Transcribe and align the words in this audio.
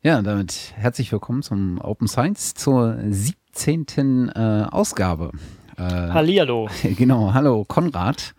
Ja, 0.00 0.22
damit 0.22 0.74
herzlich 0.76 1.10
willkommen 1.10 1.42
zum 1.42 1.80
Open 1.80 2.06
Science 2.06 2.54
zur 2.54 2.96
17. 3.08 4.28
Äh, 4.28 4.66
Ausgabe. 4.70 5.32
Äh, 5.76 5.82
Hallihallo. 5.82 6.68
Genau, 6.96 7.34
hallo 7.34 7.64
Konrad. 7.64 8.36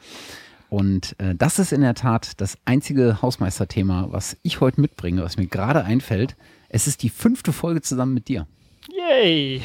Und 0.70 1.20
äh, 1.20 1.36
das 1.36 1.60
ist 1.60 1.74
in 1.74 1.82
der 1.82 1.96
Tat 1.96 2.40
das 2.40 2.58
einzige 2.64 3.22
Hausmeisterthema, 3.22 4.08
was 4.10 4.38
ich 4.42 4.62
heute 4.62 4.80
mitbringe, 4.80 5.22
was 5.22 5.36
mir 5.36 5.48
gerade 5.48 5.84
einfällt. 5.84 6.38
Es 6.70 6.88
ist 6.88 7.04
die 7.04 7.10
fünfte 7.10 7.52
Folge 7.52 7.82
zusammen 7.82 8.14
mit 8.14 8.30
dir. 8.30 8.48
Yay! 8.90 9.62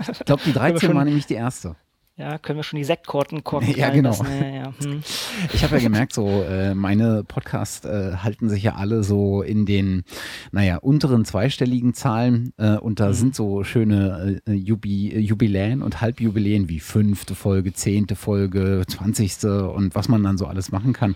Ich 0.00 0.24
glaube, 0.26 0.42
die 0.44 0.52
13 0.52 0.94
war 0.94 1.04
nämlich 1.06 1.24
die 1.24 1.34
erste. 1.34 1.76
Ja, 2.18 2.36
können 2.36 2.58
wir 2.58 2.64
schon 2.64 2.78
die 2.78 2.84
Sektkorten 2.84 3.44
korken? 3.44 3.72
Ja, 3.76 3.90
genau. 3.90 4.12
Ja, 4.12 4.48
ja. 4.48 4.72
Hm. 4.82 5.02
Ich 5.54 5.62
habe 5.62 5.76
ja 5.76 5.82
gemerkt, 5.82 6.12
so 6.12 6.42
äh, 6.42 6.74
meine 6.74 7.22
Podcasts 7.22 7.84
äh, 7.84 8.16
halten 8.16 8.48
sich 8.48 8.64
ja 8.64 8.74
alle 8.74 9.04
so 9.04 9.42
in 9.42 9.66
den, 9.66 10.02
naja, 10.50 10.78
unteren 10.78 11.24
zweistelligen 11.24 11.94
Zahlen 11.94 12.52
äh, 12.56 12.76
und 12.76 12.98
da 12.98 13.08
mhm. 13.08 13.12
sind 13.12 13.34
so 13.36 13.62
schöne 13.62 14.40
äh, 14.46 14.52
Jubi 14.52 15.16
Jubiläen 15.16 15.80
und 15.80 16.00
Halbjubiläen 16.00 16.68
wie 16.68 16.80
fünfte 16.80 17.36
Folge, 17.36 17.72
zehnte 17.72 18.16
Folge, 18.16 18.82
zwanzigste 18.88 19.70
und 19.70 19.94
was 19.94 20.08
man 20.08 20.24
dann 20.24 20.38
so 20.38 20.46
alles 20.46 20.72
machen 20.72 20.92
kann, 20.92 21.14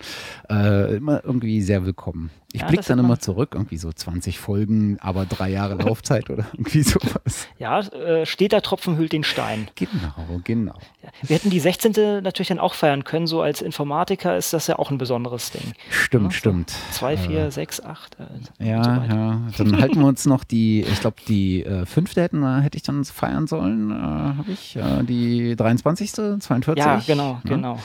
äh, 0.49 0.97
immer 0.97 1.25
irgendwie 1.25 1.63
sehr 1.63 1.85
willkommen. 1.85 2.31
Ich 2.55 2.61
ja, 2.61 2.67
blicke 2.67 2.85
dann 2.85 2.99
immer 2.99 3.19
zurück, 3.19 3.51
irgendwie 3.55 3.79
so 3.79 3.91
20 3.91 4.39
Folgen, 4.39 4.99
aber 5.01 5.25
drei 5.25 5.49
Jahre 5.51 5.75
Laufzeit 5.75 6.29
oder 6.29 6.45
irgendwie 6.53 6.83
sowas. 6.83 7.49
Ja, 7.59 7.81
äh, 7.81 8.27
steht 8.27 8.53
der 8.53 8.63
Tropfen 8.63 8.97
hüllt 8.97 9.13
den 9.13 9.25
Stein. 9.25 9.69
Genau, 9.75 10.41
genau. 10.45 10.75
Wir 11.23 11.37
hätten 11.37 11.51
die 11.51 11.61
16. 11.61 12.23
natürlich 12.23 12.49
dann 12.49 12.59
auch 12.59 12.75
feiern 12.75 13.05
können. 13.05 13.27
So 13.27 13.41
als 13.41 13.63
Informatiker 13.63 14.37
ist 14.37 14.53
das 14.53 14.67
ja 14.67 14.79
auch 14.79 14.91
ein 14.91 14.99
besonderes 14.99 15.51
Ding. 15.51 15.73
Stimmt, 15.91 16.33
ja, 16.33 16.39
stimmt. 16.39 16.75
2, 16.93 17.17
4, 17.17 17.51
6, 17.51 17.85
8. 17.85 18.17
Ja, 18.59 18.85
so 18.85 18.91
ja. 18.91 19.43
Dann 19.57 19.77
halten 19.81 20.01
wir 20.01 20.07
uns 20.07 20.27
noch 20.27 20.45
die, 20.45 20.83
ich 20.83 21.01
glaube, 21.01 21.17
die 21.27 21.65
äh, 21.65 21.87
fünfte 21.87 22.23
hätten, 22.23 22.61
hätte 22.61 22.77
ich 22.77 22.83
dann 22.83 23.05
feiern 23.05 23.47
sollen, 23.47 23.91
äh, 23.91 23.95
habe 23.95 24.53
ich. 24.53 24.77
Äh, 24.77 25.05
die 25.05 25.57
23., 25.57 26.13
42. 26.13 26.77
Ja, 26.77 27.03
genau, 27.07 27.41
genau. 27.45 27.79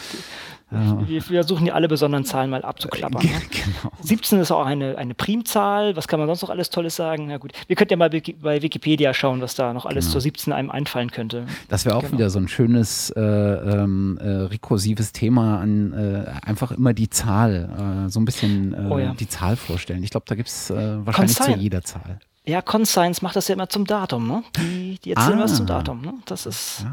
Wir, 0.69 1.21
versuchen 1.21 1.65
ja 1.65 1.73
alle 1.73 1.87
besonderen 1.87 2.25
Zahlen 2.25 2.49
mal 2.49 2.61
abzuklappern. 2.61 3.25
Ne? 3.25 3.31
Genau. 3.49 3.93
17 4.01 4.39
ist 4.39 4.51
auch 4.51 4.65
eine, 4.65 4.97
eine 4.97 5.13
Primzahl. 5.13 5.95
Was 5.95 6.07
kann 6.07 6.19
man 6.19 6.27
sonst 6.27 6.41
noch 6.41 6.49
alles 6.49 6.69
Tolles 6.69 6.95
sagen? 6.95 7.27
Na 7.27 7.37
gut, 7.37 7.53
wir 7.67 7.75
könnten 7.75 7.93
ja 7.93 7.97
mal 7.97 8.09
bei 8.09 8.61
Wikipedia 8.61 9.13
schauen, 9.13 9.39
was 9.41 9.55
da 9.55 9.73
noch 9.73 9.85
alles 9.85 10.05
genau. 10.05 10.13
zur 10.13 10.21
17 10.21 10.53
einem 10.53 10.69
einfallen 10.69 11.11
könnte. 11.11 11.45
Das 11.69 11.85
wäre 11.85 11.95
auch 11.95 12.01
genau. 12.01 12.13
wieder 12.13 12.29
so 12.29 12.39
ein 12.39 12.49
schönes 12.49 13.11
äh, 13.11 13.21
ähm, 13.21 14.17
äh, 14.21 14.27
rekursives 14.27 15.13
Thema 15.13 15.59
an 15.59 15.93
äh, 15.93 16.45
einfach 16.45 16.71
immer 16.71 16.93
die 16.93 17.09
Zahl, 17.09 18.05
äh, 18.07 18.09
so 18.09 18.19
ein 18.19 18.25
bisschen 18.25 18.73
äh, 18.73 18.89
oh 18.89 18.99
ja. 18.99 19.13
die 19.13 19.27
Zahl 19.29 19.55
vorstellen. 19.55 20.03
Ich 20.03 20.09
glaube, 20.09 20.25
da 20.27 20.35
gibt 20.35 20.49
es 20.49 20.69
äh, 20.69 21.05
wahrscheinlich 21.05 21.37
zu 21.37 21.51
jeder 21.51 21.81
Zahl. 21.81 22.19
Ja, 22.47 22.61
Conscience 22.61 23.21
macht 23.21 23.35
das 23.35 23.49
ja 23.49 23.55
immer 23.55 23.67
zum 23.67 23.85
Datum, 23.85 24.25
ne? 24.25 24.41
Die, 24.57 24.97
die 25.03 25.11
erzählen 25.11 25.39
ah. 25.39 25.43
was 25.43 25.57
zum 25.57 25.65
Datum, 25.65 25.99
ne? 25.99 26.13
Das 26.25 26.45
ist, 26.45 26.85
ah. 26.85 26.91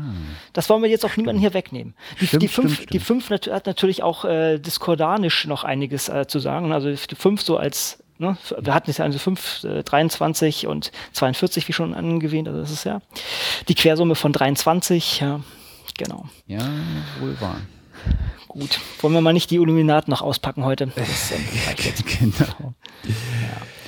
das 0.53 0.69
wollen 0.69 0.83
wir 0.83 0.91
jetzt 0.91 1.05
auch 1.05 1.17
niemanden 1.17 1.41
hier 1.41 1.55
wegnehmen. 1.55 1.95
Die, 2.21 2.27
stimmt, 2.27 2.43
die 2.43 2.49
fünf, 2.49 2.75
stimmt, 2.75 2.93
die 2.93 2.99
fünf 2.99 3.31
nat 3.31 3.47
hat 3.47 3.67
natürlich 3.67 4.03
auch 4.03 4.25
äh, 4.25 4.59
diskordanisch 4.59 5.47
noch 5.47 5.63
einiges 5.63 6.09
äh, 6.09 6.27
zu 6.27 6.41
sagen. 6.41 6.73
Also 6.73 6.91
die 6.91 7.15
fünf 7.15 7.43
so 7.43 7.57
als, 7.57 8.03
ne? 8.19 8.37
Wir 8.59 8.75
hatten 8.75 8.91
jetzt 8.91 8.99
ja 8.99 9.05
also 9.05 9.21
fünf, 9.21 9.63
äh, 9.63 9.85
23 9.85 10.67
und 10.67 10.91
42, 11.13 11.69
wie 11.69 11.73
schon 11.73 11.95
angewähnt, 11.95 12.49
also 12.49 12.61
das 12.61 12.73
ist 12.73 12.83
ja 12.83 13.01
die 13.69 13.77
Quersumme 13.77 14.17
von 14.17 14.33
23, 14.33 15.21
ja, 15.21 15.39
genau. 15.97 16.25
Ja, 16.49 16.69
wohl 17.21 17.41
wahr. 17.41 17.61
Gut, 18.49 18.81
wollen 19.01 19.15
wir 19.15 19.21
mal 19.21 19.33
nicht 19.33 19.53
die 19.53 19.57
Illuminaten 19.57 20.11
noch 20.11 20.23
auspacken 20.23 20.65
heute? 20.65 20.87
Das, 20.97 21.31
äh, 21.31 21.37
genau. 22.19 22.75
Ja. 23.05 23.84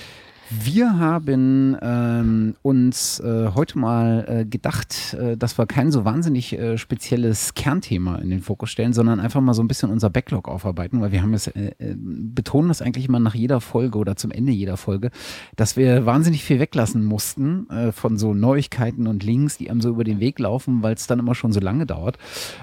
Wir 0.48 1.00
haben 1.00 1.76
ähm, 1.82 2.54
uns 2.62 3.18
äh, 3.18 3.50
heute 3.56 3.78
mal 3.80 4.24
äh, 4.28 4.44
gedacht, 4.44 5.14
äh, 5.14 5.36
dass 5.36 5.58
wir 5.58 5.66
kein 5.66 5.90
so 5.90 6.04
wahnsinnig 6.04 6.52
äh, 6.52 6.78
spezielles 6.78 7.54
Kernthema 7.54 8.16
in 8.16 8.30
den 8.30 8.42
Fokus 8.42 8.70
stellen, 8.70 8.92
sondern 8.92 9.18
einfach 9.18 9.40
mal 9.40 9.54
so 9.54 9.62
ein 9.62 9.66
bisschen 9.66 9.90
unser 9.90 10.08
Backlog 10.08 10.48
aufarbeiten, 10.48 11.00
weil 11.00 11.10
wir 11.10 11.22
haben 11.22 11.34
es, 11.34 11.48
äh, 11.48 11.72
äh, 11.78 11.96
betonen 11.98 12.68
das 12.68 12.80
eigentlich 12.80 13.08
immer 13.08 13.18
nach 13.18 13.34
jeder 13.34 13.60
Folge 13.60 13.98
oder 13.98 14.14
zum 14.14 14.30
Ende 14.30 14.52
jeder 14.52 14.76
Folge, 14.76 15.10
dass 15.56 15.76
wir 15.76 16.06
wahnsinnig 16.06 16.44
viel 16.44 16.60
weglassen 16.60 17.04
mussten 17.04 17.66
von 17.92 18.16
so 18.16 18.34
Neuigkeiten 18.34 19.06
und 19.06 19.22
Links, 19.24 19.58
die 19.58 19.70
einem 19.70 19.80
so 19.80 19.90
über 19.90 20.04
den 20.04 20.20
Weg 20.20 20.38
laufen, 20.38 20.82
weil 20.82 20.94
es 20.94 21.06
dann 21.06 21.18
immer 21.18 21.34
schon 21.34 21.52
so 21.52 21.60
lange 21.60 21.86
dauert. 21.86 22.18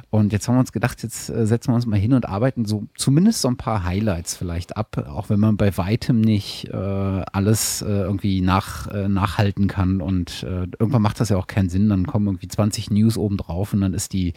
Und 0.09 0.31
jetzt 0.31 0.47
haben 0.47 0.55
wir 0.55 0.59
uns 0.59 0.71
gedacht, 0.71 1.03
jetzt 1.03 1.27
setzen 1.27 1.71
wir 1.71 1.75
uns 1.75 1.85
mal 1.85 1.99
hin 1.99 2.13
und 2.13 2.27
arbeiten 2.27 2.65
so 2.65 2.85
zumindest 2.95 3.41
so 3.41 3.47
ein 3.47 3.57
paar 3.57 3.83
Highlights 3.83 4.35
vielleicht 4.35 4.77
ab, 4.77 4.97
auch 5.09 5.29
wenn 5.29 5.39
man 5.39 5.57
bei 5.57 5.75
weitem 5.77 6.21
nicht 6.21 6.73
alles 6.73 7.72
äh, 7.81 7.85
irgendwie 7.85 8.41
nach, 8.41 8.87
äh, 8.87 9.07
nachhalten 9.07 9.67
kann. 9.67 10.01
Und 10.01 10.43
äh, 10.43 10.67
irgendwann 10.79 11.01
macht 11.01 11.19
das 11.19 11.29
ja 11.29 11.37
auch 11.37 11.47
keinen 11.47 11.69
Sinn. 11.69 11.89
Dann 11.89 12.07
kommen 12.07 12.27
irgendwie 12.27 12.47
20 12.47 12.91
News 12.91 13.17
oben 13.17 13.37
drauf 13.37 13.73
und 13.73 13.81
dann 13.81 13.93
ist 13.93 14.13
die, 14.13 14.33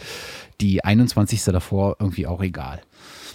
die 0.60 0.84
21. 0.84 1.44
davor 1.44 1.96
irgendwie 2.00 2.26
auch 2.26 2.42
egal. 2.42 2.80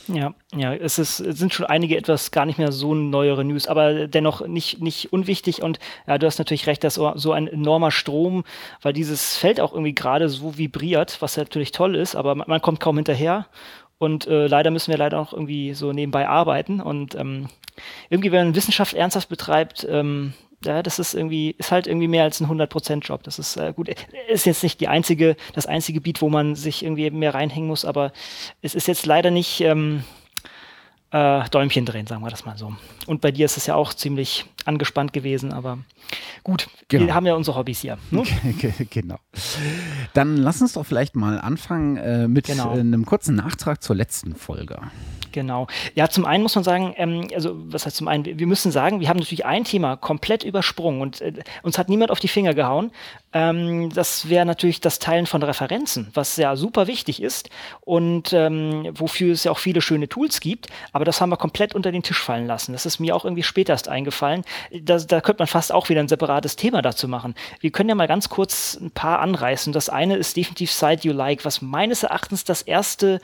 Ja, 0.07 0.33
ja, 0.53 0.73
es, 0.73 0.99
ist, 0.99 1.19
es 1.19 1.37
sind 1.37 1.53
schon 1.53 1.65
einige 1.65 1.95
etwas 1.95 2.31
gar 2.31 2.45
nicht 2.45 2.57
mehr 2.57 2.71
so 2.71 2.93
neuere 2.93 3.45
News, 3.45 3.67
aber 3.67 4.07
dennoch 4.07 4.45
nicht, 4.47 4.81
nicht 4.81 5.13
unwichtig. 5.13 5.61
Und 5.61 5.79
ja, 6.07 6.17
du 6.17 6.25
hast 6.25 6.39
natürlich 6.39 6.67
recht, 6.67 6.83
dass 6.83 6.95
so 6.95 7.31
ein 7.31 7.47
enormer 7.47 7.91
Strom, 7.91 8.43
weil 8.81 8.93
dieses 8.93 9.37
Feld 9.37 9.61
auch 9.61 9.73
irgendwie 9.73 9.93
gerade 9.93 10.27
so 10.27 10.57
vibriert, 10.57 11.21
was 11.21 11.37
natürlich 11.37 11.71
toll 11.71 11.95
ist, 11.95 12.15
aber 12.15 12.35
man, 12.35 12.47
man 12.47 12.61
kommt 12.61 12.79
kaum 12.79 12.97
hinterher. 12.97 13.45
Und 14.01 14.25
äh, 14.25 14.47
leider 14.47 14.71
müssen 14.71 14.89
wir 14.89 14.97
leider 14.97 15.19
auch 15.19 15.31
irgendwie 15.31 15.75
so 15.75 15.93
nebenbei 15.93 16.27
arbeiten. 16.27 16.81
Und 16.81 17.13
ähm, 17.13 17.49
irgendwie, 18.09 18.31
wenn 18.31 18.47
man 18.47 18.55
Wissenschaft 18.55 18.95
ernsthaft 18.95 19.29
betreibt, 19.29 19.85
ähm, 19.87 20.33
ja, 20.65 20.81
das 20.81 20.97
ist 20.97 21.13
irgendwie, 21.13 21.51
ist 21.59 21.71
halt 21.71 21.85
irgendwie 21.85 22.07
mehr 22.07 22.23
als 22.23 22.39
ein 22.39 22.47
100%-Job. 22.47 23.21
Das 23.21 23.37
ist 23.37 23.57
äh, 23.57 23.73
gut. 23.75 23.89
Ist 24.27 24.47
jetzt 24.47 24.63
nicht 24.63 24.81
die 24.81 24.87
einzige, 24.87 25.35
das 25.53 25.67
einzige 25.67 25.99
Gebiet, 25.99 26.23
wo 26.23 26.29
man 26.29 26.55
sich 26.55 26.81
irgendwie 26.81 27.11
mehr 27.11 27.35
reinhängen 27.35 27.67
muss, 27.67 27.85
aber 27.85 28.11
es 28.63 28.73
ist 28.73 28.87
jetzt 28.87 29.05
leider 29.05 29.29
nicht 29.29 29.61
ähm, 29.61 30.03
äh, 31.11 31.49
Däumchen 31.49 31.85
drehen, 31.85 32.07
sagen 32.07 32.23
wir 32.23 32.29
das 32.29 32.45
mal 32.45 32.57
so. 32.57 32.73
Und 33.05 33.21
bei 33.21 33.31
dir 33.31 33.45
ist 33.45 33.57
es 33.57 33.65
ja 33.65 33.75
auch 33.75 33.93
ziemlich 33.93 34.45
angespannt 34.65 35.13
gewesen, 35.13 35.51
aber 35.51 35.79
gut, 36.43 36.67
genau. 36.87 37.07
wir 37.07 37.15
haben 37.15 37.25
ja 37.25 37.35
unsere 37.35 37.57
Hobbys 37.57 37.81
hier. 37.81 37.97
Ne? 38.11 38.23
genau. 38.89 39.17
Dann 40.13 40.37
lass 40.37 40.61
uns 40.61 40.73
doch 40.73 40.85
vielleicht 40.85 41.15
mal 41.15 41.39
anfangen 41.39 41.97
äh, 41.97 42.27
mit 42.27 42.45
genau. 42.45 42.71
einem 42.71 43.05
kurzen 43.05 43.35
Nachtrag 43.35 43.83
zur 43.83 43.95
letzten 43.95 44.35
Folge. 44.35 44.79
Genau. 45.31 45.67
Ja, 45.95 46.09
zum 46.09 46.25
einen 46.25 46.43
muss 46.43 46.55
man 46.55 46.63
sagen, 46.63 46.93
ähm, 46.97 47.27
also 47.33 47.55
was 47.55 47.85
heißt 47.85 47.95
zum 47.95 48.07
einen, 48.07 48.25
wir 48.25 48.47
müssen 48.47 48.71
sagen, 48.71 48.99
wir 48.99 49.09
haben 49.09 49.17
natürlich 49.17 49.45
ein 49.45 49.63
Thema 49.63 49.95
komplett 49.95 50.43
übersprungen 50.43 51.01
und 51.01 51.21
äh, 51.21 51.33
uns 51.63 51.77
hat 51.77 51.89
niemand 51.89 52.11
auf 52.11 52.19
die 52.19 52.27
Finger 52.27 52.53
gehauen. 52.53 52.91
Ähm, 53.33 53.89
das 53.93 54.29
wäre 54.29 54.45
natürlich 54.45 54.81
das 54.81 54.99
Teilen 54.99 55.25
von 55.25 55.41
Referenzen, 55.41 56.09
was 56.13 56.35
ja 56.37 56.55
super 56.55 56.87
wichtig 56.87 57.21
ist 57.21 57.49
und 57.81 58.33
ähm, 58.33 58.89
wofür 58.93 59.33
es 59.33 59.43
ja 59.43 59.51
auch 59.51 59.59
viele 59.59 59.81
schöne 59.81 60.09
Tools 60.09 60.41
gibt, 60.41 60.67
aber 60.91 61.00
das 61.05 61.21
haben 61.21 61.29
wir 61.29 61.37
komplett 61.37 61.75
unter 61.75 61.91
den 61.91 62.03
Tisch 62.03 62.21
fallen 62.21 62.47
lassen. 62.47 62.73
Das 62.73 62.85
ist 62.85 62.99
mir 62.99 63.15
auch 63.15 63.25
irgendwie 63.25 63.43
später 63.43 63.71
eingefallen. 63.87 64.43
Das, 64.81 65.07
da 65.07 65.21
könnte 65.21 65.41
man 65.41 65.47
fast 65.47 65.71
auch 65.71 65.89
wieder 65.89 66.01
ein 66.01 66.07
separates 66.07 66.55
Thema 66.55 66.81
dazu 66.81 67.07
machen. 67.07 67.35
Wir 67.59 67.71
können 67.71 67.89
ja 67.89 67.95
mal 67.95 68.07
ganz 68.07 68.29
kurz 68.29 68.77
ein 68.79 68.91
paar 68.91 69.19
anreißen. 69.19 69.71
Das 69.73 69.89
eine 69.89 70.17
ist 70.17 70.35
definitiv 70.35 70.71
Site 70.71 71.07
You 71.07 71.13
Like, 71.13 71.45
was 71.45 71.61
meines 71.61 72.03
Erachtens 72.03 72.43
das 72.43 72.61
erste 72.61 73.21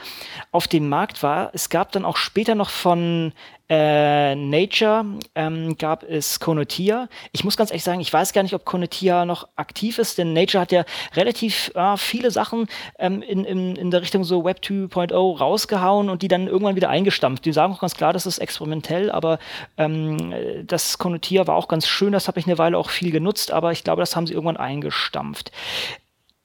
auf 0.52 0.68
dem 0.68 0.90
Markt 0.90 1.22
war. 1.24 1.52
Es 1.54 1.70
gab 1.70 1.92
dann 1.92 2.06
auch 2.06 2.18
später 2.18 2.56
noch 2.56 2.70
von 2.70 3.34
äh, 3.70 4.36
Nature 4.36 5.06
ähm, 5.36 5.78
gab 5.78 6.04
es 6.04 6.40
Konotia. 6.40 7.10
Ich 7.34 7.44
muss 7.44 7.58
ganz 7.58 7.72
ehrlich 7.72 7.84
sagen, 7.84 8.00
ich 8.00 8.12
weiß 8.12 8.32
gar 8.32 8.44
nicht, 8.44 8.54
ob 8.54 8.64
Konotia 8.64 9.26
noch 9.26 9.50
aktiv 9.56 10.00
ist, 10.00 10.18
denn 10.18 10.34
Nature 10.34 10.62
hat 10.62 10.72
ja 10.72 10.86
relativ 11.16 11.72
äh, 11.76 11.98
viele 11.98 12.32
Sachen 12.32 12.68
ähm, 12.98 13.22
in, 13.22 13.44
in, 13.44 13.76
in 13.76 13.92
der 13.92 14.02
Richtung 14.02 14.24
so 14.24 14.46
Web 14.46 14.60
2.0 14.64 15.38
rausgehauen 15.38 16.10
und 16.10 16.22
die 16.22 16.30
dann 16.30 16.48
irgendwann 16.48 16.76
wieder 16.76 16.90
eingestampft. 16.90 17.46
Die 17.46 17.52
sagen 17.52 17.74
auch 17.74 17.82
ganz 17.82 17.96
klar, 17.96 18.14
das 18.14 18.26
ist 18.26 18.38
experimentell, 18.38 19.12
aber 19.12 19.40
ähm, 19.78 20.34
das 20.66 20.98
Konotia 20.98 21.46
war 21.48 21.56
auch 21.56 21.68
ganz 21.68 21.88
schön, 21.88 22.14
das 22.14 22.28
habe 22.28 22.40
ich 22.40 22.48
eine 22.48 22.58
Weile 22.58 22.78
auch 22.78 22.90
viel 22.90 23.12
genutzt, 23.12 23.52
aber 23.52 23.72
ich 23.74 23.84
glaube, 23.84 24.02
das 24.02 24.16
haben 24.16 24.28
sie 24.28 24.34
irgendwann 24.34 24.58
eingestampft. 24.58 25.52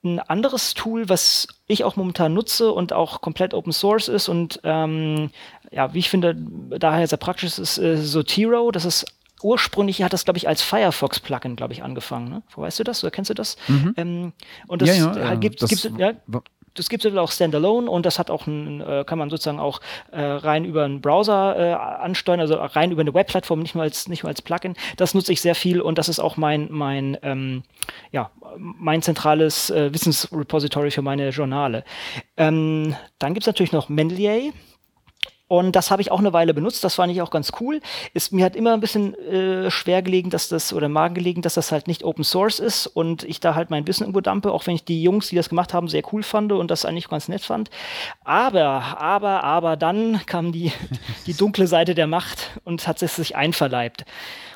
Ein 0.05 0.19
anderes 0.19 0.73
Tool, 0.73 1.07
was 1.07 1.47
ich 1.65 1.85
auch 1.85 1.95
momentan 1.95 2.33
nutze 2.33 2.73
und 2.73 2.91
auch 2.91 3.21
komplett 3.21 3.53
Open 3.53 3.71
Source 3.71 4.09
ist 4.09 4.27
und 4.27 4.59
ähm, 4.65 5.29
ja, 5.73 5.93
wie 5.93 5.99
ich 5.99 6.09
finde, 6.09 6.35
daher 6.77 7.07
sehr 7.07 7.17
praktisch 7.17 7.57
ist, 7.57 7.77
äh, 7.77 8.01
Zotero. 8.01 8.71
Das 8.71 8.85
ist 8.85 9.05
ursprünglich 9.41 10.01
hat 10.03 10.13
das, 10.13 10.23
glaube 10.23 10.37
ich, 10.37 10.47
als 10.47 10.61
Firefox-Plugin, 10.61 11.55
glaube 11.55 11.73
ich, 11.73 11.83
angefangen. 11.83 12.29
Ne? 12.29 12.43
Weißt 12.55 12.79
du 12.79 12.83
das 12.83 13.03
oder 13.03 13.11
kennst 13.11 13.29
du 13.29 13.33
das? 13.33 13.57
Mhm. 13.67 13.93
Ähm, 13.97 14.33
und 14.67 14.81
das 14.81 14.97
ja, 14.97 15.15
ja, 15.15 15.35
gibt 15.35 15.61
es, 15.61 15.89
ja, 15.97 16.13
das 16.75 16.89
gibt 16.89 17.05
es 17.05 17.15
auch 17.15 17.31
standalone 17.31 17.89
und 17.89 18.05
das 18.05 18.17
hat 18.17 18.31
auch 18.31 18.47
ein, 18.47 18.81
äh, 18.81 19.03
kann 19.05 19.19
man 19.19 19.29
sozusagen 19.29 19.59
auch 19.59 19.79
äh, 20.11 20.21
rein 20.21 20.65
über 20.65 20.85
einen 20.85 21.01
Browser 21.01 21.55
äh, 21.57 21.73
ansteuern, 21.73 22.39
also 22.39 22.55
rein 22.55 22.91
über 22.91 23.01
eine 23.01 23.13
Webplattform, 23.13 23.59
nicht 23.59 23.75
nur 23.75 23.83
als 23.83 24.07
nicht 24.07 24.23
nur 24.23 24.29
als 24.29 24.41
Plugin. 24.41 24.75
Das 24.97 25.13
nutze 25.13 25.33
ich 25.33 25.41
sehr 25.41 25.55
viel 25.55 25.81
und 25.81 25.97
das 25.97 26.09
ist 26.09 26.19
auch 26.19 26.37
mein 26.37 26.67
mein 26.71 27.17
ähm, 27.21 27.63
ja 28.11 28.31
mein 28.57 29.01
zentrales 29.01 29.69
äh, 29.69 29.93
Wissensrepository 29.93 30.91
für 30.91 31.01
meine 31.01 31.29
Journale. 31.29 31.83
Ähm, 32.37 32.95
dann 33.19 33.33
gibt 33.33 33.43
es 33.43 33.47
natürlich 33.47 33.71
noch 33.71 33.89
Mendeley. 33.89 34.53
Und 35.53 35.75
das 35.75 35.91
habe 35.91 36.01
ich 36.01 36.09
auch 36.09 36.17
eine 36.17 36.33
Weile 36.33 36.55
benutzt. 36.55 36.83
Das 36.83 36.95
fand 36.95 37.13
ich 37.13 37.21
auch 37.21 37.29
ganz 37.29 37.51
cool. 37.59 37.79
Ist, 38.15 38.33
mir 38.33 38.43
hat 38.43 38.55
immer 38.55 38.73
ein 38.73 38.79
bisschen 38.79 39.13
äh, 39.13 39.69
schwer 39.69 40.01
gelegen, 40.01 40.31
dass 40.31 40.49
das, 40.49 40.73
oder 40.73 40.89
Magen 40.89 41.13
gelegen, 41.13 41.43
dass 41.43 41.53
das 41.53 41.71
halt 41.71 41.87
nicht 41.87 42.03
Open 42.03 42.23
Source 42.23 42.57
ist 42.57 42.87
und 42.87 43.23
ich 43.23 43.39
da 43.39 43.53
halt 43.53 43.69
mein 43.69 43.85
Wissen 43.85 44.01
irgendwo 44.01 44.21
dampe, 44.21 44.51
auch 44.51 44.65
wenn 44.65 44.73
ich 44.73 44.83
die 44.83 45.03
Jungs, 45.03 45.27
die 45.27 45.35
das 45.35 45.49
gemacht 45.49 45.71
haben, 45.71 45.87
sehr 45.89 46.01
cool 46.11 46.23
fand 46.23 46.51
und 46.53 46.71
das 46.71 46.85
eigentlich 46.85 47.07
ganz 47.07 47.27
nett 47.27 47.43
fand. 47.43 47.69
Aber, 48.23 48.97
aber, 48.99 49.43
aber 49.43 49.77
dann 49.77 50.25
kam 50.25 50.51
die, 50.51 50.71
die 51.27 51.35
dunkle 51.35 51.67
Seite 51.67 51.93
der 51.93 52.07
Macht 52.07 52.59
und 52.63 52.87
hat 52.87 53.03
es 53.03 53.15
sich 53.17 53.35
einverleibt. 53.35 54.05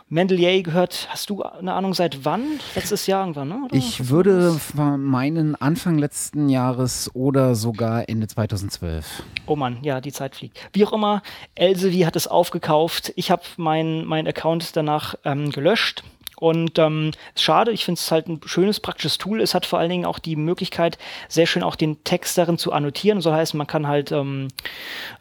Mendelier 0.09 0.63
gehört, 0.63 1.09
hast 1.11 1.29
du 1.29 1.43
eine 1.43 1.73
Ahnung 1.73 1.93
seit 1.93 2.23
wann? 2.23 2.61
Letztes 2.75 3.07
Jahr 3.07 3.23
irgendwann, 3.23 3.49
ne? 3.49 3.61
Oder? 3.65 3.75
Ich 3.75 4.07
würde 4.09 4.57
meinen 4.97 5.55
Anfang 5.55 5.97
letzten 5.97 6.47
Jahres 6.47 7.11
oder 7.13 7.55
sogar 7.55 8.07
Ende 8.07 8.27
2012. 8.27 9.23
Oh 9.47 9.57
Mann, 9.57 9.79
ja, 9.81 9.99
die 9.99 10.13
Zeit 10.13 10.35
fliegt. 10.35 10.57
Wie 10.71 10.85
auch 10.85 10.93
immer, 10.93 11.21
Elsevier 11.55 12.07
hat 12.07 12.15
es 12.15 12.27
aufgekauft. 12.27 13.11
Ich 13.17 13.31
habe 13.31 13.43
meinen 13.57 14.05
mein 14.05 14.27
Account 14.27 14.77
danach 14.77 15.15
ähm, 15.25 15.51
gelöscht 15.51 16.03
und 16.39 16.77
ähm, 16.77 17.11
schade, 17.35 17.71
ich 17.71 17.83
finde 17.83 17.97
es 17.99 18.11
halt 18.11 18.27
ein 18.27 18.39
schönes, 18.45 18.79
praktisches 18.79 19.17
Tool. 19.17 19.41
Es 19.41 19.55
hat 19.55 19.65
vor 19.65 19.79
allen 19.79 19.89
Dingen 19.89 20.05
auch 20.05 20.19
die 20.19 20.35
Möglichkeit, 20.35 20.99
sehr 21.27 21.47
schön 21.47 21.63
auch 21.63 21.75
den 21.75 22.03
Text 22.03 22.37
darin 22.37 22.59
zu 22.59 22.71
annotieren. 22.71 23.21
So 23.21 23.33
heißt, 23.33 23.55
man 23.55 23.65
kann 23.65 23.87
halt 23.87 24.11
ähm, 24.11 24.49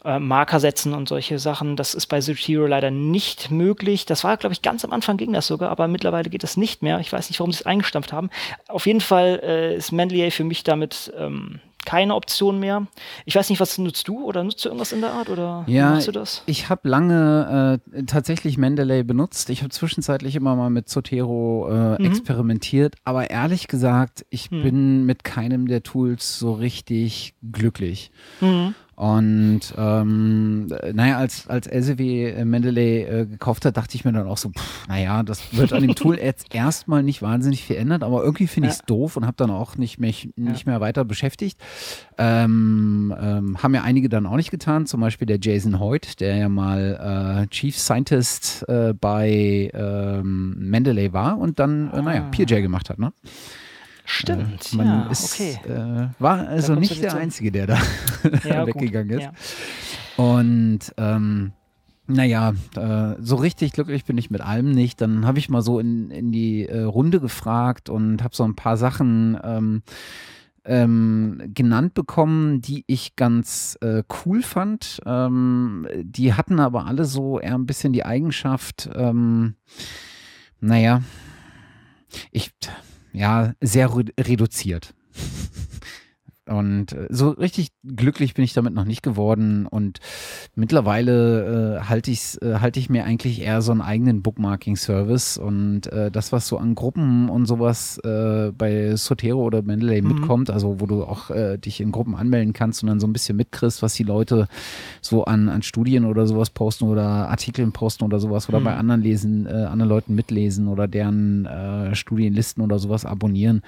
äh, 0.05 0.19
Marker 0.19 0.59
setzen 0.59 0.93
und 0.93 1.09
solche 1.09 1.39
Sachen. 1.39 1.75
Das 1.75 1.95
ist 1.95 2.05
bei 2.05 2.19
Zero 2.19 2.67
leider 2.67 2.91
nicht 2.91 3.49
möglich. 3.49 4.05
Das 4.05 4.23
war, 4.23 4.37
glaube 4.37 4.53
ich, 4.53 4.61
ganz 4.61 4.85
am 4.85 4.91
Anfang 4.91 5.17
ging 5.17 5.33
das 5.33 5.47
sogar, 5.47 5.71
aber 5.71 5.87
mittlerweile 5.87 6.29
geht 6.29 6.43
das 6.43 6.55
nicht 6.55 6.83
mehr. 6.83 6.99
Ich 6.99 7.11
weiß 7.11 7.29
nicht, 7.29 7.39
warum 7.39 7.51
sie 7.51 7.61
es 7.61 7.65
eingestampft 7.65 8.13
haben. 8.13 8.29
Auf 8.67 8.85
jeden 8.85 9.01
Fall 9.01 9.39
äh, 9.43 9.75
ist 9.75 9.91
Mendeley 9.91 10.29
für 10.29 10.43
mich 10.43 10.63
damit 10.63 11.11
ähm, 11.17 11.61
keine 11.85 12.15
Option 12.15 12.59
mehr. 12.59 12.87
Ich 13.25 13.35
weiß 13.35 13.49
nicht, 13.49 13.59
was 13.59 13.77
nutzt 13.77 14.07
du 14.07 14.23
oder 14.23 14.43
nutzt 14.43 14.63
du 14.65 14.69
irgendwas 14.69 14.91
in 14.91 15.01
der 15.01 15.11
Art 15.11 15.29
oder 15.29 15.63
ja, 15.67 15.93
nutzt 15.93 16.07
du 16.07 16.11
das? 16.11 16.43
Ich 16.45 16.69
habe 16.69 16.87
lange 16.89 17.79
äh, 17.95 18.03
tatsächlich 18.03 18.57
Mendeley 18.57 19.03
benutzt. 19.03 19.49
Ich 19.49 19.61
habe 19.61 19.69
zwischenzeitlich 19.69 20.35
immer 20.35 20.55
mal 20.55 20.69
mit 20.69 20.89
Zotero 20.89 21.67
äh, 21.69 22.01
mhm. 22.01 22.05
experimentiert, 22.05 22.95
aber 23.03 23.29
ehrlich 23.29 23.67
gesagt, 23.67 24.25
ich 24.29 24.51
mhm. 24.51 24.63
bin 24.63 25.05
mit 25.05 25.23
keinem 25.23 25.67
der 25.67 25.83
Tools 25.83 26.39
so 26.39 26.53
richtig 26.53 27.35
glücklich. 27.51 28.11
Mhm. 28.41 28.75
Und 28.97 29.61
ähm, 29.77 30.65
naja, 30.65 31.19
als, 31.19 31.45
als 31.47 31.67
LCW 31.67 32.31
äh, 32.31 32.45
Mendeley 32.45 33.03
äh, 33.03 33.25
gekauft 33.27 33.63
hat, 33.63 33.77
dachte 33.77 33.95
ich 33.95 34.03
mir 34.05 34.11
dann 34.11 34.25
auch 34.25 34.39
so, 34.39 34.49
pff, 34.49 34.87
naja, 34.87 35.21
das 35.21 35.55
wird 35.55 35.71
an 35.71 35.83
dem 35.83 35.93
Tool 35.93 36.17
jetzt 36.21 36.55
erstmal 36.55 37.03
nicht 37.03 37.21
wahnsinnig 37.21 37.63
viel 37.63 37.75
ändern, 37.75 38.01
aber 38.01 38.23
irgendwie 38.23 38.47
finde 38.47 38.69
ich 38.69 38.73
es 38.73 38.79
ja. 38.79 38.85
doof 38.87 39.15
und 39.15 39.27
habe 39.27 39.37
dann 39.37 39.51
auch 39.51 39.77
nicht, 39.77 39.99
mich 39.99 40.31
nicht 40.35 40.65
ja. 40.65 40.71
mehr 40.71 40.81
weiter 40.81 41.05
beschäftigt. 41.05 41.59
Ähm, 42.17 43.13
ähm, 43.21 43.61
haben 43.61 43.75
ja 43.75 43.83
einige 43.83 44.09
dann 44.09 44.25
auch 44.25 44.35
nicht 44.35 44.49
getan, 44.49 44.87
zum 44.87 44.99
Beispiel 44.99 45.27
der 45.27 45.37
Jason 45.39 45.79
Hoyt, 45.79 46.19
der 46.19 46.35
ja 46.35 46.49
mal 46.49 47.45
äh, 47.45 47.47
Chief 47.49 47.77
Scientist 47.77 48.67
äh, 48.67 48.95
bei 48.99 49.69
ähm, 49.75 50.55
Mendeley 50.57 51.13
war 51.13 51.37
und 51.37 51.59
dann, 51.59 51.93
äh, 51.93 52.01
naja, 52.01 52.23
ah. 52.23 52.29
PJ 52.31 52.61
gemacht 52.61 52.89
hat, 52.89 52.97
ne? 52.97 53.13
Stimmt, 54.09 54.71
äh, 54.71 54.75
man 54.77 54.87
ja, 54.87 55.07
ist, 55.07 55.33
okay. 55.33 55.59
Äh, 55.67 56.07
war 56.17 56.47
also 56.47 56.75
nicht 56.75 57.03
der 57.03 57.15
Einzige, 57.15 57.51
der 57.51 57.67
da 57.67 57.77
ja, 58.45 58.65
weggegangen 58.65 59.19
ist. 59.19 59.23
Ja. 59.23 59.33
Und 60.15 60.79
ähm, 60.95 61.51
naja, 62.07 62.53
äh, 62.77 63.15
so 63.19 63.35
richtig 63.35 63.73
glücklich 63.73 64.05
bin 64.05 64.17
ich 64.17 64.31
mit 64.31 64.39
allem 64.39 64.71
nicht. 64.71 65.01
Dann 65.01 65.25
habe 65.25 65.39
ich 65.39 65.49
mal 65.49 65.61
so 65.61 65.77
in, 65.77 66.09
in 66.09 66.31
die 66.31 66.65
äh, 66.65 66.83
Runde 66.83 67.19
gefragt 67.19 67.89
und 67.89 68.23
habe 68.23 68.33
so 68.33 68.45
ein 68.45 68.55
paar 68.55 68.77
Sachen 68.77 69.37
ähm, 69.43 69.83
ähm, 70.63 71.51
genannt 71.53 71.93
bekommen, 71.93 72.61
die 72.61 72.85
ich 72.87 73.17
ganz 73.17 73.77
äh, 73.81 74.03
cool 74.25 74.41
fand. 74.41 75.01
Ähm, 75.05 75.85
die 76.01 76.33
hatten 76.33 76.61
aber 76.61 76.85
alle 76.85 77.03
so 77.03 77.41
eher 77.41 77.55
ein 77.55 77.65
bisschen 77.65 77.91
die 77.91 78.05
Eigenschaft, 78.05 78.89
ähm, 78.95 79.55
naja, 80.61 81.01
ich 82.31 82.51
ja, 83.13 83.53
sehr 83.61 83.95
reduziert. 84.19 84.93
Und 86.47 86.93
äh, 86.93 87.07
so 87.09 87.29
richtig 87.29 87.69
glücklich 87.83 88.33
bin 88.33 88.43
ich 88.43 88.53
damit 88.53 88.73
noch 88.73 88.85
nicht 88.85 89.03
geworden. 89.03 89.67
Und 89.67 89.99
mittlerweile 90.55 91.77
äh, 91.77 91.83
halte 91.85 92.11
ich, 92.11 92.41
äh, 92.41 92.55
halt 92.55 92.77
ich 92.77 92.89
mir 92.89 93.05
eigentlich 93.05 93.41
eher 93.41 93.61
so 93.61 93.71
einen 93.71 93.81
eigenen 93.81 94.21
Bookmarking-Service. 94.21 95.37
Und 95.37 95.87
äh, 95.87 96.11
das, 96.11 96.31
was 96.31 96.47
so 96.47 96.57
an 96.57 96.75
Gruppen 96.75 97.29
und 97.29 97.45
sowas 97.45 97.97
äh, 97.99 98.51
bei 98.57 98.95
Sotero 98.95 99.41
oder 99.41 99.61
Mendeley 99.61 100.01
mhm. 100.01 100.07
mitkommt, 100.07 100.49
also 100.49 100.79
wo 100.79 100.85
du 100.85 101.03
auch 101.03 101.29
äh, 101.29 101.57
dich 101.57 101.81
in 101.81 101.91
Gruppen 101.91 102.15
anmelden 102.15 102.53
kannst 102.53 102.83
und 102.83 102.89
dann 102.89 102.99
so 102.99 103.07
ein 103.07 103.13
bisschen 103.13 103.35
mitkriegst, 103.37 103.81
was 103.81 103.93
die 103.93 104.03
Leute 104.03 104.47
so 105.01 105.25
an, 105.25 105.49
an 105.49 105.61
Studien 105.61 106.05
oder 106.05 106.27
sowas 106.27 106.49
posten 106.49 106.85
oder 106.85 107.29
Artikeln 107.29 107.71
posten 107.71 108.03
oder 108.03 108.19
sowas 108.19 108.47
oder 108.49 108.59
mhm. 108.59 108.63
bei 108.63 108.75
anderen 108.75 109.01
lesen, 109.01 109.47
anderen 109.47 109.89
Leuten 109.89 110.15
mitlesen 110.15 110.67
oder 110.67 110.87
deren 110.87 111.47
Studienlisten 111.93 112.63
oder 112.63 112.79
sowas 112.79 113.05
abonnieren 113.05 113.61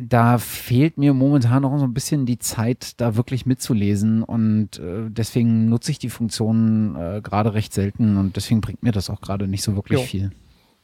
da 0.00 0.38
fehlt 0.38 0.98
mir 0.98 1.14
momentan 1.14 1.62
noch 1.62 1.76
so 1.78 1.84
ein 1.84 1.94
bisschen 1.94 2.26
die 2.26 2.38
Zeit, 2.38 3.00
da 3.00 3.16
wirklich 3.16 3.46
mitzulesen 3.46 4.22
und 4.22 4.78
äh, 4.78 5.08
deswegen 5.08 5.68
nutze 5.68 5.90
ich 5.90 5.98
die 5.98 6.10
Funktion 6.10 6.96
äh, 6.96 7.20
gerade 7.22 7.54
recht 7.54 7.72
selten 7.72 8.16
und 8.16 8.36
deswegen 8.36 8.60
bringt 8.60 8.82
mir 8.82 8.92
das 8.92 9.10
auch 9.10 9.20
gerade 9.20 9.48
nicht 9.48 9.62
so 9.62 9.74
wirklich 9.74 10.00
jo. 10.00 10.06
viel. 10.06 10.30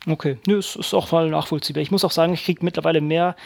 Okay, 0.06 0.37
Nö, 0.46 0.58
es 0.58 0.76
ist 0.76 0.93
auch 0.93 1.08
voll 1.08 1.31
nachvollziehbar. 1.31 1.82
Ich 1.82 1.91
muss 1.91 2.05
auch 2.05 2.11
sagen, 2.11 2.35
ich 2.35 2.44
kriege 2.44 2.64
mittlerweile 2.64 3.00
mehr 3.00 3.37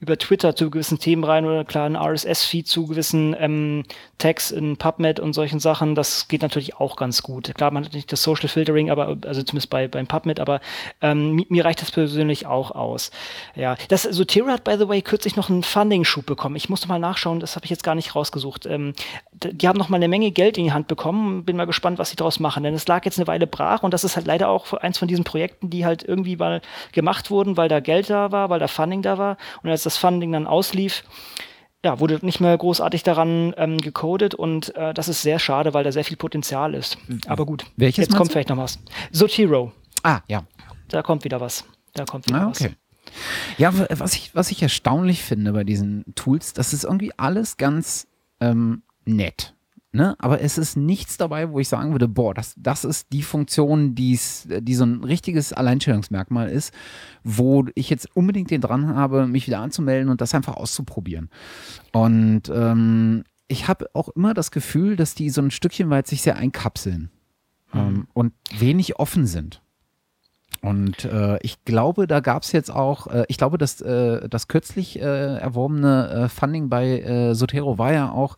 über 0.00 0.16
Twitter 0.16 0.56
zu 0.56 0.70
gewissen 0.70 0.98
Themen 0.98 1.24
rein 1.24 1.44
oder 1.44 1.64
klar 1.64 1.86
ein 1.86 1.96
RSS-Feed 1.96 2.66
zu 2.66 2.86
gewissen 2.86 3.36
ähm, 3.38 3.84
Tags 4.16 4.50
in 4.50 4.76
PubMed 4.76 5.20
und 5.20 5.34
solchen 5.34 5.60
Sachen. 5.60 5.94
Das 5.94 6.26
geht 6.28 6.42
natürlich 6.42 6.76
auch 6.76 6.96
ganz 6.96 7.22
gut. 7.22 7.54
Klar, 7.54 7.70
man 7.70 7.84
hat 7.84 7.92
nicht 7.92 8.10
das 8.10 8.22
Social 8.22 8.48
Filtering, 8.48 8.90
aber 8.90 9.18
also 9.26 9.42
zumindest 9.42 9.68
bei 9.70 9.88
beim 9.88 10.06
PubMed, 10.06 10.40
aber 10.40 10.60
ähm, 11.02 11.44
mir 11.48 11.64
reicht 11.64 11.82
das 11.82 11.90
persönlich 11.90 12.46
auch 12.46 12.70
aus. 12.70 13.10
Ja, 13.54 13.76
das 13.88 14.02
Sotero 14.02 14.48
hat 14.48 14.64
by 14.64 14.76
the 14.78 14.88
way 14.88 15.02
kürzlich 15.02 15.36
noch 15.36 15.50
einen 15.50 15.62
Funding-Schub 15.62 16.24
bekommen. 16.24 16.56
Ich 16.56 16.70
musste 16.70 16.88
mal 16.88 16.98
nachschauen, 16.98 17.40
das 17.40 17.56
habe 17.56 17.64
ich 17.66 17.70
jetzt 17.70 17.84
gar 17.84 17.94
nicht 17.94 18.14
rausgesucht. 18.14 18.64
Ähm, 18.64 18.94
die 19.32 19.68
haben 19.68 19.78
noch 19.78 19.90
mal 19.90 19.96
eine 19.96 20.08
Menge 20.08 20.30
Geld 20.30 20.56
in 20.56 20.64
die 20.64 20.72
Hand 20.72 20.88
bekommen. 20.88 21.44
Bin 21.44 21.56
mal 21.56 21.66
gespannt, 21.66 21.98
was 21.98 22.10
sie 22.10 22.16
daraus 22.16 22.40
machen, 22.40 22.62
denn 22.62 22.74
es 22.74 22.88
lag 22.88 23.04
jetzt 23.04 23.18
eine 23.18 23.26
Weile 23.26 23.46
brach 23.46 23.82
und 23.82 23.92
das 23.92 24.04
ist 24.04 24.16
halt 24.16 24.26
leider 24.26 24.48
auch 24.48 24.72
eins 24.72 24.98
von 24.98 25.08
diesen 25.08 25.24
Projekten, 25.24 25.68
die 25.68 25.84
halt 25.84 26.02
irgendwie 26.02 26.36
mal 26.36 26.62
gemacht 26.92 27.30
wurden, 27.30 27.56
weil 27.56 27.68
da 27.68 27.80
Geld 27.80 28.08
da 28.08 28.32
war, 28.32 28.48
weil 28.48 28.60
da 28.60 28.68
Funding 28.68 29.02
da 29.02 29.18
war 29.18 29.36
und 29.62 29.70
als 29.70 29.82
das 29.82 29.89
Funding 29.96 30.32
dann 30.32 30.46
auslief, 30.46 31.04
ja, 31.84 31.98
wurde 31.98 32.18
nicht 32.22 32.40
mehr 32.40 32.56
großartig 32.56 33.02
daran 33.02 33.54
ähm, 33.56 33.78
gecodet 33.78 34.34
und 34.34 34.74
äh, 34.76 34.92
das 34.92 35.08
ist 35.08 35.22
sehr 35.22 35.38
schade, 35.38 35.72
weil 35.72 35.84
da 35.84 35.92
sehr 35.92 36.04
viel 36.04 36.16
Potenzial 36.16 36.74
ist. 36.74 36.98
Aber 37.26 37.46
gut, 37.46 37.64
Welches 37.76 38.06
jetzt 38.06 38.16
kommt 38.16 38.32
vielleicht 38.32 38.50
noch 38.50 38.58
was. 38.58 38.78
Zotero. 39.12 39.72
Ah, 40.02 40.20
ja. 40.28 40.44
Da 40.88 41.02
kommt 41.02 41.24
wieder 41.24 41.40
was. 41.40 41.64
Da 41.94 42.04
kommt 42.04 42.26
wieder 42.26 42.42
ah, 42.42 42.48
okay. 42.48 42.64
was. 42.64 42.74
Ja, 43.58 43.72
was 43.98 44.14
ich, 44.14 44.34
was 44.34 44.50
ich 44.50 44.62
erstaunlich 44.62 45.22
finde 45.22 45.52
bei 45.52 45.64
diesen 45.64 46.04
Tools, 46.14 46.52
das 46.52 46.72
ist 46.72 46.84
irgendwie 46.84 47.12
alles 47.16 47.56
ganz 47.56 48.06
ähm, 48.40 48.82
nett. 49.04 49.54
Ne? 49.92 50.14
Aber 50.18 50.40
es 50.40 50.56
ist 50.56 50.76
nichts 50.76 51.16
dabei, 51.16 51.50
wo 51.50 51.58
ich 51.58 51.68
sagen 51.68 51.90
würde, 51.90 52.06
boah, 52.06 52.32
das, 52.32 52.54
das 52.56 52.84
ist 52.84 53.12
die 53.12 53.22
Funktion, 53.22 53.96
die's, 53.96 54.46
die 54.48 54.76
so 54.76 54.84
ein 54.84 55.02
richtiges 55.02 55.52
Alleinstellungsmerkmal 55.52 56.48
ist, 56.48 56.72
wo 57.24 57.66
ich 57.74 57.90
jetzt 57.90 58.14
unbedingt 58.14 58.52
den 58.52 58.60
dran 58.60 58.94
habe, 58.94 59.26
mich 59.26 59.48
wieder 59.48 59.58
anzumelden 59.58 60.08
und 60.08 60.20
das 60.20 60.32
einfach 60.32 60.56
auszuprobieren. 60.56 61.28
Und 61.90 62.42
ähm, 62.54 63.24
ich 63.48 63.66
habe 63.66 63.90
auch 63.94 64.08
immer 64.10 64.32
das 64.32 64.52
Gefühl, 64.52 64.94
dass 64.94 65.16
die 65.16 65.28
so 65.28 65.42
ein 65.42 65.50
Stückchen 65.50 65.90
weit 65.90 66.06
sich 66.06 66.22
sehr 66.22 66.36
einkapseln 66.36 67.10
mhm. 67.72 67.80
ähm, 67.80 68.06
und 68.12 68.32
wenig 68.56 69.00
offen 69.00 69.26
sind. 69.26 69.60
Und 70.62 71.04
äh, 71.04 71.38
ich 71.42 71.64
glaube, 71.64 72.06
da 72.06 72.20
gab 72.20 72.42
es 72.44 72.52
jetzt 72.52 72.70
auch, 72.70 73.06
äh, 73.08 73.24
ich 73.28 73.38
glaube, 73.38 73.58
dass 73.58 73.80
äh, 73.80 74.28
das 74.28 74.46
kürzlich 74.46 75.00
äh, 75.00 75.02
erworbene 75.38 76.10
äh, 76.10 76.28
Funding 76.28 76.68
bei 76.68 77.00
äh, 77.00 77.34
Sotero 77.34 77.78
war 77.78 77.92
ja 77.92 78.10
auch 78.10 78.36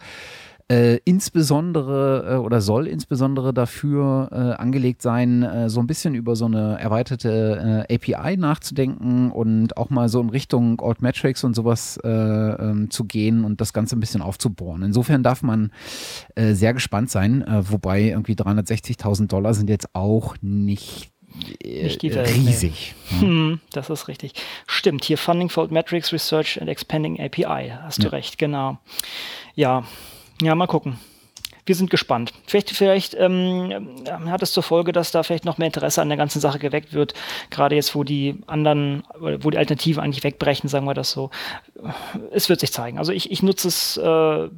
äh, 0.68 0.98
insbesondere 1.04 2.34
äh, 2.34 2.36
oder 2.36 2.60
soll 2.60 2.86
insbesondere 2.86 3.52
dafür 3.52 4.28
äh, 4.32 4.60
angelegt 4.60 5.02
sein, 5.02 5.42
äh, 5.42 5.68
so 5.68 5.80
ein 5.80 5.86
bisschen 5.86 6.14
über 6.14 6.36
so 6.36 6.46
eine 6.46 6.78
erweiterte 6.80 7.86
äh, 7.88 7.94
API 7.94 8.36
nachzudenken 8.36 9.30
und 9.30 9.76
auch 9.76 9.90
mal 9.90 10.08
so 10.08 10.20
in 10.20 10.30
Richtung 10.30 10.80
Altmetrics 10.80 11.44
und 11.44 11.54
sowas 11.54 11.98
äh, 12.02 12.08
ähm, 12.08 12.90
zu 12.90 13.04
gehen 13.04 13.44
und 13.44 13.60
das 13.60 13.72
Ganze 13.72 13.96
ein 13.96 14.00
bisschen 14.00 14.22
aufzubohren. 14.22 14.82
Insofern 14.82 15.22
darf 15.22 15.42
man 15.42 15.70
sehr 16.36 16.74
gespannt 16.74 17.10
sein, 17.10 17.44
wobei 17.68 18.02
irgendwie 18.02 18.34
360.000 18.34 19.26
Dollar 19.28 19.54
sind 19.54 19.68
jetzt 19.68 19.94
auch 19.94 20.36
nicht 20.40 21.12
nicht 21.64 22.02
die 22.02 22.14
Welt, 22.14 22.28
riesig. 22.28 22.94
Nee. 23.10 23.20
Hm, 23.20 23.60
das 23.72 23.90
ist 23.90 24.08
richtig. 24.08 24.32
Stimmt, 24.66 25.04
hier 25.04 25.18
Funding 25.18 25.48
for 25.48 25.68
Metrics 25.68 26.12
Research 26.12 26.60
and 26.60 26.68
Expanding 26.68 27.20
API. 27.20 27.72
Hast 27.82 27.98
ja. 27.98 28.04
du 28.04 28.12
recht, 28.12 28.38
genau. 28.38 28.78
Ja, 29.54 29.84
ja, 30.44 30.54
mal 30.54 30.66
gucken. 30.66 30.98
Wir 31.64 31.76
sind 31.76 31.90
gespannt. 31.90 32.32
Vielleicht, 32.46 32.70
vielleicht 32.70 33.14
ähm, 33.14 34.02
hat 34.26 34.42
es 34.42 34.52
zur 34.52 34.64
Folge, 34.64 34.90
dass 34.90 35.12
da 35.12 35.22
vielleicht 35.22 35.44
noch 35.44 35.58
mehr 35.58 35.68
Interesse 35.68 36.02
an 36.02 36.08
der 36.08 36.18
ganzen 36.18 36.40
Sache 36.40 36.58
geweckt 36.58 36.92
wird. 36.92 37.14
Gerade 37.50 37.76
jetzt, 37.76 37.94
wo 37.94 38.02
die 38.02 38.40
anderen, 38.48 39.04
wo 39.18 39.50
die 39.50 39.58
Alternativen 39.58 40.02
eigentlich 40.02 40.24
wegbrechen, 40.24 40.68
sagen 40.68 40.86
wir 40.86 40.94
das 40.94 41.12
so. 41.12 41.30
Es 42.32 42.48
wird 42.48 42.58
sich 42.58 42.72
zeigen. 42.72 42.98
Also 42.98 43.12
ich, 43.12 43.30
ich 43.30 43.44
nutze 43.44 43.68
es 43.68 43.96
äh, 43.96 44.48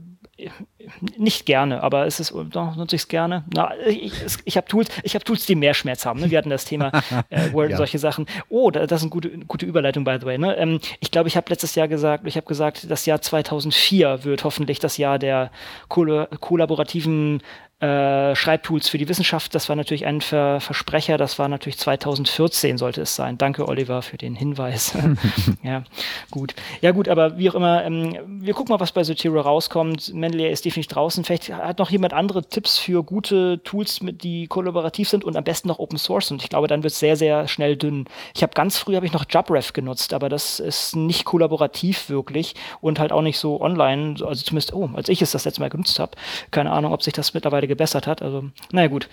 nicht 1.17 1.47
gerne, 1.47 1.83
aber 1.83 2.07
es 2.07 2.19
ist, 2.19 2.35
doch, 2.51 2.77
nutze 2.77 2.97
ich 2.97 3.03
es 3.03 3.09
gerne. 3.09 3.45
Na, 3.55 3.73
ich, 3.87 4.13
ich 4.45 4.57
habe 4.57 4.67
Tools, 4.67 4.89
ich 5.03 5.15
habe 5.15 5.25
Tools, 5.25 5.47
die 5.47 5.55
mehr 5.55 5.75
Schmerz 5.75 6.05
haben. 6.05 6.21
Ne? 6.21 6.31
Wir 6.31 6.39
hatten 6.39 6.51
das 6.51 6.65
Thema 6.65 6.91
äh, 7.31 7.53
Word 7.53 7.71
ja. 7.71 7.77
solche 7.77 7.99
Sachen. 7.99 8.27
Oh, 8.49 8.71
das 8.71 8.91
ist 8.91 9.03
eine 9.03 9.11
gute, 9.11 9.31
gute 9.47 9.65
Überleitung, 9.65 10.05
by 10.05 10.17
the 10.21 10.27
way. 10.27 10.37
Ne? 10.37 10.57
Ähm, 10.57 10.81
ich 11.01 11.11
glaube, 11.11 11.29
ich 11.29 11.37
habe 11.37 11.49
letztes 11.51 11.75
Jahr 11.77 11.87
gesagt, 11.87 12.27
ich 12.27 12.37
habe 12.37 12.47
gesagt, 12.47 12.91
das 12.91 13.07
Jahr 13.07 13.21
2004 13.21 14.25
wird 14.25 14.45
hoffentlich 14.45 14.81
das 14.81 14.97
Jahr 14.97 15.19
der 15.19 15.51
kollaborativen 15.89 17.41
äh, 17.81 18.35
Schreibtools 18.35 18.89
für 18.89 18.99
die 18.99 19.09
Wissenschaft. 19.09 19.55
Das 19.55 19.69
war 19.69 19.77
natürlich 19.77 20.07
ein 20.07 20.21
Ver 20.21 20.61
Versprecher. 20.61 21.19
Das 21.19 21.39
war 21.39 21.49
natürlich 21.49 21.79
2014 21.79 22.79
sollte 22.79 23.03
es 23.03 23.17
sein. 23.17 23.37
Danke, 23.37 23.69
Oliver, 23.69 24.03
für 24.03 24.17
den 24.17 24.35
Hinweis. 24.35 24.97
ja, 25.63 25.85
gut. 26.31 26.55
Ja, 26.81 26.93
gut, 26.93 27.09
aber 27.09 27.39
wie 27.39 27.51
auch 27.51 27.55
immer, 27.55 27.85
ähm, 27.85 28.17
wir 28.27 28.55
gucken 28.55 28.73
mal, 28.73 28.81
was 28.81 28.93
bei 28.93 29.03
Zotero 29.03 29.41
rauskommt. 29.41 30.15
Mendeley 30.15 30.51
ist 30.51 30.65
definitiv 30.65 30.93
draußen. 30.93 31.25
Vielleicht 31.25 31.53
hat 31.53 31.79
noch 31.79 31.91
jemand 31.91 32.13
andere 32.13 32.49
Tipps 32.49 32.79
für 32.79 33.03
gute 33.03 33.63
Tools, 33.65 34.01
die 34.03 34.47
kollaborativ 34.47 35.09
sind 35.09 35.25
und 35.25 35.37
am 35.37 35.45
besten 35.45 35.69
noch 35.69 35.79
Open 35.79 35.99
Source. 35.99 36.31
Und 36.31 36.43
ich 36.43 36.49
glaube, 36.49 36.69
dann 36.69 36.83
wird 36.83 36.93
es 36.93 36.99
sehr, 36.99 37.17
sehr 37.17 37.49
schnell 37.49 37.77
dünn. 37.77 38.07
Ich 38.35 38.43
habe 38.43 38.55
ganz 38.55 38.79
früh 38.79 38.95
habe 38.95 39.07
ich 39.07 39.13
noch 39.13 39.25
JabRef 39.29 39.73
genutzt, 39.73 40.15
aber 40.15 40.29
das 40.29 40.61
ist 40.61 40.97
nicht 40.97 41.25
kollaborativ 41.25 42.09
wirklich 42.09 42.55
und 42.81 42.99
halt 42.99 43.13
auch 43.13 43.23
nicht 43.23 43.39
so 43.39 43.61
online. 43.61 44.15
Also 44.25 44.43
zumindest, 44.45 44.73
oh, 44.75 44.91
als 44.95 45.09
ich 45.09 45.21
es 45.23 45.33
das 45.33 45.45
letzte 45.45 45.61
Mal 45.61 45.71
genutzt 45.71 45.99
habe. 45.99 46.13
Keine 46.51 46.71
Ahnung, 46.71 46.93
ob 46.93 47.03
sich 47.03 47.13
das 47.13 47.35
mittlerweile 47.35 47.64
gebessert 47.67 48.07
hat. 48.07 48.23
Also, 48.23 48.51
naja, 48.73 48.89
gut. 48.89 49.09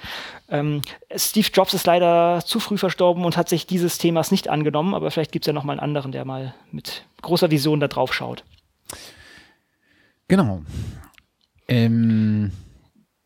Ähm, 0.50 0.82
Steve 1.16 1.48
Jobs 1.54 1.74
ist 1.74 1.86
leider 1.86 2.44
zu 2.46 2.60
früh 2.60 2.78
verstorben 2.78 3.26
und 3.26 3.38
hat 3.38 3.50
sich 3.50 3.68
dieses 3.68 3.98
Themas 3.98 4.32
nicht 4.32 4.50
angenommen, 4.50 4.94
aber 4.94 5.12
vielleicht 5.12 5.32
gibt 5.32 5.46
es 5.46 5.48
ja 5.48 5.54
noch 5.54 5.64
mal 5.64 5.74
einen 5.74 5.80
anderen, 5.82 6.12
der 6.12 6.26
mal 6.26 6.54
mit 6.72 7.06
großer 7.22 7.52
Vision 7.52 7.80
da 7.80 7.88
drauf 7.88 8.14
schaut. 8.14 8.44
Genau. 10.28 10.62
Ähm. 11.68 12.52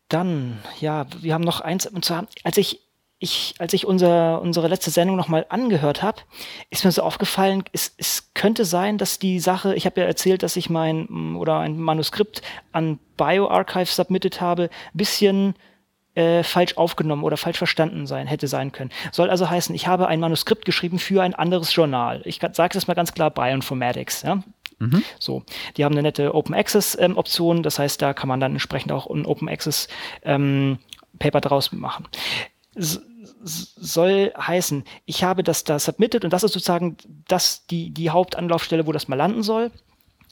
Dann, 0.08 0.58
ja, 0.80 1.06
wir 1.20 1.34
haben 1.34 1.42
noch 1.42 1.60
eins, 1.60 1.86
und 1.86 2.04
zwar, 2.04 2.28
als 2.44 2.56
ich 2.58 2.85
ich, 3.26 3.54
als 3.58 3.72
ich 3.72 3.86
unser, 3.86 4.40
unsere 4.40 4.68
letzte 4.68 4.90
Sendung 4.90 5.16
nochmal 5.16 5.46
angehört 5.48 6.02
habe, 6.02 6.22
ist 6.70 6.84
mir 6.84 6.92
so 6.92 7.02
aufgefallen, 7.02 7.64
es, 7.72 7.92
es 7.98 8.30
könnte 8.34 8.64
sein, 8.64 8.96
dass 8.96 9.18
die 9.18 9.40
Sache, 9.40 9.74
ich 9.74 9.84
habe 9.84 10.00
ja 10.00 10.06
erzählt, 10.06 10.42
dass 10.42 10.56
ich 10.56 10.70
mein 10.70 11.36
oder 11.36 11.58
ein 11.58 11.76
Manuskript 11.78 12.42
an 12.72 12.98
BioArchive 13.16 13.86
submitted 13.86 14.40
habe, 14.40 14.64
ein 14.64 14.96
bisschen 14.96 15.54
äh, 16.14 16.42
falsch 16.42 16.76
aufgenommen 16.76 17.24
oder 17.24 17.36
falsch 17.36 17.58
verstanden 17.58 18.06
sein 18.06 18.26
hätte 18.26 18.48
sein 18.48 18.72
können. 18.72 18.90
Soll 19.12 19.28
also 19.28 19.50
heißen, 19.50 19.74
ich 19.74 19.86
habe 19.86 20.06
ein 20.06 20.20
Manuskript 20.20 20.64
geschrieben 20.64 20.98
für 20.98 21.22
ein 21.22 21.34
anderes 21.34 21.74
Journal. 21.74 22.22
Ich 22.24 22.40
sage 22.52 22.78
es 22.78 22.86
mal 22.86 22.94
ganz 22.94 23.12
klar, 23.12 23.30
Bioinformatics. 23.30 24.22
Ja? 24.22 24.42
Mhm. 24.78 25.02
So, 25.18 25.42
die 25.76 25.84
haben 25.84 25.92
eine 25.92 26.02
nette 26.02 26.34
Open 26.34 26.54
Access 26.54 26.96
ähm, 26.98 27.16
Option, 27.16 27.62
das 27.62 27.78
heißt, 27.78 28.00
da 28.00 28.14
kann 28.14 28.28
man 28.28 28.40
dann 28.40 28.52
entsprechend 28.52 28.92
auch 28.92 29.08
ein 29.08 29.26
Open 29.26 29.48
Access 29.48 29.88
ähm, 30.22 30.78
Paper 31.18 31.40
draus 31.40 31.72
machen 31.72 32.06
soll 33.46 34.32
heißen, 34.36 34.84
ich 35.04 35.22
habe 35.22 35.42
das 35.42 35.64
da 35.64 35.78
submitted 35.78 36.24
und 36.24 36.32
das 36.32 36.42
ist 36.42 36.52
sozusagen 36.52 36.96
das, 37.28 37.66
die, 37.66 37.90
die 37.90 38.10
Hauptanlaufstelle, 38.10 38.86
wo 38.86 38.92
das 38.92 39.08
mal 39.08 39.16
landen 39.16 39.42
soll. 39.42 39.70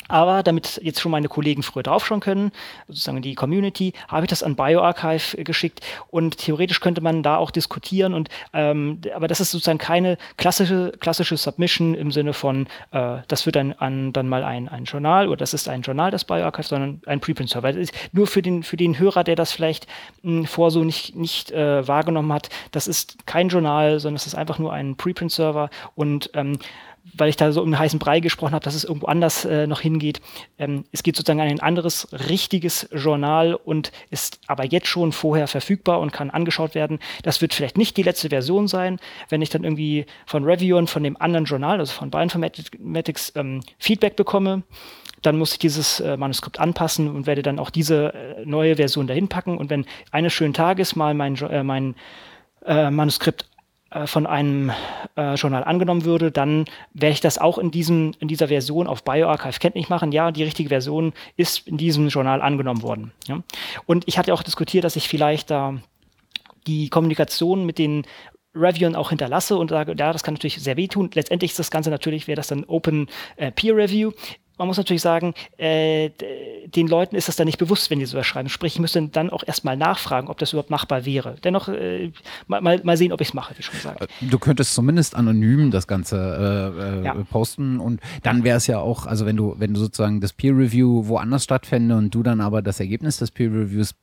Aber 0.09 0.43
damit 0.43 0.81
jetzt 0.83 1.01
schon 1.01 1.13
meine 1.13 1.29
Kollegen 1.29 1.63
früher 1.63 1.83
draufschauen 1.83 2.21
können, 2.21 2.53
sozusagen 2.89 3.23
die 3.23 3.35
Community, 3.35 3.93
habe 4.09 4.27
ich 4.27 4.31
das 4.31 4.43
an 4.43 4.57
BioArchive 4.57 5.45
geschickt 5.45 5.81
und 6.09 6.39
theoretisch 6.39 6.81
könnte 6.81 7.01
man 7.01 7.23
da 7.23 7.37
auch 7.37 7.51
diskutieren 7.51 8.15
und 8.15 8.29
ähm, 8.53 9.01
aber 9.15 9.29
das 9.29 9.41
ist 9.41 9.51
sozusagen 9.51 9.79
keine 9.79 10.19
klassische 10.37 10.93
klassische 11.01 11.37
Submission 11.37 11.95
im 11.95 12.11
Sinne 12.11 12.33
von 12.33 12.67
äh, 12.91 13.19
das 13.29 13.47
wird 13.47 13.57
dann 13.57 13.73
an 13.73 14.13
dann 14.13 14.29
mal 14.29 14.45
ein, 14.45 14.69
ein 14.69 14.85
Journal 14.85 15.29
oder 15.29 15.39
das 15.39 15.55
ist 15.55 15.69
ein 15.69 15.83
Journal 15.83 16.11
das 16.11 16.25
BioArchive, 16.25 16.67
sondern 16.67 17.01
ein 17.07 17.21
Preprint-Server. 17.21 17.73
Nur 18.13 18.27
für 18.27 18.43
den 18.43 18.63
für 18.63 18.77
den 18.77 18.99
Hörer, 18.99 19.25
der 19.25 19.37
das 19.37 19.53
vielleicht 19.53 19.87
mh, 20.23 20.41
hm, 20.41 20.47
vor 20.47 20.71
so 20.71 20.85
nicht 20.85 21.17
nicht 21.17 21.51
äh, 21.53 21.87
wahrgenommen 21.87 22.33
hat, 22.33 22.51
das 22.73 22.89
ist 22.89 23.27
kein 23.27 23.49
Journal, 23.49 24.01
sondern 24.01 24.17
es 24.17 24.27
ist 24.27 24.35
einfach 24.35 24.59
nur 24.59 24.73
ein 24.73 24.97
Preprint-Server 24.97 25.71
und 25.95 26.31
ähm, 26.35 26.59
weil 27.13 27.29
ich 27.29 27.37
da 27.37 27.53
so 27.53 27.63
im 27.63 27.79
heißen 27.79 27.99
Brei 27.99 28.21
gesprochen 28.21 28.55
habe, 28.55 28.65
dass 28.65 28.75
es 28.75 28.85
irgendwo 28.85 29.07
anders 29.07 29.45
äh, 29.45 29.67
noch 29.67 29.81
hingeht. 29.81 30.21
Ähm, 30.59 30.85
es 30.91 31.03
geht 31.03 31.17
sozusagen 31.17 31.41
an 31.41 31.49
ein 31.49 31.61
anderes 31.61 32.09
richtiges 32.29 32.89
Journal 32.93 33.55
und 33.55 33.93
ist 34.11 34.41
aber 34.47 34.65
jetzt 34.65 34.89
schon 34.89 35.13
vorher 35.13 35.47
verfügbar 35.47 36.01
und 36.01 36.13
kann 36.13 36.31
angeschaut 36.31 36.75
werden. 36.75 36.99
Das 37.23 37.41
wird 37.41 37.55
vielleicht 37.55 37.77
nicht 37.77 37.97
die 37.97 38.03
letzte 38.03 38.31
Version 38.31 38.69
sein. 38.69 38.99
Wenn 39.29 39.43
ich 39.43 39.51
dann 39.51 39.65
irgendwie 39.65 40.07
von 40.27 40.45
Reviewen 40.45 40.87
von 40.87 41.03
dem 41.03 41.21
anderen 41.21 41.45
Journal, 41.45 41.79
also 41.79 41.93
von 41.93 42.11
Bioinformatics, 42.11 43.33
ähm, 43.37 43.61
Feedback 43.79 44.17
bekomme, 44.17 44.63
dann 45.23 45.39
muss 45.39 45.53
ich 45.53 45.59
dieses 45.59 46.01
äh, 46.01 46.17
Manuskript 46.17 46.61
anpassen 46.61 47.15
und 47.15 47.27
werde 47.27 47.43
dann 47.43 47.59
auch 47.59 47.71
diese 47.71 48.13
äh, 48.15 48.45
neue 48.45 48.77
Version 48.77 49.07
dahin 49.07 49.29
packen. 49.29 49.57
Und 49.57 49.71
wenn 49.71 49.87
eines 50.11 50.33
schönen 50.33 50.55
Tages 50.55 50.97
mal 50.97 51.15
mein, 51.15 51.37
äh, 51.37 51.63
mein 51.63 51.95
äh, 52.65 52.91
Manuskript 52.91 53.47
von 54.07 54.27
einem 54.27 54.73
äh, 55.17 55.35
Journal 55.35 55.65
angenommen 55.65 56.05
würde, 56.05 56.33
dann 56.33 56.65
werde 56.93 57.13
ich 57.13 57.21
das 57.21 57.39
auch 57.39 57.59
in, 57.59 57.71
diesem, 57.71 58.13
in 58.19 58.29
dieser 58.29 58.49
Version 58.49 58.87
auf 58.87 59.05
BioArchive 59.05 59.59
kenntlich 59.59 59.89
machen. 59.89 60.13
Ja, 60.13 60.33
die 60.33 60.43
richtige 60.43 60.69
Version 60.69 61.13
ist 61.37 61.67
in 61.69 61.77
diesem 61.77 62.09
Journal 62.09 62.43
angenommen 62.43 62.83
worden. 62.83 63.13
Ja. 63.27 63.43
Und 63.87 64.05
ich 64.07 64.19
hatte 64.19 64.35
auch 64.35 64.43
diskutiert, 64.43 64.85
dass 64.85 64.97
ich 64.97 65.09
vielleicht 65.09 65.51
da 65.51 65.75
die 66.67 66.89
Kommunikation 66.89 67.67
mit 67.67 67.79
den 67.79 68.05
Reviewern 68.55 68.95
auch 68.95 69.11
hinterlasse 69.11 69.57
und 69.57 69.71
sage, 69.71 69.95
ja, 69.99 70.13
das 70.13 70.23
kann 70.23 70.35
natürlich 70.35 70.63
sehr 70.63 70.77
wehtun. 70.77 71.11
Letztendlich 71.13 71.53
ist 71.53 71.59
das 71.59 71.71
Ganze 71.71 71.91
natürlich, 71.91 72.29
wäre 72.29 72.37
das 72.37 72.47
dann 72.47 72.65
Open 72.65 73.09
äh, 73.37 73.51
Peer 73.51 73.77
Review 73.77 74.13
man 74.59 74.69
muss 74.69 74.77
natürlich 74.77 75.03
sagen, 75.03 75.35
äh, 75.57 76.11
den 76.67 76.89
Leuten 76.89 77.17
ist 77.17 77.29
das 77.29 77.37
dann 77.37 77.47
nicht 77.47 77.59
bewusst, 77.59 77.91
wenn 77.91 77.99
die 77.99 78.07
sowas 78.07 78.27
schreiben. 78.27 78.49
Sprich, 78.49 78.75
ich 78.75 78.81
müsste 78.81 79.03
dann 79.09 79.31
auch 79.31 79.43
erstmal 79.47 79.77
nachfragen, 79.77 80.29
ob 80.29 80.39
das 80.39 80.53
überhaupt 80.53 80.71
machbar 80.71 81.05
wäre. 81.05 81.37
Dennoch 81.43 81.69
äh, 81.69 82.13
mal, 82.47 82.61
mal 82.61 82.97
sehen, 82.97 83.13
ob 83.13 83.21
ich 83.21 83.29
es 83.29 83.35
mache, 83.35 83.55
wie 83.57 83.63
schon 83.63 83.75
gesagt. 83.75 84.03
Äh, 84.03 84.07
du 84.21 84.39
könntest 84.39 84.75
zumindest 84.75 85.15
anonym 85.15 85.71
das 85.71 85.87
Ganze 85.87 86.73
äh, 86.79 87.01
äh, 87.01 87.05
ja. 87.05 87.15
posten 87.31 87.81
und 87.81 88.01
dann 88.23 88.45
wäre 88.45 88.57
es 88.57 88.67
ja 88.67 88.79
auch, 88.79 89.07
also 89.07 89.27
wenn 89.27 89.37
du, 89.37 89.55
wenn 89.59 89.75
du 89.75 89.81
sozusagen 89.81 90.21
das 90.21 90.33
Peer 90.33 90.57
Review 90.57 91.07
woanders 91.07 91.45
stattfände 91.45 91.97
und 91.97 92.15
du 92.15 92.23
dann 92.23 92.41
aber 92.41 92.63
das 92.63 92.81
Ergebnis 92.81 93.19
des 93.19 93.31
Peer 93.31 93.51
Reviews 93.51 93.95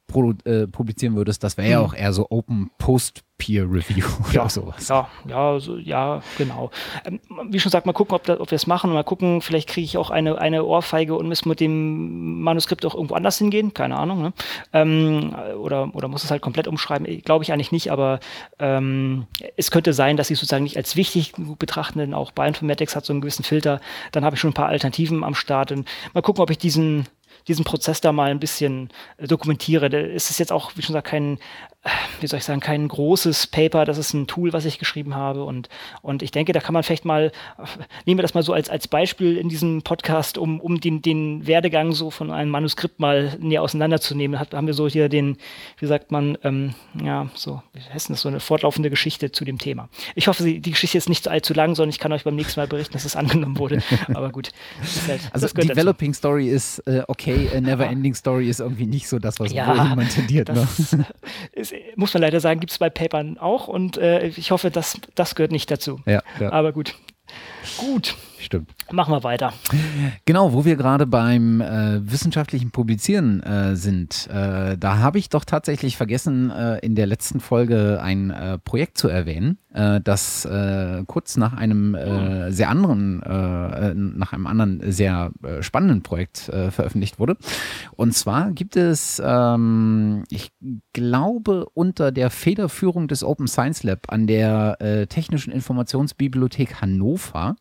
äh, 0.43 0.67
publizieren 0.67 1.15
würdest, 1.15 1.43
das 1.43 1.57
wäre 1.57 1.67
hm. 1.67 1.71
ja 1.71 1.79
auch 1.79 1.93
eher 1.93 2.13
so 2.13 2.27
Open 2.29 2.71
Post 2.77 3.23
Peer 3.41 3.63
Review 3.63 4.05
oder 4.29 4.33
ja, 4.33 4.49
sowas. 4.49 4.87
Ja, 4.87 5.09
ja, 5.27 5.59
so, 5.59 5.77
ja, 5.77 6.21
genau. 6.37 6.69
Ähm, 7.05 7.19
wie 7.49 7.59
schon 7.59 7.71
gesagt, 7.71 7.87
mal 7.87 7.93
gucken, 7.93 8.13
ob, 8.13 8.23
da, 8.23 8.39
ob 8.39 8.51
wir 8.51 8.55
es 8.55 8.67
machen. 8.67 8.93
Mal 8.93 9.03
gucken, 9.03 9.41
vielleicht 9.41 9.67
kriege 9.67 9.83
ich 9.83 9.97
auch 9.97 10.11
eine, 10.11 10.37
eine 10.37 10.63
Ohrfeige 10.63 11.15
und 11.15 11.27
muss 11.27 11.43
mit 11.45 11.59
dem 11.59 12.43
Manuskript 12.43 12.85
auch 12.85 12.93
irgendwo 12.93 13.15
anders 13.15 13.39
hingehen. 13.39 13.73
Keine 13.73 13.97
Ahnung. 13.97 14.21
Ne? 14.21 14.33
Ähm, 14.73 15.35
oder, 15.57 15.89
oder 15.95 16.07
muss 16.07 16.23
es 16.23 16.29
halt 16.29 16.43
komplett 16.43 16.67
umschreiben? 16.67 17.07
Glaube 17.23 17.43
ich 17.43 17.51
eigentlich 17.51 17.71
nicht, 17.71 17.91
aber 17.91 18.19
ähm, 18.59 19.25
es 19.57 19.71
könnte 19.71 19.93
sein, 19.93 20.17
dass 20.17 20.27
sie 20.27 20.35
sozusagen 20.35 20.63
nicht 20.63 20.77
als 20.77 20.95
wichtig 20.95 21.33
betrachten, 21.57 21.97
denn 21.97 22.13
auch 22.13 22.31
Bioinformatics 22.31 22.95
hat 22.95 23.05
so 23.05 23.13
einen 23.13 23.21
gewissen 23.21 23.43
Filter. 23.43 23.81
Dann 24.11 24.23
habe 24.23 24.35
ich 24.35 24.39
schon 24.39 24.51
ein 24.51 24.53
paar 24.55 24.67
Alternativen 24.67 25.23
am 25.23 25.33
Start. 25.33 25.71
Und 25.71 25.87
mal 26.13 26.21
gucken, 26.21 26.43
ob 26.43 26.51
ich 26.51 26.59
diesen 26.59 27.07
diesen 27.47 27.65
Prozess 27.65 28.01
da 28.01 28.11
mal 28.11 28.31
ein 28.31 28.39
bisschen 28.39 28.89
äh, 29.17 29.27
dokumentiere. 29.27 29.87
Es 29.87 30.29
ist 30.29 30.39
jetzt 30.39 30.51
auch, 30.51 30.71
wie 30.75 30.81
schon 30.81 30.93
gesagt, 30.93 31.07
kein 31.07 31.39
wie 32.19 32.27
soll 32.27 32.37
ich 32.37 32.45
sagen, 32.45 32.59
kein 32.59 32.87
großes 32.87 33.47
Paper, 33.47 33.85
das 33.85 33.97
ist 33.97 34.13
ein 34.13 34.27
Tool, 34.27 34.53
was 34.53 34.65
ich 34.65 34.77
geschrieben 34.77 35.15
habe 35.15 35.43
und, 35.43 35.67
und 36.03 36.21
ich 36.21 36.29
denke, 36.29 36.53
da 36.53 36.59
kann 36.59 36.73
man 36.73 36.83
vielleicht 36.83 37.05
mal, 37.05 37.31
nehmen 38.05 38.19
wir 38.19 38.21
das 38.21 38.35
mal 38.35 38.43
so 38.43 38.53
als, 38.53 38.69
als 38.69 38.87
Beispiel 38.87 39.37
in 39.37 39.49
diesem 39.49 39.81
Podcast, 39.81 40.37
um, 40.37 40.59
um 40.59 40.79
den, 40.79 41.01
den 41.01 41.47
Werdegang 41.47 41.93
so 41.93 42.11
von 42.11 42.29
einem 42.29 42.51
Manuskript 42.51 42.99
mal 42.99 43.35
näher 43.39 43.63
auseinanderzunehmen, 43.63 44.39
hat, 44.39 44.53
haben 44.53 44.67
wir 44.67 44.75
so 44.75 44.87
hier 44.87 45.09
den, 45.09 45.37
wie 45.79 45.87
sagt 45.87 46.11
man, 46.11 46.37
ähm, 46.43 46.75
ja, 47.03 47.29
so, 47.33 47.63
wie 47.73 47.81
heißt 47.81 48.11
das, 48.11 48.21
so 48.21 48.29
eine 48.29 48.39
fortlaufende 48.39 48.91
Geschichte 48.91 49.31
zu 49.31 49.43
dem 49.43 49.57
Thema. 49.57 49.89
Ich 50.13 50.27
hoffe, 50.27 50.43
die 50.43 50.61
Geschichte 50.61 50.99
ist 50.99 51.09
nicht 51.09 51.27
allzu 51.27 51.55
lang, 51.55 51.73
sondern 51.73 51.89
ich 51.89 51.99
kann 51.99 52.13
euch 52.13 52.23
beim 52.23 52.35
nächsten 52.35 52.59
Mal 52.59 52.67
berichten, 52.67 52.93
dass 52.93 53.05
es 53.05 53.15
angenommen 53.21 53.57
wurde, 53.57 53.81
aber 54.13 54.29
gut. 54.29 54.51
Halt, 55.07 55.21
also 55.31 55.47
Developing 55.47 56.11
dazu. 56.11 56.19
Story 56.19 56.49
ist 56.49 56.79
äh, 56.87 57.01
okay, 57.07 57.49
a 57.55 57.59
Never 57.59 57.87
Ending 57.87 58.13
Story 58.13 58.49
ist 58.49 58.59
irgendwie 58.59 58.85
nicht 58.85 59.07
so 59.07 59.17
das, 59.17 59.39
was 59.39 59.51
ja, 59.51 59.95
man 59.95 60.07
tendiert. 60.07 60.49
Ne? 60.49 60.67
Ist, 61.53 61.70
muss 61.95 62.13
man 62.13 62.21
leider 62.21 62.39
sagen, 62.39 62.59
gibt 62.59 62.71
es 62.71 62.77
bei 62.77 62.89
Papern 62.89 63.37
auch 63.37 63.67
und 63.67 63.97
äh, 63.97 64.27
ich 64.27 64.51
hoffe, 64.51 64.71
dass 64.71 64.99
das 65.15 65.35
gehört 65.35 65.51
nicht 65.51 65.69
dazu. 65.71 66.01
Ja, 66.05 66.21
ja. 66.39 66.51
Aber 66.51 66.73
gut. 66.73 66.95
Gut. 67.77 68.15
Stimmt. 68.41 68.71
Machen 68.91 69.13
wir 69.13 69.23
weiter. 69.23 69.53
Genau, 70.25 70.51
wo 70.53 70.65
wir 70.65 70.75
gerade 70.75 71.05
beim 71.05 71.61
äh, 71.61 71.99
wissenschaftlichen 72.11 72.71
Publizieren 72.71 73.41
äh, 73.43 73.75
sind, 73.75 74.27
äh, 74.31 74.77
da 74.77 74.97
habe 74.97 75.19
ich 75.19 75.29
doch 75.29 75.45
tatsächlich 75.45 75.95
vergessen, 75.95 76.49
äh, 76.49 76.79
in 76.79 76.95
der 76.95 77.05
letzten 77.05 77.39
Folge 77.39 77.99
ein 78.01 78.31
äh, 78.31 78.57
Projekt 78.57 78.97
zu 78.97 79.07
erwähnen, 79.07 79.59
äh, 79.73 80.01
das 80.01 80.47
kurz 81.07 81.37
nach 81.37 81.53
einem 81.53 81.95
sehr 82.49 82.69
anderen, 82.69 83.19
nach 83.19 84.33
einem 84.33 84.47
anderen 84.47 84.91
sehr 84.91 85.31
spannenden 85.61 86.01
Projekt 86.01 86.39
veröffentlicht 86.39 87.19
wurde. 87.19 87.37
Und 87.95 88.13
zwar 88.13 88.51
gibt 88.51 88.75
es, 88.75 89.21
ähm, 89.23 90.23
ich 90.29 90.51
glaube, 90.93 91.67
unter 91.73 92.11
der 92.11 92.29
Federführung 92.29 93.07
des 93.07 93.23
Open 93.23 93.47
Science 93.47 93.83
Lab 93.83 94.11
an 94.11 94.27
der 94.27 95.07
Technischen 95.09 95.51
Informationsbibliothek 95.53 96.81
Hannover 96.81 97.55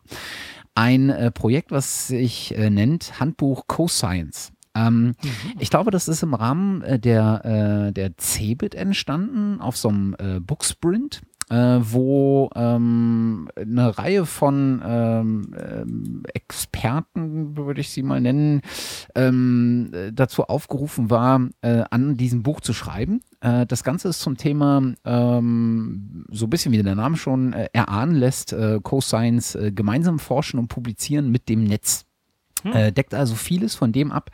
ein 0.81 1.11
äh, 1.11 1.31
Projekt, 1.31 1.73
was 1.73 2.07
sich 2.09 2.57
äh, 2.57 2.71
nennt 2.71 3.21
Handbuch 3.21 3.67
CoScience. 3.67 4.51
Ähm, 4.75 5.09
mhm. 5.09 5.15
Ich 5.59 5.69
glaube, 5.69 5.91
das 5.91 6.09
ist 6.09 6.23
im 6.23 6.33
Rahmen 6.33 6.81
äh, 6.81 6.99
der, 6.99 7.89
äh, 7.89 7.93
der 7.93 8.17
CeBIT 8.17 8.75
entstanden, 8.75 9.61
auf 9.61 9.77
so 9.77 9.91
einem 9.91 10.17
äh, 10.19 10.41
Booksprint 10.41 11.21
wo 11.51 12.49
ähm, 12.55 13.49
eine 13.57 13.99
Reihe 13.99 14.25
von 14.25 14.81
ähm, 14.85 15.55
ähm, 15.59 16.23
Experten, 16.33 17.57
würde 17.57 17.81
ich 17.81 17.91
sie 17.91 18.03
mal 18.03 18.21
nennen, 18.21 18.61
ähm, 19.15 19.91
dazu 20.13 20.45
aufgerufen 20.45 21.11
war, 21.11 21.49
äh, 21.63 21.83
an 21.91 22.17
diesem 22.17 22.43
Buch 22.43 22.61
zu 22.61 22.73
schreiben. 22.73 23.21
Äh, 23.41 23.67
das 23.67 23.85
Ganze 23.85 24.09
ist 24.09 24.21
zum 24.21 24.37
Thema, 24.37 24.83
ähm, 25.05 26.25
so 26.31 26.47
ein 26.47 26.51
bisschen 26.51 26.73
wie 26.73 26.83
der 26.83 26.95
Name 26.95 27.17
schon 27.17 27.53
äh, 27.53 27.69
erahnen 27.73 28.15
lässt, 28.15 28.53
äh, 28.53 28.79
Co-Science, 28.83 29.55
äh, 29.55 29.73
gemeinsam 29.73 30.19
forschen 30.19 30.59
und 30.59 30.69
publizieren 30.69 31.31
mit 31.31 31.49
dem 31.49 31.65
Netz. 31.65 32.07
Hm. 32.63 32.95
Deckt 32.95 33.15
also 33.15 33.35
vieles 33.35 33.75
von 33.75 33.93
dem 33.93 34.13
ab, 34.13 34.31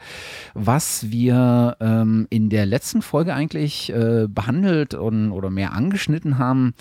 was 0.55 1.11
wir 1.11 1.77
ähm, 1.81 2.27
in 2.31 2.51
der 2.51 2.67
letzten 2.67 3.03
Folge 3.03 3.35
eigentlich 3.35 3.93
äh, 3.93 4.27
behandelt 4.29 4.95
und, 4.95 5.33
oder 5.33 5.51
mehr 5.51 5.73
angeschnitten 5.73 6.39
haben. 6.39 6.75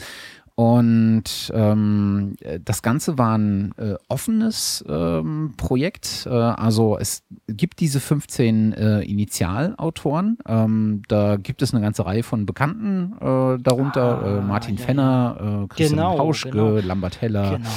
Und 0.56 1.52
ähm, 1.54 2.36
das 2.64 2.82
Ganze 2.82 3.18
war 3.18 3.38
ein 3.38 3.74
äh, 3.78 3.96
offenes 4.08 4.86
ähm, 4.88 5.54
Projekt. 5.58 6.26
Äh, 6.26 6.30
also 6.30 6.98
es 6.98 7.24
gibt 7.48 7.82
diese 7.82 8.00
15 8.00 8.72
äh, 8.72 9.02
Initialautoren. 9.02 10.38
Ähm, 10.48 11.02
da 11.10 11.36
gibt 11.36 11.62
es 11.62 11.74
eine 11.74 11.84
ganze 11.84 12.06
Reihe 12.06 12.24
von 12.24 12.46
Bekannten 12.46 13.14
äh, 13.20 13.62
darunter. 13.62 14.22
Ah, 14.24 14.38
äh, 14.38 14.42
Martin 14.42 14.78
ja, 14.78 14.86
Fenner, 14.86 15.38
ja. 15.38 15.64
Äh, 15.64 15.68
Christian 15.68 15.90
genau, 15.90 16.18
Hauschke, 16.20 16.52
genau. 16.52 16.88
Lambert 16.88 17.22
Heller. 17.22 17.58
Genau 17.58 17.70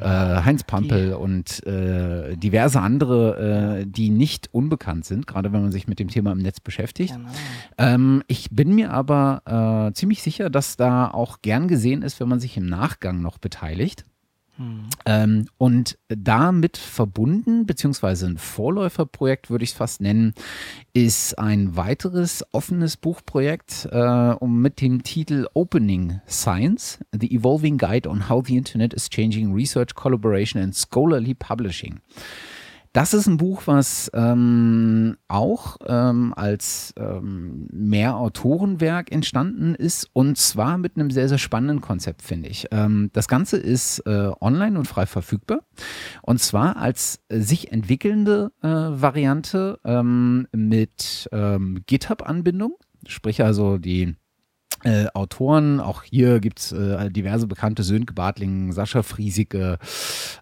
äh, 0.00 0.42
Heinz 0.44 0.64
Pampel 0.64 1.08
die. 1.08 1.14
und 1.14 1.66
äh, 1.66 2.36
diverse 2.36 2.80
andere, 2.80 3.80
äh, 3.80 3.86
die 3.86 4.10
nicht 4.10 4.48
unbekannt 4.52 5.04
sind, 5.04 5.26
gerade 5.26 5.52
wenn 5.52 5.62
man 5.62 5.72
sich 5.72 5.86
mit 5.88 5.98
dem 5.98 6.08
Thema 6.08 6.32
im 6.32 6.38
Netz 6.38 6.60
beschäftigt. 6.60 7.14
Genau. 7.14 7.28
Ähm, 7.78 8.22
ich 8.26 8.50
bin 8.50 8.74
mir 8.74 8.92
aber 8.92 9.90
äh, 9.90 9.94
ziemlich 9.94 10.22
sicher, 10.22 10.50
dass 10.50 10.76
da 10.76 11.10
auch 11.10 11.42
gern 11.42 11.68
gesehen 11.68 12.02
ist, 12.02 12.09
wenn 12.18 12.28
man 12.28 12.40
sich 12.40 12.56
im 12.56 12.66
Nachgang 12.66 13.20
noch 13.20 13.38
beteiligt. 13.38 14.04
Mhm. 14.60 14.88
Ähm, 15.06 15.46
und 15.56 15.98
damit 16.08 16.76
verbunden, 16.76 17.64
beziehungsweise 17.64 18.26
ein 18.26 18.36
Vorläuferprojekt 18.36 19.48
würde 19.48 19.64
ich 19.64 19.70
es 19.70 19.76
fast 19.76 20.00
nennen, 20.00 20.34
ist 20.92 21.38
ein 21.38 21.76
weiteres 21.76 22.44
offenes 22.52 22.96
Buchprojekt 22.96 23.88
äh, 23.90 23.98
um 23.98 24.60
mit 24.60 24.80
dem 24.80 25.02
Titel 25.02 25.46
Opening 25.54 26.20
Science, 26.28 26.98
The 27.18 27.34
Evolving 27.34 27.78
Guide 27.78 28.08
on 28.08 28.28
How 28.28 28.46
the 28.46 28.56
Internet 28.56 28.92
is 28.92 29.08
Changing 29.08 29.54
Research, 29.54 29.94
Collaboration 29.94 30.60
and 30.60 30.74
Scholarly 30.74 31.34
Publishing. 31.34 32.00
Das 32.92 33.14
ist 33.14 33.28
ein 33.28 33.36
Buch, 33.36 33.62
was 33.66 34.10
ähm, 34.14 35.16
auch 35.28 35.76
ähm, 35.86 36.34
als 36.36 36.92
ähm, 36.98 37.68
Mehrautorenwerk 37.70 39.12
entstanden 39.12 39.76
ist 39.76 40.08
und 40.12 40.36
zwar 40.38 40.76
mit 40.76 40.96
einem 40.96 41.12
sehr, 41.12 41.28
sehr 41.28 41.38
spannenden 41.38 41.80
Konzept, 41.80 42.22
finde 42.22 42.48
ich. 42.48 42.66
Ähm, 42.72 43.10
das 43.12 43.28
Ganze 43.28 43.58
ist 43.58 44.00
äh, 44.06 44.32
online 44.40 44.76
und 44.76 44.86
frei 44.86 45.06
verfügbar 45.06 45.60
und 46.22 46.40
zwar 46.40 46.78
als 46.78 47.20
äh, 47.28 47.38
sich 47.38 47.70
entwickelnde 47.70 48.50
äh, 48.60 48.66
Variante 48.66 49.78
ähm, 49.84 50.48
mit 50.50 51.28
ähm, 51.30 51.84
GitHub-Anbindung, 51.86 52.74
sprich 53.06 53.44
also 53.44 53.78
die 53.78 54.16
äh, 54.84 55.06
Autoren. 55.14 55.80
Auch 55.80 56.02
hier 56.02 56.40
gibt's 56.40 56.72
äh, 56.72 57.10
diverse 57.10 57.46
bekannte 57.46 57.82
Sönke 57.82 58.14
Bartling, 58.14 58.72
Sascha 58.72 59.02
Friesike, 59.02 59.78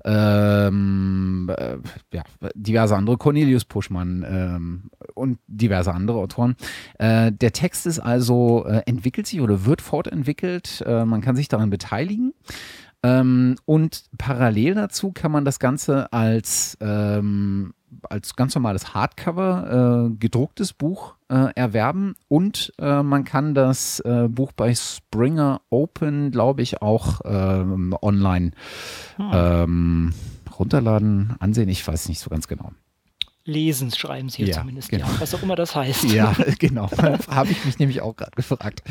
ähm, 0.04 1.50
äh, 1.57 1.76
ja, 2.12 2.23
diverse 2.54 2.97
andere, 2.97 3.16
Cornelius 3.16 3.64
Puschmann 3.64 4.25
ähm, 4.28 4.90
und 5.14 5.38
diverse 5.47 5.92
andere 5.92 6.18
Autoren. 6.18 6.57
Äh, 6.99 7.33
der 7.33 7.52
Text 7.52 7.87
ist 7.87 8.00
also, 8.00 8.64
äh, 8.66 8.83
entwickelt 8.87 9.26
sich 9.26 9.40
oder 9.40 9.64
wird 9.64 9.83
fortentwickelt. 9.83 10.83
Äh, 10.87 11.04
man 11.04 11.21
kann 11.21 11.37
sich 11.37 11.49
daran 11.49 11.71
beteiligen. 11.71 12.33
Ähm, 13.02 13.57
und 13.64 14.05
parallel 14.19 14.75
dazu 14.75 15.12
kann 15.12 15.31
man 15.31 15.45
das 15.45 15.59
Ganze 15.59 16.12
als 16.12 16.76
ähm, 16.81 17.75
als 18.02 18.37
ganz 18.37 18.55
normales 18.55 18.94
Hardcover 18.94 20.11
äh, 20.11 20.16
gedrucktes 20.18 20.72
Buch 20.72 21.14
äh, 21.29 21.53
erwerben 21.55 22.14
und 22.29 22.72
äh, 22.79 23.03
man 23.03 23.25
kann 23.25 23.55
das 23.55 24.01
äh, 24.01 24.29
Buch 24.29 24.53
bei 24.53 24.75
Springer 24.75 25.62
Open, 25.70 26.31
glaube 26.31 26.62
ich, 26.62 26.83
auch 26.83 27.20
ähm, 27.25 27.96
online 28.03 28.51
hm. 29.16 29.31
ähm, 29.33 30.14
runterladen, 30.59 31.35
ansehen. 31.38 31.68
Ich 31.68 31.87
weiß 31.87 32.09
nicht 32.09 32.20
so 32.20 32.31
ganz 32.31 32.49
genau. 32.49 32.72
Lesen 33.48 33.90
schreiben 33.90 34.28
sie 34.28 34.44
ja, 34.44 34.61
zumindest. 34.61 34.90
Genau. 34.90 35.06
Ja, 35.06 35.20
was 35.20 35.34
auch 35.34 35.42
immer 35.42 35.56
das 35.56 35.74
heißt. 35.74 36.04
Ja, 36.04 36.37
genau. 36.58 36.90
Habe 37.30 37.50
ich 37.50 37.64
mich 37.64 37.78
nämlich 37.78 38.02
auch 38.02 38.14
gerade 38.14 38.32
gefragt. 38.37 38.82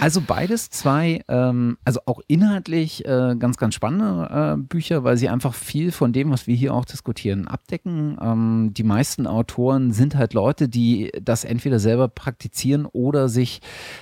Also 0.00 0.20
beides 0.20 0.70
zwei, 0.70 1.22
ähm, 1.28 1.76
also 1.84 2.00
auch 2.06 2.20
inhaltlich 2.28 3.04
äh, 3.04 3.34
ganz, 3.36 3.56
ganz 3.56 3.74
spannende 3.74 4.56
äh, 4.56 4.56
Bücher, 4.56 5.02
weil 5.02 5.16
sie 5.16 5.28
einfach 5.28 5.54
viel 5.54 5.90
von 5.90 6.12
dem, 6.12 6.30
was 6.30 6.46
wir 6.46 6.54
hier 6.54 6.74
auch 6.74 6.84
diskutieren, 6.84 7.48
abdecken. 7.48 8.16
Ähm, 8.22 8.70
die 8.72 8.84
meisten 8.84 9.26
Autoren 9.26 9.92
sind 9.92 10.14
halt 10.14 10.32
Leute, 10.32 10.68
die 10.68 11.10
das 11.20 11.44
entweder 11.44 11.80
selber 11.80 12.06
praktizieren 12.08 12.86
oder 12.86 13.28
sich 13.28 13.60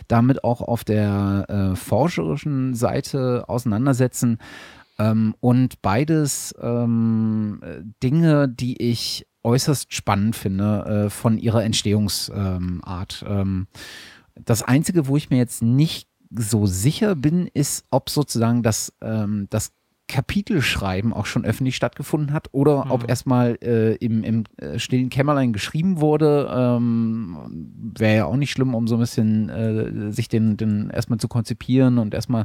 damit 0.08 0.44
auch 0.44 0.60
auf 0.60 0.84
der 0.84 1.46
äh, 1.48 1.76
forscherischen 1.76 2.74
Seite 2.74 3.44
auseinandersetzen. 3.48 4.38
Ähm, 4.98 5.34
und 5.40 5.80
beides 5.80 6.54
ähm, 6.60 7.60
Dinge, 8.02 8.48
die 8.48 8.80
ich 8.82 9.26
äußerst 9.42 9.92
spannend 9.92 10.37
finde 10.37 11.07
äh, 11.07 11.11
von 11.11 11.38
ihrer 11.38 11.64
Entstehungsart. 11.64 13.24
Ähm, 13.26 13.66
das 14.35 14.62
Einzige, 14.62 15.07
wo 15.07 15.16
ich 15.16 15.31
mir 15.31 15.38
jetzt 15.38 15.62
nicht 15.62 16.09
so 16.31 16.66
sicher 16.66 17.16
bin, 17.16 17.48
ist, 17.53 17.85
ob 17.90 18.11
sozusagen 18.11 18.62
das, 18.62 18.92
ähm, 19.00 19.46
das 19.50 19.72
Kapitelschreiben 20.11 21.12
auch 21.12 21.27
schon 21.27 21.44
öffentlich 21.44 21.77
stattgefunden 21.77 22.33
hat 22.33 22.49
oder 22.51 22.87
mhm. 22.87 22.90
ob 22.90 23.09
erstmal 23.09 23.57
äh, 23.62 23.94
im, 23.94 24.25
im 24.25 24.44
äh, 24.57 24.79
stillen 24.81 25.09
Kämmerlein 25.09 25.53
geschrieben 25.53 26.01
wurde. 26.01 26.51
Ähm, 26.53 27.37
Wäre 27.96 28.16
ja 28.16 28.25
auch 28.25 28.37
nicht 28.37 28.51
schlimm, 28.51 28.75
um 28.75 28.88
so 28.88 28.96
ein 28.96 29.01
bisschen 29.01 29.49
äh, 29.49 30.12
sich 30.12 30.29
den, 30.29 30.57
den 30.57 30.90
erstmal 30.90 31.20
zu 31.20 31.29
konzipieren 31.29 31.99
und 31.99 32.12
erstmal 32.12 32.44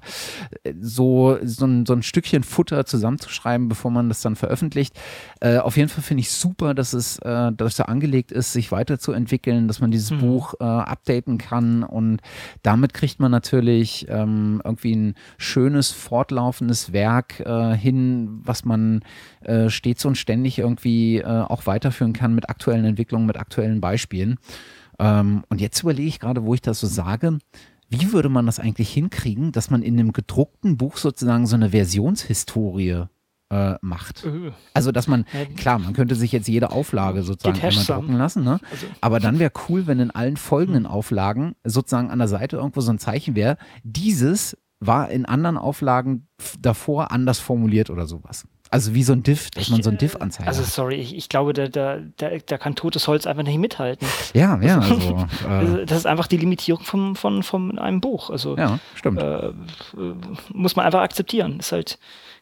äh, 0.64 0.74
so, 0.80 1.40
so, 1.44 1.66
ein, 1.66 1.88
so 1.88 1.94
ein 1.94 2.04
Stückchen 2.04 2.44
Futter 2.44 2.86
zusammenzuschreiben, 2.86 3.68
bevor 3.68 3.90
man 3.90 4.10
das 4.10 4.22
dann 4.22 4.36
veröffentlicht. 4.36 4.96
Äh, 5.42 5.58
auf 5.58 5.76
jeden 5.76 5.90
Fall 5.90 6.04
finde 6.04 6.22
ich 6.22 6.32
super, 6.32 6.76
dass 6.76 6.94
es, 6.94 7.18
äh, 7.20 7.52
dass 7.52 7.78
da 7.78 7.86
angelegt 7.86 8.32
ist, 8.32 8.54
sich 8.54 8.72
weiterzuentwickeln, 8.72 9.68
dass 9.68 9.82
man 9.82 9.90
dieses 9.90 10.12
mhm. 10.12 10.20
Buch 10.20 10.54
updaten 10.60 11.38
kann 11.38 11.84
und 11.84 12.22
damit 12.62 12.94
kriegt 12.94 13.20
man 13.20 13.32
natürlich 13.32 14.06
ähm, 14.10 14.62
irgendwie 14.64 14.96
ein 14.96 15.16
schönes, 15.38 15.92
fortlaufendes 15.92 16.94
Werk 16.94 17.40
äh, 17.40 17.55
hin, 17.76 18.42
was 18.44 18.66
man 18.66 19.02
äh, 19.42 19.70
stets 19.70 20.06
und 20.06 20.18
ständig 20.18 20.60
irgendwie 20.60 21.18
äh, 21.18 21.26
auch 21.26 21.66
weiterführen 21.66 22.14
kann 22.14 22.36
mit 22.36 22.50
aktuellen 22.50 22.86
Entwicklungen, 22.86 23.26
mit 23.26 23.38
aktuellen 23.38 23.82
Beispielen. 23.82 24.38
Ähm, 25.00 25.44
und 25.50 25.62
jetzt 25.62 25.82
überlege 25.82 26.08
ich 26.08 26.20
gerade, 26.20 26.46
wo 26.46 26.54
ich 26.54 26.62
das 26.62 26.80
so 26.80 26.88
sage, 26.88 27.40
wie 27.90 28.12
würde 28.12 28.30
man 28.30 28.46
das 28.46 28.60
eigentlich 28.60 28.92
hinkriegen, 28.92 29.52
dass 29.52 29.70
man 29.70 29.82
in 29.82 30.00
einem 30.00 30.14
gedruckten 30.14 30.78
Buch 30.78 30.98
sozusagen 30.98 31.46
so 31.46 31.56
eine 31.56 31.70
Versionshistorie 31.70 33.06
äh, 33.52 33.76
macht. 33.82 34.26
Uh. 34.26 34.52
Also, 34.74 34.92
dass 34.92 35.08
man, 35.08 35.26
klar, 35.56 35.80
man 35.80 35.94
könnte 35.94 36.16
sich 36.16 36.32
jetzt 36.32 36.48
jede 36.48 36.72
Auflage 36.72 37.24
sozusagen 37.24 37.62
einmal 37.62 37.86
drucken 37.86 38.18
lassen, 38.18 38.44
ne? 38.44 38.60
Also. 38.72 38.88
aber 39.02 39.20
dann 39.20 39.40
wäre 39.40 39.52
cool, 39.70 39.86
wenn 39.88 40.00
in 40.00 40.12
allen 40.12 40.38
folgenden 40.38 40.86
Auflagen 40.86 41.56
sozusagen 41.64 42.10
an 42.10 42.20
der 42.20 42.28
Seite 42.28 42.58
irgendwo 42.58 42.82
so 42.82 42.92
ein 42.92 43.00
Zeichen 43.00 43.36
wäre, 43.36 43.58
dieses 43.84 44.58
war 44.80 45.10
in 45.10 45.26
anderen 45.26 45.58
Auflagen 45.58 46.28
davor 46.60 47.12
anders 47.12 47.40
formuliert 47.40 47.90
oder 47.90 48.06
sowas. 48.06 48.46
Also 48.72 48.94
wie 48.96 49.04
so 49.04 49.14
ein 49.14 49.22
Diff, 49.22 49.52
dass 49.52 49.70
man 49.70 49.84
so 49.84 49.92
ein 49.92 49.98
Diff 49.98 50.16
anzeigt. 50.16 50.48
Also 50.48 50.64
sorry, 50.64 50.96
ich, 50.96 51.16
ich 51.16 51.30
glaube, 51.30 51.54
da, 51.54 51.68
da, 51.68 52.00
da, 52.18 52.30
da, 52.46 52.58
kann 52.58 52.76
totes 52.76 53.08
Holz 53.08 53.28
einfach 53.28 53.44
nicht 53.44 53.60
mithalten. 53.60 54.08
Ja, 54.34 54.60
ja. 54.60 54.80
Also, 54.80 55.28
äh, 55.50 55.86
das 55.86 56.00
ist 56.00 56.06
einfach 56.08 56.28
die 56.28 56.38
Limitierung 56.38 56.84
von, 56.84 57.16
von, 57.16 57.44
von 57.44 57.78
einem 57.78 58.02
Buch. 58.02 58.32
Also 58.32 58.58
ja, 58.58 58.80
stimmt. 58.96 59.22
Äh, 59.22 59.52
muss 60.52 60.76
man 60.76 60.86
einfach 60.86 61.02
akzeptieren. 61.02 61.60
Ist 61.60 61.72
halt 61.72 62.00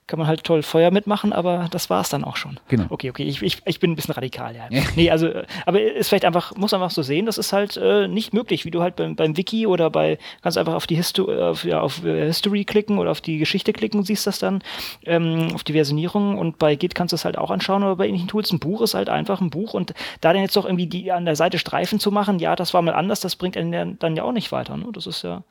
kann 0.07 0.19
man 0.19 0.27
halt 0.27 0.43
toll 0.43 0.63
Feuer 0.63 0.91
mitmachen, 0.91 1.33
aber 1.33 1.67
das 1.71 1.89
war 1.89 2.01
es 2.01 2.09
dann 2.09 2.23
auch 2.23 2.35
schon. 2.35 2.59
Genau. 2.67 2.85
Okay, 2.89 3.09
okay, 3.09 3.23
ich, 3.23 3.41
ich, 3.41 3.61
ich 3.65 3.79
bin 3.79 3.91
ein 3.91 3.95
bisschen 3.95 4.13
radikal, 4.13 4.55
ja. 4.55 4.67
nee, 4.95 5.09
also, 5.09 5.29
aber 5.65 5.81
ist 5.81 6.09
vielleicht 6.09 6.25
einfach, 6.25 6.55
muss 6.55 6.73
einfach 6.73 6.91
so 6.91 7.01
sehen, 7.01 7.25
das 7.25 7.37
ist 7.37 7.53
halt 7.53 7.77
äh, 7.77 8.07
nicht 8.07 8.33
möglich, 8.33 8.65
wie 8.65 8.71
du 8.71 8.81
halt 8.81 8.95
beim, 8.95 9.15
beim 9.15 9.37
Wiki 9.37 9.65
oder 9.65 9.89
bei, 9.89 10.17
kannst 10.41 10.57
einfach 10.57 10.73
auf 10.73 10.87
die 10.87 10.95
Histo 10.95 11.31
auf, 11.31 11.63
ja, 11.63 11.79
auf 11.79 12.03
äh, 12.03 12.25
History 12.25 12.65
klicken 12.65 12.97
oder 12.97 13.11
auf 13.11 13.21
die 13.21 13.37
Geschichte 13.37 13.71
klicken, 13.73 14.03
siehst 14.03 14.27
das 14.27 14.39
dann, 14.39 14.61
ähm, 15.05 15.49
auf 15.53 15.63
die 15.63 15.73
Versionierung 15.73 16.37
und 16.37 16.59
bei 16.59 16.75
Git 16.75 16.95
kannst 16.95 17.13
du 17.13 17.15
es 17.15 17.25
halt 17.25 17.37
auch 17.37 17.51
anschauen, 17.51 17.83
aber 17.83 17.95
bei 17.95 18.07
ähnlichen 18.07 18.27
Tools, 18.27 18.51
ein 18.51 18.59
Buch 18.59 18.81
ist 18.81 18.93
halt 18.93 19.09
einfach 19.09 19.41
ein 19.41 19.49
Buch 19.49 19.73
und 19.73 19.93
da 20.21 20.33
dann 20.33 20.41
jetzt 20.41 20.55
doch 20.55 20.65
irgendwie 20.65 20.87
die 20.87 21.11
an 21.11 21.25
der 21.25 21.35
Seite 21.35 21.59
Streifen 21.59 21.99
zu 21.99 22.11
machen, 22.11 22.39
ja, 22.39 22.55
das 22.55 22.73
war 22.73 22.81
mal 22.81 22.93
anders, 22.93 23.21
das 23.21 23.35
bringt 23.35 23.57
einen 23.57 23.97
dann 23.99 24.15
ja 24.15 24.23
auch 24.23 24.31
nicht 24.31 24.51
weiter, 24.51 24.77
ne? 24.77 24.87
Das 24.91 25.07
ist 25.07 25.23
ja. 25.23 25.43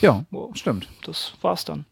Ja, 0.00 0.24
oh, 0.32 0.50
stimmt. 0.54 0.88
Das 1.04 1.32
war's 1.40 1.64
dann. 1.64 1.84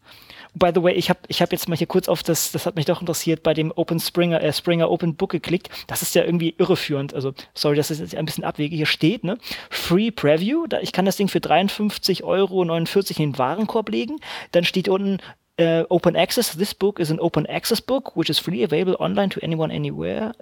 By 0.53 0.71
the 0.75 0.83
way, 0.83 0.93
ich 0.93 1.09
habe 1.09 1.19
ich 1.27 1.41
hab 1.41 1.51
jetzt 1.51 1.69
mal 1.69 1.77
hier 1.77 1.87
kurz 1.87 2.09
auf 2.09 2.23
das, 2.23 2.51
das 2.51 2.65
hat 2.65 2.75
mich 2.75 2.85
doch 2.85 2.99
interessiert, 2.99 3.41
bei 3.41 3.53
dem 3.53 3.71
Open 3.75 3.99
Springer, 3.99 4.41
äh, 4.41 4.51
Springer 4.51 4.89
Open 4.89 5.15
Book 5.15 5.31
geklickt. 5.31 5.69
Das 5.87 6.01
ist 6.01 6.13
ja 6.13 6.23
irgendwie 6.23 6.53
irreführend. 6.57 7.13
Also, 7.13 7.33
sorry, 7.53 7.77
das 7.77 7.89
ist 7.89 7.99
jetzt 7.99 8.15
ein 8.15 8.25
bisschen 8.25 8.43
abwegig. 8.43 8.77
Hier 8.77 8.85
steht, 8.85 9.23
ne? 9.23 9.37
Free 9.69 10.11
Preview. 10.11 10.67
Da, 10.67 10.79
ich 10.79 10.91
kann 10.91 11.05
das 11.05 11.15
Ding 11.15 11.29
für 11.29 11.39
53,49 11.39 12.23
Euro 12.23 12.63
in 12.63 12.85
den 13.31 13.37
Warenkorb 13.37 13.89
legen. 13.89 14.17
Dann 14.51 14.65
steht 14.65 14.89
unten 14.89 15.19
uh, 15.59 15.85
open 15.89 16.15
access. 16.15 16.55
This 16.55 16.73
book 16.73 16.99
is 16.99 17.11
an 17.11 17.19
open 17.19 17.45
access 17.47 17.81
book, 17.81 18.15
which 18.15 18.29
is 18.29 18.39
free 18.39 18.63
available 18.63 18.97
online 18.99 19.29
to 19.29 19.39
anyone, 19.41 19.71
anywhere. 19.71 20.33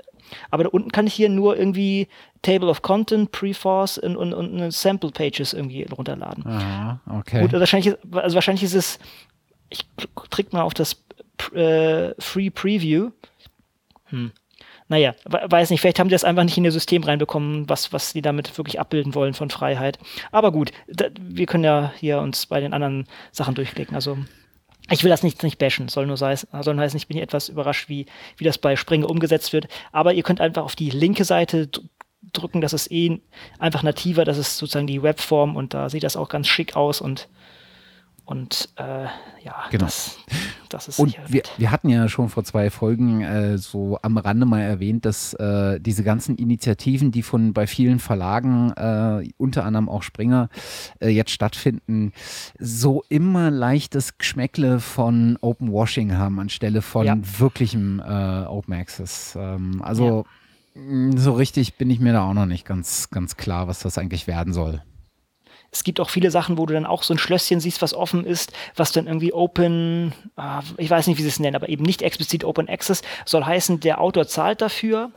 Aber 0.51 0.63
da 0.63 0.69
unten 0.69 0.91
kann 0.91 1.07
ich 1.07 1.13
hier 1.13 1.29
nur 1.29 1.57
irgendwie 1.57 2.07
Table 2.41 2.69
of 2.69 2.81
Content, 2.81 3.31
Preforce 3.31 3.97
und, 3.97 4.15
und, 4.15 4.33
und 4.33 4.71
Sample 4.71 5.11
Pages 5.11 5.53
irgendwie 5.53 5.83
runterladen. 5.83 6.45
Aha, 6.45 6.99
okay. 7.19 7.41
Gut, 7.41 7.53
wahrscheinlich, 7.53 7.95
also 8.11 8.35
wahrscheinlich 8.35 8.63
ist 8.63 8.75
es, 8.75 8.99
ich 9.69 9.85
krieg 10.29 10.53
mal 10.53 10.61
auf 10.61 10.73
das 10.73 11.03
äh, 11.53 12.13
Free 12.19 12.49
Preview. 12.49 13.11
Hm. 14.05 14.31
Naja, 14.87 15.13
weiß 15.25 15.69
nicht, 15.69 15.81
vielleicht 15.81 15.99
haben 15.99 16.09
die 16.09 16.13
das 16.13 16.23
einfach 16.23 16.43
nicht 16.43 16.57
in 16.57 16.65
ihr 16.65 16.71
System 16.71 17.03
reinbekommen, 17.03 17.69
was, 17.69 17.93
was 17.93 18.13
die 18.13 18.23
damit 18.23 18.57
wirklich 18.57 18.79
abbilden 18.79 19.13
wollen 19.13 19.35
von 19.35 19.51
Freiheit. 19.51 19.99
Aber 20.31 20.51
gut, 20.51 20.71
da, 20.87 21.05
wir 21.19 21.45
können 21.45 21.63
ja 21.63 21.93
hier 21.97 22.19
uns 22.19 22.47
bei 22.47 22.59
den 22.59 22.73
anderen 22.73 23.07
Sachen 23.31 23.53
durchklicken. 23.53 23.93
Also 23.93 24.17
ich 24.89 25.03
will 25.03 25.11
das 25.11 25.21
nicht, 25.21 25.43
nicht 25.43 25.59
bashen, 25.59 25.89
soll 25.89 26.07
nur, 26.07 26.17
sei, 26.17 26.35
soll 26.35 26.73
nur 26.73 26.83
heißen, 26.83 26.97
ich 26.97 27.07
bin 27.07 27.15
hier 27.15 27.23
etwas 27.23 27.49
überrascht, 27.49 27.87
wie, 27.87 28.07
wie 28.37 28.43
das 28.43 28.57
bei 28.57 28.75
Springe 28.75 29.05
umgesetzt 29.05 29.53
wird. 29.53 29.67
Aber 29.91 30.13
ihr 30.13 30.23
könnt 30.23 30.41
einfach 30.41 30.63
auf 30.63 30.75
die 30.75 30.89
linke 30.89 31.23
Seite 31.23 31.69
drücken, 32.33 32.61
das 32.61 32.73
ist 32.73 32.91
eh 32.91 33.21
einfach 33.59 33.83
nativer, 33.83 34.25
das 34.25 34.39
ist 34.39 34.57
sozusagen 34.57 34.87
die 34.87 35.03
Webform 35.03 35.55
und 35.55 35.75
da 35.75 35.89
sieht 35.89 36.03
das 36.03 36.17
auch 36.17 36.29
ganz 36.29 36.47
schick 36.47 36.75
aus 36.75 36.99
und 36.99 37.27
und 38.29 38.69
äh, 38.75 39.05
ja, 39.43 39.55
genau. 39.71 39.85
das, 39.85 40.19
das 40.69 40.87
ist 40.87 40.99
Und 40.99 41.17
wir, 41.29 41.41
wir 41.57 41.71
hatten 41.71 41.89
ja 41.89 42.07
schon 42.07 42.29
vor 42.29 42.43
zwei 42.43 42.69
Folgen 42.69 43.21
äh, 43.21 43.57
so 43.57 43.97
am 44.03 44.19
Rande 44.19 44.45
mal 44.45 44.61
erwähnt, 44.61 45.03
dass 45.05 45.33
äh, 45.33 45.79
diese 45.79 46.03
ganzen 46.03 46.35
Initiativen, 46.35 47.09
die 47.09 47.23
von 47.23 47.53
bei 47.53 47.65
vielen 47.65 47.97
Verlagen, 47.97 48.71
äh, 48.73 49.27
unter 49.37 49.65
anderem 49.65 49.89
auch 49.89 50.03
Springer, 50.03 50.49
äh, 50.99 51.09
jetzt 51.09 51.31
stattfinden, 51.31 52.13
so 52.59 53.03
immer 53.09 53.49
leichtes 53.49 54.19
Geschmäckle 54.19 54.79
von 54.79 55.39
Open 55.41 55.71
Washing 55.71 56.15
haben 56.15 56.39
anstelle 56.39 56.83
von 56.83 57.07
ja. 57.07 57.17
wirklichem 57.39 57.99
äh, 57.99 58.45
Open 58.45 58.75
Access. 58.75 59.35
Ähm, 59.41 59.81
also 59.81 60.27
ja. 60.75 61.17
so 61.17 61.33
richtig 61.33 61.77
bin 61.77 61.89
ich 61.89 61.99
mir 61.99 62.13
da 62.13 62.29
auch 62.29 62.35
noch 62.35 62.45
nicht 62.45 62.67
ganz, 62.67 63.09
ganz 63.09 63.37
klar, 63.37 63.67
was 63.67 63.79
das 63.79 63.97
eigentlich 63.97 64.27
werden 64.27 64.53
soll 64.53 64.83
es 65.71 65.83
gibt 65.83 65.99
auch 65.99 66.09
viele 66.09 66.31
Sachen, 66.31 66.57
wo 66.57 66.65
du 66.65 66.73
dann 66.73 66.85
auch 66.85 67.03
so 67.03 67.13
ein 67.13 67.19
Schlösschen 67.19 67.59
siehst, 67.59 67.81
was 67.81 67.93
offen 67.93 68.25
ist, 68.25 68.51
was 68.75 68.91
dann 68.91 69.07
irgendwie 69.07 69.33
Open, 69.33 70.13
äh, 70.37 70.61
ich 70.77 70.89
weiß 70.89 71.07
nicht, 71.07 71.17
wie 71.17 71.23
sie 71.23 71.29
es 71.29 71.39
nennen, 71.39 71.55
aber 71.55 71.69
eben 71.69 71.83
nicht 71.83 72.01
explizit 72.01 72.43
Open 72.43 72.69
Access, 72.69 73.01
soll 73.25 73.45
heißen, 73.45 73.79
der 73.79 74.01
Autor 74.01 74.27
zahlt 74.27 74.61
dafür, 74.61 75.11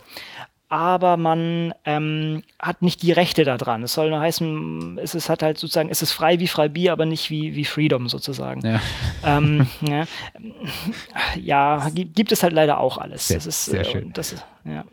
aber 0.73 1.19
man 1.19 1.75
ähm, 1.85 2.45
hat 2.59 2.81
nicht 2.81 3.03
die 3.03 3.13
Rechte 3.13 3.45
daran. 3.45 3.83
Es 3.83 3.93
soll 3.93 4.09
nur 4.09 4.21
heißen, 4.21 4.99
es 5.03 5.15
ist 5.15 5.29
halt 5.29 5.43
halt 5.43 5.59
sozusagen, 5.59 5.91
es 5.91 6.01
ist 6.01 6.13
frei 6.13 6.41
wie 6.41 6.49
Freibier, 6.49 6.93
aber 6.93 7.05
nicht 7.05 7.29
wie, 7.29 7.55
wie 7.55 7.67
Freedom 7.67 8.09
sozusagen. 8.09 8.67
Ja, 8.67 8.81
ähm, 9.23 9.67
ja, 9.83 10.07
ja, 11.39 11.91
gibt 11.93 12.33
es 12.33 12.43
halt 12.43 12.55
leider 12.55 12.81
auch 12.81 12.97
alles. 12.97 13.29
Sehr, 13.29 13.37
das 13.37 13.47
ist, 13.47 13.67
sehr 13.67 13.85
schön. 13.85 14.09
Äh, 14.09 14.13
das 14.15 14.33
ist, 14.33 14.47
ja. 14.65 14.85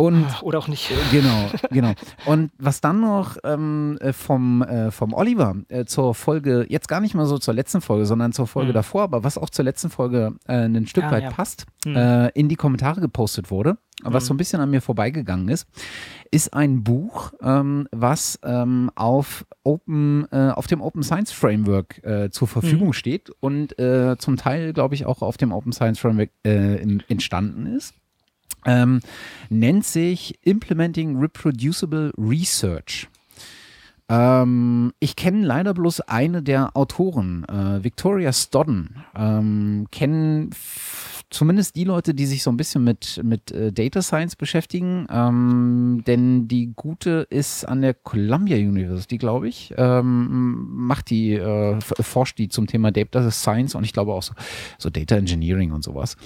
Und, 0.00 0.24
ah, 0.24 0.40
Oder 0.40 0.60
auch 0.60 0.68
nicht. 0.68 0.90
Genau, 1.12 1.50
genau. 1.70 1.92
Und 2.24 2.52
was 2.56 2.80
dann 2.80 3.00
noch 3.00 3.36
ähm, 3.44 3.98
äh, 4.00 4.14
vom, 4.14 4.62
äh, 4.62 4.90
vom 4.90 5.12
Oliver 5.12 5.56
äh, 5.68 5.84
zur 5.84 6.14
Folge, 6.14 6.64
jetzt 6.70 6.88
gar 6.88 7.00
nicht 7.00 7.14
mal 7.14 7.26
so 7.26 7.36
zur 7.36 7.52
letzten 7.52 7.82
Folge, 7.82 8.06
sondern 8.06 8.32
zur 8.32 8.46
Folge 8.46 8.70
mhm. 8.70 8.74
davor, 8.76 9.02
aber 9.02 9.24
was 9.24 9.36
auch 9.36 9.50
zur 9.50 9.66
letzten 9.66 9.90
Folge 9.90 10.36
äh, 10.48 10.54
ein 10.54 10.86
Stück 10.86 11.04
ah, 11.04 11.10
weit 11.10 11.24
ja. 11.24 11.30
passt, 11.30 11.66
mhm. 11.84 12.30
in 12.32 12.48
die 12.48 12.56
Kommentare 12.56 13.02
gepostet 13.02 13.50
wurde, 13.50 13.76
was 14.02 14.24
mhm. 14.24 14.26
so 14.28 14.34
ein 14.34 14.36
bisschen 14.38 14.60
an 14.62 14.70
mir 14.70 14.80
vorbeigegangen 14.80 15.48
ist, 15.48 15.68
ist 16.30 16.54
ein 16.54 16.82
Buch, 16.82 17.34
ähm, 17.42 17.86
was 17.92 18.38
ähm, 18.42 18.90
auf, 18.94 19.44
Open, 19.64 20.26
äh, 20.32 20.48
auf 20.48 20.66
dem 20.66 20.80
Open 20.80 21.02
Science 21.02 21.30
Framework 21.30 22.02
äh, 22.04 22.30
zur 22.30 22.48
Verfügung 22.48 22.88
mhm. 22.88 22.92
steht 22.94 23.28
und 23.40 23.78
äh, 23.78 24.16
zum 24.18 24.38
Teil, 24.38 24.72
glaube 24.72 24.94
ich, 24.94 25.04
auch 25.04 25.20
auf 25.20 25.36
dem 25.36 25.52
Open 25.52 25.72
Science 25.72 25.98
Framework 25.98 26.30
entstanden 26.42 27.66
ist 27.66 27.94
ähm, 28.66 29.00
nennt 29.48 29.84
sich 29.84 30.38
Implementing 30.42 31.18
Reproducible 31.18 32.12
Research. 32.16 33.08
Ähm, 34.10 34.92
ich 34.98 35.14
kenne 35.14 35.46
leider 35.46 35.72
bloß 35.72 36.00
eine 36.00 36.42
der 36.42 36.76
Autoren, 36.76 37.44
äh, 37.44 37.84
Victoria 37.84 38.32
Stodden. 38.32 39.04
Ähm, 39.14 39.86
kennen 39.92 40.50
zumindest 41.30 41.76
die 41.76 41.84
Leute, 41.84 42.12
die 42.12 42.26
sich 42.26 42.42
so 42.42 42.50
ein 42.50 42.56
bisschen 42.56 42.82
mit, 42.82 43.20
mit 43.22 43.52
äh, 43.52 43.72
Data 43.72 44.02
Science 44.02 44.34
beschäftigen. 44.34 45.06
Ähm, 45.10 46.02
denn 46.08 46.48
die 46.48 46.72
gute 46.74 47.26
ist 47.30 47.64
an 47.64 47.82
der 47.82 47.94
Columbia 47.94 48.56
University, 48.56 49.16
glaube 49.16 49.48
ich. 49.48 49.72
Ähm, 49.76 50.66
macht 50.70 51.10
die, 51.10 51.34
äh, 51.34 51.78
forscht 51.80 52.38
die 52.38 52.48
zum 52.48 52.66
Thema 52.66 52.90
Data 52.90 53.30
Science 53.30 53.76
und 53.76 53.84
ich 53.84 53.92
glaube 53.92 54.12
auch 54.12 54.24
so, 54.24 54.34
so 54.76 54.90
Data 54.90 55.14
Engineering 55.16 55.70
und 55.70 55.84
sowas. 55.84 56.16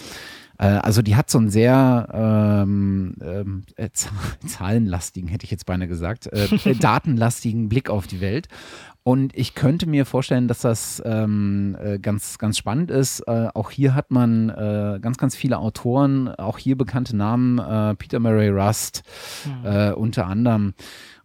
Äh, 0.59 0.67
also 0.67 1.03
die 1.03 1.17
hat 1.17 1.31
so 1.31 1.39
einen 1.39 1.51
sehr 1.51 2.09
ähm, 2.13 3.15
ähm 3.23 3.63
äh, 3.77 3.89
zahlenlastigen, 4.47 5.29
hätte 5.29 5.45
ich 5.45 5.51
jetzt 5.51 5.67
beinahe 5.67 5.89
gesagt, 5.89 6.27
äh, 6.33 6.45
äh 6.65 6.75
datenlastigen 6.75 7.69
Blick 7.69 7.91
auf 7.91 8.07
die 8.07 8.21
Welt. 8.21 8.49
Und 9.07 9.37
ich 9.37 9.55
könnte 9.55 9.87
mir 9.87 10.07
vorstellen, 10.07 10.49
dass 10.49 10.61
das 10.61 11.03
ähm, 11.05 11.77
äh, 11.79 11.99
ganz, 11.99 12.39
ganz 12.39 12.57
spannend 12.57 12.91
ist. 12.91 13.21
Äh, 13.21 13.49
auch 13.53 13.71
hier 13.71 13.95
hat 13.95 14.11
man 14.11 14.49
äh, 14.49 14.99
ganz, 14.99 15.19
ganz 15.19 15.37
viele 15.37 15.59
Autoren, 15.59 16.29
auch 16.29 16.57
hier 16.57 16.79
bekannte 16.79 17.15
Namen, 17.15 17.59
äh, 17.59 17.95
Peter 17.97 18.19
Murray 18.19 18.49
Rust 18.49 19.03
mhm. 19.45 19.95
unter 19.95 20.27
anderem. 20.27 20.73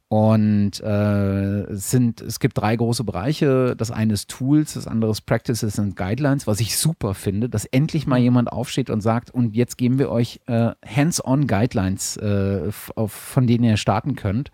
Und 0.09 0.81
äh, 0.81 1.61
es, 1.65 1.91
sind, 1.91 2.19
es 2.21 2.39
gibt 2.39 2.57
drei 2.57 2.75
große 2.75 3.03
Bereiche. 3.03 3.75
Das 3.77 3.91
eine 3.91 4.13
ist 4.13 4.27
Tools, 4.27 4.73
das 4.73 4.87
andere 4.87 5.11
ist 5.11 5.21
Practices 5.21 5.77
and 5.77 5.95
Guidelines, 5.95 6.47
was 6.47 6.59
ich 6.59 6.77
super 6.77 7.13
finde, 7.13 7.47
dass 7.47 7.65
endlich 7.65 8.07
mal 8.07 8.17
mhm. 8.17 8.23
jemand 8.23 8.51
aufsteht 8.51 8.89
und 8.89 9.01
sagt, 9.01 9.29
und 9.29 9.55
jetzt 9.55 9.77
geben 9.77 9.99
wir 9.99 10.09
euch 10.09 10.41
äh, 10.47 10.71
Hands-on 10.83 11.45
Guidelines, 11.45 12.17
äh, 12.17 12.71
auf, 12.95 13.11
von 13.11 13.45
denen 13.45 13.63
ihr 13.63 13.77
starten 13.77 14.15
könnt. 14.15 14.49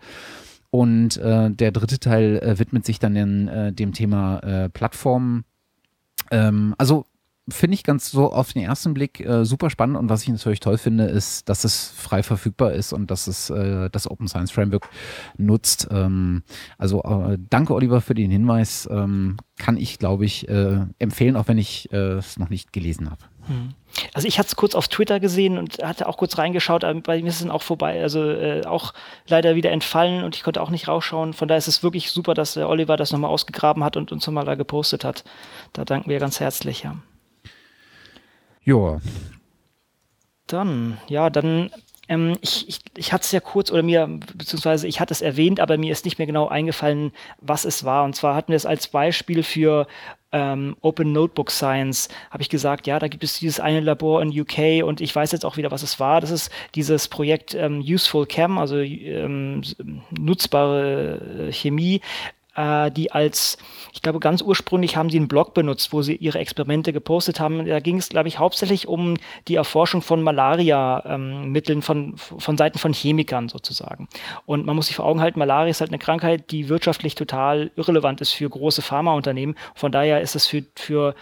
Und 0.70 1.16
äh, 1.16 1.50
der 1.50 1.72
dritte 1.72 1.98
Teil 2.00 2.38
äh, 2.38 2.58
widmet 2.58 2.84
sich 2.84 2.98
dann 2.98 3.16
in, 3.16 3.48
äh, 3.48 3.72
dem 3.72 3.92
Thema 3.94 4.68
Plattformen. 4.74 5.44
Ähm, 6.30 6.74
also 6.76 7.06
finde 7.48 7.74
ich 7.74 7.84
ganz 7.84 8.10
so 8.10 8.32
auf 8.32 8.52
den 8.52 8.62
ersten 8.62 8.92
Blick 8.92 9.20
äh, 9.20 9.44
super 9.44 9.70
spannend 9.70 9.96
und 9.96 10.08
was 10.08 10.22
ich 10.22 10.28
natürlich 10.28 10.60
toll 10.60 10.78
finde, 10.78 11.04
ist, 11.04 11.48
dass 11.48 11.64
es 11.64 11.92
frei 11.96 12.22
verfügbar 12.22 12.72
ist 12.72 12.92
und 12.92 13.10
dass 13.10 13.28
es 13.28 13.50
äh, 13.50 13.88
das 13.90 14.10
Open 14.10 14.26
Science 14.26 14.50
Framework 14.50 14.88
nutzt. 15.36 15.88
Ähm, 15.90 16.42
also 16.76 17.02
äh, 17.04 17.38
danke 17.50 17.74
Oliver 17.74 18.00
für 18.00 18.14
den 18.14 18.30
Hinweis. 18.30 18.88
Ähm, 18.90 19.36
kann 19.58 19.76
ich, 19.76 19.98
glaube 19.98 20.24
ich, 20.24 20.48
äh, 20.48 20.80
empfehlen, 20.98 21.36
auch 21.36 21.48
wenn 21.48 21.56
ich 21.56 21.90
äh, 21.92 22.18
es 22.18 22.38
noch 22.38 22.50
nicht 22.50 22.72
gelesen 22.72 23.10
habe. 23.10 23.22
Hm. 23.46 23.74
Also 24.12 24.26
ich 24.26 24.38
hatte 24.38 24.48
es 24.48 24.56
kurz 24.56 24.74
auf 24.74 24.88
Twitter 24.88 25.20
gesehen 25.20 25.56
und 25.56 25.78
hatte 25.82 26.08
auch 26.08 26.16
kurz 26.16 26.36
reingeschaut, 26.36 26.84
aber 26.84 27.00
bei 27.00 27.22
mir 27.22 27.28
ist 27.28 27.40
es 27.40 27.48
auch 27.48 27.62
vorbei. 27.62 28.02
Also 28.02 28.28
äh, 28.28 28.64
auch 28.66 28.92
leider 29.28 29.54
wieder 29.54 29.70
entfallen 29.70 30.24
und 30.24 30.34
ich 30.36 30.42
konnte 30.42 30.60
auch 30.60 30.70
nicht 30.70 30.88
rausschauen. 30.88 31.32
Von 31.32 31.46
daher 31.46 31.58
ist 31.58 31.68
es 31.68 31.84
wirklich 31.84 32.10
super, 32.10 32.34
dass 32.34 32.54
der 32.54 32.68
Oliver 32.68 32.96
das 32.96 33.12
nochmal 33.12 33.30
ausgegraben 33.30 33.84
hat 33.84 33.96
und 33.96 34.10
uns 34.10 34.26
nochmal 34.26 34.44
da 34.44 34.56
gepostet 34.56 35.04
hat. 35.04 35.24
Da 35.72 35.84
danken 35.84 36.10
wir 36.10 36.18
ganz 36.18 36.40
herzlich, 36.40 36.82
ja. 36.82 36.96
Ja. 38.66 39.00
Dann, 40.46 40.98
ja, 41.08 41.30
dann, 41.30 41.70
ähm, 42.08 42.36
ich, 42.40 42.68
ich, 42.68 42.80
ich 42.96 43.12
hatte 43.12 43.22
es 43.22 43.32
ja 43.32 43.40
kurz, 43.40 43.70
oder 43.70 43.82
mir, 43.82 44.06
beziehungsweise 44.34 44.86
ich 44.86 45.00
hatte 45.00 45.14
es 45.14 45.22
erwähnt, 45.22 45.60
aber 45.60 45.78
mir 45.78 45.92
ist 45.92 46.04
nicht 46.04 46.18
mehr 46.18 46.26
genau 46.26 46.48
eingefallen, 46.48 47.12
was 47.40 47.64
es 47.64 47.84
war. 47.84 48.04
Und 48.04 48.14
zwar 48.14 48.34
hatten 48.34 48.52
wir 48.52 48.56
es 48.56 48.66
als 48.66 48.88
Beispiel 48.88 49.42
für 49.42 49.86
ähm, 50.32 50.76
Open 50.80 51.12
Notebook 51.12 51.50
Science, 51.50 52.08
habe 52.30 52.42
ich 52.42 52.48
gesagt, 52.48 52.86
ja, 52.88 52.98
da 52.98 53.08
gibt 53.08 53.22
es 53.24 53.38
dieses 53.38 53.60
eine 53.60 53.80
Labor 53.80 54.20
in 54.20 54.38
UK 54.38 54.84
und 54.84 55.00
ich 55.00 55.14
weiß 55.14 55.30
jetzt 55.32 55.44
auch 55.44 55.56
wieder, 55.56 55.70
was 55.70 55.82
es 55.84 55.98
war. 56.00 56.20
Das 56.20 56.30
ist 56.30 56.50
dieses 56.74 57.08
Projekt 57.08 57.54
ähm, 57.54 57.80
Useful 57.80 58.26
Chem, 58.26 58.58
also 58.58 58.78
ähm, 58.78 59.62
nutzbare 60.10 61.48
äh, 61.48 61.52
Chemie, 61.52 62.00
äh, 62.56 62.90
die 62.90 63.12
als, 63.12 63.58
ich 63.96 64.02
glaube, 64.02 64.20
ganz 64.20 64.42
ursprünglich 64.42 64.94
haben 64.98 65.08
sie 65.08 65.16
einen 65.16 65.26
Blog 65.26 65.54
benutzt, 65.54 65.90
wo 65.90 66.02
sie 66.02 66.16
ihre 66.16 66.38
Experimente 66.38 66.92
gepostet 66.92 67.40
haben. 67.40 67.64
Da 67.64 67.80
ging 67.80 67.96
es, 67.96 68.10
glaube 68.10 68.28
ich, 68.28 68.38
hauptsächlich 68.38 68.88
um 68.88 69.16
die 69.48 69.54
Erforschung 69.54 70.02
von 70.02 70.22
Malaria-Mitteln 70.22 71.78
ähm, 71.78 71.82
von, 71.82 72.14
von 72.18 72.58
Seiten 72.58 72.78
von 72.78 72.92
Chemikern 72.92 73.48
sozusagen. 73.48 74.06
Und 74.44 74.66
man 74.66 74.76
muss 74.76 74.88
sich 74.88 74.96
vor 74.96 75.06
Augen 75.06 75.22
halten, 75.22 75.38
Malaria 75.38 75.70
ist 75.70 75.80
halt 75.80 75.88
eine 75.88 75.98
Krankheit, 75.98 76.50
die 76.50 76.68
wirtschaftlich 76.68 77.14
total 77.14 77.70
irrelevant 77.74 78.20
ist 78.20 78.32
für 78.32 78.50
große 78.50 78.82
Pharmaunternehmen. 78.82 79.56
Von 79.74 79.92
daher 79.92 80.20
ist 80.20 80.36
es 80.36 80.46
für, 80.46 80.62
für 80.74 81.14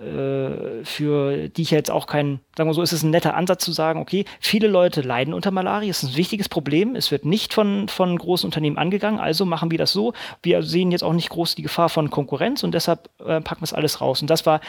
äh, 0.00 0.84
für 0.84 1.48
die 1.48 1.62
ich 1.62 1.70
jetzt 1.70 1.90
auch 1.90 2.06
kein, 2.06 2.40
sagen 2.56 2.70
wir 2.70 2.74
so, 2.74 2.82
ist 2.82 2.92
es 2.92 3.02
ein 3.02 3.10
netter 3.10 3.34
Ansatz 3.34 3.64
zu 3.64 3.72
sagen, 3.72 4.00
okay, 4.00 4.24
viele 4.40 4.66
Leute 4.68 5.02
leiden 5.02 5.34
unter 5.34 5.50
Malaria, 5.50 5.90
es 5.90 6.02
ist 6.02 6.10
ein 6.10 6.16
wichtiges 6.16 6.48
Problem, 6.48 6.96
es 6.96 7.10
wird 7.10 7.24
nicht 7.24 7.52
von, 7.52 7.88
von 7.88 8.16
großen 8.16 8.46
Unternehmen 8.46 8.78
angegangen, 8.78 9.20
also 9.20 9.44
machen 9.44 9.70
wir 9.70 9.78
das 9.78 9.92
so. 9.92 10.14
Wir 10.42 10.62
sehen 10.62 10.90
jetzt 10.90 11.04
auch 11.04 11.12
nicht 11.12 11.28
groß 11.28 11.54
die 11.54 11.62
Gefahr 11.62 11.88
von 11.88 12.10
Konkurrenz 12.10 12.62
und 12.62 12.72
deshalb 12.72 13.10
äh, 13.20 13.40
packen 13.40 13.60
wir 13.60 13.64
es 13.64 13.74
alles 13.74 14.00
raus. 14.00 14.22
Und 14.22 14.30
das 14.30 14.46
war 14.46 14.60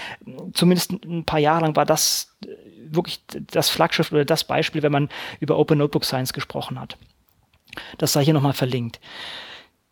zumindest 0.54 0.92
ein 0.92 1.24
paar 1.24 1.40
Jahre 1.40 1.62
lang 1.62 1.76
war 1.76 1.86
das 1.86 2.36
äh, 2.46 2.50
wirklich 2.94 3.22
das 3.28 3.70
Flaggschiff 3.70 4.12
oder 4.12 4.26
das 4.26 4.44
Beispiel, 4.44 4.84
wenn 4.84 4.92
man 4.92 5.10
über 5.40 5.58
Open 5.58 5.78
Notebook 5.78 6.04
Science 6.04 6.34
gesprochen 6.34 6.80
hat. 6.80 6.98
Das 7.98 8.12
sei 8.12 8.26
hier 8.26 8.34
nochmal 8.34 8.54
verlinkt. 8.54 9.00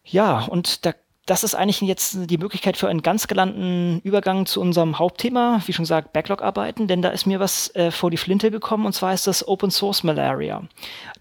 Ja, 0.04 0.41
und 0.41 0.86
da 0.86 0.93
das 1.25 1.43
ist 1.43 1.53
eigentlich 1.53 1.82
jetzt 1.82 2.29
die 2.29 2.38
Möglichkeit 2.38 2.75
für 2.75 2.89
einen 2.89 3.03
ganz 3.03 3.27
galanten 3.27 4.01
Übergang 4.03 4.45
zu 4.45 4.62
unserem 4.62 4.97
Hauptthema, 4.97 5.62
wie 5.65 5.73
schon 5.73 5.84
gesagt, 5.84 6.12
Backlog-Arbeiten, 6.12 6.88
denn 6.88 7.01
da 7.01 7.10
ist 7.10 7.27
mir 7.27 7.39
was 7.39 7.73
äh, 7.75 7.91
vor 7.91 8.10
die 8.10 8.17
Flinte 8.17 8.49
gekommen 8.49 8.86
und 8.86 8.93
zwar 8.93 9.13
ist 9.13 9.27
das 9.27 9.47
Open 9.47 9.69
Source 9.69 10.03
Malaria. 10.03 10.63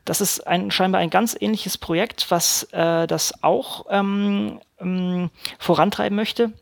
Das 0.04 0.20
ist 0.20 0.46
ein, 0.46 0.70
scheinbar 0.70 1.00
ein 1.02 1.10
ganz 1.10 1.36
ähnliches 1.38 1.76
Projekt, 1.76 2.30
was 2.30 2.62
äh, 2.72 3.06
das 3.06 3.42
auch 3.42 3.84
ähm, 3.90 4.60
ähm, 4.80 5.30
vorantreiben 5.58 6.16
möchte. 6.16 6.52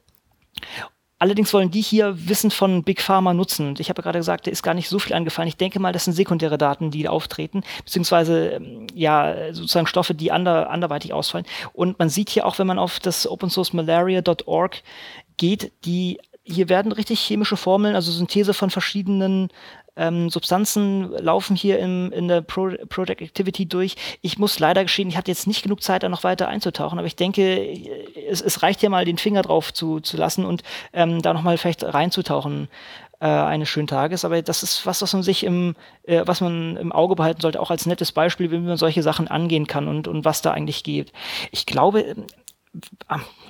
Allerdings 1.19 1.53
wollen 1.55 1.71
die 1.71 1.81
hier 1.81 2.15
Wissen 2.29 2.51
von 2.51 2.83
Big 2.83 3.01
Pharma 3.01 3.33
nutzen. 3.33 3.69
Und 3.69 3.81
ich 3.81 3.89
habe 3.89 4.01
ja 4.01 4.03
gerade 4.03 4.19
gesagt, 4.19 4.47
da 4.47 4.51
ist 4.51 4.63
gar 4.63 4.75
nicht 4.75 4.89
so 4.89 4.99
viel 4.99 5.15
angefallen. 5.15 5.49
Ich 5.49 5.57
denke 5.57 5.81
mal, 5.81 5.93
das 5.93 6.05
sind 6.05 6.13
sekundäre 6.13 6.59
Daten, 6.59 6.91
die 6.91 7.09
auftreten, 7.09 7.63
beziehungsweise 7.85 8.51
ähm, 8.51 8.87
ja 8.93 9.53
sozusagen 9.53 9.87
Stoffe, 9.87 10.15
die 10.15 10.31
ander, 10.31 10.69
anderweitig 10.69 11.15
ausfallen. 11.15 11.47
Und 11.73 11.99
man 11.99 12.11
sieht 12.11 12.29
hier 12.29 12.45
auch, 12.45 12.59
wenn 12.59 12.67
man 12.67 12.79
auf 12.79 13.01
das 13.01 13.27
opensourcemalaria.org 13.27 14.83
geht, 15.39 15.73
die 15.87 16.19
hier 16.45 16.69
werden 16.69 16.93
richtig 16.93 17.21
chemische 17.21 17.57
Formeln, 17.57 17.95
also 17.95 18.13
Synthese 18.13 18.55
von 18.55 18.71
verschiedenen 18.71 19.49
ähm, 19.97 20.31
Substanzen 20.31 21.11
laufen 21.13 21.57
hier 21.57 21.79
im, 21.79 22.13
in 22.13 22.29
der 22.29 22.43
Pro 22.43 22.71
Project 22.89 23.23
Activity 23.23 23.67
durch. 23.67 23.97
Ich 24.23 24.39
muss 24.39 24.59
leider 24.59 24.83
gestehen, 24.83 25.09
ich 25.09 25.17
hatte 25.17 25.31
jetzt 25.31 25.47
nicht 25.47 25.63
genug 25.63 25.83
Zeit, 25.83 26.03
da 26.03 26.09
noch 26.09 26.25
weiter 26.25 26.49
einzutauchen, 26.49 26.99
aber 26.99 27.07
ich 27.07 27.17
denke, 27.17 27.67
es, 28.29 28.41
es 28.41 28.63
reicht 28.63 28.83
ja 28.83 28.91
mal, 28.91 29.05
den 29.05 29.19
Finger 29.19 29.43
drauf 29.43 29.73
zu, 29.73 30.01
zu 30.01 30.17
lassen 30.17 30.45
und 30.45 30.63
ähm, 30.93 31.23
da 31.23 31.33
nochmal 31.33 31.59
vielleicht 31.59 31.83
reinzutauchen 31.83 32.69
äh, 33.21 33.27
eines 33.27 33.69
schönen 33.69 33.87
Tages. 33.87 34.25
Aber 34.25 34.41
das 34.43 34.63
ist 34.63 34.87
was, 34.87 35.03
was 35.03 35.13
man 35.13 35.23
sich 35.23 35.45
im, 35.45 35.75
äh, 36.05 36.23
was 36.27 36.41
man 36.41 36.77
im 36.77 36.93
Auge 36.93 37.17
behalten 37.17 37.41
sollte, 37.41 37.61
auch 37.61 37.71
als 37.71 37.87
nettes 37.87 38.13
Beispiel, 38.13 38.51
wie 38.51 38.59
man 38.59 38.77
solche 38.77 39.03
Sachen 39.03 39.29
angehen 39.29 39.67
kann 39.67 39.89
und, 39.89 40.09
und 40.09 40.25
was 40.25 40.43
da 40.43 40.53
eigentlich 40.53 40.85
geht. 40.85 41.13
Ich 41.51 41.67
glaube, 41.67 42.01
ähm, 42.01 42.27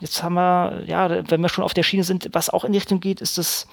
jetzt 0.00 0.22
haben 0.22 0.34
wir, 0.34 0.84
ja, 0.86 1.28
wenn 1.30 1.40
wir 1.40 1.48
schon 1.48 1.64
auf 1.64 1.74
der 1.74 1.82
Schiene 1.82 2.04
sind, 2.04 2.28
was 2.32 2.50
auch 2.50 2.64
in 2.64 2.72
die 2.72 2.78
Richtung 2.78 3.00
geht, 3.00 3.20
ist 3.20 3.38
das 3.38 3.66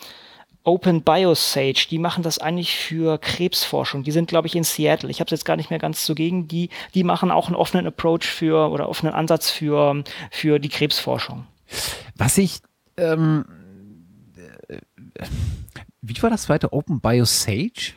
Open 0.63 1.02
Biosage, 1.02 1.88
die 1.89 1.99
machen 1.99 2.23
das 2.23 2.38
eigentlich 2.38 2.76
für 2.76 3.17
Krebsforschung. 3.17 4.04
Die 4.04 4.12
sind, 4.12 4.30
glaube 4.30 4.47
ich, 4.47 4.56
in 4.56 4.63
Seattle. 4.63 5.10
Ich 5.10 5.19
habe 5.19 5.28
es 5.28 5.32
jetzt 5.32 5.45
gar 5.45 5.58
nicht 5.58 5.69
mehr 5.69 5.80
ganz 5.80 6.06
zugegen. 6.06 6.47
Die, 6.47 6.69
die 6.93 7.04
machen 7.04 7.32
auch 7.32 7.47
einen 7.47 7.56
offenen 7.56 7.86
Approach 7.86 8.23
für 8.23 8.69
oder 8.69 8.88
offenen 8.88 9.13
Ansatz 9.13 9.49
für, 9.49 10.04
für 10.32 10.60
die 10.60 10.69
Krebsforschung. 10.69 11.45
Was 12.15 12.38
ich, 12.38 12.62
ähm, 12.95 13.45
äh, 14.67 15.26
wie 16.02 16.21
war 16.23 16.30
das 16.30 16.43
zweite? 16.43 16.71
Open 16.71 17.02
Biosage? 17.02 17.93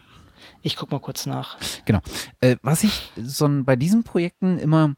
Ich 0.62 0.74
guck 0.74 0.90
mal 0.90 1.00
kurz 1.00 1.26
nach. 1.26 1.58
Genau. 1.84 2.00
Äh, 2.40 2.56
was 2.62 2.82
ich 2.82 3.12
so 3.16 3.48
bei 3.62 3.76
diesen 3.76 4.02
Projekten 4.02 4.58
immer 4.58 4.94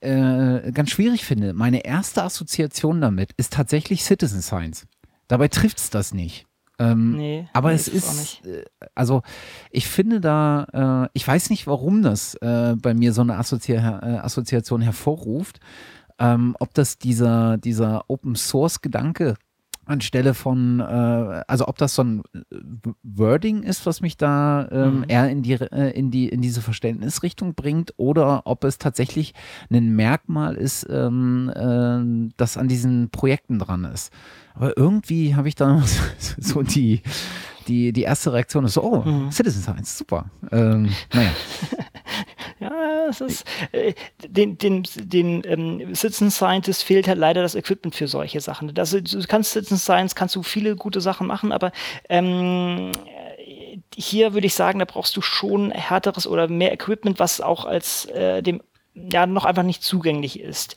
äh, 0.00 0.72
ganz 0.72 0.90
schwierig 0.90 1.26
finde, 1.26 1.52
meine 1.52 1.84
erste 1.84 2.22
Assoziation 2.22 3.02
damit 3.02 3.32
ist 3.36 3.52
tatsächlich 3.52 4.04
Citizen 4.04 4.40
Science. 4.40 4.86
Dabei 5.26 5.48
trifft 5.48 5.78
es 5.78 5.90
das 5.90 6.14
nicht. 6.14 6.47
Ähm, 6.78 7.16
nee, 7.16 7.48
aber 7.52 7.70
nee, 7.70 7.74
es 7.74 7.88
ist, 7.88 8.44
äh, 8.46 8.64
also 8.94 9.22
ich 9.70 9.88
finde 9.88 10.20
da, 10.20 11.04
äh, 11.04 11.10
ich 11.12 11.26
weiß 11.26 11.50
nicht, 11.50 11.66
warum 11.66 12.02
das 12.02 12.34
äh, 12.36 12.76
bei 12.76 12.94
mir 12.94 13.12
so 13.12 13.22
eine 13.22 13.36
Assozi 13.36 13.72
äh, 13.72 13.78
Assoziation 13.78 14.80
hervorruft. 14.80 15.60
Ähm, 16.20 16.56
ob 16.58 16.74
das 16.74 16.98
dieser, 16.98 17.58
dieser 17.58 18.04
Open 18.08 18.34
Source 18.34 18.80
Gedanke 18.80 19.34
anstelle 19.88 20.34
von, 20.34 20.80
äh, 20.80 21.42
also 21.46 21.68
ob 21.68 21.78
das 21.78 21.94
so 21.94 22.02
ein 22.02 22.22
äh, 22.34 22.56
Wording 23.02 23.62
ist, 23.62 23.86
was 23.86 24.00
mich 24.00 24.16
da 24.16 24.68
ähm, 24.70 24.98
mhm. 24.98 25.04
eher 25.08 25.28
in 25.28 25.42
die, 25.42 25.54
äh, 25.54 25.90
in, 25.90 26.10
die, 26.10 26.28
in 26.28 26.40
diese 26.40 26.62
Verständnisrichtung 26.62 27.54
bringt, 27.54 27.94
oder 27.96 28.42
ob 28.46 28.64
es 28.64 28.78
tatsächlich 28.78 29.34
ein 29.70 29.94
Merkmal 29.96 30.54
ist, 30.54 30.86
ähm, 30.90 31.50
äh, 31.54 32.32
das 32.36 32.56
an 32.56 32.68
diesen 32.68 33.10
Projekten 33.10 33.58
dran 33.58 33.84
ist. 33.84 34.12
Aber 34.54 34.76
irgendwie 34.76 35.34
habe 35.34 35.48
ich 35.48 35.54
da 35.54 35.82
so 36.38 36.62
die, 36.62 37.02
die, 37.68 37.92
die 37.92 38.02
erste 38.02 38.32
Reaktion 38.32 38.64
ist 38.64 38.74
so, 38.74 38.82
oh, 38.82 39.02
mhm. 39.04 39.30
Citizen 39.30 39.62
Science, 39.62 39.98
super. 39.98 40.30
Ähm, 40.50 40.90
naja. 41.12 41.30
ja, 42.60 43.06
es 43.08 43.20
ist, 43.20 43.44
äh, 43.72 43.94
den, 44.26 44.58
den, 44.58 44.84
den 44.96 45.42
ähm, 45.44 45.94
Citizen 45.94 46.30
Scientist 46.30 46.84
fehlt 46.84 47.08
halt 47.08 47.18
leider 47.18 47.42
das 47.42 47.54
Equipment 47.54 47.94
für 47.94 48.08
solche 48.08 48.40
Sachen. 48.40 48.74
Das, 48.74 48.90
du 48.90 49.26
kannst 49.26 49.52
Citizen 49.52 49.78
Science, 49.78 50.14
kannst 50.14 50.36
du 50.36 50.42
viele 50.42 50.76
gute 50.76 51.00
Sachen 51.00 51.26
machen, 51.26 51.52
aber 51.52 51.72
ähm, 52.08 52.92
hier 53.94 54.34
würde 54.34 54.46
ich 54.46 54.54
sagen, 54.54 54.78
da 54.78 54.84
brauchst 54.84 55.16
du 55.16 55.20
schon 55.20 55.70
härteres 55.70 56.26
oder 56.26 56.48
mehr 56.48 56.72
Equipment, 56.72 57.18
was 57.18 57.40
auch 57.40 57.64
als 57.64 58.06
äh, 58.06 58.42
dem 58.42 58.62
ja 58.94 59.26
noch 59.26 59.44
einfach 59.44 59.62
nicht 59.62 59.84
zugänglich 59.84 60.40
ist 60.40 60.76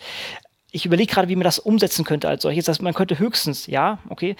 ich 0.71 0.85
überlege 0.85 1.13
gerade, 1.13 1.27
wie 1.27 1.35
man 1.35 1.43
das 1.43 1.59
umsetzen 1.59 2.05
könnte 2.05 2.29
als 2.29 2.43
solches. 2.43 2.65
Das, 2.65 2.81
man 2.81 2.93
könnte 2.93 3.19
höchstens, 3.19 3.67
ja, 3.67 3.99
okay, 4.09 4.35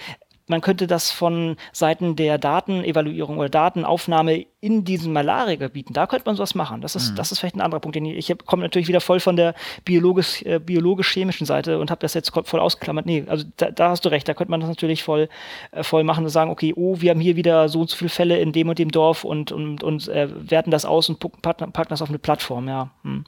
man 0.48 0.60
könnte 0.60 0.86
das 0.86 1.10
von 1.10 1.56
Seiten 1.72 2.16
der 2.16 2.38
Datenevaluierung 2.38 3.38
oder 3.38 3.48
Datenaufnahme 3.48 4.46
in 4.60 4.84
diesen 4.84 5.12
Malaria-Gebieten, 5.12 5.92
da 5.92 6.06
könnte 6.06 6.26
man 6.26 6.36
sowas 6.36 6.54
machen. 6.54 6.80
Das 6.80 6.94
ist, 6.94 7.10
mhm. 7.10 7.16
das 7.16 7.32
ist 7.32 7.38
vielleicht 7.38 7.56
ein 7.56 7.60
anderer 7.60 7.80
Punkt. 7.80 7.96
Den 7.96 8.04
ich, 8.04 8.30
ich 8.30 8.38
komme 8.46 8.62
natürlich 8.62 8.88
wieder 8.88 9.00
voll 9.00 9.20
von 9.20 9.36
der 9.36 9.54
biologisch, 9.84 10.42
äh, 10.42 10.58
biologisch-chemischen 10.58 11.46
Seite 11.46 11.78
und 11.78 11.90
habe 11.90 12.00
das 12.00 12.14
jetzt 12.14 12.32
voll 12.44 12.60
ausgeklammert. 12.60 13.06
Nee, 13.06 13.24
also 13.26 13.44
da, 13.56 13.70
da, 13.70 13.90
hast 13.90 14.04
du 14.04 14.08
recht, 14.08 14.28
da 14.28 14.34
könnte 14.34 14.50
man 14.50 14.60
das 14.60 14.68
natürlich 14.68 15.02
voll, 15.02 15.28
äh, 15.72 15.82
voll 15.82 16.04
machen 16.04 16.24
und 16.24 16.30
sagen, 16.30 16.50
okay, 16.50 16.74
oh, 16.76 17.00
wir 17.00 17.10
haben 17.10 17.20
hier 17.20 17.36
wieder 17.36 17.68
so 17.68 17.80
und 17.80 17.90
so 17.90 17.96
viele 17.96 18.10
Fälle 18.10 18.38
in 18.38 18.52
dem 18.52 18.68
und 18.68 18.78
dem 18.78 18.90
Dorf 18.90 19.24
und, 19.24 19.52
und, 19.52 19.82
und 19.82 20.08
äh, 20.08 20.28
werten 20.50 20.70
das 20.70 20.84
aus 20.84 21.08
und 21.08 21.18
packen, 21.42 21.72
packen 21.72 21.90
das 21.90 22.02
auf 22.02 22.08
eine 22.08 22.18
Plattform, 22.18 22.68
ja. 22.68 22.90
Hm. 23.02 23.24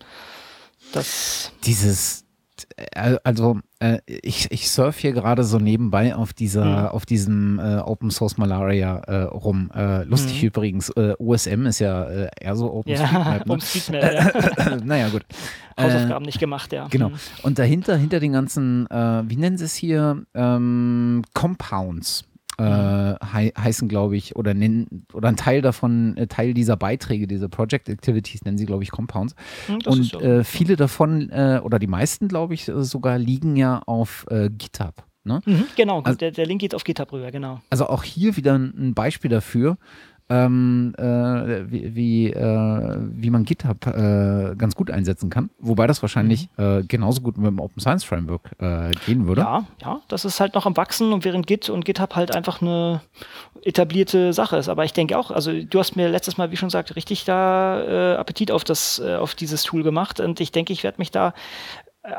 Das 0.92 1.52
Dieses, 1.64 2.24
äh, 2.76 3.16
also 3.24 3.58
äh, 3.84 4.00
ich, 4.06 4.50
ich 4.50 4.70
surfe 4.70 5.00
hier 5.00 5.12
gerade 5.12 5.44
so 5.44 5.58
nebenbei 5.58 6.14
auf 6.14 6.32
dieser, 6.32 6.64
mhm. 6.64 6.86
auf 6.88 7.04
diesem 7.06 7.58
äh, 7.58 7.76
Open 7.78 8.10
Source 8.10 8.38
Malaria 8.38 8.98
äh, 9.06 9.22
rum. 9.24 9.70
Äh, 9.74 10.04
lustig 10.04 10.40
mhm. 10.42 10.48
übrigens, 10.48 10.88
äh, 10.90 11.14
OSM 11.18 11.66
ist 11.66 11.80
ja 11.80 12.04
eher 12.40 12.56
so 12.56 12.72
Open 12.72 12.92
ja, 12.92 13.06
Streetmap. 13.06 13.46
Ne? 13.46 13.60
Streetmap 13.60 14.58
ja. 14.58 14.76
naja, 14.84 15.08
gut. 15.10 15.24
Hausaufgaben 15.80 16.24
nicht 16.24 16.38
gemacht, 16.38 16.72
ja. 16.72 16.86
Genau. 16.88 17.10
Mhm. 17.10 17.18
Und 17.42 17.58
dahinter, 17.58 17.96
hinter 17.96 18.20
den 18.20 18.32
ganzen, 18.32 18.86
wie 18.88 19.36
nennen 19.36 19.58
sie 19.58 19.64
es 19.64 19.74
hier, 19.74 20.24
ähm, 20.34 21.22
Compounds 21.34 22.24
äh, 22.58 23.14
he 23.24 23.52
heißen, 23.56 23.88
glaube 23.88 24.16
ich, 24.16 24.36
oder 24.36 24.54
nennen, 24.54 25.06
oder 25.12 25.28
ein 25.28 25.36
Teil 25.36 25.62
davon, 25.62 26.16
äh, 26.16 26.26
Teil 26.26 26.54
dieser 26.54 26.76
Beiträge, 26.76 27.26
diese 27.26 27.48
Project 27.48 27.88
Activities 27.88 28.44
nennen 28.44 28.58
sie, 28.58 28.66
glaube 28.66 28.82
ich, 28.82 28.90
Compounds. 28.90 29.34
Mhm, 29.68 29.78
und 29.86 30.02
so. 30.04 30.20
äh, 30.20 30.44
viele 30.44 30.76
davon, 30.76 31.30
äh, 31.30 31.60
oder 31.62 31.78
die 31.78 31.86
meisten, 31.86 32.28
glaube 32.28 32.54
ich, 32.54 32.70
sogar 32.76 33.18
liegen 33.18 33.56
ja 33.56 33.80
auf 33.86 34.26
äh, 34.30 34.50
GitHub. 34.50 35.04
Ne? 35.26 35.40
Mhm, 35.46 35.66
genau, 35.74 36.02
also, 36.02 36.18
der, 36.18 36.32
der 36.32 36.44
Link 36.44 36.60
geht 36.60 36.74
auf 36.74 36.84
GitHub 36.84 37.10
rüber, 37.10 37.30
genau. 37.30 37.60
Also 37.70 37.86
auch 37.86 38.02
hier 38.02 38.36
wieder 38.36 38.54
ein 38.56 38.92
Beispiel 38.94 39.30
dafür, 39.30 39.78
ähm, 40.30 40.94
äh, 40.96 41.02
wie, 41.70 41.94
wie, 41.94 42.30
äh, 42.30 42.96
wie 42.98 43.30
man 43.30 43.44
GitHub 43.44 43.86
äh, 43.86 44.54
ganz 44.56 44.74
gut 44.74 44.90
einsetzen 44.90 45.28
kann. 45.28 45.50
Wobei 45.58 45.86
das 45.86 46.00
wahrscheinlich 46.02 46.48
mhm. 46.56 46.64
Äh, 46.64 46.82
genauso 46.84 47.20
gut 47.20 47.36
mit 47.36 47.46
dem 47.46 47.58
Open 47.58 47.80
Science 47.80 48.04
Framework 48.04 48.52
äh, 48.58 48.90
gehen 49.06 49.26
würde. 49.26 49.42
Ja, 49.42 49.66
ja, 49.82 50.00
das 50.08 50.24
ist 50.24 50.40
halt 50.40 50.54
noch 50.54 50.66
am 50.66 50.76
Wachsen 50.76 51.12
und 51.12 51.24
während 51.24 51.46
Git 51.46 51.68
und 51.68 51.84
GitHub 51.84 52.16
halt 52.16 52.34
einfach 52.34 52.62
eine 52.62 53.02
etablierte 53.62 54.32
Sache 54.32 54.56
ist. 54.56 54.68
Aber 54.68 54.84
ich 54.84 54.92
denke 54.92 55.18
auch, 55.18 55.30
also 55.30 55.52
du 55.52 55.78
hast 55.78 55.96
mir 55.96 56.08
letztes 56.08 56.38
Mal, 56.38 56.50
wie 56.50 56.56
schon 56.56 56.68
gesagt, 56.68 56.96
richtig 56.96 57.24
da 57.24 57.82
äh, 57.82 58.16
Appetit 58.16 58.50
auf 58.50 58.64
das, 58.64 59.00
auf 59.00 59.34
dieses 59.34 59.62
Tool 59.62 59.82
gemacht 59.82 60.20
und 60.20 60.40
ich 60.40 60.52
denke, 60.52 60.72
ich 60.72 60.84
werde 60.84 60.98
mich 60.98 61.10
da 61.10 61.34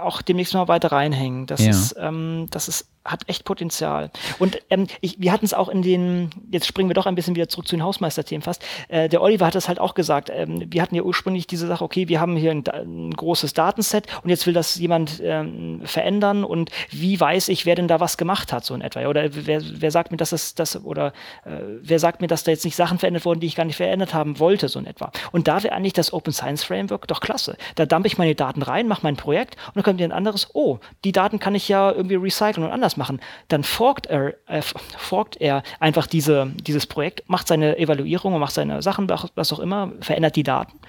auch 0.01 0.21
demnächst 0.21 0.53
mal 0.53 0.67
weiter 0.67 0.91
reinhängen. 0.91 1.45
Das 1.45 1.63
ja. 1.63 1.69
ist, 1.69 1.95
ähm, 1.99 2.47
das 2.49 2.67
ist 2.67 2.94
hat 3.05 3.21
echt 3.27 3.45
Potenzial. 3.45 4.09
Und 4.39 4.59
ähm, 4.69 4.87
ich, 4.99 5.19
wir 5.19 5.31
hatten 5.31 5.45
es 5.45 5.53
auch 5.53 5.69
in 5.69 5.81
den, 5.83 6.31
jetzt 6.51 6.65
springen 6.65 6.89
wir 6.89 6.95
doch 6.95 7.05
ein 7.05 7.15
bisschen 7.15 7.35
wieder 7.35 7.47
zurück 7.47 7.67
zu 7.67 7.75
den 7.75 7.83
Hausmeisterthemen 7.83 8.41
fast. 8.41 8.65
Äh, 8.89 9.07
der 9.09 9.21
Oliver 9.21 9.45
hat 9.45 9.55
das 9.55 9.67
halt 9.67 9.79
auch 9.79 9.93
gesagt. 9.93 10.31
Ähm, 10.33 10.65
wir 10.71 10.81
hatten 10.81 10.95
ja 10.95 11.03
ursprünglich 11.03 11.47
diese 11.47 11.67
Sache, 11.67 11.83
okay, 11.83 12.07
wir 12.07 12.19
haben 12.19 12.35
hier 12.35 12.51
ein, 12.51 12.67
ein 12.67 13.11
großes 13.11 13.53
Datenset 13.53 14.07
und 14.23 14.29
jetzt 14.29 14.47
will 14.47 14.53
das 14.53 14.75
jemand 14.75 15.21
ähm, 15.23 15.81
verändern 15.85 16.43
und 16.43 16.71
wie 16.89 17.19
weiß 17.19 17.49
ich, 17.49 17.65
wer 17.65 17.75
denn 17.75 17.87
da 17.87 17.99
was 17.99 18.17
gemacht 18.17 18.51
hat, 18.51 18.65
so 18.65 18.73
in 18.73 18.81
etwa. 18.81 19.05
Oder 19.05 19.29
wer, 19.33 19.61
wer 19.63 19.91
sagt 19.91 20.11
mir, 20.11 20.17
dass 20.17 20.31
das, 20.31 20.55
das 20.55 20.83
oder 20.83 21.13
äh, 21.45 21.51
wer 21.81 21.99
sagt 21.99 22.21
mir, 22.21 22.27
dass 22.27 22.43
da 22.43 22.51
jetzt 22.51 22.65
nicht 22.65 22.75
Sachen 22.75 22.97
verändert 22.97 23.25
wurden, 23.25 23.39
die 23.39 23.47
ich 23.47 23.55
gar 23.55 23.65
nicht 23.65 23.77
verändert 23.77 24.13
haben 24.13 24.39
wollte, 24.39 24.67
so 24.67 24.79
in 24.79 24.87
etwa. 24.87 25.11
Und 25.31 25.47
da 25.47 25.61
wäre 25.63 25.75
eigentlich 25.75 25.93
das 25.93 26.11
Open 26.11 26.33
Science 26.33 26.63
Framework 26.63 27.07
doch 27.07 27.19
klasse. 27.19 27.55
Da 27.75 27.85
dumpe 27.85 28.07
ich 28.07 28.17
meine 28.17 28.33
Daten 28.33 28.63
rein, 28.63 28.87
mache 28.87 29.01
mein 29.03 29.15
Projekt 29.15 29.55
und 29.67 29.75
dann 29.75 29.83
kommt 29.83 30.01
ein 30.01 30.11
anderes, 30.11 30.49
oh, 30.53 30.79
die 31.03 31.11
Daten 31.11 31.39
kann 31.39 31.53
ich 31.53 31.69
ja 31.69 31.91
irgendwie 31.91 32.15
recyceln 32.15 32.65
und 32.65 32.71
anders 32.71 32.94
anders 32.95 32.97
machen, 32.97 33.19
dann 33.47 33.63
forkt 33.63 34.07
er, 34.07 34.33
äh, 34.47 34.61
forkt 34.97 35.37
er 35.37 35.63
einfach 35.79 36.07
diese, 36.07 36.51
dieses 36.55 36.87
Projekt, 36.87 37.27
macht 37.29 37.47
seine 37.47 37.77
Evaluierung 37.77 38.33
und 38.33 38.39
macht 38.39 38.53
seine 38.53 38.81
Sachen, 38.81 39.09
was 39.35 39.53
auch 39.53 39.59
immer, 39.59 39.91
verändert 40.01 40.35
die 40.35 40.43
Daten. 40.43 40.79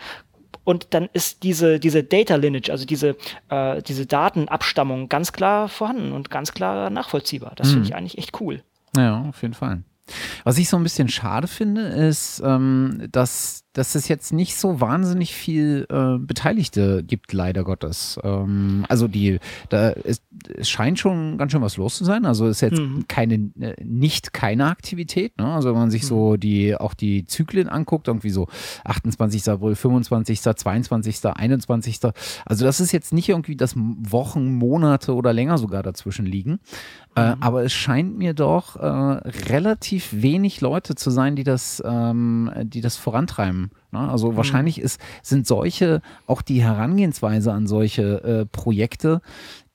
Und 0.64 0.88
dann 0.94 1.08
ist 1.12 1.44
diese, 1.44 1.78
diese 1.78 2.02
Data 2.02 2.34
Lineage, 2.34 2.70
also 2.72 2.84
diese, 2.86 3.16
äh, 3.50 3.82
diese 3.82 4.06
Datenabstammung 4.06 5.08
ganz 5.08 5.32
klar 5.32 5.68
vorhanden 5.68 6.12
und 6.12 6.30
ganz 6.30 6.52
klar 6.52 6.90
nachvollziehbar. 6.90 7.52
Das 7.54 7.68
mhm. 7.68 7.72
finde 7.72 7.88
ich 7.88 7.94
eigentlich 7.94 8.18
echt 8.18 8.40
cool. 8.40 8.62
Ja, 8.96 9.22
auf 9.28 9.42
jeden 9.42 9.54
Fall. 9.54 9.82
Was 10.44 10.58
ich 10.58 10.68
so 10.68 10.76
ein 10.76 10.82
bisschen 10.82 11.08
schade 11.08 11.48
finde, 11.48 11.82
ist, 11.82 12.40
ähm, 12.44 13.08
dass, 13.10 13.64
dass 13.76 13.94
es 13.94 14.08
jetzt 14.08 14.32
nicht 14.32 14.56
so 14.56 14.80
wahnsinnig 14.80 15.34
viel 15.34 15.86
äh, 15.90 16.16
Beteiligte 16.18 17.02
gibt, 17.02 17.34
leider 17.34 17.62
Gottes. 17.62 18.18
Ähm, 18.24 18.86
also 18.88 19.06
die, 19.06 19.38
da 19.68 19.90
ist, 19.90 20.22
es 20.56 20.70
scheint 20.70 20.98
schon 20.98 21.36
ganz 21.36 21.52
schön 21.52 21.60
was 21.60 21.76
los 21.76 21.96
zu 21.96 22.04
sein. 22.06 22.24
Also 22.24 22.46
ist 22.46 22.62
jetzt 22.62 22.80
mhm. 22.80 23.04
keine, 23.06 23.34
äh, 23.60 23.74
nicht 23.84 24.32
keine 24.32 24.68
Aktivität. 24.68 25.36
Ne? 25.36 25.44
Also 25.52 25.68
wenn 25.68 25.76
man 25.76 25.90
sich 25.90 26.04
mhm. 26.04 26.06
so 26.06 26.36
die, 26.38 26.74
auch 26.74 26.94
die 26.94 27.26
Zyklen 27.26 27.68
anguckt, 27.68 28.08
irgendwie 28.08 28.30
so 28.30 28.48
28. 28.84 29.46
April, 29.50 29.74
25., 29.74 30.40
22., 30.40 31.26
21. 31.26 32.00
Also 32.46 32.64
das 32.64 32.80
ist 32.80 32.92
jetzt 32.92 33.12
nicht 33.12 33.28
irgendwie, 33.28 33.56
dass 33.56 33.74
Wochen, 33.76 34.54
Monate 34.54 35.14
oder 35.14 35.34
länger 35.34 35.58
sogar 35.58 35.82
dazwischen 35.82 36.24
liegen. 36.24 36.60
Äh, 37.14 37.34
mhm. 37.34 37.42
aber 37.42 37.62
es 37.62 37.74
scheint 37.74 38.16
mir 38.16 38.32
doch 38.32 38.76
äh, 38.76 38.86
relativ 38.86 40.08
wenig 40.12 40.62
Leute 40.62 40.94
zu 40.94 41.10
sein, 41.10 41.36
die 41.36 41.44
das, 41.44 41.82
ähm, 41.84 42.50
die 42.62 42.80
das 42.80 42.96
vorantreiben. 42.96 43.65
Ne? 43.96 44.10
Also 44.10 44.32
mhm. 44.32 44.36
wahrscheinlich 44.36 44.80
ist, 44.80 45.00
sind 45.22 45.46
solche, 45.46 46.02
auch 46.26 46.42
die 46.42 46.62
Herangehensweise 46.62 47.52
an 47.52 47.66
solche 47.66 48.22
äh, 48.22 48.46
Projekte 48.46 49.20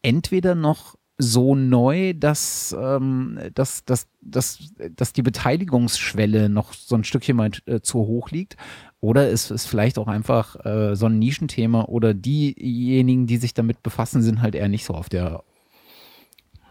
entweder 0.01 0.55
noch 0.55 0.95
so 1.17 1.55
neu, 1.55 2.13
dass, 2.15 2.75
ähm, 2.79 3.39
dass, 3.53 3.85
dass, 3.85 4.07
dass, 4.21 4.73
dass 4.95 5.13
die 5.13 5.21
Beteiligungsschwelle 5.21 6.49
noch 6.49 6.73
so 6.73 6.95
ein 6.95 7.03
Stückchen 7.03 7.37
mal 7.37 7.51
äh, 7.67 7.81
zu 7.81 7.99
hoch 7.99 8.31
liegt. 8.31 8.57
Oder 9.01 9.29
ist 9.29 9.51
es 9.51 9.65
vielleicht 9.65 9.97
auch 9.97 10.07
einfach 10.07 10.63
äh, 10.65 10.95
so 10.95 11.07
ein 11.07 11.19
Nischenthema 11.19 11.83
oder 11.85 12.13
diejenigen, 12.13 13.27
die 13.27 13.37
sich 13.37 13.53
damit 13.53 13.83
befassen, 13.83 14.21
sind 14.21 14.41
halt 14.41 14.55
eher 14.55 14.67
nicht 14.67 14.85
so 14.85 14.93
auf 14.93 15.09
der 15.09 15.43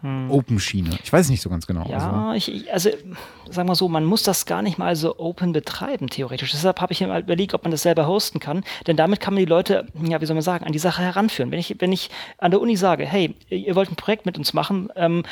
hm. 0.01 0.31
Open-Schiene. 0.31 0.99
Ich 1.03 1.13
weiß 1.13 1.29
nicht 1.29 1.43
so 1.43 1.51
ganz 1.51 1.67
genau. 1.67 1.89
Ja, 1.89 2.31
also. 2.31 2.53
Ich, 2.53 2.73
also 2.73 2.91
sagen 3.51 3.69
wir 3.69 3.75
so, 3.75 3.89
man 3.89 4.05
muss 4.05 4.23
das 4.23 4.47
gar 4.47 4.63
nicht 4.63 4.79
mal 4.79 4.97
so 4.97 5.19
open 5.19 5.53
betreiben, 5.53 6.09
theoretisch. 6.09 6.53
Deshalb 6.53 6.81
habe 6.81 6.93
ich 6.93 7.01
mir 7.01 7.19
überlegt, 7.19 7.55
ob 7.55 7.65
man 7.65 7.71
das 7.71 7.83
selber 7.83 8.07
hosten 8.07 8.41
kann. 8.41 8.65
Denn 8.87 8.97
damit 8.97 9.21
kann 9.21 9.35
man 9.35 9.41
die 9.41 9.49
Leute, 9.49 9.87
ja, 10.03 10.21
wie 10.21 10.27
soll 10.27 10.35
man 10.35 10.43
sagen, 10.43 10.65
an 10.65 10.73
die 10.73 10.79
Sache 10.79 11.03
heranführen. 11.03 11.51
Wenn 11.51 11.59
ich, 11.59 11.77
wenn 11.79 11.93
ich 11.93 12.11
an 12.39 12.51
der 12.51 12.61
Uni 12.61 12.77
sage, 12.77 13.07
hey, 13.07 13.35
ihr 13.49 13.75
wollt 13.75 13.91
ein 13.91 13.97
Projekt 13.97 14.27
mit 14.27 14.39
uns 14.39 14.53
machen, 14.53 14.89
ähm, 14.97 15.25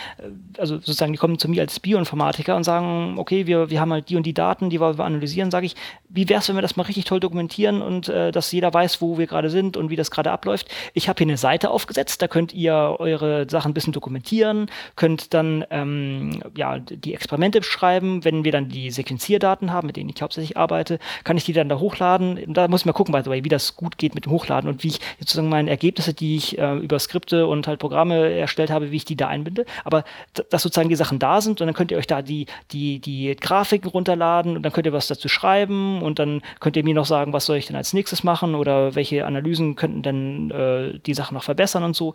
also 0.57 0.77
sozusagen, 0.77 1.13
die 1.13 1.19
kommen 1.19 1.39
zu 1.39 1.49
mir 1.49 1.63
als 1.63 1.81
Bioinformatiker 1.81 2.57
und 2.57 2.65
sagen, 2.65 3.15
okay, 3.19 3.47
wir, 3.47 3.71
wir 3.71 3.81
haben 3.81 3.93
halt 3.93 4.09
die 4.09 4.17
und 4.17 4.25
die 4.25 4.35
Daten, 4.35 4.71
die 4.71 4.81
wollen 4.81 4.99
wir 4.99 5.05
analysieren, 5.05 5.51
sage 5.51 5.67
ich, 5.67 5.77
wie 6.09 6.29
wäre 6.29 6.41
es, 6.41 6.49
wenn 6.49 6.57
wir 6.57 6.63
das 6.63 6.77
mal 6.77 6.85
richtig 6.85 7.05
toll 7.05 7.21
dokumentieren 7.21 7.83
und 7.83 8.09
äh, 8.09 8.33
dass 8.33 8.51
jeder 8.53 8.73
weiß, 8.73 9.01
wo 9.01 9.19
wir 9.19 9.27
gerade 9.27 9.51
sind 9.51 9.77
und 9.77 9.91
wie 9.91 9.97
das 9.97 10.11
gerade 10.11 10.31
abläuft. 10.31 10.69
Ich 10.95 11.09
habe 11.09 11.19
hier 11.19 11.27
eine 11.27 11.37
Seite 11.37 11.71
aufgesetzt, 11.71 12.23
da 12.23 12.29
könnt 12.29 12.53
ihr 12.55 12.97
eure 12.99 13.49
Sachen 13.49 13.71
ein 13.71 13.75
bisschen 13.75 13.93
dokumentieren, 13.93 14.71
könnt 14.97 15.35
dann 15.35 15.65
ähm, 15.71 16.43
ja, 16.57 16.79
die 16.79 17.15
Experimente 17.15 17.61
beschreiben. 17.61 18.08
Wenn 18.23 18.45
wir 18.45 18.53
dann 18.53 18.69
die 18.69 18.91
Sequenzierdaten 18.91 19.73
haben, 19.73 19.87
mit 19.87 19.97
denen 19.97 20.11
ich 20.11 20.21
hauptsächlich 20.21 20.57
arbeite, 20.57 20.99
kann 21.25 21.37
ich 21.37 21.45
die 21.45 21.53
dann 21.53 21.69
da 21.69 21.79
hochladen. 21.79 22.53
Da 22.53 22.69
muss 22.69 22.83
ich 22.83 22.87
mal 22.87 22.93
gucken, 22.93 23.13
by 23.13 23.23
the 23.23 23.31
way, 23.31 23.45
wie 23.45 23.49
das 23.49 23.77
gut 23.77 23.99
geht 23.99 24.15
mit 24.15 24.25
dem 24.25 24.33
Hochladen 24.33 24.69
und 24.69 24.83
wie 24.83 24.89
ich 24.89 25.01
sozusagen 25.19 25.49
meine 25.49 25.71
Ergebnisse, 25.71 26.15
die 26.15 26.37
ich 26.37 26.59
äh, 26.59 26.77
über 26.77 26.99
Skripte 26.99 27.47
und 27.47 27.67
halt 27.67 27.79
Programme 27.81 28.33
erstellt 28.33 28.71
habe, 28.71 28.91
wie 28.91 28.97
ich 28.97 29.05
die 29.05 29.17
da 29.17 29.29
einbinde. 29.29 29.65
Aber 29.85 30.05
dass 30.51 30.63
sozusagen 30.63 30.89
die 30.89 30.97
Sachen 30.97 31.19
da 31.19 31.41
sind 31.41 31.61
und 31.61 31.67
dann 31.67 31.75
könnt 31.75 31.91
ihr 31.91 31.99
euch 31.99 32.07
da 32.07 32.23
die, 32.23 32.47
die, 32.73 32.99
die 33.01 33.37
Grafiken 33.37 33.91
runterladen 33.91 34.57
und 34.57 34.63
dann 34.63 34.73
könnt 34.73 34.87
ihr 34.87 34.93
was 34.93 35.09
dazu 35.09 35.29
schreiben 35.29 36.03
und 36.03 36.19
dann 36.19 36.43
könnt 36.61 36.77
ihr 36.77 36.85
mir 36.85 36.95
noch 36.95 37.07
sagen, 37.07 37.33
was 37.33 37.47
soll 37.47 37.57
ich 37.57 37.67
denn 37.67 37.77
als 37.77 37.93
nächstes 37.93 38.25
machen 38.25 38.55
oder 38.55 38.95
welche 38.95 39.27
Analysen 39.27 39.77
könnten 39.77 40.03
denn 40.03 40.51
äh, 40.51 40.99
die 40.99 41.15
Sachen 41.15 41.35
noch 41.35 41.45
verbessern 41.45 41.85
und 41.85 41.97
so. 41.97 42.15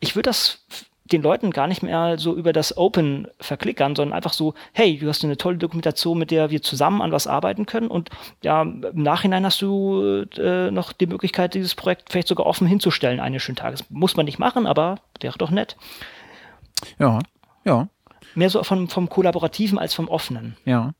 Ich 0.00 0.16
würde 0.16 0.28
das 0.28 0.64
den 1.12 1.22
Leuten 1.22 1.50
gar 1.50 1.66
nicht 1.66 1.82
mehr 1.82 2.18
so 2.18 2.34
über 2.34 2.52
das 2.52 2.76
Open 2.76 3.28
verklickern, 3.40 3.96
sondern 3.96 4.14
einfach 4.14 4.32
so, 4.32 4.54
hey, 4.72 4.98
du 4.98 5.08
hast 5.08 5.24
eine 5.24 5.36
tolle 5.36 5.58
Dokumentation, 5.58 6.18
mit 6.18 6.30
der 6.30 6.50
wir 6.50 6.62
zusammen 6.62 7.02
an 7.02 7.12
was 7.12 7.26
arbeiten 7.26 7.66
können 7.66 7.88
und 7.88 8.10
ja, 8.42 8.62
im 8.62 9.02
Nachhinein 9.02 9.44
hast 9.44 9.60
du 9.62 10.24
äh, 10.36 10.70
noch 10.70 10.92
die 10.92 11.06
Möglichkeit, 11.06 11.54
dieses 11.54 11.74
Projekt 11.74 12.10
vielleicht 12.10 12.28
sogar 12.28 12.46
offen 12.46 12.66
hinzustellen 12.66 13.20
eines 13.20 13.42
schönen 13.42 13.56
Tages. 13.56 13.84
Muss 13.90 14.16
man 14.16 14.26
nicht 14.26 14.38
machen, 14.38 14.66
aber 14.66 14.96
wäre 15.20 15.38
doch 15.38 15.50
nett. 15.50 15.76
Ja, 16.98 17.18
ja. 17.64 17.88
Mehr 18.34 18.50
so 18.50 18.62
vom, 18.62 18.88
vom 18.88 19.08
Kollaborativen 19.08 19.78
als 19.78 19.94
vom 19.94 20.08
Offenen. 20.08 20.56
Ja. 20.64 20.92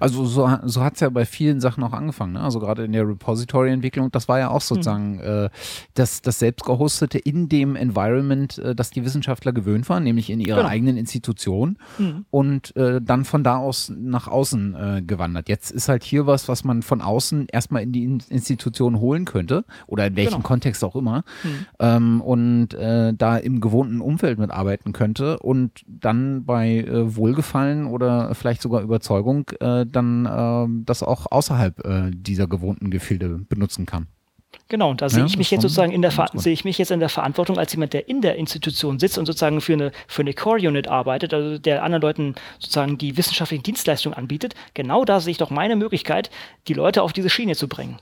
Also 0.00 0.24
so, 0.24 0.48
so 0.64 0.82
hat 0.82 0.94
es 0.94 1.00
ja 1.00 1.08
bei 1.08 1.24
vielen 1.24 1.60
Sachen 1.60 1.82
auch 1.82 1.92
angefangen, 1.92 2.34
ne? 2.34 2.40
also 2.40 2.60
gerade 2.60 2.84
in 2.84 2.92
der 2.92 3.06
Repository-Entwicklung, 3.06 4.10
das 4.12 4.28
war 4.28 4.38
ja 4.38 4.50
auch 4.50 4.60
sozusagen 4.60 5.16
mhm. 5.16 5.20
äh, 5.46 5.50
das, 5.94 6.22
das 6.22 6.38
selbstgehostete 6.38 7.18
in 7.18 7.48
dem 7.48 7.76
Environment, 7.76 8.58
äh, 8.58 8.74
das 8.74 8.90
die 8.90 9.04
Wissenschaftler 9.04 9.52
gewöhnt 9.52 9.88
waren, 9.88 10.04
nämlich 10.04 10.30
in 10.30 10.40
ihrer 10.40 10.58
genau. 10.58 10.68
eigenen 10.68 10.96
Institution 10.96 11.78
mhm. 11.98 12.24
und 12.30 12.76
äh, 12.76 13.00
dann 13.00 13.24
von 13.24 13.44
da 13.44 13.56
aus 13.56 13.92
nach 13.94 14.28
außen 14.28 14.74
äh, 14.74 15.02
gewandert. 15.02 15.48
Jetzt 15.48 15.70
ist 15.70 15.88
halt 15.88 16.04
hier 16.04 16.26
was, 16.26 16.48
was 16.48 16.64
man 16.64 16.82
von 16.82 17.00
außen 17.00 17.46
erstmal 17.50 17.82
in 17.82 17.92
die 17.92 18.04
in 18.04 18.22
Institution 18.28 19.00
holen 19.00 19.24
könnte 19.24 19.64
oder 19.86 20.06
in 20.06 20.16
welchem 20.16 20.36
genau. 20.36 20.46
Kontext 20.46 20.84
auch 20.84 20.96
immer 20.96 21.24
mhm. 21.42 21.66
ähm, 21.80 22.20
und 22.20 22.74
äh, 22.74 23.12
da 23.14 23.36
im 23.36 23.60
gewohnten 23.60 24.00
Umfeld 24.00 24.38
mitarbeiten 24.38 24.92
könnte 24.92 25.38
und 25.38 25.82
dann 25.86 26.44
bei 26.44 26.78
äh, 26.78 27.16
Wohlgefallen 27.16 27.86
oder 27.86 28.34
vielleicht 28.34 28.62
sogar 28.62 28.82
Überzeugung 28.82 29.46
äh, 29.64 29.86
dann 29.86 30.26
äh, 30.26 30.84
das 30.84 31.02
auch 31.02 31.26
außerhalb 31.30 31.84
äh, 31.84 32.10
dieser 32.12 32.46
gewohnten 32.46 32.90
Gefilde 32.90 33.40
benutzen 33.48 33.86
kann. 33.86 34.08
Genau, 34.68 34.90
und 34.90 35.02
da 35.02 35.08
sehe 35.08 35.24
ich 35.24 35.36
mich 35.36 35.50
jetzt 35.50 35.62
sozusagen 35.62 35.90
in 35.90 36.00
der 36.00 36.12
sehe 36.34 36.52
ich 36.52 36.64
mich 36.64 36.78
jetzt 36.78 36.90
in 36.90 37.00
der 37.00 37.08
Verantwortung 37.08 37.58
als 37.58 37.72
jemand, 37.72 37.92
der 37.92 38.08
in 38.08 38.20
der 38.20 38.36
Institution 38.36 38.98
sitzt 38.98 39.18
und 39.18 39.26
sozusagen 39.26 39.60
für 39.60 39.72
eine 39.72 39.92
für 40.06 40.22
eine 40.22 40.32
Core 40.32 40.68
Unit 40.68 40.86
arbeitet, 40.86 41.34
also 41.34 41.58
der 41.58 41.82
anderen 41.82 42.02
Leuten 42.02 42.34
sozusagen 42.60 42.96
die 42.96 43.16
wissenschaftlichen 43.16 43.64
Dienstleistungen 43.64 44.16
anbietet. 44.16 44.54
Genau 44.74 45.04
da 45.04 45.20
sehe 45.20 45.32
ich 45.32 45.38
doch 45.38 45.50
meine 45.50 45.76
Möglichkeit, 45.76 46.30
die 46.68 46.74
Leute 46.74 47.02
auf 47.02 47.12
diese 47.12 47.30
Schiene 47.30 47.56
zu 47.56 47.68
bringen. 47.68 47.98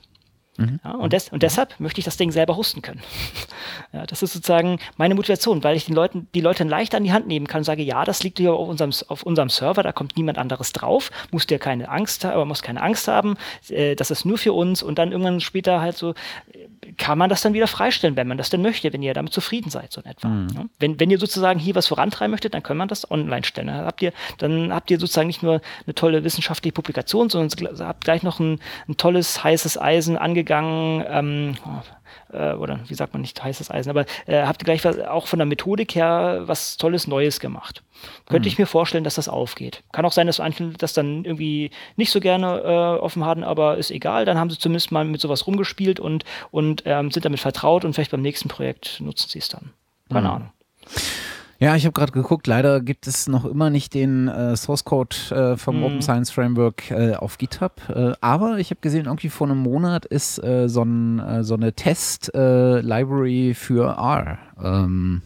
Mhm. 0.57 0.79
Ja, 0.83 0.91
und, 0.91 1.13
des, 1.13 1.29
und, 1.29 1.41
deshalb 1.41 1.79
möchte 1.79 1.99
ich 1.99 2.05
das 2.05 2.17
Ding 2.17 2.31
selber 2.31 2.55
hosten 2.55 2.81
können. 2.81 3.01
ja, 3.93 4.05
das 4.05 4.21
ist 4.21 4.33
sozusagen 4.33 4.79
meine 4.97 5.15
Motivation, 5.15 5.63
weil 5.63 5.75
ich 5.75 5.85
den 5.85 5.95
Leuten, 5.95 6.27
die 6.35 6.41
Leute 6.41 6.63
leicht 6.63 6.93
an 6.93 7.03
die 7.03 7.11
Hand 7.11 7.27
nehmen 7.27 7.47
kann 7.47 7.59
und 7.59 7.63
sage, 7.63 7.81
ja, 7.81 8.05
das 8.05 8.21
liegt 8.21 8.37
hier 8.37 8.53
auf 8.53 8.67
unserem, 8.67 8.91
auf 9.07 9.23
unserem 9.23 9.49
Server, 9.49 9.81
da 9.81 9.91
kommt 9.91 10.15
niemand 10.15 10.37
anderes 10.37 10.71
drauf, 10.71 11.09
musst 11.31 11.49
dir 11.49 11.57
keine 11.57 11.89
Angst 11.89 12.23
haben, 12.23 12.47
muss 12.47 12.61
keine 12.61 12.81
Angst 12.81 13.07
haben, 13.07 13.35
äh, 13.69 13.95
das 13.95 14.11
ist 14.11 14.25
nur 14.25 14.37
für 14.37 14.53
uns 14.53 14.83
und 14.83 14.99
dann 14.99 15.11
irgendwann 15.11 15.39
später 15.39 15.81
halt 15.81 15.97
so, 15.97 16.13
kann 16.97 17.17
man 17.17 17.29
das 17.29 17.41
dann 17.41 17.53
wieder 17.53 17.67
freistellen, 17.67 18.15
wenn 18.15 18.27
man 18.27 18.37
das 18.37 18.49
denn 18.49 18.61
möchte, 18.61 18.93
wenn 18.93 19.01
ihr 19.01 19.13
damit 19.13 19.33
zufrieden 19.33 19.69
seid, 19.69 19.91
so 19.91 20.01
in 20.01 20.07
etwa. 20.07 20.27
Mhm. 20.27 20.47
Ja, 20.55 20.65
wenn, 20.79 20.99
wenn 20.99 21.09
ihr 21.09 21.19
sozusagen 21.19 21.59
hier 21.59 21.75
was 21.75 21.87
vorantreiben 21.87 22.31
möchtet, 22.31 22.53
dann 22.53 22.63
kann 22.63 22.77
man 22.77 22.87
das 22.87 23.09
online 23.09 23.43
stellen. 23.43 23.67
Dann 23.67 23.85
habt 23.85 24.01
ihr, 24.01 24.13
dann 24.37 24.73
habt 24.73 24.91
ihr 24.91 24.99
sozusagen 24.99 25.27
nicht 25.27 25.43
nur 25.43 25.61
eine 25.85 25.95
tolle 25.95 26.23
wissenschaftliche 26.23 26.73
Publikation, 26.73 27.29
sondern 27.29 27.49
habt 27.79 28.03
gleich 28.03 28.23
noch 28.23 28.39
ein, 28.39 28.59
ein 28.87 28.97
tolles, 28.97 29.43
heißes 29.43 29.79
Eisen 29.79 30.17
angegangen 30.17 30.43
gegangen, 30.43 31.05
ähm, 31.09 31.57
äh, 32.33 32.53
oder 32.53 32.79
wie 32.87 32.93
sagt 32.93 33.13
man 33.13 33.21
nicht 33.21 33.41
heißes 33.43 33.71
Eisen, 33.71 33.89
aber 33.89 34.05
äh, 34.25 34.43
habt 34.45 34.61
ihr 34.61 34.65
gleich 34.65 34.83
was, 34.83 34.99
auch 34.99 35.27
von 35.27 35.39
der 35.39 35.45
Methodik 35.45 35.95
her 35.95 36.43
was 36.45 36.77
Tolles 36.77 37.07
Neues 37.07 37.39
gemacht. 37.39 37.83
Könnte 38.27 38.47
mhm. 38.47 38.53
ich 38.53 38.59
mir 38.59 38.65
vorstellen, 38.65 39.03
dass 39.03 39.15
das 39.15 39.29
aufgeht. 39.29 39.83
Kann 39.91 40.05
auch 40.05 40.11
sein, 40.11 40.27
dass 40.27 40.39
Einzelne 40.39 40.73
das 40.77 40.93
dann 40.93 41.25
irgendwie 41.25 41.71
nicht 41.95 42.11
so 42.11 42.19
gerne 42.19 42.59
äh, 42.59 43.01
offen 43.01 43.25
hatten, 43.25 43.43
aber 43.43 43.77
ist 43.77 43.91
egal. 43.91 44.25
Dann 44.25 44.37
haben 44.37 44.49
sie 44.49 44.57
zumindest 44.57 44.91
mal 44.91 45.05
mit 45.05 45.21
sowas 45.21 45.47
rumgespielt 45.47 45.99
und, 45.99 46.25
und 46.51 46.83
ähm, 46.85 47.11
sind 47.11 47.25
damit 47.25 47.39
vertraut 47.39 47.85
und 47.85 47.93
vielleicht 47.93 48.11
beim 48.11 48.21
nächsten 48.21 48.49
Projekt 48.49 48.99
nutzen 48.99 49.29
sie 49.29 49.39
es 49.39 49.47
dann. 49.47 49.71
Keine 50.09 50.27
mhm. 50.27 50.33
Ahnung. 50.33 50.49
Ja, 51.63 51.77
ich 51.77 51.85
habe 51.85 51.93
gerade 51.93 52.11
geguckt, 52.11 52.45
leider 52.45 52.81
gibt 52.81 53.07
es 53.07 53.29
noch 53.29 53.45
immer 53.45 53.69
nicht 53.69 53.93
den 53.93 54.27
äh, 54.27 54.57
Source 54.57 54.83
Code 54.83 55.15
äh, 55.31 55.55
vom 55.55 55.79
mm. 55.79 55.83
Open 55.83 56.01
Science 56.01 56.29
Framework 56.29 56.91
äh, 56.91 57.15
auf 57.15 57.37
GitHub. 57.37 57.81
Äh, 57.87 58.11
aber 58.19 58.57
ich 58.57 58.69
habe 58.69 58.81
gesehen, 58.81 59.05
irgendwie 59.05 59.29
vor 59.29 59.47
einem 59.47 59.59
Monat 59.59 60.05
ist 60.05 60.43
äh, 60.43 60.67
so, 60.67 60.83
ein, 60.83 61.19
äh, 61.19 61.45
so, 61.45 61.53
eine 61.53 61.71
Test-Library 61.71 63.53
für 63.53 63.95
R 63.95 64.39
ähm, 64.61 65.21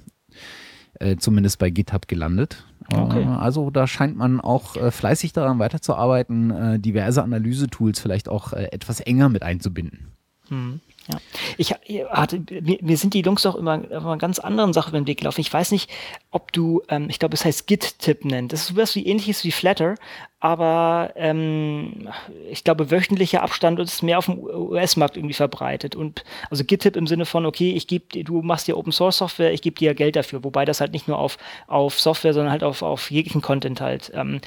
zumindest 1.17 1.57
bei 1.57 1.71
GitHub 1.71 2.07
gelandet. 2.07 2.65
Okay. 2.93 3.25
also 3.25 3.71
da 3.71 3.87
scheint 3.87 4.15
man 4.15 4.39
auch 4.39 4.77
fleißig 4.91 5.33
daran 5.33 5.59
weiterzuarbeiten, 5.59 6.81
diverse 6.81 7.21
Analysetools 7.21 7.99
vielleicht 7.99 8.29
auch 8.29 8.53
etwas 8.53 9.01
enger 9.01 9.29
mit 9.29 9.43
einzubinden. 9.43 10.13
Hm. 10.47 10.79
Ja. 11.07 11.19
Ich 11.57 11.73
hatte, 12.09 12.41
mir, 12.61 12.79
mir 12.81 12.97
sind 12.97 13.13
die 13.13 13.21
Jungs 13.21 13.43
doch 13.43 13.55
immer, 13.55 13.89
immer 13.89 14.11
eine 14.11 14.17
ganz 14.17 14.39
anderen 14.39 14.73
Sache 14.73 14.89
über 14.89 14.99
den 14.99 15.07
Weg 15.07 15.19
gelaufen. 15.19 15.41
Ich 15.41 15.53
weiß 15.53 15.71
nicht, 15.71 15.89
ob 16.31 16.51
du, 16.51 16.81
ähm, 16.89 17.09
ich 17.09 17.19
glaube, 17.19 17.33
es 17.33 17.45
heißt 17.45 17.67
Git-Tipp 17.67 18.25
nennt. 18.25 18.51
Das 18.51 18.61
ist 18.61 18.67
sowas 18.67 18.95
wie 18.95 19.05
ähnliches 19.05 19.43
wie 19.43 19.51
Flatter, 19.51 19.95
aber 20.39 21.13
ähm, 21.15 22.09
ich 22.51 22.63
glaube, 22.63 22.91
wöchentlicher 22.91 23.41
Abstand 23.41 23.79
ist 23.79 24.03
mehr 24.03 24.17
auf 24.17 24.25
dem 24.25 24.39
US-Markt 24.39 25.17
irgendwie 25.17 25.33
verbreitet. 25.33 25.95
Und 25.95 26.23
also 26.49 26.63
Git-Tipp 26.63 26.95
im 26.95 27.07
Sinne 27.07 27.25
von, 27.25 27.45
okay, 27.45 27.71
ich 27.71 27.87
gebe, 27.87 28.23
du 28.23 28.41
machst 28.41 28.67
dir 28.67 28.77
Open 28.77 28.91
Source 28.91 29.17
Software, 29.17 29.53
ich 29.53 29.61
gebe 29.61 29.77
dir 29.77 29.95
Geld 29.95 30.15
dafür, 30.15 30.43
wobei 30.43 30.65
das 30.65 30.81
halt 30.81 30.91
nicht 30.91 31.07
nur 31.07 31.17
auf, 31.17 31.37
auf 31.67 31.99
Software, 31.99 32.33
sondern 32.33 32.51
halt 32.51 32.63
auf, 32.63 32.81
auf 32.81 33.09
jeglichen 33.11 33.41
Content 33.41 33.81
halt 33.81 34.11
ähm, 34.13 34.41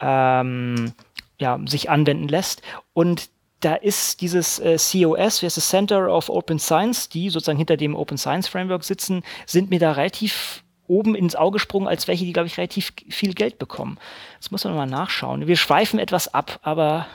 ähm, 0.00 0.92
ja, 1.38 1.58
sich 1.66 1.90
anwenden 1.90 2.28
lässt. 2.28 2.62
Und 2.94 3.28
da 3.60 3.74
ist 3.74 4.20
dieses 4.20 4.58
äh, 4.58 4.76
COS, 4.76 5.40
wie 5.40 5.46
heißt 5.46 5.56
das 5.56 5.68
Center 5.68 6.12
of 6.12 6.28
Open 6.28 6.58
Science, 6.58 7.08
die 7.08 7.30
sozusagen 7.30 7.58
hinter 7.58 7.76
dem 7.76 7.94
Open 7.94 8.18
Science 8.18 8.48
Framework 8.48 8.84
sitzen, 8.84 9.22
sind 9.46 9.70
mir 9.70 9.78
da 9.78 9.92
relativ 9.92 10.62
oben 10.88 11.14
ins 11.14 11.34
Auge 11.34 11.54
gesprungen, 11.54 11.88
als 11.88 12.06
welche, 12.06 12.24
die, 12.24 12.32
glaube 12.32 12.46
ich, 12.46 12.58
relativ 12.58 12.92
viel 13.08 13.34
Geld 13.34 13.58
bekommen. 13.58 13.98
Das 14.38 14.50
muss 14.50 14.64
man 14.64 14.74
mal 14.74 14.86
nachschauen. 14.86 15.46
Wir 15.46 15.56
schweifen 15.56 15.98
etwas 15.98 16.32
ab, 16.32 16.60
aber 16.62 17.06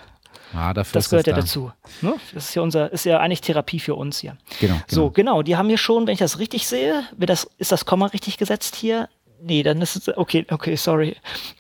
ah, 0.54 0.74
das 0.74 1.10
gehört 1.10 1.28
ja 1.28 1.34
da. 1.34 1.42
dazu. 1.42 1.72
Ne? 2.02 2.16
Das 2.34 2.50
ist 2.50 2.56
ja 2.56 2.62
unser, 2.64 2.92
ist 2.92 3.06
ja 3.06 3.20
eigentlich 3.20 3.42
Therapie 3.42 3.80
für 3.80 3.96
uns 3.96 4.20
hier. 4.20 4.36
Genau, 4.60 4.74
genau. 4.74 4.84
So, 4.88 5.10
genau, 5.12 5.42
die 5.44 5.56
haben 5.56 5.70
hier 5.70 5.78
schon, 5.78 6.08
wenn 6.08 6.14
ich 6.14 6.20
das 6.20 6.40
richtig 6.40 6.68
sehe, 6.68 7.04
das, 7.18 7.48
ist 7.58 7.72
das 7.72 7.86
Komma 7.86 8.08
richtig 8.08 8.38
gesetzt 8.38 8.76
hier? 8.76 9.08
Nee, 9.44 9.64
dann 9.64 9.82
ist 9.82 9.96
es, 9.96 10.18
okay, 10.18 10.46
okay, 10.50 10.76
sorry. 10.76 11.16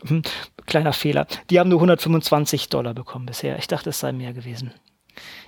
Hm, 0.07 0.21
kleiner 0.65 0.93
Fehler. 0.93 1.27
Die 1.49 1.59
haben 1.59 1.69
nur 1.69 1.79
125 1.79 2.69
Dollar 2.69 2.93
bekommen 2.93 3.25
bisher. 3.25 3.57
Ich 3.57 3.67
dachte, 3.67 3.89
es 3.89 3.99
sei 3.99 4.11
mehr 4.11 4.33
gewesen. 4.33 4.71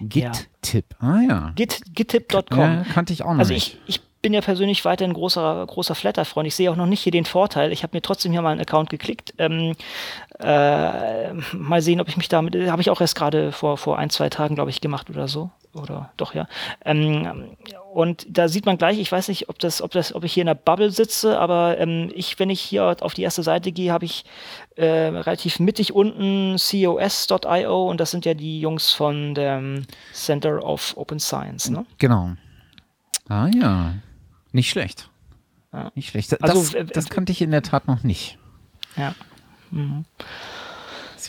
Git-Tipp, 0.02 0.86
ja. 1.02 1.08
ah 1.08 1.22
ja. 1.22 1.52
Git, 1.56 1.82
Gittip.com. 1.94 2.60
Ja, 2.60 2.86
kannte 2.94 3.14
ich 3.14 3.24
auch 3.24 3.34
noch 3.34 3.40
also 3.40 3.54
nicht. 3.54 3.80
Ich, 3.86 3.96
ich 3.96 4.02
bin 4.22 4.34
ja 4.34 4.42
persönlich 4.42 4.84
weiterhin 4.86 5.14
großer, 5.14 5.66
großer 5.68 5.96
Flatter-Freund. 5.96 6.48
Ich 6.48 6.56
sehe 6.56 6.72
auch 6.72 6.76
noch 6.76 6.86
nicht 6.86 7.02
hier 7.02 7.12
den 7.12 7.26
Vorteil. 7.26 7.72
Ich 7.72 7.84
habe 7.84 7.96
mir 7.96 8.02
trotzdem 8.02 8.32
hier 8.32 8.42
mal 8.42 8.52
einen 8.52 8.62
Account 8.62 8.90
geklickt. 8.90 9.34
Ähm, 9.38 9.76
äh, 10.40 11.34
mal 11.34 11.82
sehen, 11.82 12.02
ob 12.02 12.08
ich 12.08 12.18
mich 12.18 12.30
damit, 12.30 12.56
habe 12.56 12.82
ich 12.82 12.90
auch 12.90 13.02
erst 13.02 13.16
gerade 13.16 13.52
vor, 13.52 13.78
vor 13.78 14.00
ein, 14.00 14.10
zwei 14.10 14.30
Tagen, 14.30 14.56
glaube 14.56 14.72
ich, 14.72 14.82
gemacht 14.82 15.10
oder 15.10 15.28
so 15.28 15.52
oder 15.74 16.12
doch 16.18 16.34
ja. 16.34 16.48
Ähm, 16.86 17.56
und 17.94 18.26
da 18.30 18.48
sieht 18.48 18.66
man 18.66 18.78
gleich, 18.78 19.00
ich 19.00 19.12
weiß 19.12 19.28
nicht, 19.28 19.50
ob 19.50 19.60
das, 19.60 19.82
ob 19.82 19.92
das, 19.92 20.14
ob 20.14 20.24
ich 20.24 20.34
hier 20.34 20.42
in 20.42 20.48
der 20.48 20.56
Bubble 20.56 20.92
sitze, 20.92 21.40
aber 21.40 21.78
ähm, 21.78 22.12
ich, 22.14 22.40
wenn 22.40 22.50
ich 22.50 22.62
hier 22.62 22.96
auf 23.02 23.14
die 23.14 23.24
erste 23.24 23.44
Seite 23.44 23.72
gehe, 23.72 23.92
habe 23.92 24.06
ich 24.06 24.26
äh, 24.76 24.86
relativ 24.86 25.60
mittig 25.60 25.94
unten 25.94 26.58
cos.io 26.58 27.90
und 27.90 28.00
das 28.00 28.12
sind 28.12 28.26
ja 28.26 28.34
die 28.34 28.60
Jungs 28.60 28.92
von 28.92 29.36
dem 29.36 29.86
Center 30.14 30.64
of 30.64 30.96
Open 30.98 31.20
Science. 31.20 31.70
Ne? 31.70 31.86
Genau. 31.98 32.34
Ah 33.30 33.48
ja, 33.48 33.94
nicht 34.52 34.70
schlecht. 34.70 35.10
Ja. 35.72 35.92
Nicht 35.96 36.10
schlecht. 36.10 36.32
Das, 36.32 36.42
also, 36.42 36.78
äh, 36.78 36.86
das 36.86 37.10
kannte 37.10 37.32
ich 37.32 37.42
in 37.42 37.52
der 37.52 37.64
Tat 37.64 37.88
noch 37.88 38.04
nicht. 38.04 38.38
Ja. 38.96 39.16
Mhm 39.72 40.06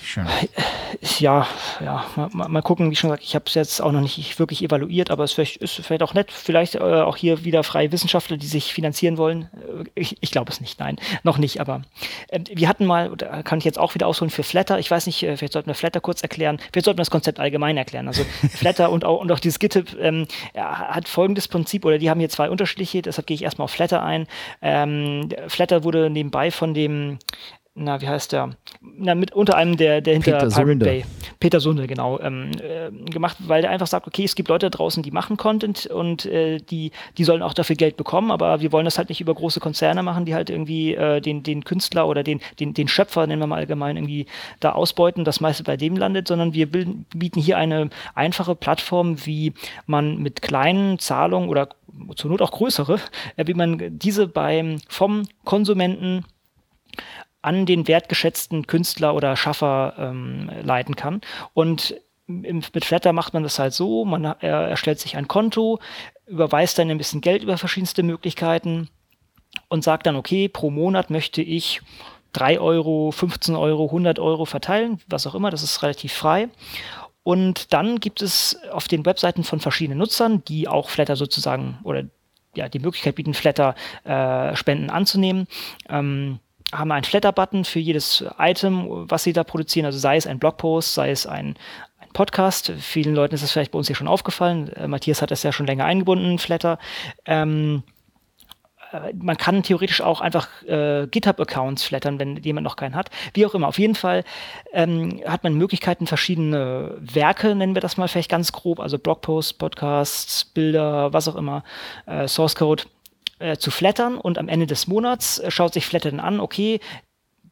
schön. 0.02 0.26
Ja, 1.18 1.46
ja, 1.80 2.04
mal, 2.14 2.48
mal 2.48 2.62
gucken, 2.62 2.90
wie 2.90 2.96
schon 2.96 3.10
gesagt, 3.10 3.24
ich 3.24 3.34
habe 3.34 3.44
es 3.46 3.54
jetzt 3.54 3.80
auch 3.82 3.92
noch 3.92 4.00
nicht 4.00 4.38
wirklich 4.38 4.62
evaluiert, 4.62 5.10
aber 5.10 5.24
es 5.24 5.32
vielleicht, 5.32 5.58
ist 5.58 5.74
vielleicht 5.74 6.02
auch 6.02 6.14
nett, 6.14 6.30
vielleicht 6.32 6.76
äh, 6.76 6.78
auch 6.78 7.16
hier 7.16 7.44
wieder 7.44 7.62
freie 7.62 7.92
Wissenschaftler, 7.92 8.36
die 8.36 8.46
sich 8.46 8.72
finanzieren 8.72 9.18
wollen. 9.18 9.48
Äh, 9.54 9.84
ich, 9.94 10.16
ich 10.20 10.30
glaube 10.30 10.50
es 10.50 10.60
nicht, 10.60 10.80
nein, 10.80 10.96
noch 11.22 11.38
nicht, 11.38 11.60
aber 11.60 11.82
äh, 12.28 12.40
wir 12.52 12.68
hatten 12.68 12.86
mal, 12.86 13.16
da 13.16 13.42
kann 13.42 13.58
ich 13.58 13.64
jetzt 13.64 13.78
auch 13.78 13.94
wieder 13.94 14.06
ausholen 14.06 14.30
für 14.30 14.42
Flatter, 14.42 14.78
ich 14.78 14.90
weiß 14.90 15.06
nicht, 15.06 15.22
äh, 15.22 15.36
vielleicht 15.36 15.52
sollten 15.52 15.68
wir 15.68 15.74
Flatter 15.74 16.00
kurz 16.00 16.22
erklären, 16.22 16.58
vielleicht 16.72 16.84
sollten 16.84 16.98
wir 16.98 17.02
das 17.02 17.10
Konzept 17.10 17.40
allgemein 17.40 17.76
erklären. 17.76 18.08
Also 18.08 18.24
Flatter 18.50 18.90
und 18.90 19.04
auch, 19.04 19.20
und 19.20 19.30
auch 19.30 19.40
dieses 19.40 19.58
GitHub 19.58 19.94
ähm, 20.00 20.26
hat 20.54 21.08
folgendes 21.08 21.48
Prinzip, 21.48 21.84
oder 21.84 21.98
die 21.98 22.10
haben 22.10 22.20
hier 22.20 22.28
zwei 22.28 22.50
unterschiedliche, 22.50 23.02
deshalb 23.02 23.26
gehe 23.26 23.34
ich 23.34 23.42
erstmal 23.42 23.64
auf 23.64 23.70
Flatter 23.70 24.02
ein. 24.02 24.26
Ähm, 24.62 25.28
Flatter 25.48 25.84
wurde 25.84 26.10
nebenbei 26.10 26.50
von 26.50 26.74
dem 26.74 27.18
na, 27.76 28.00
wie 28.00 28.06
heißt 28.06 28.30
der? 28.30 28.50
Na, 28.80 29.16
mit 29.16 29.32
unter 29.32 29.56
einem 29.56 29.76
der, 29.76 30.00
der 30.00 30.14
hinter 30.14 30.32
Peter 30.32 30.46
Pirate 30.46 30.66
Sunde. 30.68 30.84
Bay, 30.86 31.04
Peter 31.40 31.58
Sunde, 31.58 31.88
genau, 31.88 32.20
ähm, 32.20 32.52
äh, 32.62 32.90
gemacht, 33.10 33.36
weil 33.40 33.62
der 33.62 33.70
einfach 33.72 33.88
sagt, 33.88 34.06
okay, 34.06 34.22
es 34.22 34.36
gibt 34.36 34.48
Leute 34.48 34.70
da 34.70 34.76
draußen, 34.76 35.02
die 35.02 35.10
machen 35.10 35.36
Content 35.36 35.86
und 35.86 36.24
äh, 36.26 36.58
die, 36.58 36.92
die 37.18 37.24
sollen 37.24 37.42
auch 37.42 37.52
dafür 37.52 37.74
Geld 37.74 37.96
bekommen, 37.96 38.30
aber 38.30 38.60
wir 38.60 38.70
wollen 38.70 38.84
das 38.84 38.96
halt 38.96 39.08
nicht 39.08 39.20
über 39.20 39.34
große 39.34 39.58
Konzerne 39.58 40.04
machen, 40.04 40.24
die 40.24 40.34
halt 40.36 40.50
irgendwie 40.50 40.94
äh, 40.94 41.20
den, 41.20 41.42
den 41.42 41.64
Künstler 41.64 42.06
oder 42.06 42.22
den, 42.22 42.40
den, 42.60 42.74
den 42.74 42.86
Schöpfer, 42.86 43.26
nennen 43.26 43.42
wir 43.42 43.48
mal 43.48 43.56
allgemein, 43.56 43.96
irgendwie 43.96 44.26
da 44.60 44.70
ausbeuten, 44.72 45.24
das 45.24 45.40
meiste 45.40 45.64
bei 45.64 45.76
dem 45.76 45.96
landet, 45.96 46.28
sondern 46.28 46.54
wir 46.54 46.70
bilden, 46.70 47.06
bieten 47.12 47.40
hier 47.40 47.58
eine 47.58 47.90
einfache 48.14 48.54
Plattform, 48.54 49.26
wie 49.26 49.52
man 49.86 50.18
mit 50.18 50.42
kleinen 50.42 51.00
Zahlungen 51.00 51.48
oder 51.48 51.70
zur 52.14 52.30
Not 52.30 52.40
auch 52.40 52.52
größere, 52.52 53.00
äh, 53.36 53.46
wie 53.48 53.54
man 53.54 53.98
diese 53.98 54.28
beim 54.28 54.78
vom 54.88 55.24
Konsumenten 55.44 56.24
an 57.44 57.66
den 57.66 57.86
wertgeschätzten 57.86 58.66
Künstler 58.66 59.14
oder 59.14 59.36
Schaffer 59.36 59.94
ähm, 59.98 60.50
leiten 60.62 60.96
kann. 60.96 61.20
Und 61.52 62.00
mit 62.26 62.84
Flatter 62.84 63.12
macht 63.12 63.34
man 63.34 63.42
das 63.42 63.58
halt 63.58 63.74
so, 63.74 64.04
man 64.04 64.24
er 64.24 64.68
erstellt 64.68 64.98
sich 64.98 65.16
ein 65.16 65.28
Konto, 65.28 65.78
überweist 66.26 66.78
dann 66.78 66.90
ein 66.90 66.98
bisschen 66.98 67.20
Geld 67.20 67.42
über 67.42 67.58
verschiedenste 67.58 68.02
Möglichkeiten 68.02 68.88
und 69.68 69.84
sagt 69.84 70.06
dann, 70.06 70.16
okay, 70.16 70.48
pro 70.48 70.70
Monat 70.70 71.10
möchte 71.10 71.42
ich 71.42 71.82
3 72.32 72.58
Euro, 72.60 73.10
15 73.10 73.54
Euro, 73.54 73.84
100 73.86 74.18
Euro 74.18 74.46
verteilen, 74.46 75.00
was 75.06 75.26
auch 75.26 75.34
immer, 75.34 75.50
das 75.50 75.62
ist 75.62 75.82
relativ 75.82 76.14
frei. 76.14 76.48
Und 77.22 77.72
dann 77.72 78.00
gibt 78.00 78.22
es 78.22 78.58
auf 78.70 78.88
den 78.88 79.04
Webseiten 79.06 79.44
von 79.44 79.60
verschiedenen 79.60 79.98
Nutzern, 79.98 80.44
die 80.44 80.66
auch 80.66 80.88
Flatter 80.88 81.16
sozusagen 81.16 81.78
oder 81.84 82.04
ja, 82.56 82.68
die 82.68 82.78
Möglichkeit 82.78 83.16
bieten, 83.16 83.34
Flatter-Spenden 83.34 84.88
äh, 84.88 84.92
anzunehmen, 84.92 85.46
ähm, 85.88 86.38
haben 86.72 86.92
einen 86.92 87.04
Flatter-Button 87.04 87.64
für 87.64 87.78
jedes 87.78 88.24
Item, 88.38 89.08
was 89.08 89.24
sie 89.24 89.32
da 89.32 89.44
produzieren. 89.44 89.86
Also 89.86 89.98
sei 89.98 90.16
es 90.16 90.26
ein 90.26 90.38
Blogpost, 90.38 90.94
sei 90.94 91.10
es 91.10 91.26
ein, 91.26 91.56
ein 91.98 92.08
Podcast. 92.12 92.72
Vielen 92.78 93.14
Leuten 93.14 93.34
ist 93.34 93.42
das 93.42 93.52
vielleicht 93.52 93.72
bei 93.72 93.78
uns 93.78 93.86
hier 93.86 93.96
schon 93.96 94.08
aufgefallen. 94.08 94.68
Äh, 94.72 94.88
Matthias 94.88 95.22
hat 95.22 95.30
das 95.30 95.42
ja 95.42 95.52
schon 95.52 95.66
länger 95.66 95.84
eingebunden, 95.84 96.38
Flatter. 96.38 96.78
Ähm, 97.26 97.82
äh, 98.94 99.12
man 99.14 99.36
kann 99.36 99.62
theoretisch 99.62 100.00
auch 100.00 100.20
einfach 100.20 100.48
äh, 100.62 101.06
GitHub-Accounts 101.06 101.84
flattern, 101.84 102.18
wenn 102.18 102.36
jemand 102.36 102.64
noch 102.64 102.76
keinen 102.76 102.94
hat. 102.94 103.10
Wie 103.34 103.44
auch 103.46 103.54
immer. 103.54 103.68
Auf 103.68 103.78
jeden 103.78 103.94
Fall 103.94 104.24
ähm, 104.72 105.20
hat 105.26 105.44
man 105.44 105.54
Möglichkeiten, 105.54 106.06
verschiedene 106.06 106.96
Werke, 107.00 107.54
nennen 107.54 107.74
wir 107.74 107.82
das 107.82 107.96
mal 107.96 108.08
vielleicht 108.08 108.30
ganz 108.30 108.52
grob, 108.52 108.80
also 108.80 108.98
Blogposts, 108.98 109.52
Podcasts, 109.52 110.44
Bilder, 110.44 111.12
was 111.12 111.28
auch 111.28 111.36
immer, 111.36 111.64
äh, 112.06 112.28
Source 112.28 112.54
Code 112.54 112.84
äh, 113.38 113.56
zu 113.56 113.70
flattern 113.70 114.16
und 114.18 114.38
am 114.38 114.48
Ende 114.48 114.66
des 114.66 114.86
Monats 114.86 115.38
äh, 115.38 115.50
schaut 115.50 115.74
sich 115.74 115.86
Flatter 115.86 116.10
dann 116.10 116.20
an, 116.20 116.40
okay, 116.40 116.80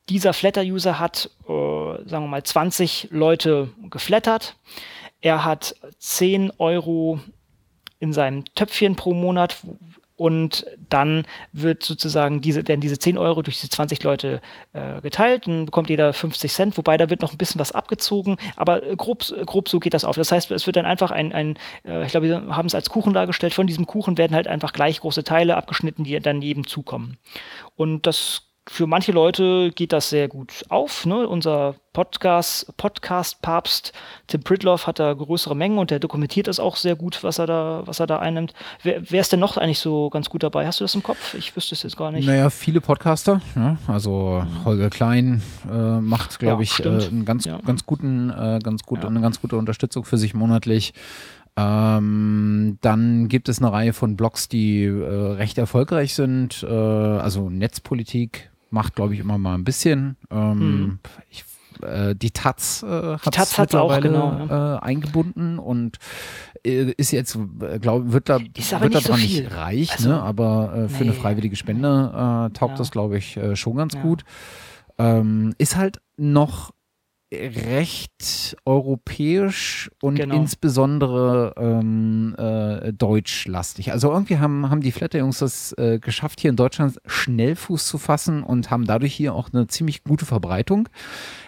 dieser 0.09 0.33
Flatter-User 0.33 0.99
hat, 0.99 1.31
äh, 1.45 1.49
sagen 1.49 2.25
wir 2.25 2.29
mal, 2.29 2.43
20 2.43 3.09
Leute 3.11 3.71
geflattert. 3.91 4.57
Er 5.21 5.45
hat 5.45 5.77
10 5.99 6.53
Euro 6.59 7.21
in 8.01 8.13
seinem 8.13 8.45
Töpfchen 8.57 8.97
pro 8.97 9.15
Monat, 9.15 9.59
und 10.23 10.65
dann 10.89 11.27
wird 11.51 11.83
sozusagen 11.83 12.41
diese, 12.41 12.69
werden 12.69 12.81
diese 12.81 12.97
10 12.97 13.19
Euro 13.19 13.43
durch 13.43 13.57
diese 13.57 13.71
20 13.71 14.05
Leute 14.05 14.41
äh, 14.73 15.01
geteilt, 15.01 15.49
dann 15.49 15.65
bekommt 15.67 15.91
jeder 15.91 16.13
50 16.13 16.53
Cent, 16.53 16.79
wobei 16.79 16.97
da 16.97 17.11
wird 17.11 17.23
noch 17.23 17.33
ein 17.33 17.39
bisschen 17.39 17.59
was 17.59 17.73
abgezogen, 17.73 18.37
aber 18.55 18.87
äh, 18.87 18.95
grob, 18.95 19.25
grob 19.47 19.69
so 19.69 19.81
geht 19.81 19.95
das 19.95 20.05
auf. 20.05 20.15
Das 20.15 20.31
heißt, 20.31 20.53
es 20.53 20.65
wird 20.67 20.77
dann 20.77 20.87
einfach 20.87 21.11
ein, 21.11 21.33
ein 21.33 21.59
äh, 21.85 22.07
ich 22.07 22.13
glaube, 22.13 22.29
wir 22.29 22.57
haben 22.57 22.67
es 22.67 22.77
als 22.77 22.89
Kuchen 22.89 23.15
dargestellt, 23.15 23.53
von 23.53 23.67
diesem 23.67 23.85
Kuchen 23.85 24.17
werden 24.17 24.37
halt 24.37 24.47
einfach 24.47 24.73
gleich 24.73 25.01
große 25.01 25.25
Teile 25.25 25.57
abgeschnitten, 25.57 26.05
die 26.05 26.17
dann 26.21 26.41
jedem 26.41 26.69
zukommen. 26.69 27.17
Und 27.75 28.07
das 28.07 28.52
für 28.69 28.87
manche 28.87 29.11
Leute 29.11 29.73
geht 29.75 29.93
das 29.93 30.09
sehr 30.09 30.29
gut 30.29 30.65
auf. 30.69 31.05
Ne? 31.05 31.27
Unser 31.27 31.75
Podcast, 31.93 32.75
Podcast-Papst 32.77 33.93
Tim 34.29 34.43
Pridloff 34.43 34.87
hat 34.87 35.01
da 35.01 35.13
größere 35.13 35.57
Mengen 35.57 35.79
und 35.79 35.91
der 35.91 35.99
dokumentiert 35.99 36.47
das 36.47 36.61
auch 36.61 36.77
sehr 36.77 36.95
gut, 36.95 37.25
was 37.25 37.39
er 37.39 37.47
da, 37.47 37.83
was 37.87 37.99
er 37.99 38.07
da 38.07 38.21
einnimmt. 38.21 38.55
Wer, 38.83 39.11
wer 39.11 39.21
ist 39.21 39.33
denn 39.33 39.41
noch 39.41 39.57
eigentlich 39.57 39.81
so 39.81 40.11
ganz 40.11 40.31
gut 40.31 40.45
dabei? 40.45 40.65
Hast 40.67 40.79
du 40.79 40.85
das 40.85 40.95
im 40.95 41.03
Kopf? 41.03 41.35
Ich 41.35 41.55
wüsste 41.57 41.75
es 41.75 41.83
jetzt 41.83 41.97
gar 41.97 42.13
nicht. 42.13 42.25
Naja, 42.25 42.51
viele 42.51 42.81
Podcaster. 42.81 43.41
Ja? 43.57 43.79
Also 43.89 44.45
Holger 44.65 44.91
Klein 44.91 45.43
äh, 45.69 46.01
macht, 46.01 46.39
glaube 46.39 46.63
ich, 46.63 46.79
äh, 46.81 46.89
einen 46.89 47.25
ganz, 47.25 47.45
ja. 47.45 47.59
ganz 47.67 47.85
guten, 47.85 48.31
äh, 48.31 48.61
ganz 48.63 48.85
gut, 48.85 49.03
ja. 49.03 49.09
eine 49.09 49.21
ganz 49.21 49.41
gute 49.41 49.57
Unterstützung 49.57 50.05
für 50.05 50.19
sich 50.19 50.35
monatlich. 50.35 50.95
Ähm, 51.57 52.79
dann 52.81 53.29
gibt 53.29 53.49
es 53.49 53.59
eine 53.59 53.73
Reihe 53.73 53.93
von 53.93 54.17
Blogs, 54.17 54.49
die 54.49 54.85
äh, 54.85 55.33
recht 55.35 55.59
erfolgreich 55.59 56.15
sind. 56.15 56.63
Äh, 56.63 56.73
also 56.73 57.51
Netzpolitik 57.51 58.52
macht, 58.73 58.97
glaube 58.97 59.15
ich, 59.15 59.21
immer 59.21 59.39
mal 59.39 59.55
ein 59.55 59.65
bisschen. 59.65 60.17
Ähm, 60.31 60.61
hm. 60.61 60.99
ich, 61.31 61.45
äh, 61.83 62.15
die 62.15 62.31
Taz 62.31 62.83
äh, 62.83 63.19
hat 63.19 63.39
es 63.39 63.59
mittlerweile 63.59 63.99
auch, 63.99 64.03
genau, 64.03 64.47
ja. 64.49 64.77
äh, 64.77 64.79
eingebunden 64.81 65.59
und 65.59 65.99
äh, 66.65 66.93
ist 66.97 67.11
jetzt, 67.13 67.37
äh, 67.37 67.79
glaube 67.79 68.13
wird 68.13 68.29
da 68.29 68.39
ist 68.57 68.81
wird 68.81 68.95
da 68.95 69.01
so 69.01 69.17
nicht 69.17 69.55
reich, 69.55 69.93
also, 69.93 70.11
ne? 70.11 70.23
aber 70.23 70.73
äh, 70.75 70.89
für 70.89 71.05
nee. 71.05 71.11
eine 71.11 71.13
freiwillige 71.19 71.57
Spende 71.57 72.51
taugt 72.55 72.73
ja. 72.73 72.79
das, 72.79 72.91
glaube 72.91 73.19
ich, 73.19 73.39
schon 73.55 73.77
ganz 73.77 73.99
gut. 74.01 74.25
Ähm, 74.99 75.55
ist 75.59 75.77
halt 75.77 76.01
noch 76.17 76.73
recht 77.33 78.57
europäisch 78.65 79.91
und 80.01 80.17
genau. 80.17 80.37
insbesondere 80.37 81.55
ähm, 81.57 82.35
äh, 82.37 82.93
deutschlastig. 82.93 83.93
Also 83.93 84.13
irgendwie 84.13 84.39
haben, 84.39 84.69
haben 84.71 84.81
die 84.81 84.93
Flatter-Jungs 84.93 85.39
das 85.39 85.73
äh, 85.79 85.99
geschafft, 85.99 86.41
hier 86.41 86.51
in 86.51 86.57
Deutschland 86.57 86.99
schnell 87.07 87.57
Fuß 87.57 87.87
zu 87.87 87.99
fassen 87.99 88.43
und 88.43 88.71
haben 88.71 88.85
dadurch 88.85 89.15
hier 89.15 89.35
auch 89.35 89.49
eine 89.53 89.67
ziemlich 89.67 90.05
gute 90.05 90.27
Verbreitung 90.27 90.89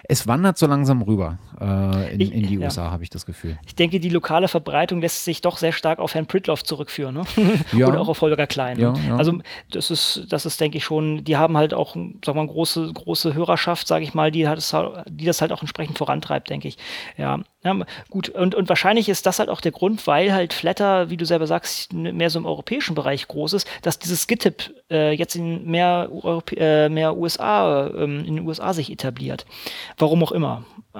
es 0.06 0.26
wandert 0.26 0.58
so 0.58 0.66
langsam 0.66 1.02
rüber 1.02 1.38
äh, 1.60 2.14
in, 2.14 2.20
ich, 2.20 2.32
in, 2.32 2.46
die 2.46 2.54
ja. 2.56 2.66
USA, 2.66 2.90
habe 2.90 3.02
ich 3.02 3.10
das 3.10 3.24
Gefühl. 3.24 3.58
Ich 3.66 3.74
denke, 3.74 4.00
die 4.00 4.10
lokale 4.10 4.48
Verbreitung 4.48 5.00
lässt 5.00 5.24
sich 5.24 5.40
doch 5.40 5.56
sehr 5.56 5.72
stark 5.72 5.98
auf 5.98 6.14
Herrn 6.14 6.26
Pritloff 6.26 6.62
zurückführen, 6.62 7.14
ne? 7.14 7.24
ja. 7.72 7.88
Oder 7.88 8.00
auch 8.00 8.08
auf 8.08 8.20
Holger 8.20 8.46
Klein. 8.46 8.76
Ne? 8.76 8.92
Ja, 9.08 9.16
also 9.16 9.38
das 9.70 9.90
ist, 9.90 10.26
das 10.28 10.44
ist, 10.44 10.60
denke 10.60 10.78
ich, 10.78 10.84
schon, 10.84 11.24
die 11.24 11.36
haben 11.36 11.56
halt 11.56 11.72
auch, 11.72 11.96
sag 12.24 12.34
mal, 12.34 12.46
große, 12.46 12.92
große 12.92 13.34
Hörerschaft, 13.34 13.88
sage 13.88 14.04
ich 14.04 14.12
mal, 14.12 14.30
die, 14.30 14.46
hat 14.46 14.58
es, 14.58 14.76
die 15.08 15.24
das 15.24 15.40
halt 15.40 15.52
auch 15.52 15.62
entsprechend 15.74 15.98
vorantreibt, 15.98 16.50
denke 16.50 16.68
ich. 16.68 16.78
Ja, 17.16 17.40
ja, 17.64 17.74
gut, 18.08 18.28
und, 18.28 18.54
und 18.54 18.68
wahrscheinlich 18.68 19.08
ist 19.08 19.26
das 19.26 19.38
halt 19.38 19.48
auch 19.48 19.60
der 19.60 19.72
Grund, 19.72 20.06
weil 20.06 20.32
halt 20.32 20.52
Flatter, 20.52 21.10
wie 21.10 21.16
du 21.16 21.26
selber 21.26 21.46
sagst, 21.46 21.92
mehr 21.92 22.30
so 22.30 22.38
im 22.38 22.46
europäischen 22.46 22.94
Bereich 22.94 23.26
groß 23.26 23.54
ist, 23.54 23.68
dass 23.82 23.98
dieses 23.98 24.26
GitHub 24.26 24.70
äh, 24.90 25.12
jetzt 25.12 25.34
in 25.34 25.64
mehr, 25.66 26.08
Europä 26.12 26.56
äh, 26.56 26.88
mehr 26.88 27.16
USA, 27.16 27.88
äh, 27.88 28.04
in 28.04 28.36
den 28.36 28.46
USA 28.46 28.72
sich 28.72 28.90
etabliert. 28.90 29.46
Warum 29.98 30.22
auch 30.22 30.32
immer. 30.32 30.64
Äh, 30.94 30.98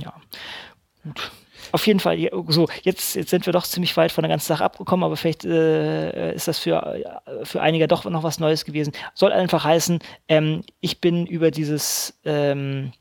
ja, 0.00 0.12
gut. 1.02 1.32
Auf 1.72 1.84
jeden 1.86 1.98
Fall, 1.98 2.30
so, 2.48 2.68
jetzt, 2.82 3.16
jetzt 3.16 3.30
sind 3.30 3.44
wir 3.46 3.52
doch 3.52 3.64
ziemlich 3.64 3.96
weit 3.96 4.12
von 4.12 4.22
der 4.22 4.28
ganzen 4.28 4.46
Sache 4.46 4.64
abgekommen, 4.64 5.02
aber 5.02 5.16
vielleicht 5.16 5.44
äh, 5.44 6.32
ist 6.32 6.46
das 6.46 6.60
für, 6.60 7.20
für 7.42 7.60
einige 7.60 7.88
doch 7.88 8.04
noch 8.04 8.22
was 8.22 8.38
Neues 8.38 8.64
gewesen. 8.64 8.92
Soll 9.14 9.32
einfach 9.32 9.64
heißen, 9.64 9.98
ähm, 10.28 10.62
ich 10.80 11.00
bin 11.00 11.26
über 11.26 11.50
dieses 11.50 12.20
ähm, 12.24 12.92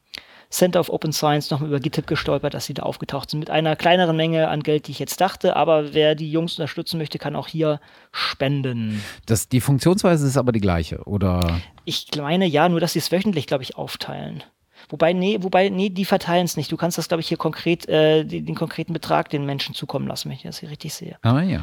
Center 0.55 0.79
of 0.79 0.89
Open 0.89 1.11
Science 1.11 1.51
nochmal 1.51 1.69
über 1.69 1.79
GitHub 1.79 2.07
gestolpert, 2.07 2.53
dass 2.53 2.65
sie 2.65 2.73
da 2.73 2.83
aufgetaucht 2.83 3.29
sind. 3.29 3.39
Mit 3.39 3.49
einer 3.49 3.75
kleineren 3.75 4.15
Menge 4.15 4.47
an 4.47 4.63
Geld, 4.63 4.87
die 4.87 4.91
ich 4.91 4.99
jetzt 4.99 5.19
dachte. 5.19 5.55
Aber 5.55 5.93
wer 5.93 6.15
die 6.15 6.31
Jungs 6.31 6.53
unterstützen 6.53 6.97
möchte, 6.97 7.19
kann 7.19 7.35
auch 7.35 7.47
hier 7.47 7.79
spenden. 8.11 9.03
Das, 9.25 9.49
die 9.49 9.59
Funktionsweise 9.59 10.25
ist 10.25 10.37
aber 10.37 10.51
die 10.51 10.61
gleiche, 10.61 11.03
oder? 11.03 11.59
Ich 11.83 12.07
meine 12.17 12.45
ja, 12.45 12.69
nur 12.69 12.79
dass 12.79 12.93
sie 12.93 12.99
es 12.99 13.11
wöchentlich, 13.11 13.47
glaube 13.47 13.63
ich, 13.63 13.75
aufteilen. 13.75 14.43
Wobei, 14.89 15.13
nee, 15.13 15.39
wobei, 15.41 15.69
nee, 15.69 15.89
die 15.89 16.05
verteilen 16.05 16.45
es 16.45 16.57
nicht. 16.57 16.71
Du 16.71 16.77
kannst 16.77 16.97
das, 16.97 17.07
glaube 17.07 17.21
ich, 17.21 17.27
hier 17.27 17.37
konkret, 17.37 17.89
äh, 17.89 18.23
den, 18.23 18.45
den, 18.45 18.55
konkreten 18.55 18.93
Betrag 18.93 19.29
den 19.29 19.45
Menschen 19.45 19.73
zukommen 19.73 20.07
lassen, 20.07 20.29
wenn 20.29 20.37
ich 20.37 20.43
das 20.43 20.59
hier 20.59 20.69
richtig 20.69 20.93
sehe. 20.93 21.17
Ah 21.21 21.41
ja. 21.41 21.61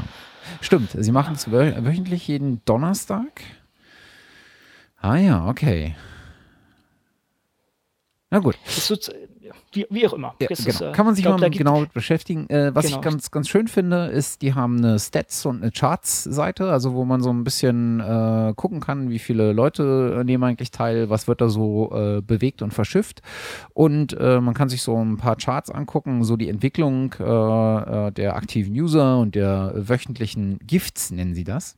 Stimmt, 0.60 0.90
sie 0.92 1.12
machen 1.12 1.34
es 1.34 1.50
wöchentlich 1.50 2.26
jeden 2.26 2.64
Donnerstag. 2.64 3.42
Ah 5.00 5.16
ja, 5.16 5.46
okay. 5.46 5.94
Na 8.32 8.38
gut. 8.38 8.56
Ist, 8.66 9.12
wie, 9.72 9.86
wie, 9.90 10.06
auch 10.06 10.14
immer. 10.14 10.34
Ja, 10.40 10.46
genau. 10.46 10.68
ist, 10.68 10.80
äh, 10.80 10.92
Kann 10.92 11.04
man 11.04 11.14
sich 11.14 11.22
glaub, 11.22 11.38
mal 11.38 11.50
genau 11.50 11.80
mit 11.80 11.92
beschäftigen. 11.92 12.48
Äh, 12.48 12.74
was 12.74 12.86
genau. 12.86 12.96
ich 12.96 13.02
ganz, 13.02 13.30
ganz 13.30 13.46
schön 13.46 13.68
finde, 13.68 14.06
ist, 14.06 14.40
die 14.40 14.54
haben 14.54 14.78
eine 14.78 14.98
Stats- 14.98 15.44
und 15.44 15.60
eine 15.62 15.70
Charts-Seite, 15.70 16.70
also 16.70 16.94
wo 16.94 17.04
man 17.04 17.20
so 17.20 17.28
ein 17.28 17.44
bisschen 17.44 18.00
äh, 18.00 18.54
gucken 18.56 18.80
kann, 18.80 19.10
wie 19.10 19.18
viele 19.18 19.52
Leute 19.52 20.22
nehmen 20.24 20.44
eigentlich 20.44 20.70
teil, 20.70 21.10
was 21.10 21.28
wird 21.28 21.42
da 21.42 21.50
so 21.50 21.92
äh, 21.92 22.22
bewegt 22.22 22.62
und 22.62 22.72
verschifft. 22.72 23.20
Und 23.74 24.16
äh, 24.18 24.40
man 24.40 24.54
kann 24.54 24.70
sich 24.70 24.80
so 24.80 24.96
ein 24.96 25.18
paar 25.18 25.36
Charts 25.36 25.70
angucken, 25.70 26.24
so 26.24 26.38
die 26.38 26.48
Entwicklung 26.48 27.12
äh, 27.12 28.12
der 28.12 28.36
aktiven 28.36 28.72
User 28.72 29.18
und 29.18 29.34
der 29.34 29.74
wöchentlichen 29.74 30.58
Gifts, 30.66 31.10
nennen 31.10 31.34
sie 31.34 31.44
das. 31.44 31.76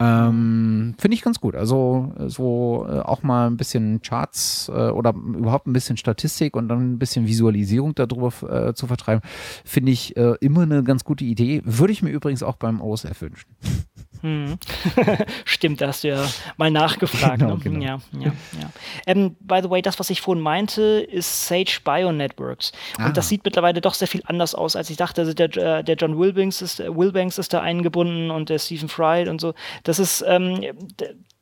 Ähm, 0.00 0.94
Finde 0.98 1.14
ich 1.14 1.20
ganz 1.20 1.40
gut. 1.40 1.54
Also 1.54 2.12
so 2.26 2.86
äh, 2.88 3.00
auch 3.00 3.22
mal 3.22 3.48
ein 3.48 3.58
bisschen 3.58 4.00
Charts 4.00 4.70
äh, 4.70 4.88
oder 4.88 5.14
überhaupt 5.14 5.66
ein 5.66 5.74
bisschen 5.74 5.98
Statistik 5.98 6.56
und 6.56 6.68
dann 6.68 6.94
ein 6.94 6.98
bisschen 6.98 7.26
Visualisierung 7.26 7.94
darüber 7.94 8.32
äh, 8.48 8.72
zu 8.72 8.86
vertreiben, 8.86 9.20
finde 9.64 9.92
ich 9.92 10.16
äh, 10.16 10.36
immer 10.40 10.62
eine 10.62 10.82
ganz 10.82 11.04
gute 11.04 11.24
Idee. 11.24 11.60
Würde 11.64 11.92
ich 11.92 12.02
mir 12.02 12.10
übrigens 12.10 12.42
auch 12.42 12.56
beim 12.56 12.80
OSF 12.80 13.20
wünschen. 13.20 13.50
Hm. 14.22 14.58
Stimmt, 15.44 15.80
da 15.80 15.88
hast 15.88 16.04
du 16.04 16.08
ja 16.08 16.28
mal 16.56 16.70
nachgefragt. 16.70 17.38
Genau, 17.40 17.54
ne? 17.54 17.60
genau. 17.62 17.80
Ja, 17.80 18.00
ja, 18.12 18.32
ja. 18.60 18.70
Ähm, 19.06 19.36
by 19.40 19.60
the 19.62 19.70
way, 19.70 19.82
das, 19.82 19.98
was 19.98 20.10
ich 20.10 20.20
vorhin 20.20 20.42
meinte, 20.42 20.82
ist 20.82 21.46
Sage 21.46 21.78
Bionetworks. 21.84 22.72
Und 22.98 23.04
ah. 23.04 23.10
das 23.10 23.28
sieht 23.28 23.44
mittlerweile 23.44 23.80
doch 23.80 23.94
sehr 23.94 24.08
viel 24.08 24.22
anders 24.26 24.54
aus, 24.54 24.76
als 24.76 24.90
ich 24.90 24.96
dachte. 24.96 25.22
Also 25.22 25.32
der, 25.32 25.56
äh, 25.56 25.84
der 25.84 25.96
John 25.96 26.18
Wilbanks 26.18 26.62
ist, 26.62 26.80
Wilbanks 26.80 27.38
ist 27.38 27.52
da 27.52 27.60
eingebunden 27.60 28.30
und 28.30 28.48
der 28.48 28.58
Stephen 28.58 28.88
Fry 28.88 29.28
und 29.28 29.40
so. 29.40 29.54
Das 29.84 29.98
ist, 29.98 30.24
ähm, 30.26 30.60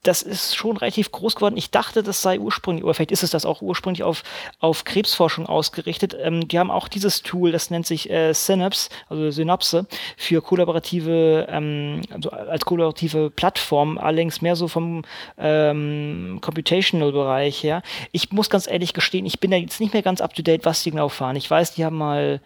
das 0.02 0.22
ist 0.22 0.54
schon 0.54 0.76
relativ 0.76 1.10
groß 1.10 1.34
geworden. 1.34 1.56
Ich 1.56 1.70
dachte, 1.70 2.02
das 2.02 2.22
sei 2.22 2.38
ursprünglich, 2.38 2.84
oder 2.84 2.94
vielleicht 2.94 3.10
ist 3.10 3.24
es 3.24 3.30
das 3.30 3.44
auch 3.44 3.62
ursprünglich 3.62 4.04
auf, 4.04 4.22
auf 4.60 4.84
Krebsforschung 4.84 5.46
ausgerichtet. 5.46 6.16
Ähm, 6.20 6.46
die 6.46 6.58
haben 6.58 6.70
auch 6.70 6.88
dieses 6.88 7.22
Tool, 7.22 7.50
das 7.50 7.70
nennt 7.70 7.86
sich 7.86 8.08
äh, 8.08 8.32
Synapse, 8.32 8.90
also 9.08 9.30
Synapse, 9.30 9.86
für 10.16 10.40
kollaborative, 10.40 11.46
ähm, 11.50 12.02
also 12.10 12.30
als 12.30 12.64
kollaborative 12.64 13.30
Plattform, 13.30 13.98
allerdings 13.98 14.40
mehr 14.40 14.54
so 14.54 14.68
vom 14.68 15.02
ähm, 15.36 16.38
Computational-Bereich 16.40 17.62
her. 17.62 17.82
Ich 18.12 18.30
muss 18.30 18.50
ganz 18.50 18.68
ehrlich 18.68 18.94
gestehen, 18.94 19.26
ich 19.26 19.40
bin 19.40 19.50
da 19.50 19.56
jetzt 19.56 19.80
nicht 19.80 19.92
mehr 19.92 20.02
ganz 20.02 20.20
up 20.20 20.32
to 20.34 20.42
date, 20.42 20.64
was 20.64 20.82
die 20.84 20.92
genau 20.92 21.08
fahren. 21.08 21.36
Ich 21.36 21.50
weiß, 21.50 21.74
die 21.74 21.84
haben 21.84 21.98
mal 21.98 22.40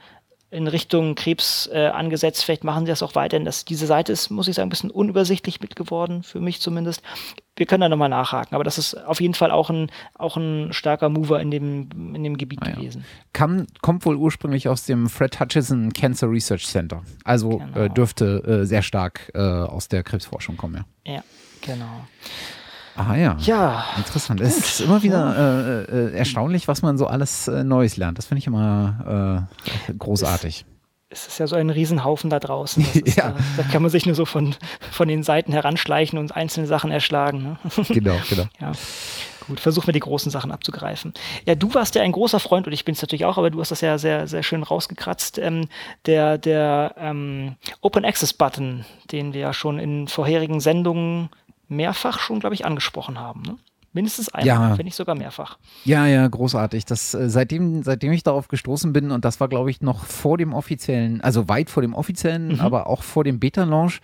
in 0.53 0.69
Richtung 0.69 1.15
Krebs 1.15 1.69
äh, 1.73 1.87
angesetzt. 1.87 2.45
Vielleicht 2.45 2.63
machen 2.63 2.85
sie 2.85 2.93
das 2.93 3.03
auch 3.03 3.15
weiterhin. 3.15 3.45
Das, 3.45 3.65
diese 3.65 3.87
Seite 3.87 4.13
ist, 4.13 4.31
muss 4.31 4.49
ich 4.49 4.55
sagen, 4.55 4.67
ein 4.67 4.71
bisschen 4.71 4.91
unübersichtlich 4.91 5.61
mit 5.61 5.77
geworden, 5.77 6.23
für 6.23 6.41
mich 6.41 6.61
zumindest. 6.61 7.03
Wir 7.55 7.67
können 7.67 7.83
da 7.83 7.89
nochmal 7.91 8.09
nachhaken, 8.09 8.55
aber 8.55 8.65
das 8.65 8.79
ist 8.79 8.95
auf 8.95 9.21
jeden 9.21 9.35
Fall 9.35 9.51
auch 9.51 9.69
ein, 9.69 9.91
auch 10.15 10.39
ein 10.39 10.73
starker 10.73 11.11
Mover 11.11 11.41
in 11.41 11.51
dem, 11.51 12.15
in 12.15 12.25
dem 12.25 12.39
Gebiet 12.39 12.61
ah, 12.63 12.71
ja. 12.71 12.75
gewesen. 12.77 13.05
Kam, 13.35 13.67
kommt 13.83 14.07
wohl 14.07 14.17
ursprünglich 14.17 14.69
aus 14.69 14.87
dem 14.87 15.09
Fred 15.11 15.39
Hutchison 15.39 15.93
Cancer 15.93 16.31
Research 16.31 16.67
Center. 16.67 17.03
Also 17.25 17.59
genau. 17.59 17.79
äh, 17.79 17.91
dürfte 17.91 18.43
äh, 18.63 18.65
sehr 18.65 18.81
stark 18.81 19.31
äh, 19.35 19.39
aus 19.39 19.89
der 19.89 20.03
Krebsforschung 20.03 20.57
kommen, 20.57 20.85
ja. 21.05 21.15
Ja, 21.15 21.25
genau. 21.61 22.07
Ah 22.97 23.17
ja. 23.17 23.37
Ja. 23.41 23.85
Interessant. 23.97 24.41
Gut. 24.41 24.49
Es 24.49 24.59
ist 24.59 24.81
immer 24.81 25.03
wieder 25.03 25.87
äh, 25.89 26.09
äh, 26.09 26.17
erstaunlich, 26.17 26.69
was 26.69 26.83
man 26.83 26.99
so 26.99 27.07
alles 27.07 27.49
äh, 27.49 27.65
Neues 27.65 27.97
lernt. 27.97 28.19
Das 28.19 28.27
finde 28.27 28.41
ich 28.41 28.47
immer 28.47 29.47
äh, 29.89 29.93
großartig. 29.95 30.67
Es, 31.13 31.27
ist 31.27 31.39
ja 31.39 31.47
so 31.47 31.57
ein 31.57 31.71
Riesenhaufen 31.71 32.31
da 32.31 32.41
draußen. 32.41 32.85
Ist, 32.95 33.17
ja. 33.17 33.31
da, 33.31 33.37
da, 33.59 33.63
kann 33.65 33.83
man 33.83 33.91
sich 33.91 34.07
nur 34.07 34.15
so 34.15 34.25
von, 34.25 34.55
von 34.91 35.09
den 35.09 35.23
Seiten 35.23 35.53
heranschleichen 35.53 36.19
und 36.19 36.35
einzelne 36.35 36.67
Sachen 36.67 36.91
erschlagen. 36.91 37.43
Ne? 37.43 37.59
Genau, 37.89 38.17
genau. 38.29 38.45
Ja. 38.61 38.73
Gut, 39.47 39.61
versuchen 39.61 39.89
wir 39.89 39.93
die 39.93 40.01
großen 40.01 40.31
Sachen 40.31 40.53
abzugreifen. 40.53 41.13
Ja, 41.47 41.55
du 41.55 41.75
warst 41.75 41.95
ja 41.95 42.03
ein 42.03 42.13
großer 42.13 42.41
Freund 42.41 42.67
und 42.67 42.73
ich 42.73 42.85
bin 42.85 42.95
es 42.95 43.03
natürlich 43.03 43.25
auch, 43.25 43.39
aber 43.39 43.51
du 43.51 43.61
hast 43.61 43.71
das 43.71 43.81
ja 43.81 43.99
sehr, 43.99 44.27
sehr 44.29 44.43
schön 44.43 44.63
rausgekratzt. 44.63 45.39
Ähm, 45.39 45.69
der 46.07 46.39
der 46.39 46.95
ähm, 46.97 47.57
Open 47.81 48.05
Access 48.05 48.33
Button, 48.33 48.85
den 49.11 49.35
wir 49.35 49.41
ja 49.41 49.53
schon 49.53 49.79
in 49.79 50.09
vorherigen 50.09 50.61
Sendungen 50.61 51.29
mehrfach 51.69 52.21
schon, 52.21 52.41
glaube 52.41 52.55
ich, 52.55 52.65
angesprochen 52.65 53.19
haben. 53.19 53.43
Ne? 53.43 53.57
Mindestens 53.95 54.31
einmal, 54.31 54.71
ja. 54.71 54.79
wenn 54.79 54.87
nicht 54.87 54.97
sogar 54.97 55.15
mehrfach. 55.15 55.59
Ja, 55.85 56.07
ja, 56.07 56.27
großartig. 56.27 56.87
Das, 56.87 57.13
äh, 57.13 57.29
seitdem, 57.29 57.83
seitdem 57.83 58.13
ich 58.13 58.23
darauf 58.23 58.49
gestoßen 58.49 58.93
bin, 58.93 59.11
und 59.11 59.25
das 59.25 59.39
war, 59.39 59.49
glaube 59.49 59.71
ich, 59.71 59.83
noch 59.83 60.05
vor 60.05 60.39
dem 60.39 60.55
offiziellen, 60.55 61.21
also 61.21 61.49
weit 61.49 61.69
vor 61.69 61.83
dem 61.83 61.93
offiziellen, 61.93 62.55
mhm. 62.55 62.61
aber 62.61 62.87
auch 62.87 63.03
vor 63.03 63.23
dem 63.25 63.39
Beta-Launch, 63.39 64.01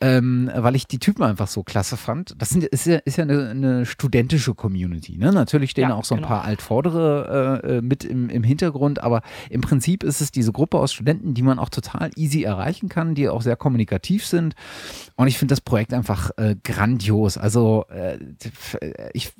ähm, 0.00 0.50
weil 0.54 0.76
ich 0.76 0.86
die 0.86 0.98
Typen 0.98 1.22
einfach 1.22 1.48
so 1.48 1.62
klasse 1.62 1.96
fand. 1.96 2.34
Das 2.38 2.50
sind, 2.50 2.64
ist, 2.64 2.86
ja, 2.86 2.96
ist 2.98 3.16
ja 3.16 3.24
eine, 3.24 3.50
eine 3.50 3.86
studentische 3.86 4.54
Community. 4.54 5.16
Ne? 5.16 5.32
Natürlich 5.32 5.70
stehen 5.70 5.88
ja, 5.88 5.94
auch 5.94 6.04
so 6.04 6.14
ein 6.14 6.18
genau. 6.18 6.28
paar 6.28 6.44
Altvordere 6.44 7.62
äh, 7.64 7.76
äh, 7.76 7.82
mit 7.82 8.04
im, 8.04 8.28
im 8.28 8.42
Hintergrund, 8.42 9.02
aber 9.02 9.22
im 9.48 9.60
Prinzip 9.60 10.02
ist 10.02 10.20
es 10.20 10.30
diese 10.30 10.52
Gruppe 10.52 10.78
aus 10.78 10.92
Studenten, 10.92 11.34
die 11.34 11.42
man 11.42 11.58
auch 11.58 11.70
total 11.70 12.10
easy 12.16 12.42
erreichen 12.42 12.88
kann, 12.88 13.14
die 13.14 13.28
auch 13.28 13.42
sehr 13.42 13.56
kommunikativ 13.56 14.26
sind. 14.26 14.54
Und 15.16 15.28
ich 15.28 15.38
finde 15.38 15.52
das 15.52 15.60
Projekt 15.60 15.94
einfach 15.94 16.30
äh, 16.36 16.56
grandios. 16.62 17.38
Also 17.38 17.86
äh, 17.88 18.18
ich, 19.14 19.32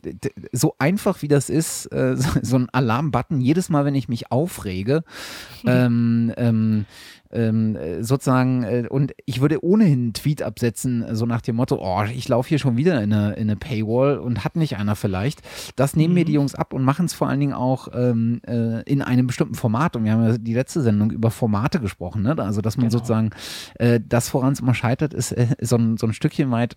so 0.53 0.75
einfach 0.79 1.21
wie 1.23 1.29
das 1.29 1.51
ist, 1.51 1.87
äh, 1.93 2.17
so, 2.17 2.31
so 2.41 2.57
ein 2.57 2.69
Alarmbutton, 2.71 3.41
jedes 3.41 3.69
Mal, 3.69 3.85
wenn 3.85 3.95
ich 3.95 4.09
mich 4.09 4.33
aufrege, 4.33 5.05
ähm, 5.67 6.33
ähm, 6.37 6.87
ähm, 7.33 7.77
sozusagen, 8.01 8.62
äh, 8.62 8.87
und 8.89 9.12
ich 9.24 9.41
würde 9.41 9.64
ohnehin 9.64 9.93
einen 9.97 10.12
Tweet 10.12 10.43
absetzen, 10.43 11.05
so 11.14 11.27
nach 11.27 11.41
dem 11.41 11.57
Motto, 11.57 11.79
oh, 11.81 12.05
ich 12.05 12.29
laufe 12.29 12.49
hier 12.49 12.59
schon 12.59 12.77
wieder 12.77 13.03
in 13.03 13.12
eine, 13.12 13.35
in 13.35 13.43
eine 13.43 13.57
Paywall 13.57 14.18
und 14.18 14.45
hat 14.45 14.57
nicht 14.57 14.77
einer 14.77 14.97
vielleicht. 14.97 15.41
Das 15.77 15.97
nehmen 15.97 16.12
mhm. 16.12 16.14
mir 16.14 16.24
die 16.24 16.33
Jungs 16.33 16.55
ab 16.55 16.72
und 16.72 16.83
machen 16.83 17.07
es 17.07 17.14
vor 17.14 17.29
allen 17.29 17.41
Dingen 17.41 17.53
auch 17.53 17.89
ähm, 17.95 18.41
äh, 18.47 18.83
in 18.83 19.03
einem 19.03 19.27
bestimmten 19.27 19.55
Format. 19.55 19.97
Und 19.97 20.05
wir 20.05 20.12
haben 20.12 20.24
ja 20.24 20.39
die 20.39 20.55
letzte 20.55 20.83
Sendung 20.83 21.11
über 21.11 21.31
Formate 21.31 21.81
gesprochen, 21.81 22.22
ne? 22.22 22.37
also 22.39 22.61
dass 22.61 22.77
man 22.77 22.89
genau. 22.89 22.99
sozusagen 22.99 23.31
äh, 23.77 24.01
das, 24.07 24.33
woran 24.35 24.53
es 24.53 24.61
immer 24.61 24.74
scheitert, 24.74 25.14
ist 25.14 25.33
äh, 25.33 25.49
so, 25.61 25.77
ein, 25.77 25.97
so 25.97 26.07
ein 26.07 26.12
Stückchen 26.12 26.51
weit 26.51 26.77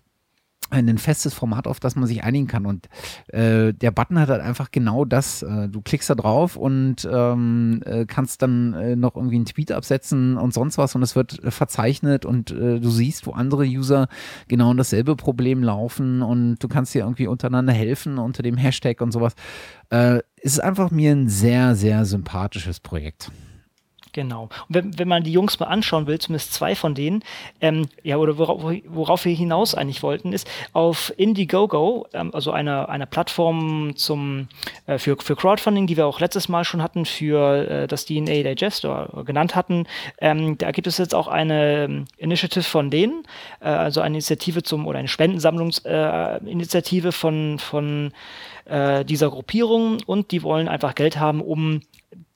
ein 0.70 0.98
festes 0.98 1.34
Format, 1.34 1.66
auf 1.66 1.80
das 1.80 1.96
man 1.96 2.06
sich 2.06 2.24
einigen 2.24 2.46
kann. 2.46 2.66
Und 2.66 2.88
äh, 3.28 3.72
der 3.72 3.90
Button 3.90 4.18
hat 4.18 4.28
halt 4.28 4.40
einfach 4.40 4.70
genau 4.70 5.04
das. 5.04 5.42
Äh, 5.42 5.68
du 5.68 5.80
klickst 5.82 6.10
da 6.10 6.14
drauf 6.14 6.56
und 6.56 7.08
ähm, 7.10 7.82
äh, 7.84 8.06
kannst 8.06 8.42
dann 8.42 8.74
äh, 8.74 8.96
noch 8.96 9.16
irgendwie 9.16 9.36
einen 9.36 9.46
Tweet 9.46 9.72
absetzen 9.72 10.36
und 10.36 10.54
sonst 10.54 10.78
was 10.78 10.94
und 10.94 11.02
es 11.02 11.16
wird 11.16 11.42
äh, 11.42 11.50
verzeichnet 11.50 12.24
und 12.24 12.50
äh, 12.50 12.80
du 12.80 12.90
siehst, 12.90 13.26
wo 13.26 13.32
andere 13.32 13.64
User 13.64 14.08
genau 14.48 14.70
in 14.70 14.76
dasselbe 14.76 15.16
Problem 15.16 15.62
laufen 15.62 16.22
und 16.22 16.58
du 16.58 16.68
kannst 16.68 16.94
dir 16.94 17.00
irgendwie 17.00 17.26
untereinander 17.26 17.72
helfen 17.72 18.18
unter 18.18 18.42
dem 18.42 18.56
Hashtag 18.56 19.00
und 19.00 19.12
sowas. 19.12 19.34
es 19.90 20.22
ist 20.42 20.60
einfach 20.60 20.90
mir 20.90 21.12
ein 21.12 21.28
sehr, 21.28 21.74
sehr 21.74 22.04
sympathisches 22.04 22.80
Projekt. 22.80 23.30
Genau. 24.12 24.48
Und 24.68 24.68
wenn, 24.68 24.98
wenn 24.98 25.08
man 25.08 25.22
die 25.22 25.32
Jungs 25.32 25.58
mal 25.60 25.66
anschauen 25.66 26.06
will, 26.06 26.18
zumindest 26.18 26.52
zwei 26.52 26.74
von 26.74 26.94
denen, 26.94 27.22
ähm, 27.60 27.88
ja, 28.02 28.16
oder 28.16 28.38
worauf, 28.38 28.62
worauf, 28.88 29.24
wir 29.24 29.34
hinaus 29.34 29.74
eigentlich 29.74 30.02
wollten, 30.02 30.32
ist 30.32 30.48
auf 30.72 31.12
Indiegogo, 31.16 32.06
ähm, 32.12 32.30
also 32.34 32.50
einer 32.50 32.88
eine 32.88 33.06
Plattform 33.06 33.94
zum, 33.96 34.48
äh, 34.86 34.98
für, 34.98 35.16
für 35.16 35.36
Crowdfunding, 35.36 35.86
die 35.86 35.96
wir 35.96 36.06
auch 36.06 36.20
letztes 36.20 36.48
Mal 36.48 36.64
schon 36.64 36.82
hatten, 36.82 37.06
für 37.06 37.68
äh, 37.68 37.86
das 37.86 38.06
DNA 38.06 38.42
Digest 38.42 38.84
oder 38.84 39.24
genannt 39.24 39.54
hatten, 39.54 39.86
ähm, 40.20 40.58
da 40.58 40.72
gibt 40.72 40.86
es 40.86 40.98
jetzt 40.98 41.14
auch 41.14 41.28
eine 41.28 41.84
ähm, 41.84 42.04
Initiative 42.16 42.64
von 42.64 42.90
denen, 42.90 43.22
äh, 43.60 43.68
also 43.68 44.00
eine 44.00 44.16
Initiative 44.16 44.62
zum, 44.62 44.86
oder 44.86 44.98
eine 44.98 45.08
Spendensammlungsinitiative 45.08 47.08
äh, 47.08 47.12
von, 47.12 47.58
von 47.58 48.12
äh, 48.64 49.04
dieser 49.04 49.30
Gruppierung 49.30 49.98
und 50.06 50.30
die 50.30 50.42
wollen 50.42 50.68
einfach 50.68 50.94
Geld 50.94 51.18
haben, 51.18 51.40
um 51.40 51.82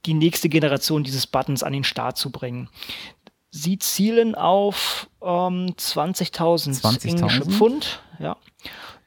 die 0.07 0.15
nächste 0.15 0.49
Generation 0.49 1.05
dieses 1.05 1.27
Buttons 1.27 1.63
an 1.63 1.73
den 1.73 1.85
Start 1.85 2.17
zu 2.17 2.31
bringen. 2.31 2.69
Sie 3.51 3.79
zielen 3.79 4.35
auf 4.35 5.09
ähm, 5.23 5.75
20.000 5.77 6.73
20 6.73 7.13
englische 7.13 7.45
Pfund, 7.45 8.03
ja. 8.19 8.37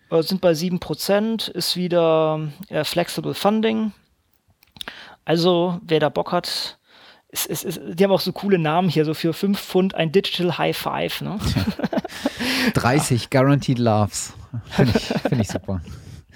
Äh, 0.10 0.24
sind 0.24 0.42
bei 0.42 0.52
7%, 0.52 1.52
ist 1.52 1.76
wieder 1.76 2.40
äh, 2.70 2.84
Flexible 2.84 3.34
Funding. 3.34 3.92
Also, 5.26 5.80
wer 5.82 6.00
da 6.00 6.08
Bock 6.08 6.32
hat, 6.32 6.80
ist, 7.30 7.46
ist, 7.48 7.66
ist, 7.66 7.82
die 7.86 8.04
haben 8.04 8.12
auch 8.12 8.22
so 8.22 8.32
coole 8.32 8.58
Namen 8.58 8.88
hier, 8.88 9.04
so 9.04 9.14
für 9.14 9.34
5 9.34 9.60
Pfund 9.60 9.96
ein 9.96 10.14
Digital 10.14 10.58
High 10.58 10.78
Five. 10.78 11.22
Ne? 11.22 11.38
30 12.74 13.30
Guaranteed 13.30 13.80
Loves. 13.80 14.34
Finde 14.70 14.94
ich, 14.96 15.04
find 15.04 15.42
ich 15.42 15.50
super. 15.50 15.82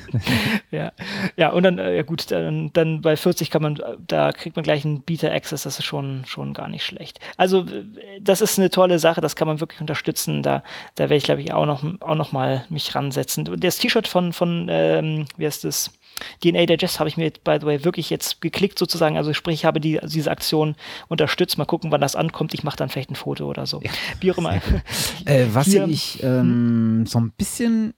ja. 0.71 0.91
ja, 1.35 1.49
und 1.49 1.63
dann, 1.63 1.77
äh, 1.77 1.95
ja 1.95 2.03
gut, 2.03 2.31
dann, 2.31 2.71
dann 2.73 3.01
bei 3.01 3.15
40 3.15 3.49
kann 3.49 3.61
man, 3.61 3.79
da 4.07 4.31
kriegt 4.31 4.55
man 4.55 4.63
gleich 4.63 4.85
einen 4.85 5.01
Beta 5.01 5.27
Access, 5.27 5.63
das 5.63 5.79
ist 5.79 5.85
schon, 5.85 6.23
schon 6.25 6.53
gar 6.53 6.67
nicht 6.67 6.85
schlecht. 6.85 7.19
Also, 7.37 7.65
das 8.19 8.41
ist 8.41 8.59
eine 8.59 8.69
tolle 8.69 8.99
Sache, 8.99 9.21
das 9.21 9.35
kann 9.35 9.47
man 9.47 9.59
wirklich 9.59 9.81
unterstützen. 9.81 10.43
Da, 10.43 10.63
da 10.95 11.03
werde 11.03 11.15
ich, 11.15 11.23
glaube 11.23 11.41
ich, 11.41 11.53
auch 11.53 11.65
noch, 11.65 11.83
auch 12.01 12.15
noch 12.15 12.31
mal 12.31 12.65
mich 12.69 12.93
ransetzen. 12.95 13.45
Das 13.59 13.77
T-Shirt 13.77 14.07
von, 14.07 14.33
von 14.33 14.67
ähm, 14.69 15.25
wie 15.37 15.45
heißt 15.45 15.63
das? 15.63 15.91
DNA 16.43 16.65
Digest 16.65 16.99
habe 16.99 17.09
ich 17.09 17.17
mir, 17.17 17.31
by 17.43 17.57
the 17.59 17.65
way, 17.65 17.83
wirklich 17.83 18.09
jetzt 18.09 18.41
geklickt 18.41 18.77
sozusagen. 18.77 19.17
Also 19.17 19.33
sprich, 19.33 19.55
ich 19.55 19.65
habe 19.65 19.79
die, 19.79 19.99
diese 20.03 20.29
Aktion 20.29 20.75
unterstützt. 21.07 21.57
Mal 21.57 21.65
gucken, 21.65 21.91
wann 21.91 22.01
das 22.01 22.15
ankommt. 22.15 22.53
Ich 22.53 22.63
mache 22.63 22.77
dann 22.77 22.89
vielleicht 22.89 23.09
ein 23.09 23.15
Foto 23.15 23.49
oder 23.49 23.65
so. 23.65 23.81
Ja. 23.81 23.91
Wie 24.19 24.31
auch 24.31 24.37
immer. 24.37 24.61
Äh, 25.25 25.47
was 25.51 25.67
Hier, 25.67 25.87
ich 25.87 26.21
ähm, 26.23 27.05
so 27.05 27.19
ein 27.19 27.31
bisschen 27.31 27.93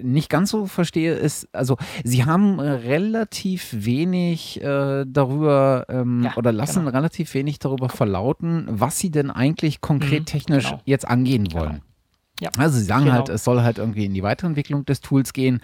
nicht 0.00 0.28
ganz 0.28 0.50
so 0.50 0.66
verstehe, 0.66 1.14
ist, 1.14 1.48
also 1.52 1.76
sie 2.04 2.24
haben 2.24 2.60
relativ 2.60 3.68
wenig 3.72 4.62
äh, 4.62 5.04
darüber 5.06 5.86
ähm, 5.88 6.24
ja, 6.24 6.36
oder 6.36 6.52
lassen 6.52 6.80
genau. 6.84 6.96
relativ 6.96 7.34
wenig 7.34 7.58
darüber 7.58 7.88
verlauten, 7.88 8.66
was 8.68 8.98
sie 8.98 9.10
denn 9.10 9.30
eigentlich 9.30 9.80
konkret 9.80 10.20
mhm, 10.20 10.26
technisch 10.26 10.70
genau. 10.70 10.82
jetzt 10.84 11.06
angehen 11.06 11.52
wollen. 11.52 11.72
Genau. 11.72 11.82
Ja, 12.40 12.50
also 12.58 12.76
sie 12.78 12.84
sagen 12.84 13.04
genau. 13.04 13.16
halt, 13.16 13.28
es 13.30 13.44
soll 13.44 13.62
halt 13.62 13.78
irgendwie 13.78 14.04
in 14.04 14.12
die 14.12 14.22
Weiterentwicklung 14.22 14.84
des 14.84 15.00
Tools 15.00 15.32
gehen, 15.32 15.60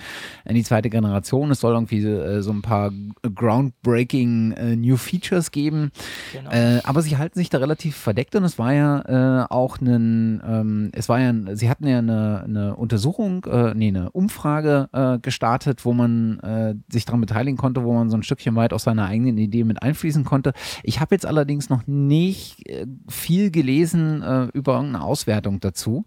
in 0.46 0.54
die 0.54 0.64
zweite 0.64 0.88
Generation. 0.88 1.50
Es 1.50 1.60
soll 1.60 1.74
irgendwie 1.74 2.02
äh, 2.02 2.40
so 2.40 2.50
ein 2.50 2.62
paar 2.62 2.90
groundbreaking 3.22 4.52
äh, 4.52 4.76
New 4.76 4.96
Features 4.96 5.50
geben. 5.50 5.90
Genau. 6.32 6.50
Äh, 6.50 6.80
aber 6.84 7.02
sie 7.02 7.18
halten 7.18 7.38
sich 7.38 7.50
da 7.50 7.58
relativ 7.58 7.96
verdeckt 7.96 8.34
und 8.36 8.44
es 8.44 8.58
war 8.58 8.72
ja 8.72 9.42
äh, 9.42 9.46
auch 9.50 9.80
ein, 9.80 10.42
ähm, 10.46 10.90
es 10.94 11.10
war 11.10 11.20
ja, 11.20 11.34
sie 11.54 11.68
hatten 11.68 11.86
ja 11.86 11.98
eine, 11.98 12.42
eine 12.44 12.76
Untersuchung, 12.76 13.44
äh, 13.44 13.74
nee, 13.74 13.88
eine 13.88 14.10
Umfrage 14.10 14.88
gestartet, 15.22 15.84
wo 15.84 15.92
man 15.92 16.82
sich 16.88 17.04
daran 17.04 17.20
beteiligen 17.20 17.56
konnte, 17.56 17.84
wo 17.84 17.92
man 17.92 18.10
so 18.10 18.16
ein 18.16 18.22
Stückchen 18.22 18.54
weit 18.56 18.72
aus 18.72 18.84
seiner 18.84 19.06
eigenen 19.06 19.38
Idee 19.38 19.64
mit 19.64 19.82
einfließen 19.82 20.24
konnte. 20.24 20.52
Ich 20.82 21.00
habe 21.00 21.14
jetzt 21.14 21.26
allerdings 21.26 21.68
noch 21.68 21.86
nicht 21.86 22.62
viel 23.08 23.50
gelesen 23.50 24.22
über 24.52 24.74
irgendeine 24.74 25.02
Auswertung 25.02 25.60
dazu. 25.60 26.04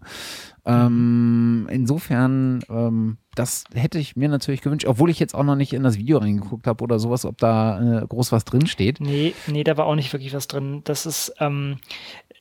Ähm, 0.66 1.68
insofern, 1.70 2.60
ähm, 2.68 3.18
das 3.36 3.64
hätte 3.72 4.00
ich 4.00 4.16
mir 4.16 4.28
natürlich 4.28 4.62
gewünscht, 4.62 4.86
obwohl 4.86 5.10
ich 5.10 5.20
jetzt 5.20 5.34
auch 5.34 5.44
noch 5.44 5.54
nicht 5.54 5.72
in 5.72 5.84
das 5.84 5.96
Video 5.96 6.18
reingeguckt 6.18 6.66
habe 6.66 6.82
oder 6.82 6.98
sowas, 6.98 7.24
ob 7.24 7.38
da 7.38 8.02
äh, 8.02 8.06
groß 8.06 8.32
was 8.32 8.44
drin 8.44 8.66
steht. 8.66 9.00
Nee, 9.00 9.34
nee, 9.46 9.62
da 9.62 9.76
war 9.76 9.86
auch 9.86 9.94
nicht 9.94 10.12
wirklich 10.12 10.34
was 10.34 10.48
drin. 10.48 10.80
Das 10.82 11.06
ist, 11.06 11.32
ähm, 11.38 11.78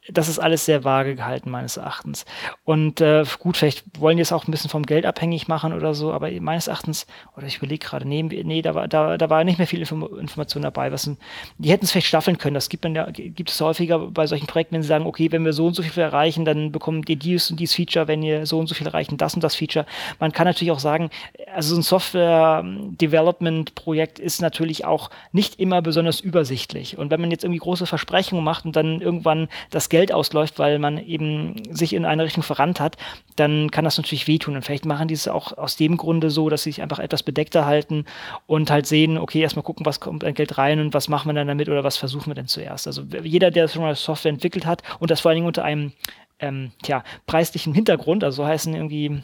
das 0.08 0.30
ist 0.30 0.40
alles 0.40 0.66
sehr 0.66 0.84
vage 0.84 1.16
gehalten, 1.16 1.50
meines 1.50 1.78
Erachtens. 1.78 2.26
Und 2.64 3.02
äh, 3.02 3.24
gut, 3.40 3.58
vielleicht 3.58 3.84
wollen 4.00 4.18
die 4.18 4.22
es 4.22 4.32
auch 4.32 4.48
ein 4.48 4.52
bisschen 4.52 4.70
vom 4.70 4.84
Geld 4.84 5.04
abhängig 5.06 5.48
machen 5.48 5.74
oder 5.74 5.96
so, 5.96 6.14
aber 6.14 6.30
meines 6.42 6.68
Erachtens, 6.68 7.08
oder 7.36 7.48
ich 7.48 7.58
überlege 7.58 7.84
gerade, 7.86 8.08
nee, 8.08 8.22
nee, 8.22 8.62
da 8.62 8.76
war, 8.76 8.88
da, 8.88 9.18
da 9.18 9.30
war 9.30 9.44
nicht 9.44 9.58
mehr 9.58 9.68
viel 9.68 9.80
Inform 9.80 10.04
Information 10.20 10.62
dabei. 10.62 10.92
Was, 10.92 11.10
die 11.58 11.72
hätten 11.72 11.86
es 11.86 11.92
vielleicht 11.92 12.06
staffeln 12.08 12.38
können. 12.38 12.54
Das 12.54 12.70
gibt, 12.70 12.84
man 12.84 12.94
ja, 12.94 13.10
gibt 13.10 13.50
es 13.50 13.60
häufiger 13.60 13.98
bei 14.00 14.28
solchen 14.28 14.46
Projekten, 14.48 14.76
wenn 14.76 14.84
sie 14.84 14.88
sagen, 14.88 15.08
okay, 15.08 15.32
wenn 15.32 15.44
wir 15.44 15.54
so 15.54 15.66
und 15.68 15.76
so 15.76 15.82
viel 15.82 16.04
erreichen, 16.04 16.46
dann 16.46 16.72
bekommt 16.72 17.10
ihr 17.10 17.16
dies 17.16 17.50
und 17.50 17.60
dies 17.60 17.74
Feature, 17.74 18.08
wenn 18.08 18.22
ihr 18.22 18.46
so 18.46 18.60
und 18.60 18.68
so 18.68 18.76
viel 18.76 18.86
erreichen, 18.88 19.18
das 19.18 19.34
und 19.34 19.44
das 19.44 19.56
Feature. 19.56 19.88
Man 20.20 20.32
kann 20.32 20.46
natürlich 20.46 20.72
auch 20.72 20.80
sagen, 20.80 21.10
also 21.54 21.74
so 21.74 21.80
ein 21.80 21.84
Software-Development-Projekt 21.84 24.20
ist 24.20 24.42
natürlich 24.42 24.86
auch 24.86 25.10
nicht 25.32 25.60
immer 25.60 25.82
besonders 25.82 26.20
übersichtlich. 26.20 26.96
Und 26.98 27.10
wenn 27.10 27.22
man 27.22 27.32
jetzt 27.32 27.44
irgendwie 27.44 27.60
große 27.60 27.88
Versprechungen 27.88 28.44
macht 28.44 28.66
und 28.66 28.76
dann 28.76 29.02
irgendwann 29.02 29.48
das 29.72 29.90
Geld 29.90 29.95
ausläuft, 30.12 30.60
weil 30.60 30.80
man 30.80 30.98
eben 30.98 31.56
sich 31.74 31.94
in 31.94 32.06
eine 32.06 32.24
Richtung 32.24 32.44
verrannt 32.44 32.80
hat, 32.80 32.98
dann 33.36 33.72
kann 33.72 33.86
das 33.86 33.98
natürlich 33.98 34.28
wehtun. 34.28 34.56
Und 34.56 34.64
vielleicht 34.64 34.86
machen 34.86 35.08
die 35.08 35.14
es 35.14 35.28
auch 35.28 35.58
aus 35.58 35.76
dem 35.76 35.98
Grunde 35.98 36.30
so, 36.30 36.50
dass 36.50 36.64
sie 36.64 36.72
sich 36.72 36.82
einfach 36.82 37.00
etwas 37.00 37.24
bedeckter 37.24 37.66
halten 37.66 38.06
und 38.48 38.72
halt 38.72 38.86
sehen, 38.86 39.18
okay, 39.18 39.42
erstmal 39.42 39.64
gucken, 39.64 39.86
was 39.86 40.00
kommt 40.00 40.24
an 40.24 40.34
Geld 40.34 40.58
rein 40.58 40.80
und 40.80 40.94
was 40.94 41.08
machen 41.08 41.30
wir 41.30 41.34
dann 41.34 41.48
damit 41.48 41.70
oder 41.70 41.84
was 41.84 41.98
versuchen 41.98 42.28
wir 42.28 42.36
denn 42.36 42.48
zuerst. 42.48 42.88
Also 42.88 43.04
jeder, 43.24 43.52
der 43.52 43.68
schon 43.68 43.82
mal 43.82 43.96
Software 43.96 44.32
entwickelt 44.32 44.66
hat 44.66 44.84
und 45.00 45.12
das 45.12 45.22
vor 45.22 45.30
allen 45.30 45.38
Dingen 45.38 45.48
unter 45.48 45.64
einem 45.64 45.94
ähm, 46.40 46.72
tja, 46.84 47.04
preislichen 47.28 47.74
Hintergrund, 47.74 48.24
also 48.24 48.44
so 48.44 48.48
heißen 48.48 48.74
irgendwie 48.74 49.22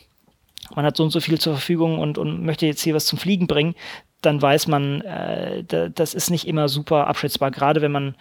man 0.76 0.86
hat 0.86 0.96
so 0.96 1.04
und 1.04 1.10
so 1.10 1.20
viel 1.20 1.40
zur 1.40 1.54
Verfügung 1.54 2.00
und, 2.00 2.18
und 2.18 2.46
möchte 2.46 2.66
jetzt 2.66 2.82
hier 2.82 2.96
was 2.96 3.06
zum 3.06 3.20
Fliegen 3.20 3.48
bringen, 3.48 3.76
dann 4.22 4.42
weiß 4.42 4.68
man, 4.68 5.02
äh, 5.02 5.64
das 5.64 6.14
ist 6.14 6.30
nicht 6.30 6.48
immer 6.48 6.70
super 6.70 7.08
abschätzbar, 7.08 7.52
gerade 7.52 7.82
wenn 7.82 7.92
man 7.92 8.16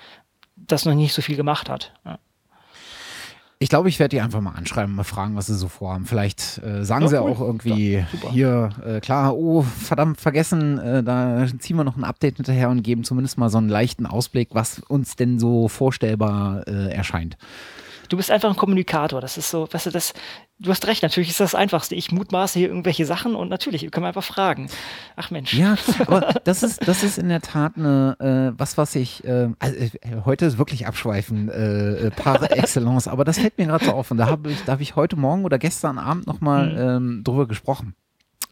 das 0.57 0.85
noch 0.85 0.95
nicht 0.95 1.13
so 1.13 1.23
viel 1.23 1.37
gemacht 1.37 1.69
hat. 1.69 1.93
Ja. 2.05 2.19
Ich 3.63 3.69
glaube, 3.69 3.91
ich 3.91 3.99
werde 3.99 4.17
die 4.17 4.23
einfach 4.23 4.41
mal 4.41 4.53
anschreiben, 4.53 4.95
mal 4.95 5.05
fragen, 5.05 5.37
was 5.37 5.49
sie 5.49 5.55
so 5.55 5.69
vorhaben. 5.69 6.07
Vielleicht 6.07 6.63
äh, 6.65 6.83
sagen 6.83 7.03
ja, 7.03 7.09
sie 7.09 7.21
cool. 7.21 7.31
auch 7.31 7.41
irgendwie 7.43 7.97
ja, 7.97 8.31
hier, 8.31 8.71
äh, 8.83 9.01
klar, 9.01 9.37
oh, 9.37 9.61
verdammt, 9.61 10.19
vergessen, 10.19 10.79
äh, 10.79 11.03
da 11.03 11.47
ziehen 11.59 11.77
wir 11.77 11.85
noch 11.85 11.99
ein 11.99 12.05
Update 12.05 12.37
hinterher 12.37 12.71
und 12.71 12.83
geben 12.83 13.05
zumindest 13.05 13.37
mal 13.37 13.51
so 13.51 13.59
einen 13.59 13.69
leichten 13.69 14.07
Ausblick, 14.07 14.49
was 14.53 14.79
uns 14.89 15.15
denn 15.15 15.39
so 15.39 15.69
vorstellbar 15.69 16.67
äh, 16.69 16.91
erscheint. 16.91 17.37
Du 18.11 18.17
bist 18.17 18.31
einfach 18.31 18.51
ein 18.51 18.57
Kommunikator. 18.57 19.21
Das 19.21 19.39
ist 19.39 19.51
so, 19.51 19.69
weißt 19.71 19.87
du, 19.87 19.91
das, 19.91 20.15
du 20.59 20.71
hast 20.71 20.87
recht, 20.89 21.03
natürlich 21.03 21.31
ist 21.31 21.39
das 21.39 21.53
das 21.53 21.55
Einfachste. 21.59 21.95
Ich 21.95 22.11
mutmaße 22.11 22.59
hier 22.59 22.69
irgendwelche 22.69 23.07
Sachen 23.07 23.37
und 23.37 23.49
natürlich 23.49 23.89
können 23.91 24.05
wir 24.05 24.09
einfach 24.09 24.25
fragen. 24.25 24.69
Ach 25.15 25.31
Mensch. 25.31 25.55
Ja, 25.55 25.77
aber 26.01 26.35
das 26.45 26.65
ist, 26.65 26.87
das 26.87 27.05
ist 27.05 27.19
in 27.19 27.29
der 27.29 27.41
Tat 27.41 27.77
eine, 27.77 28.17
äh, 28.19 28.59
was, 28.59 28.77
was 28.77 28.97
ich, 28.97 29.25
äh, 29.25 29.49
also, 29.61 29.77
äh, 29.77 29.91
heute 30.25 30.45
ist 30.47 30.59
wirklich 30.59 30.89
abschweifen, 30.89 31.49
äh, 31.51 32.07
äh 32.07 32.11
par 32.11 32.43
excellence, 32.51 33.07
aber 33.07 33.25
das 33.25 33.39
fällt 33.39 33.57
mir 33.59 33.67
gerade 33.67 33.85
so 33.85 33.93
auf 33.93 34.11
und 34.11 34.19
da 34.19 34.27
habe 34.27 34.51
ich, 34.51 34.65
da 34.65 34.73
habe 34.73 34.83
ich 34.83 34.97
heute 34.97 35.15
Morgen 35.15 35.45
oder 35.45 35.59
gestern 35.59 35.99
Abend 35.99 36.27
nochmal 36.27 36.73
mhm. 36.73 36.79
ähm, 36.79 37.25
drüber 37.25 37.47
gesprochen. 37.47 37.95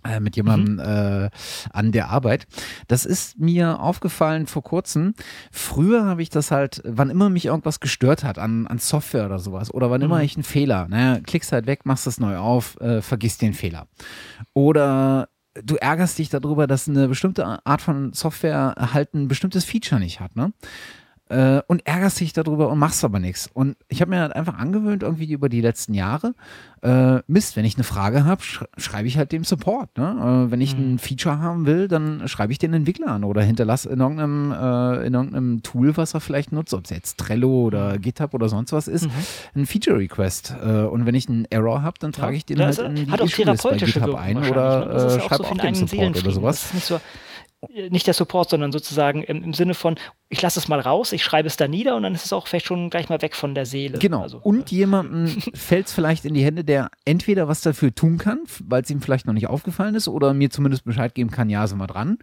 Äh, 0.05 0.21
mit 0.21 0.37
jemandem 0.37 0.75
mhm. 0.75 0.81
äh, 0.81 1.31
an 1.73 1.91
der 1.91 2.09
Arbeit. 2.11 2.47
Das 2.87 3.05
ist 3.05 3.39
mir 3.39 3.81
aufgefallen 3.81 4.47
vor 4.47 4.63
kurzem. 4.63 5.15
Früher 5.51 6.05
habe 6.05 6.23
ich 6.23 6.31
das 6.31 6.53
halt, 6.53 6.81
wann 6.85 7.11
immer 7.11 7.31
mich 7.31 7.47
irgendwas 7.47 7.81
gestört 7.81 8.23
hat 8.23 8.39
an, 8.39 8.69
an 8.69 8.79
Software 8.79 9.27
oder 9.27 9.41
sowas 9.41 9.75
oder 9.75 9.91
wann 9.91 10.01
mhm. 10.01 10.07
immer 10.07 10.23
ich 10.23 10.37
einen 10.37 10.45
Fehler, 10.45 10.87
naja, 10.89 11.21
klickst 11.21 11.51
halt 11.51 11.67
weg, 11.67 11.85
machst 11.85 12.07
das 12.07 12.21
neu 12.21 12.37
auf, 12.37 12.81
äh, 12.81 13.03
vergisst 13.03 13.43
den 13.43 13.55
Fehler. 13.55 13.89
Oder 14.55 15.31
du 15.65 15.75
ärgerst 15.75 16.19
dich 16.19 16.29
darüber, 16.29 16.69
dass 16.69 16.89
eine 16.89 17.09
bestimmte 17.09 17.67
Art 17.67 17.83
von 17.83 18.13
Software 18.13 18.75
halt 18.93 19.15
ein 19.15 19.27
bestimmtes 19.27 19.65
Feature 19.65 20.01
nicht 20.01 20.21
hat, 20.21 20.37
ne? 20.37 20.53
Äh, 21.29 21.61
und 21.67 21.87
ärgerst 21.87 22.21
dich 22.21 22.33
darüber 22.33 22.69
und 22.69 22.79
machst 22.79 23.05
aber 23.05 23.19
nichts. 23.19 23.51
Und 23.53 23.77
ich 23.89 24.01
habe 24.01 24.11
mir 24.11 24.21
halt 24.21 24.35
einfach 24.35 24.59
angewöhnt, 24.59 25.03
irgendwie 25.03 25.33
über 25.33 25.49
die 25.49 25.61
letzten 25.61 25.95
Jahre, 25.95 26.35
äh, 26.83 27.21
Mist, 27.27 27.57
wenn 27.57 27.65
ich 27.65 27.77
eine 27.77 27.85
Frage 27.85 28.25
habe, 28.25 28.43
sch 28.43 28.65
schreibe 28.77 29.09
ich 29.09 29.19
halt 29.19 29.33
dem 29.33 29.45
Support. 29.45 29.99
Ne? 29.99 30.47
Äh, 30.47 30.51
wenn 30.51 30.61
ich 30.61 30.77
mhm. 30.77 30.95
ein 30.95 30.99
Feature 30.99 31.41
haben 31.41 31.67
will, 31.67 31.89
dann 31.89 32.29
schreibe 32.29 32.53
ich 32.53 32.59
den 32.59 32.73
Entwickler 32.73 33.09
an 33.09 33.25
oder 33.25 33.43
hinterlasse 33.43 33.89
in 33.91 34.01
irgendeinem, 34.01 34.53
äh, 34.53 35.07
in 35.07 35.15
irgendeinem 35.15 35.63
Tool, 35.63 35.97
was 35.97 36.15
er 36.15 36.21
vielleicht 36.21 36.53
nutzt, 36.53 36.73
ob 36.75 36.85
es 36.85 36.91
jetzt 36.91 37.19
Trello 37.19 37.65
oder 37.65 37.95
mhm. 37.95 38.01
GitHub 38.01 38.35
oder 38.35 38.49
sonst 38.49 38.73
was 38.73 38.89
ist, 38.89 39.07
mhm. 39.07 39.63
ein 39.63 39.67
Feature-Request. 39.67 40.55
Äh, 40.63 40.67
und 40.83 41.07
wenn 41.07 41.15
ich 41.15 41.29
einen 41.29 41.47
Error 41.51 41.83
habe, 41.83 41.99
dann 41.99 42.13
trage 42.13 42.37
ich 42.37 42.47
den 42.47 42.59
ja, 42.59 42.67
halt 42.67 42.79
in 42.79 42.95
die 42.95 43.03
Issue-List 43.03 43.63
bei 43.63 43.77
GitHub 43.77 44.15
ein 44.15 44.39
oder 44.39 44.87
ne? 44.87 44.95
äh, 44.95 45.21
schreibe 45.21 45.45
auch, 45.45 45.49
so 45.49 45.55
dem 45.55 45.75
Support 45.75 46.19
oder 46.23 46.31
sowas. 46.31 46.61
Das 46.61 46.67
ist 46.67 46.75
nicht 46.75 46.87
so 46.87 47.01
nicht 47.91 48.07
der 48.07 48.15
Support, 48.15 48.51
sondern 48.51 48.71
sozusagen 48.71 49.23
im, 49.25 49.43
im, 49.43 49.53
Sinne 49.53 49.75
von, 49.75 49.97
ich 50.29 50.41
lasse 50.41 50.61
es 50.61 50.69
mal 50.69 50.79
raus, 50.79 51.13
ich 51.13 51.25
schreibe 51.25 51.49
es 51.49 51.57
da 51.57 51.67
nieder 51.67 51.97
und 51.97 52.05
dann 52.05 52.15
ist 52.15 52.25
es 52.25 52.33
auch 52.33 52.47
vielleicht 52.47 52.67
schon 52.67 52.89
gleich 52.89 53.09
mal 53.09 53.21
weg 53.21 53.35
von 53.35 53.55
der 53.55 53.67
Seele. 53.67 53.99
Genau. 53.99 54.23
Also, 54.23 54.39
und 54.39 54.71
äh, 54.71 54.77
jemandem 54.77 55.27
fällt 55.55 55.89
es 55.89 55.93
vielleicht 55.93 56.25
in 56.25 56.35
die 56.35 56.45
Hände, 56.45 56.63
der 56.65 56.91
entweder 57.05 57.49
was 57.49 57.61
dafür 57.61 57.93
tun 57.93 58.19
kann, 58.19 58.43
weil 58.65 58.83
es 58.83 58.91
ihm 58.91 59.01
vielleicht 59.01 59.27
noch 59.27 59.35
nicht 59.35 59.49
aufgefallen 59.49 59.97
ist 59.97 60.07
oder 60.07 60.35
mir 60.35 60.51
zumindest 60.51 60.85
Bescheid 60.85 61.15
geben 61.15 61.31
kann, 61.31 61.51
ja, 61.51 61.67
sind 61.67 61.79
wir 61.79 61.89
dran. 61.89 62.19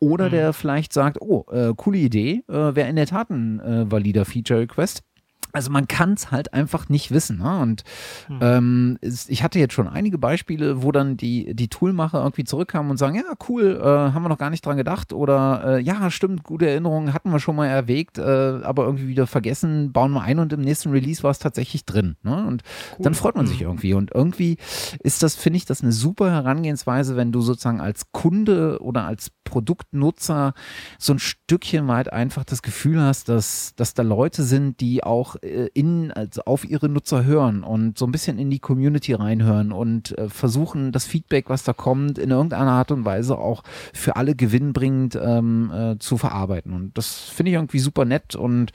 Oder 0.00 0.26
mhm. 0.26 0.30
der 0.32 0.52
vielleicht 0.52 0.92
sagt, 0.92 1.20
oh, 1.20 1.44
äh, 1.52 1.72
coole 1.76 1.98
Idee, 1.98 2.42
äh, 2.48 2.74
wäre 2.74 2.88
in 2.88 2.96
der 2.96 3.06
Tat 3.06 3.30
ein 3.30 3.60
äh, 3.60 3.90
valider 3.90 4.24
Feature-Request. 4.24 5.04
Also 5.52 5.70
man 5.70 5.88
kann 5.88 6.14
es 6.14 6.30
halt 6.30 6.52
einfach 6.54 6.88
nicht 6.88 7.10
wissen. 7.10 7.38
Ne? 7.38 7.58
Und 7.58 7.84
hm. 8.26 8.38
ähm, 8.40 8.98
ich 9.00 9.42
hatte 9.42 9.58
jetzt 9.58 9.74
schon 9.74 9.88
einige 9.88 10.18
Beispiele, 10.18 10.82
wo 10.82 10.92
dann 10.92 11.16
die, 11.16 11.54
die 11.54 11.68
Toolmacher 11.68 12.20
irgendwie 12.20 12.44
zurückkamen 12.44 12.90
und 12.90 12.96
sagen, 12.96 13.16
ja, 13.16 13.24
cool, 13.48 13.80
äh, 13.82 13.84
haben 13.84 14.22
wir 14.22 14.28
noch 14.28 14.38
gar 14.38 14.50
nicht 14.50 14.64
dran 14.64 14.76
gedacht. 14.76 15.12
Oder 15.12 15.78
äh, 15.78 15.80
ja, 15.80 16.10
stimmt, 16.10 16.44
gute 16.44 16.68
Erinnerungen 16.68 17.14
hatten 17.14 17.30
wir 17.30 17.40
schon 17.40 17.56
mal 17.56 17.66
erwägt, 17.66 18.18
äh, 18.18 18.22
aber 18.22 18.84
irgendwie 18.84 19.08
wieder 19.08 19.26
vergessen, 19.26 19.92
bauen 19.92 20.12
wir 20.12 20.22
ein 20.22 20.38
und 20.38 20.52
im 20.52 20.60
nächsten 20.60 20.90
Release 20.90 21.22
war 21.22 21.30
es 21.30 21.38
tatsächlich 21.38 21.84
drin. 21.84 22.16
Ne? 22.22 22.46
Und 22.46 22.62
cool. 22.98 23.04
dann 23.04 23.14
freut 23.14 23.36
man 23.36 23.46
sich 23.46 23.60
hm. 23.60 23.66
irgendwie. 23.66 23.94
Und 23.94 24.12
irgendwie 24.14 24.56
ist 25.02 25.22
das, 25.22 25.36
finde 25.36 25.56
ich, 25.58 25.64
das 25.64 25.82
eine 25.82 25.92
super 25.92 26.30
Herangehensweise, 26.30 27.16
wenn 27.16 27.32
du 27.32 27.40
sozusagen 27.40 27.80
als 27.80 28.12
Kunde 28.12 28.78
oder 28.80 29.04
als 29.04 29.30
Produktnutzer 29.44 30.54
so 30.98 31.12
ein 31.12 31.18
Stückchen 31.18 31.88
weit 31.88 32.12
einfach 32.12 32.44
das 32.44 32.62
Gefühl 32.62 33.00
hast, 33.00 33.28
dass, 33.28 33.72
dass 33.76 33.94
da 33.94 34.02
Leute 34.02 34.44
sind, 34.44 34.80
die 34.80 35.02
auch 35.02 35.36
in, 35.42 36.12
also 36.12 36.42
auf 36.44 36.68
ihre 36.68 36.88
Nutzer 36.88 37.24
hören 37.24 37.62
und 37.62 37.98
so 37.98 38.06
ein 38.06 38.12
bisschen 38.12 38.38
in 38.38 38.50
die 38.50 38.58
Community 38.58 39.14
reinhören 39.14 39.72
und 39.72 40.16
äh, 40.18 40.28
versuchen, 40.28 40.92
das 40.92 41.06
Feedback, 41.06 41.48
was 41.48 41.64
da 41.64 41.72
kommt, 41.72 42.18
in 42.18 42.30
irgendeiner 42.30 42.72
Art 42.72 42.90
und 42.90 43.04
Weise 43.04 43.38
auch 43.38 43.62
für 43.92 44.16
alle 44.16 44.34
gewinnbringend 44.34 45.18
ähm, 45.22 45.70
äh, 45.72 45.98
zu 45.98 46.18
verarbeiten. 46.18 46.72
Und 46.72 46.96
das 46.98 47.20
finde 47.20 47.50
ich 47.50 47.54
irgendwie 47.54 47.78
super 47.78 48.04
nett 48.04 48.34
und 48.34 48.72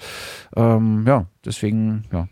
ähm, 0.55 1.05
ja, 1.07 1.28
deswegen, 1.43 2.05
ja. 2.11 2.28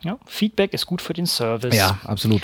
Ja, 0.00 0.18
Feedback 0.26 0.74
ist 0.74 0.86
gut 0.86 1.00
für 1.00 1.12
den 1.12 1.26
Service. 1.26 1.76
Ja, 1.76 2.00
absolut. 2.04 2.42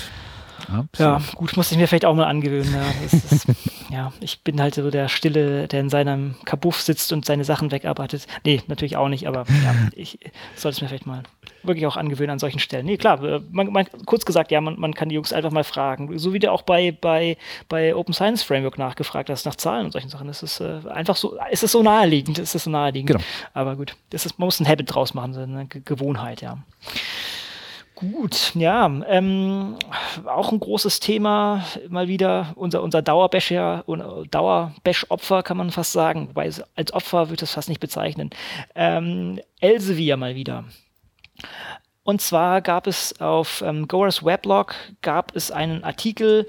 Absolut. 0.60 0.90
Ja, 0.98 1.20
gut, 1.34 1.56
muss 1.56 1.70
ich 1.70 1.78
mir 1.78 1.86
vielleicht 1.86 2.04
auch 2.04 2.14
mal 2.14 2.26
angewöhnen. 2.26 2.74
Ja, 2.74 3.04
ist, 3.04 3.46
ja, 3.90 4.12
ich 4.20 4.42
bin 4.42 4.60
halt 4.60 4.74
so 4.74 4.90
der 4.90 5.08
Stille, 5.08 5.68
der 5.68 5.80
in 5.80 5.88
seinem 5.88 6.34
Kabuff 6.44 6.80
sitzt 6.80 7.12
und 7.12 7.24
seine 7.24 7.44
Sachen 7.44 7.70
wegarbeitet. 7.70 8.26
Nee, 8.44 8.62
natürlich 8.66 8.96
auch 8.96 9.08
nicht, 9.08 9.26
aber 9.28 9.44
ja, 9.64 9.74
ich 9.94 10.18
sollte 10.56 10.76
es 10.76 10.82
mir 10.82 10.88
vielleicht 10.88 11.06
mal 11.06 11.22
wirklich 11.62 11.86
auch 11.86 11.96
angewöhnen 11.96 12.30
an 12.30 12.38
solchen 12.38 12.58
Stellen. 12.58 12.86
Nee, 12.86 12.96
klar, 12.96 13.22
äh, 13.22 13.40
man, 13.50 13.72
man, 13.72 13.86
kurz 14.06 14.24
gesagt, 14.24 14.50
ja, 14.50 14.60
man, 14.60 14.78
man 14.78 14.94
kann 14.94 15.08
die 15.08 15.14
Jungs 15.14 15.32
einfach 15.32 15.50
mal 15.50 15.64
fragen. 15.64 16.18
So 16.18 16.32
wie 16.32 16.38
du 16.38 16.50
auch 16.50 16.62
bei, 16.62 16.92
bei, 16.92 17.36
bei 17.68 17.94
Open 17.94 18.14
Science 18.14 18.42
Framework 18.42 18.78
nachgefragt 18.78 19.30
hast, 19.30 19.46
nach 19.46 19.56
Zahlen 19.56 19.86
und 19.86 19.92
solchen 19.92 20.08
Sachen. 20.08 20.26
Das 20.26 20.42
ist 20.42 20.60
äh, 20.60 20.80
einfach 20.88 21.16
so, 21.16 21.38
es 21.50 21.62
ist 21.62 21.72
so 21.72 21.82
naheliegend, 21.82 22.38
es 22.38 22.54
ist 22.54 22.64
so 22.64 22.70
naheliegend. 22.70 23.10
Genau. 23.10 23.24
Aber 23.54 23.76
gut, 23.76 23.96
das 24.10 24.26
ist, 24.26 24.38
man 24.38 24.46
muss 24.46 24.60
ein 24.60 24.68
Habit 24.68 24.94
draus 24.94 25.14
machen, 25.14 25.34
so 25.34 25.40
eine 25.40 25.66
Gewohnheit, 25.66 26.42
ja. 26.42 26.58
Gut, 27.98 28.52
ja, 28.54 28.86
ähm, 29.08 29.74
auch 30.24 30.52
ein 30.52 30.60
großes 30.60 31.00
Thema, 31.00 31.64
mal 31.88 32.06
wieder 32.06 32.52
unser, 32.54 32.84
unser 32.84 33.02
Dauerbash-Opfer, 33.02 34.26
Dauerbash 34.30 35.06
kann 35.42 35.56
man 35.56 35.72
fast 35.72 35.94
sagen, 35.94 36.28
wobei 36.28 36.48
als 36.76 36.92
Opfer 36.92 37.28
wird 37.28 37.42
es 37.42 37.54
fast 37.54 37.68
nicht 37.68 37.80
bezeichnen. 37.80 38.30
Ähm, 38.76 39.40
Elsevier 39.58 40.16
mal 40.16 40.36
wieder. 40.36 40.62
Und 42.04 42.22
zwar 42.22 42.60
gab 42.60 42.86
es 42.86 43.20
auf 43.20 43.62
ähm, 43.62 43.88
Goers 43.88 44.24
Weblog 44.24 44.76
gab 45.02 45.34
es 45.34 45.50
einen 45.50 45.82
Artikel, 45.82 46.46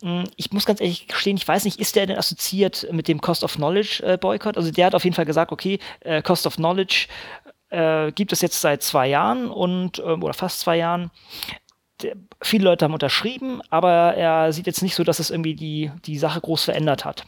hm, 0.00 0.24
ich 0.36 0.50
muss 0.52 0.64
ganz 0.64 0.80
ehrlich 0.80 1.08
gestehen, 1.08 1.36
ich 1.36 1.46
weiß 1.46 1.66
nicht, 1.66 1.78
ist 1.78 1.94
der 1.96 2.06
denn 2.06 2.16
assoziiert 2.16 2.86
mit 2.90 3.06
dem 3.06 3.20
Cost 3.20 3.44
of 3.44 3.56
Knowledge 3.56 4.02
äh, 4.02 4.16
Boycott? 4.16 4.56
Also 4.56 4.70
der 4.70 4.86
hat 4.86 4.94
auf 4.94 5.04
jeden 5.04 5.14
Fall 5.14 5.26
gesagt, 5.26 5.52
okay, 5.52 5.78
äh, 6.00 6.22
Cost 6.22 6.46
of 6.46 6.56
Knowledge 6.56 7.08
äh, 7.70 8.12
gibt 8.12 8.32
es 8.32 8.40
jetzt 8.40 8.60
seit 8.60 8.82
zwei 8.82 9.08
Jahren 9.08 9.50
und 9.50 9.98
ähm, 10.04 10.22
oder 10.22 10.34
fast 10.34 10.60
zwei 10.60 10.76
Jahren. 10.76 11.10
Der, 12.02 12.14
viele 12.42 12.64
Leute 12.64 12.84
haben 12.84 12.92
unterschrieben, 12.92 13.62
aber 13.70 14.14
er 14.14 14.52
sieht 14.52 14.66
jetzt 14.66 14.82
nicht 14.82 14.94
so, 14.94 15.04
dass 15.04 15.18
es 15.18 15.30
irgendwie 15.30 15.54
die, 15.54 15.90
die 16.04 16.18
Sache 16.18 16.40
groß 16.40 16.64
verändert 16.64 17.04
hat. 17.04 17.24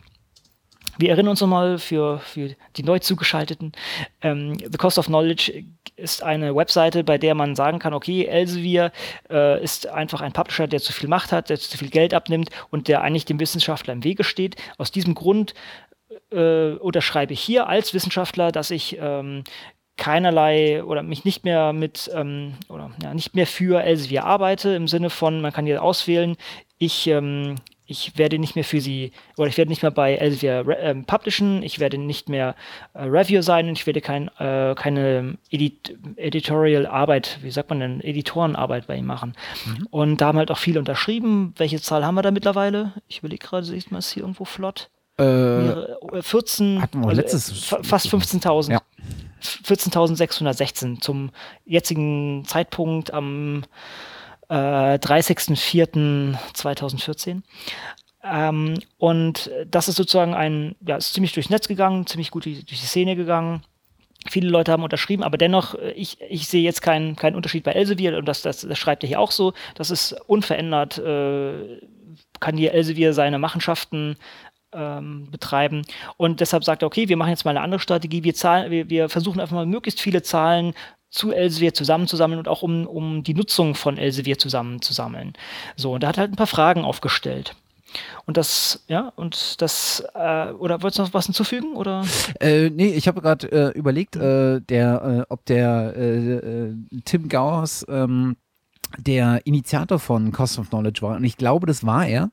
Wir 0.99 1.11
erinnern 1.11 1.31
uns 1.31 1.41
nochmal 1.41 1.79
für, 1.79 2.19
für 2.19 2.57
die 2.77 2.83
neu 2.83 2.99
zugeschalteten. 2.99 3.73
Ähm, 4.21 4.59
The 4.59 4.79
Cost 4.79 4.99
of 4.99 5.07
Knowledge 5.07 5.65
ist 5.95 6.25
eine 6.25 6.55
Webseite, 6.55 7.05
bei 7.05 7.19
der 7.19 7.37
man 7.37 7.55
sagen 7.55 7.79
kann, 7.79 7.95
okay, 7.95 8.25
Elsevier 8.25 8.93
äh, 9.31 9.63
ist 9.63 9.87
einfach 9.87 10.21
ein 10.21 10.33
Publisher, 10.33 10.67
der 10.67 10.81
zu 10.81 10.93
viel 10.93 11.09
Macht 11.09 11.31
hat, 11.31 11.51
der 11.51 11.59
zu 11.59 11.79
viel 11.79 11.91
Geld 11.91 12.15
abnimmt 12.15 12.51
und 12.71 12.89
der 12.89 13.03
eigentlich 13.03 13.25
dem 13.25 13.39
Wissenschaftler 13.39 13.93
im 13.93 14.03
Wege 14.03 14.25
steht. 14.25 14.57
Aus 14.77 14.91
diesem 14.91 15.15
Grund 15.15 15.55
äh, 16.31 16.73
unterschreibe 16.73 17.33
ich 17.33 17.41
hier 17.41 17.69
als 17.69 17.95
Wissenschaftler, 17.95 18.51
dass 18.51 18.71
ich 18.71 18.99
ähm, 19.01 19.45
keinerlei 19.99 20.83
oder 20.83 21.03
mich 21.03 21.27
nicht 21.27 21.45
mehr 21.45 21.75
mit 21.75 22.11
ähm, 22.15 22.55
oder 22.69 22.91
ja, 23.03 23.13
nicht 23.13 23.35
mehr 23.35 23.47
für 23.47 23.83
Elsevier 23.83 24.25
arbeite, 24.25 24.71
im 24.71 24.89
Sinne 24.89 25.11
von, 25.11 25.43
man 25.43 25.53
kann 25.53 25.67
hier 25.67 25.83
auswählen, 25.83 26.37
ich, 26.79 27.07
ähm, 27.09 27.57
ich 27.85 28.17
werde 28.17 28.39
nicht 28.39 28.55
mehr 28.55 28.65
für 28.65 28.81
sie 28.81 29.13
oder 29.37 29.49
ich 29.49 29.59
werde 29.59 29.71
nicht 29.71 29.83
mehr 29.83 29.91
bei 29.91 30.15
Elsevier 30.15 30.65
ähm, 30.81 31.05
publishen, 31.05 31.63
ich 31.63 31.81
werde 31.81 31.99
nicht 31.99 32.29
mehr 32.29 32.55
äh, 32.95 33.03
Reviewer 33.03 33.43
sein 33.43 33.69
und 33.69 33.79
ich 33.79 33.87
werde 33.87 34.01
kein, 34.01 34.29
äh, 34.39 34.75
keine 34.77 35.37
Edit 35.51 35.99
Editorial 36.17 36.87
Arbeit, 36.87 37.39
wie 37.43 37.51
sagt 37.51 37.69
man 37.71 37.81
denn, 37.81 38.01
Editorenarbeit 38.01 38.87
bei 38.87 38.97
ihm 38.97 39.07
machen. 39.07 39.35
Mhm. 39.67 39.87
Und 39.91 40.21
da 40.21 40.29
haben 40.29 40.39
halt 40.39 40.51
auch 40.51 40.59
viele 40.59 40.79
unterschrieben. 40.79 41.55
Welche 41.57 41.81
Zahl 41.81 42.07
haben 42.07 42.15
wir 42.15 42.23
da 42.23 42.31
mittlerweile? 42.31 42.93
Ich 43.09 43.19
überlege 43.19 43.45
gerade, 43.45 43.67
sieht 43.67 43.91
man 43.91 43.99
es 43.99 44.13
hier 44.13 44.23
irgendwo 44.23 44.45
flott? 44.45 44.91
Äh, 45.19 46.23
14, 46.23 46.81
hatten 46.81 47.01
wir 47.01 47.09
also, 47.09 47.21
letztes, 47.21 47.65
fast 47.83 48.07
15.000. 48.07 48.71
Ja. 48.71 48.81
14.616 49.43 51.01
zum 51.01 51.31
jetzigen 51.65 52.45
Zeitpunkt 52.47 53.13
am 53.13 53.65
äh, 54.49 54.55
30.04.2014. 54.55 57.43
Ähm, 58.25 58.75
und 58.99 59.51
das 59.67 59.89
ist 59.89 59.97
sozusagen 59.97 60.35
ein, 60.35 60.77
ja, 60.87 60.97
ist 60.97 61.15
ziemlich 61.15 61.33
durchs 61.33 61.51
Netz 61.51 61.67
gegangen, 61.69 62.07
ziemlich 62.07 62.31
gut 62.31 62.45
durch 62.47 62.65
die 62.65 62.77
Szene 62.77 63.17
gegangen. 63.17 63.63
Viele 64.29 64.49
Leute 64.49 64.73
haben 64.73 64.83
unterschrieben, 64.83 65.23
aber 65.23 65.39
dennoch, 65.39 65.75
äh, 65.75 65.93
ich, 65.93 66.21
ich 66.29 66.49
sehe 66.49 66.63
jetzt 66.63 66.83
keinen, 66.83 67.17
keinen 67.17 67.37
Unterschied 67.37 67.65
bei 67.65 67.73
Elsevier 67.73 68.19
und 68.19 68.27
das, 68.27 68.43
das, 68.43 68.61
das 68.63 68.79
schreibt 68.79 69.05
er 69.05 69.09
hier 69.09 69.21
auch 69.21 69.31
so. 69.31 69.53
Das 69.75 69.91
ist 69.91 70.13
unverändert, 70.27 70.99
äh, 70.99 71.81
kann 72.41 72.57
hier 72.57 72.75
Elsevier 72.75 73.13
seine 73.13 73.39
Machenschaften 73.39 74.17
ähm, 74.73 75.29
betreiben. 75.31 75.83
Und 76.17 76.41
deshalb 76.41 76.65
sagt 76.65 76.83
er, 76.83 76.87
okay, 76.87 77.09
wir 77.09 77.17
machen 77.17 77.31
jetzt 77.31 77.45
mal 77.45 77.51
eine 77.51 77.61
andere 77.61 77.81
Strategie. 77.81 78.25
Wir, 78.25 78.35
zahlen, 78.35 78.71
wir, 78.71 78.91
wir 78.91 79.09
versuchen 79.09 79.41
einfach 79.41 79.55
mal 79.55 79.67
möglichst 79.67 80.01
viele 80.01 80.23
Zahlen 80.23 80.75
zu 81.11 81.33
Elsevier 81.33 81.73
zusammenzusammeln 81.73 82.39
und 82.39 82.49
auch 82.49 82.63
um, 82.63 82.87
um 82.87 83.23
die 83.23 83.35
Nutzung 83.35 83.75
von 83.75 83.97
Elsevier 83.97 84.39
zusammenzusammeln. 84.39 85.33
So, 85.77 85.93
und 85.93 86.03
er 86.03 86.11
hat 86.11 86.19
halt 86.19 86.33
ein 86.33 86.37
paar 86.37 86.47
Fragen 86.47 86.85
aufgestellt. 86.85 87.55
Und 88.27 88.37
das, 88.37 88.85
ja, 88.89 89.13
und 89.17 89.63
das, 89.63 90.05
äh, 90.15 90.51
oder 90.53 90.83
wolltest 90.83 90.99
du 90.99 91.03
noch 91.05 91.15
was 91.15 91.27
hinzufügen? 91.27 91.75
Oder? 91.75 92.05
Äh, 92.41 92.69
nee, 92.69 92.89
ich 92.89 93.09
habe 93.09 93.23
gerade 93.23 93.51
äh, 93.51 93.79
überlegt, 93.79 94.17
äh, 94.17 94.61
der, 94.61 95.27
äh, 95.29 95.33
ob 95.33 95.47
der 95.47 95.95
äh, 95.97 96.35
äh, 96.35 96.75
Tim 97.07 97.29
Gauers 97.29 97.87
ähm, 97.89 98.37
der 98.99 99.47
Initiator 99.47 99.99
von 99.99 100.33
Cost 100.33 100.59
of 100.59 100.69
Knowledge 100.69 101.03
war. 101.03 101.17
Und 101.17 101.25
ich 101.25 101.37
glaube, 101.37 101.67
das 101.67 101.85
war 101.85 102.07
er. 102.07 102.31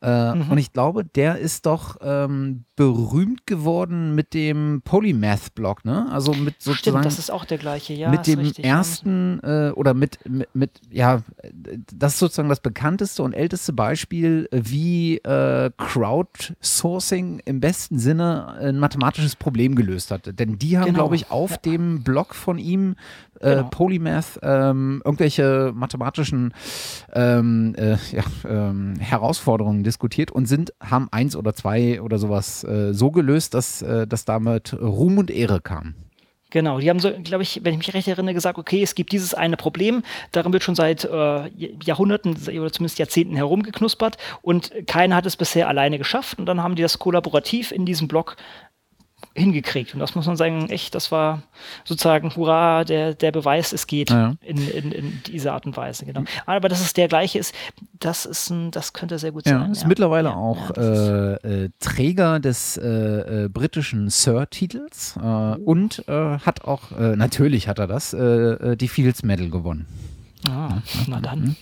Äh, 0.00 0.34
mhm. 0.34 0.50
Und 0.50 0.58
ich 0.58 0.72
glaube, 0.72 1.04
der 1.04 1.38
ist 1.38 1.66
doch 1.66 1.96
ähm, 2.00 2.64
berühmt 2.76 3.46
geworden 3.46 4.14
mit 4.14 4.32
dem 4.32 4.82
Polymath-Blog, 4.84 5.84
ne? 5.84 6.06
Also 6.12 6.32
mit 6.32 6.54
sozusagen. 6.62 6.78
Stimmt, 6.78 7.04
das 7.04 7.18
ist 7.18 7.30
auch 7.30 7.44
der 7.44 7.58
gleiche, 7.58 7.94
ja. 7.94 8.08
Mit 8.08 8.26
dem 8.28 8.38
richtig, 8.38 8.64
ersten 8.64 9.40
äh, 9.42 9.72
oder 9.74 9.94
mit, 9.94 10.20
mit, 10.28 10.48
mit, 10.54 10.80
ja, 10.90 11.22
das 11.92 12.14
ist 12.14 12.18
sozusagen 12.20 12.48
das 12.48 12.60
bekannteste 12.60 13.24
und 13.24 13.32
älteste 13.32 13.72
Beispiel, 13.72 14.48
wie 14.52 15.16
äh, 15.18 15.70
Crowdsourcing 15.76 17.40
im 17.44 17.58
besten 17.58 17.98
Sinne 17.98 18.46
ein 18.60 18.78
mathematisches 18.78 19.34
Problem 19.34 19.74
gelöst 19.74 20.12
hat. 20.12 20.38
Denn 20.38 20.58
die 20.58 20.78
haben, 20.78 20.86
genau. 20.86 20.98
glaube 20.98 21.16
ich, 21.16 21.32
auf 21.32 21.50
ja. 21.50 21.56
dem 21.56 22.04
Blog 22.04 22.36
von 22.36 22.58
ihm 22.58 22.94
äh, 23.40 23.56
genau. 23.56 23.68
Polymath 23.68 24.38
ähm, 24.42 25.02
irgendwelche 25.04 25.72
mathematischen 25.74 26.54
ähm, 27.12 27.74
äh, 27.76 27.96
ja, 28.12 28.24
ähm, 28.48 28.96
Herausforderungen 28.98 29.84
diskutiert 29.84 30.30
und 30.30 30.46
sind, 30.46 30.72
haben 30.80 31.08
eins 31.10 31.36
oder 31.36 31.54
zwei 31.54 32.00
oder 32.00 32.18
sowas 32.18 32.64
äh, 32.64 32.92
so 32.92 33.10
gelöst, 33.10 33.54
dass 33.54 33.82
äh, 33.82 34.06
das 34.06 34.24
damit 34.24 34.74
Ruhm 34.80 35.18
und 35.18 35.30
Ehre 35.30 35.60
kam. 35.60 35.94
Genau, 36.50 36.78
die 36.78 36.88
haben 36.88 36.98
so, 36.98 37.12
glaube 37.12 37.42
ich, 37.42 37.60
wenn 37.62 37.74
ich 37.74 37.78
mich 37.78 37.94
recht 37.94 38.08
erinnere, 38.08 38.32
gesagt, 38.32 38.58
okay, 38.58 38.82
es 38.82 38.94
gibt 38.94 39.12
dieses 39.12 39.34
eine 39.34 39.58
Problem, 39.58 40.02
daran 40.32 40.50
wird 40.54 40.62
schon 40.62 40.74
seit 40.74 41.04
äh, 41.04 41.50
Jahrhunderten 41.84 42.36
oder 42.36 42.72
zumindest 42.72 42.98
Jahrzehnten 42.98 43.36
herumgeknuspert 43.36 44.16
und 44.40 44.72
keiner 44.86 45.16
hat 45.16 45.26
es 45.26 45.36
bisher 45.36 45.68
alleine 45.68 45.98
geschafft 45.98 46.38
und 46.38 46.46
dann 46.46 46.62
haben 46.62 46.74
die 46.74 46.80
das 46.80 46.98
kollaborativ 46.98 47.70
in 47.70 47.84
diesem 47.84 48.08
Blog 48.08 48.36
hingekriegt. 49.38 49.94
Und 49.94 50.00
das 50.00 50.14
muss 50.14 50.26
man 50.26 50.36
sagen, 50.36 50.68
echt, 50.70 50.94
das 50.94 51.10
war 51.12 51.42
sozusagen, 51.84 52.34
hurra, 52.34 52.84
der, 52.84 53.14
der 53.14 53.32
Beweis, 53.32 53.72
es 53.72 53.86
geht 53.86 54.10
ja. 54.10 54.34
in, 54.42 54.68
in, 54.68 54.92
in 54.92 55.22
dieser 55.26 55.54
Art 55.54 55.66
und 55.66 55.76
Weise. 55.76 56.04
Genau. 56.04 56.24
Aber 56.46 56.68
dass 56.68 56.80
es 56.80 56.92
der 56.92 57.08
gleiche 57.08 57.38
ist, 57.38 57.54
das 57.98 58.26
ist 58.26 58.50
ein, 58.50 58.70
das 58.70 58.92
könnte 58.92 59.18
sehr 59.18 59.32
gut 59.32 59.46
ja, 59.46 59.60
sein. 59.60 59.72
Ist 59.72 59.82
ja. 59.82 59.88
mittlerweile 59.88 60.36
auch 60.36 60.76
äh, 60.76 61.34
äh, 61.34 61.70
Träger 61.80 62.40
des 62.40 62.76
äh, 62.76 63.44
äh 63.44 63.48
britischen 63.48 64.10
Sir-Titels 64.10 65.18
äh, 65.22 65.26
und 65.56 66.04
äh, 66.08 66.38
hat 66.38 66.64
auch, 66.64 66.90
natürlich 66.90 67.68
hat 67.68 67.78
er 67.78 67.86
das, 67.86 68.10
die 68.10 68.88
Fields 68.88 69.22
Medal 69.22 69.50
gewonnen. 69.50 69.86
Ah, 70.48 70.82
na 71.06 71.20
dann. 71.20 71.40
Mhm. 71.40 71.56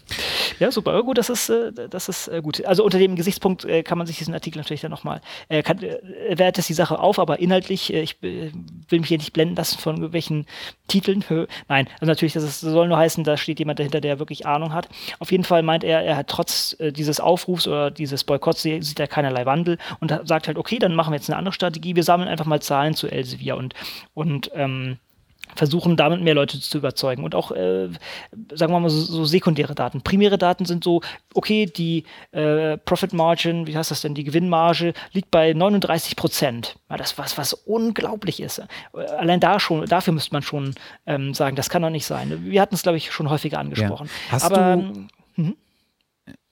Ja, 0.59 0.71
super. 0.71 1.03
Gut, 1.03 1.19
das 1.19 1.29
ist, 1.29 1.49
äh, 1.49 1.73
das 1.89 2.09
ist 2.09 2.29
äh, 2.29 2.41
gut. 2.41 2.65
Also 2.65 2.85
unter 2.85 2.99
dem 2.99 3.17
Gesichtspunkt 3.17 3.65
äh, 3.65 3.83
kann 3.83 3.99
man 3.99 4.07
sich 4.07 4.19
diesen 4.19 4.33
Artikel 4.33 4.59
natürlich 4.59 4.81
dann 4.81 4.91
nochmal, 4.91 5.21
äh, 5.49 5.63
wertet 5.65 6.61
es 6.61 6.67
die 6.67 6.75
Sache 6.75 6.99
auf, 6.99 7.19
aber 7.19 7.41
inhaltlich, 7.41 7.93
ich 7.93 8.21
will 8.23 8.53
mich 8.91 9.09
hier 9.09 9.19
nicht 9.19 9.33
blenden 9.33 9.57
lassen 9.57 9.79
von 9.79 9.97
irgendwelchen 9.97 10.47
Titeln. 10.89 11.25
Nein, 11.69 11.89
also 11.95 12.07
natürlich, 12.07 12.35
das 12.35 12.45
ist, 12.45 12.61
soll 12.61 12.89
nur 12.89 12.97
heißen, 12.97 13.25
da 13.25 13.37
steht 13.37 13.59
jemand 13.59 13.79
dahinter, 13.79 14.01
der 14.01 14.19
wirklich 14.19 14.47
Ahnung 14.47 14.73
hat. 14.73 14.89
Auf 15.19 15.33
jeden 15.33 15.45
Fall 15.45 15.63
meint 15.63 15.85
er, 15.85 16.03
er 16.03 16.17
hat 16.17 16.29
trotz 16.29 16.77
dieses 16.81 17.21
Aufrufs 17.21 17.67
oder 17.67 17.91
dieses 17.91 18.25
Boykotts 18.25 18.63
sieht 18.63 19.01
er 19.01 19.09
keinerlei 19.09 19.47
Wandel 19.47 19.79
und 20.01 20.15
sagt 20.25 20.47
halt, 20.47 20.59
okay, 20.59 20.79
dann 20.79 20.95
machen 20.95 21.13
wir 21.13 21.17
jetzt 21.17 21.29
eine 21.29 21.39
andere 21.39 21.53
Strategie. 21.53 21.97
Wir 21.97 22.05
sammeln 22.05 22.29
einfach 22.29 22.47
mal 22.47 22.61
Zahlen 22.61 22.95
zu 22.95 23.09
Elsevier 23.09 23.57
und, 23.57 23.75
und 24.15 24.51
ähm, 24.55 24.99
versuchen 25.57 25.97
damit 25.97 26.21
mehr 26.23 26.35
Leute 26.35 26.61
zu 26.61 26.79
überzeugen 26.79 27.25
und 27.25 27.35
auch, 27.35 27.51
äh, 27.51 27.89
sagen 28.53 28.73
wir 28.73 28.81
mal 28.81 28.91
so, 28.91 29.01
so, 29.01 29.25
sekundäre 29.25 29.75
Daten. 29.75 30.03
Primäre 30.03 30.39
Daten 30.39 30.65
sind 30.65 30.85
so, 30.85 31.01
okay, 31.35 31.67
die 31.67 32.05
äh, 32.33 32.77
Profit 32.79 33.13
Margin, 33.13 33.67
wie 33.67 33.77
heißt 33.77 33.91
das 33.91 34.03
denn, 34.03 34.15
die 34.15 34.25
Gewinnmarge 34.25 34.93
liegt 35.13 35.31
bei 35.31 35.53
39 35.53 36.17
Prozent. 36.17 36.77
Ja, 36.91 36.97
das 36.97 37.19
was, 37.19 37.39
was 37.39 37.53
unglaublich 37.53 38.41
ist. 38.41 38.63
Allein 38.93 39.41
da 39.41 39.59
schon, 39.59 39.85
dafür 39.87 40.13
müsste 40.13 40.35
man 40.35 40.43
schon 40.43 40.75
ähm, 41.07 41.35
sagen, 41.35 41.57
das 41.57 41.71
kann 41.71 41.83
doch 41.83 41.91
nicht 41.91 42.07
sein. 42.07 42.45
Wir 42.45 42.61
hatten 42.61 42.75
es, 42.75 42.83
glaube 42.83 42.99
ich, 42.99 43.11
schon 43.13 43.31
häufiger 43.31 43.59
angesprochen. 43.59 44.09
Ja. 44.27 44.33
Hast 44.33 44.45
Aber, 44.45 44.77
du, 44.77 45.07
hm? 45.35 45.57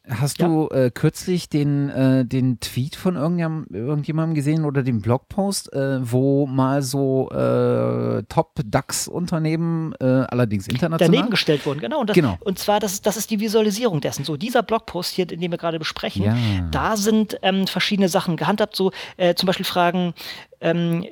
Hast 0.06 0.38
ja. 0.38 0.46
du 0.46 0.68
äh, 0.68 0.90
kürzlich 0.90 1.48
den, 1.48 1.88
äh, 1.88 2.26
den 2.26 2.60
Tweet 2.60 2.94
von 2.94 3.16
irgendjemandem, 3.16 4.34
gesehen 4.34 4.66
oder 4.66 4.82
den 4.82 5.00
Blogpost, 5.00 5.72
äh, 5.72 5.98
wo 6.02 6.46
mal 6.46 6.82
so 6.82 7.30
äh, 7.30 8.22
Top-DAX-Unternehmen, 8.28 9.94
äh, 10.00 10.04
allerdings 10.04 10.68
international, 10.68 11.10
daneben 11.10 11.30
gestellt 11.30 11.64
wurden? 11.64 11.80
Genau. 11.80 12.00
Und, 12.00 12.10
das, 12.10 12.14
genau. 12.14 12.36
und 12.40 12.58
zwar, 12.58 12.80
das, 12.80 13.00
das 13.00 13.16
ist 13.16 13.30
die 13.30 13.40
Visualisierung 13.40 14.02
dessen. 14.02 14.26
So, 14.26 14.36
dieser 14.36 14.62
Blogpost 14.62 15.14
hier, 15.14 15.24
den 15.24 15.40
wir 15.40 15.56
gerade 15.56 15.78
besprechen, 15.78 16.24
ja. 16.24 16.36
da 16.70 16.98
sind 16.98 17.38
ähm, 17.40 17.66
verschiedene 17.66 18.10
Sachen 18.10 18.36
gehandhabt. 18.36 18.76
So, 18.76 18.92
äh, 19.16 19.34
zum 19.34 19.46
Beispiel 19.46 19.64
Fragen, 19.64 20.12
ähm, 20.60 21.06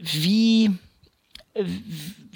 wie 0.00 0.70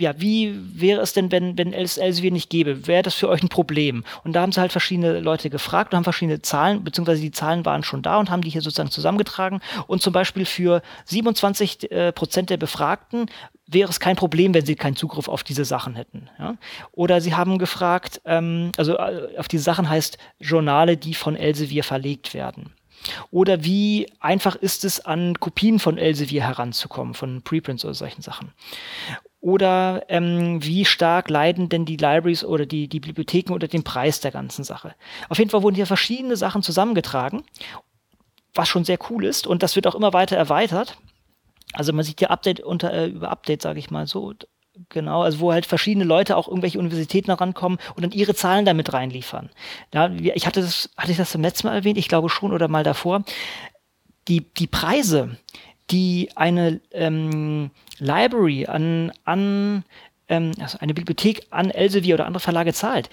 ja, 0.03 0.21
wie 0.21 0.59
wäre 0.75 1.01
es 1.01 1.13
denn, 1.13 1.31
wenn, 1.31 1.57
wenn 1.57 1.73
es 1.73 1.97
Elsevier 1.97 2.33
nicht 2.33 2.51
gäbe? 2.51 2.89
Wäre 2.89 3.05
das 3.05 3.15
für 3.15 3.29
euch 3.29 3.43
ein 3.43 3.49
Problem? 3.49 4.05
Und 4.25 4.33
da 4.35 4.43
haben 4.43 4.51
sie 4.51 4.61
halt 4.61 4.73
verschiedene 4.73 5.21
Leute 5.21 5.49
gefragt 5.49 5.93
und 5.93 5.97
haben 5.97 6.05
verschiedene 6.05 6.43
Zahlen, 6.43 6.83
beziehungsweise 6.83 7.23
die 7.23 7.31
Zahlen 7.31 7.65
waren 7.65 7.85
schon 7.85 8.03
da 8.03 8.19
und 8.19 8.29
haben 8.29 8.43
die 8.43 8.51
hier 8.51 8.63
sozusagen 8.63 8.91
zusammengetragen. 8.91 9.61
Und 9.87 10.03
zum 10.03 10.13
Beispiel 10.13 10.45
für 10.45 10.83
27 11.05 11.93
äh, 11.93 12.13
Prozent 12.13 12.51
der 12.51 12.57
Befragten 12.57 13.27
wäre 13.69 13.89
es 13.89 14.01
kein 14.01 14.17
Problem, 14.17 14.53
wenn 14.55 14.67
sie 14.67 14.75
keinen 14.75 14.97
Zugriff 14.97 15.29
auf 15.29 15.45
diese 15.45 15.65
Sachen 15.65 15.95
hätten. 15.95 16.29
Ja? 16.39 16.57
Oder 16.91 17.21
sie 17.21 17.35
haben 17.35 17.59
gefragt, 17.59 18.21
ähm, 18.25 18.73
also 18.77 18.97
äh, 18.99 19.39
auf 19.39 19.47
diese 19.47 19.63
Sachen 19.63 19.89
heißt 19.89 20.19
Journale, 20.41 20.97
die 20.97 21.15
von 21.15 21.37
Elsevier 21.37 21.85
verlegt 21.85 22.35
werden. 22.35 22.73
Oder 23.31 23.65
wie 23.65 24.09
einfach 24.21 24.57
ist 24.57 24.85
es, 24.85 25.01
an 25.01 25.39
Kopien 25.39 25.79
von 25.79 25.99
Elsevier 25.99 26.43
heranzukommen, 26.43 27.15
von 27.15 27.43
Preprints 27.43 27.85
oder 27.85 27.95
solchen 27.95 28.23
Sachen? 28.23 28.53
Oder 29.43 30.05
ähm, 30.09 30.65
wie 30.65 30.85
stark 30.85 31.29
leiden 31.29 31.69
denn 31.69 31.85
die 31.85 31.97
Libraries 31.97 32.45
oder 32.45 32.65
die, 32.65 32.87
die 32.87 33.01
Bibliotheken 33.01 33.53
unter 33.53 33.67
dem 33.67 33.83
Preis 33.83 34.21
der 34.21 34.31
ganzen 34.31 34.63
Sache? 34.63 34.95
Auf 35.29 35.39
jeden 35.39 35.51
Fall 35.51 35.65
wurden 35.65 35.75
hier 35.75 35.87
verschiedene 35.87 36.37
Sachen 36.37 36.63
zusammengetragen, 36.63 37.43
was 38.55 38.69
schon 38.69 38.85
sehr 38.85 38.99
cool 39.11 39.25
ist 39.25 39.49
und 39.49 39.65
das 39.65 39.75
wird 39.75 39.89
auch 39.89 39.97
immer 39.97 40.13
weiter 40.13 40.37
erweitert. 40.37 40.97
Also 41.73 41.93
man 41.93 42.05
sieht 42.05 42.21
hier 42.21 42.31
Update 42.31 42.61
unter, 42.61 42.93
äh, 42.93 43.09
über 43.09 43.31
Update, 43.31 43.63
sage 43.63 43.81
ich 43.81 43.91
mal 43.91 44.07
so, 44.07 44.33
Genau, 44.89 45.23
also 45.23 45.41
wo 45.41 45.53
halt 45.53 45.67
verschiedene 45.67 46.07
Leute 46.07 46.35
auch 46.35 46.49
irgendwelche 46.49 46.79
Universitäten 46.79 47.31
herankommen 47.31 47.79
und 47.95 48.03
dann 48.03 48.11
ihre 48.11 48.35
Zahlen 48.35 48.65
damit 48.65 48.95
reinliefern. 48.95 49.51
Ja, 49.93 50.11
ich 50.11 50.47
hatte 50.47 50.63
das, 50.63 50.89
hatte 50.97 51.11
ich 51.11 51.19
das 51.19 51.31
zum 51.31 51.43
letzten 51.43 51.67
Mal 51.67 51.75
erwähnt? 51.75 51.99
Ich 51.99 52.09
glaube 52.09 52.31
schon 52.31 52.53
oder 52.53 52.69
mal 52.69 52.83
davor. 52.83 53.23
Die, 54.29 54.41
die 54.55 54.67
Preise, 54.67 55.37
die 55.93 56.31
eine 56.35 56.81
ähm, 56.91 57.71
Library 57.99 58.67
an, 58.67 59.13
an 59.25 59.85
ähm, 60.29 60.53
also 60.61 60.79
eine 60.81 60.95
Bibliothek 60.95 61.47
an 61.51 61.71
Elsevier 61.71 62.15
oder 62.15 62.27
andere 62.27 62.41
Verlage 62.41 62.73
zahlt, 62.73 63.11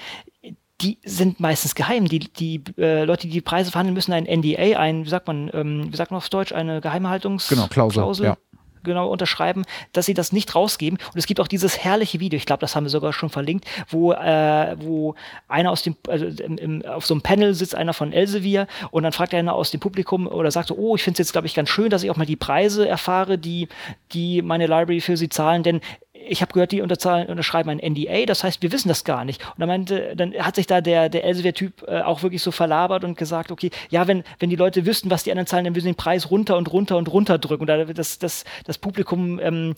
die 0.82 0.98
sind 1.04 1.42
meistens 1.42 1.76
geheim. 1.76 2.06
Die, 2.06 2.20
die 2.20 2.64
äh, 2.78 3.04
Leute, 3.04 3.28
die 3.28 3.34
die 3.34 3.42
Preise 3.42 3.70
verhandeln, 3.70 3.96
müssen 3.96 4.14
ein 4.14 4.24
NDA, 4.24 4.80
ein, 4.80 5.06
wie 5.06 5.10
sagt 5.10 5.28
man, 5.28 5.52
ähm, 5.54 5.92
wie 5.92 5.96
sagt 5.98 6.12
man 6.12 6.20
auf 6.20 6.30
Deutsch, 6.30 6.54
eine 6.54 6.80
Geheimhaltungs 6.80 7.50
genau, 7.50 7.68
Klausel, 7.68 8.02
Klausel 8.02 8.26
ja 8.26 8.38
genau 8.84 9.10
unterschreiben, 9.10 9.64
dass 9.94 10.06
sie 10.06 10.14
das 10.14 10.32
nicht 10.32 10.56
rausgeben. 10.56 11.00
Und 11.14 11.18
es 11.18 11.26
gibt 11.26 11.40
auch 11.40 11.48
dieses 11.48 11.78
herrliche 11.78 12.20
Video, 12.20 12.38
ich 12.38 12.46
glaube, 12.46 12.62
das 12.62 12.76
haben 12.76 12.86
wir 12.86 12.90
sogar 12.90 13.14
schon 13.14 13.30
verlinkt, 13.30 13.66
wo, 13.90 14.14
äh, 14.14 14.76
wo 14.80 15.16
einer 15.48 15.72
aus 15.72 15.84
dem, 15.84 15.96
also 16.08 16.26
im, 16.26 16.58
im, 16.58 16.86
auf 16.86 17.06
so 17.06 17.14
einem 17.14 17.22
Panel 17.22 17.54
sitzt 17.54 17.76
einer 17.76 17.94
von 17.94 18.14
Elsevier 18.14 18.68
und 18.92 19.04
dann 19.04 19.12
fragt 19.12 19.34
einer 19.34 19.54
aus 19.54 19.72
dem 19.72 19.80
Publikum 19.80 20.28
oder 20.28 20.52
sagt 20.52 20.70
so, 20.70 20.76
oh, 20.76 20.96
ich 20.96 21.04
finde 21.04 21.16
es 21.22 21.28
jetzt, 21.28 21.32
glaube 21.32 21.48
ich, 21.48 21.56
ganz 21.56 21.70
schön, 21.70 21.90
dass 21.90 22.04
ich 22.04 22.12
auch 22.12 22.18
mal 22.18 22.26
die 22.26 22.36
Preise 22.36 22.88
erfahre, 22.88 23.38
die, 23.38 23.68
die 24.14 24.42
meine 24.42 24.68
Library 24.68 25.02
für 25.02 25.18
sie 25.18 25.30
zahlen, 25.30 25.64
denn 25.64 25.82
ich 26.30 26.42
habe 26.42 26.54
gehört, 26.54 26.72
die 26.72 26.82
unterschreiben 26.82 27.70
ein 27.70 27.94
NDA, 27.94 28.26
das 28.26 28.44
heißt, 28.44 28.62
wir 28.62 28.72
wissen 28.72 28.88
das 28.88 29.04
gar 29.04 29.26
nicht. 29.26 29.42
Und 29.42 29.60
dann 29.60 29.68
meinte, 29.68 30.16
dann 30.16 30.34
hat 30.36 30.56
sich 30.56 30.68
da 30.68 30.80
der, 30.82 31.10
der 31.10 31.24
Elsevier-Typ 31.24 31.88
äh, 31.88 32.02
auch 32.02 32.22
wirklich 32.22 32.42
so 32.42 32.52
verlabert 32.52 33.04
und 33.04 33.18
gesagt, 33.18 33.52
okay, 33.52 33.72
ja, 33.90 34.08
wenn, 34.08 34.24
wenn 34.40 34.50
die 34.50 34.56
Leute 34.56 34.86
wüssten, 34.86 35.10
was 35.10 35.24
die 35.24 35.32
anderen 35.32 35.48
zahlen, 35.48 35.66
dann 35.66 35.74
würden 35.74 35.84
sie 35.84 35.90
den 35.92 35.96
Preis 35.96 36.30
runter 36.30 36.58
und 36.58 36.72
runter 36.72 36.98
und 36.98 37.12
runter 37.12 37.40
drücken. 37.40 37.62
Und 37.62 37.68
da, 37.68 37.84
das, 37.86 38.20
das, 38.20 38.46
das 38.66 38.78
Publikum 38.78 39.40
ähm, 39.40 39.76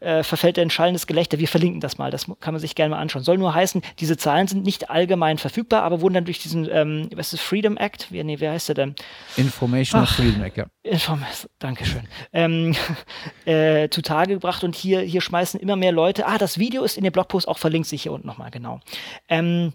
äh, 0.00 0.22
verfällt 0.22 0.58
ein 0.58 0.70
schallendes 0.70 1.06
Gelächter. 1.06 1.38
Wir 1.38 1.48
verlinken 1.48 1.80
das 1.80 1.96
mal, 1.96 2.10
das 2.10 2.26
kann 2.40 2.52
man 2.52 2.60
sich 2.60 2.74
gerne 2.74 2.94
mal 2.94 3.00
anschauen. 3.00 3.24
Soll 3.24 3.38
nur 3.38 3.54
heißen, 3.54 3.82
diese 3.98 4.16
Zahlen 4.16 4.46
sind 4.46 4.64
nicht 4.64 4.90
allgemein 4.90 5.38
verfügbar, 5.38 5.82
aber 5.82 6.00
wurden 6.00 6.14
dann 6.14 6.24
durch 6.26 6.38
diesen, 6.38 6.68
ähm, 6.70 7.08
was 7.14 7.32
ist 7.32 7.40
Freedom 7.40 7.76
Act? 7.76 8.12
Wie, 8.12 8.22
nee, 8.22 8.36
wer 8.38 8.52
heißt 8.52 8.68
der 8.68 8.74
denn? 8.74 8.94
Information 9.36 10.02
Ach, 10.02 10.14
Freedom 10.14 10.42
Act, 10.42 10.58
ja. 10.58 10.66
Information, 10.82 11.50
Dankeschön. 11.58 12.02
Ähm, 12.32 12.74
äh, 13.46 13.88
zutage 13.88 14.34
gebracht 14.34 14.64
und 14.64 14.74
hier, 14.74 15.00
hier 15.00 15.22
schmeißen 15.22 15.58
immer 15.58 15.76
mehr 15.76 15.93
Leute, 15.94 16.26
ah, 16.26 16.38
das 16.38 16.58
Video 16.58 16.84
ist 16.84 16.96
in 16.96 17.04
dem 17.04 17.12
Blogpost 17.12 17.48
auch 17.48 17.58
verlinkt, 17.58 17.88
sich 17.88 18.02
hier 18.02 18.12
unten 18.12 18.26
nochmal, 18.26 18.50
genau. 18.50 18.80
Ähm, 19.28 19.72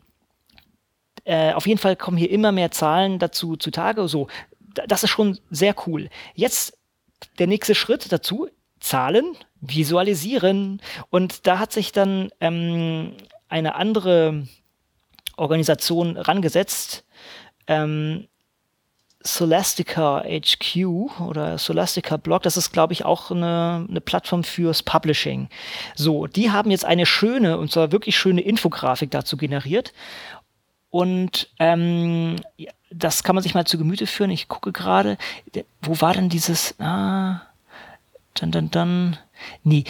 äh, 1.26 1.54
auf 1.54 1.68
jeden 1.68 1.80
Fall 1.80 1.96
kommen 1.96 2.18
hier 2.18 2.30
immer 2.30 2.52
mehr 2.52 2.72
Zahlen 2.72 3.20
dazu 3.20 3.56
zutage. 3.56 4.08
So, 4.08 4.28
das 4.88 5.04
ist 5.04 5.10
schon 5.10 5.40
sehr 5.50 5.76
cool. 5.88 6.10
Jetzt 6.36 6.78
der 7.38 7.48
nächste 7.48 7.76
Schritt 7.76 8.12
dazu, 8.12 8.48
Zahlen 8.80 9.36
visualisieren. 9.62 10.82
Und 11.10 11.48
da 11.48 11.60
hat 11.60 11.72
sich 11.72 11.92
dann 11.92 12.30
ähm, 12.40 13.14
eine 13.50 13.76
andere 13.76 14.48
Organisation 15.38 16.18
rangesetzt, 16.18 17.06
ähm, 17.68 18.28
Solastica 19.22 20.24
HQ 20.24 20.86
oder 21.20 21.58
Solastica 21.58 22.16
Blog, 22.18 22.44
das 22.44 22.56
ist, 22.56 22.72
glaube 22.72 22.94
ich, 22.94 23.04
auch 23.04 23.32
eine, 23.32 23.86
eine 23.90 24.02
Plattform 24.02 24.44
fürs 24.44 24.82
Publishing. 24.82 25.50
So, 25.96 26.28
die 26.28 26.52
haben 26.52 26.72
jetzt 26.72 26.86
eine 26.86 27.06
schöne, 27.06 27.58
und 27.58 27.72
zwar 27.72 27.92
wirklich 27.92 28.18
schöne 28.18 28.42
Infografik 28.42 29.12
dazu 29.12 29.36
generiert. 29.36 29.94
Und 30.90 31.50
ähm, 31.60 32.38
das 32.92 33.24
kann 33.24 33.36
man 33.36 33.44
sich 33.44 33.54
mal 33.54 33.66
zu 33.66 33.78
Gemüte 33.78 34.08
führen. 34.08 34.32
Ich 34.32 34.48
gucke 34.48 34.72
gerade, 34.72 35.18
wo 35.82 36.00
war 36.02 36.14
denn 36.14 36.30
dieses, 36.30 36.80
ah, 36.80 37.42
dann, 38.36 38.52
dann, 38.52 38.72
dann, 38.72 39.18
Nee, 39.64 39.84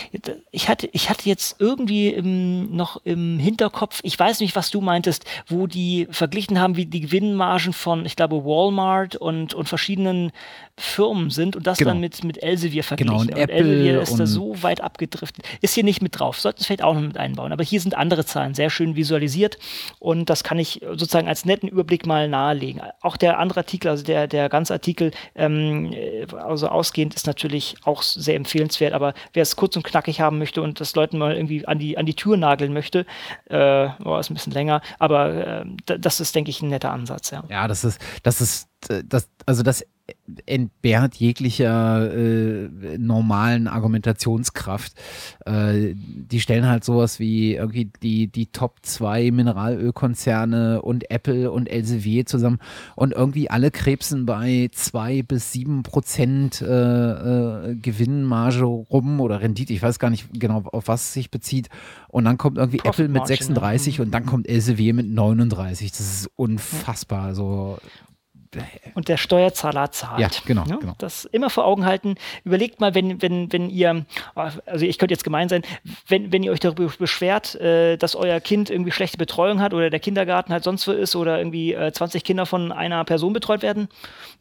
ich 0.51 0.69
hatte, 0.69 0.89
ich 0.91 1.09
hatte 1.09 1.27
jetzt 1.27 1.59
irgendwie 1.59 2.09
im, 2.09 2.75
noch 2.75 3.01
im 3.05 3.39
Hinterkopf, 3.39 3.99
ich 4.03 4.17
weiß 4.17 4.39
nicht, 4.39 4.55
was 4.55 4.71
du 4.71 4.81
meintest, 4.81 5.25
wo 5.47 5.67
die 5.67 6.07
verglichen 6.11 6.59
haben, 6.59 6.75
wie 6.75 6.85
die 6.85 7.01
Gewinnmargen 7.01 7.73
von, 7.73 8.05
ich 8.05 8.15
glaube, 8.15 8.43
Walmart 8.45 9.15
und, 9.15 9.53
und 9.53 9.67
verschiedenen 9.69 10.31
Firmen 10.77 11.29
sind 11.29 11.55
und 11.55 11.67
das 11.67 11.77
genau. 11.77 11.91
dann 11.91 11.99
mit, 11.99 12.23
mit 12.23 12.41
Elsevier 12.41 12.83
verglichen. 12.83 13.11
Genau, 13.11 13.21
und, 13.21 13.31
und 13.31 13.37
Apple 13.37 13.55
Elsevier 13.55 14.01
ist 14.01 14.17
da 14.17 14.25
so 14.25 14.61
weit 14.63 14.81
abgedriftet. 14.81 15.45
Ist 15.61 15.73
hier 15.73 15.83
nicht 15.83 16.01
mit 16.01 16.19
drauf, 16.19 16.39
sollten 16.39 16.61
es 16.61 16.67
vielleicht 16.67 16.83
auch 16.83 16.93
noch 16.93 17.01
mit 17.01 17.17
einbauen. 17.17 17.51
Aber 17.51 17.63
hier 17.63 17.81
sind 17.81 17.95
andere 17.95 18.25
Zahlen 18.25 18.53
sehr 18.53 18.69
schön 18.69 18.95
visualisiert 18.95 19.57
und 19.99 20.29
das 20.29 20.43
kann 20.43 20.57
ich 20.57 20.81
sozusagen 20.81 21.27
als 21.27 21.45
netten 21.45 21.69
Überblick 21.69 22.05
mal 22.05 22.29
nahelegen. 22.29 22.81
Auch 23.01 23.17
der 23.17 23.39
andere 23.39 23.61
Artikel, 23.61 23.89
also 23.89 24.03
der, 24.03 24.27
der 24.27 24.49
ganze 24.49 24.73
Artikel, 24.73 25.11
ähm, 25.35 25.93
also 26.37 26.67
ausgehend 26.67 27.13
ist 27.13 27.27
natürlich 27.27 27.75
auch 27.83 28.01
sehr 28.01 28.35
empfehlenswert, 28.35 28.93
aber 28.93 29.13
wer 29.33 29.38
wer 29.39 29.43
es 29.43 29.55
kurz 29.55 29.77
und 29.77 29.83
knackig 29.83 30.19
haben 30.19 30.37
möchte 30.37 30.61
und 30.61 30.81
das 30.81 30.95
Leuten 30.95 31.17
mal 31.17 31.33
irgendwie 31.33 31.65
an 31.65 31.79
die, 31.79 31.97
an 31.97 32.05
die 32.05 32.13
Tür 32.13 32.35
nageln 32.35 32.73
möchte, 32.73 33.05
äh, 33.45 33.87
oh, 34.03 34.17
ist 34.17 34.29
ein 34.29 34.33
bisschen 34.33 34.51
länger, 34.51 34.81
aber 34.99 35.61
äh, 35.61 35.65
das 35.85 36.19
ist, 36.19 36.35
denke 36.35 36.49
ich, 36.49 36.61
ein 36.61 36.67
netter 36.67 36.91
Ansatz, 36.91 37.31
ja. 37.31 37.45
Ja, 37.47 37.69
das 37.69 37.85
ist, 37.85 38.01
das 38.23 38.41
ist, 38.41 38.67
äh, 38.89 39.01
das, 39.05 39.29
also 39.45 39.63
das 39.63 39.85
entbehrt 40.45 41.15
jeglicher 41.15 42.13
äh, 42.13 42.69
normalen 42.97 43.67
Argumentationskraft. 43.67 44.93
Äh, 45.45 45.93
die 45.95 46.39
stellen 46.39 46.67
halt 46.67 46.83
sowas 46.83 47.19
wie 47.19 47.55
irgendwie 47.55 47.91
die, 48.01 48.27
die 48.27 48.47
Top 48.47 48.77
2 48.81 49.31
Mineralölkonzerne 49.31 50.81
und 50.81 51.09
Apple 51.11 51.51
und 51.51 51.67
Elsevier 51.67 52.25
zusammen 52.25 52.59
und 52.95 53.13
irgendwie 53.13 53.49
alle 53.49 53.71
krebsen 53.71 54.25
bei 54.25 54.69
2 54.71 55.23
bis 55.23 55.51
7 55.51 55.83
Prozent 55.83 56.61
äh, 56.61 57.69
äh, 57.71 57.75
Gewinnmarge 57.75 58.63
rum 58.63 59.19
oder 59.21 59.41
Rendite. 59.41 59.73
Ich 59.73 59.81
weiß 59.81 59.99
gar 59.99 60.09
nicht 60.09 60.27
genau, 60.33 60.63
auf 60.71 60.87
was 60.87 61.03
es 61.03 61.13
sich 61.13 61.31
bezieht. 61.31 61.69
Und 62.07 62.25
dann 62.25 62.37
kommt 62.37 62.57
irgendwie 62.57 62.81
Apple 62.83 63.07
mit 63.07 63.27
36 63.27 63.97
ja. 63.97 64.03
und 64.03 64.11
dann 64.11 64.25
kommt 64.25 64.47
Elsevier 64.47 64.93
mit 64.93 65.07
39. 65.09 65.91
Das 65.91 65.99
ist 65.99 66.29
unfassbar. 66.35 67.35
So 67.35 67.77
und 68.95 69.07
der 69.07 69.17
Steuerzahler 69.17 69.91
zahlt. 69.91 70.19
Ja, 70.19 70.29
genau, 70.45 70.63
ja, 70.67 70.77
genau. 70.77 70.95
Das 70.97 71.25
immer 71.25 71.49
vor 71.49 71.65
Augen 71.65 71.85
halten. 71.85 72.15
Überlegt 72.43 72.79
mal, 72.79 72.95
wenn, 72.95 73.21
wenn, 73.21 73.51
wenn 73.51 73.69
ihr, 73.69 74.05
also 74.35 74.85
ich 74.85 74.97
könnte 74.97 75.13
jetzt 75.13 75.23
gemein 75.23 75.49
sein, 75.49 75.61
wenn, 76.07 76.31
wenn 76.31 76.41
ihr 76.41 76.51
euch 76.51 76.59
darüber 76.59 76.91
beschwert, 76.97 77.55
äh, 77.55 77.97
dass 77.97 78.15
euer 78.15 78.39
Kind 78.39 78.69
irgendwie 78.69 78.91
schlechte 78.91 79.17
Betreuung 79.17 79.61
hat 79.61 79.73
oder 79.73 79.89
der 79.89 79.99
Kindergarten 79.99 80.51
halt 80.51 80.63
sonst 80.63 80.87
wo 80.87 80.91
ist 80.91 81.15
oder 81.15 81.37
irgendwie 81.37 81.73
äh, 81.73 81.91
20 81.91 82.23
Kinder 82.23 82.45
von 82.45 82.71
einer 82.71 83.03
Person 83.05 83.33
betreut 83.33 83.61
werden, 83.61 83.87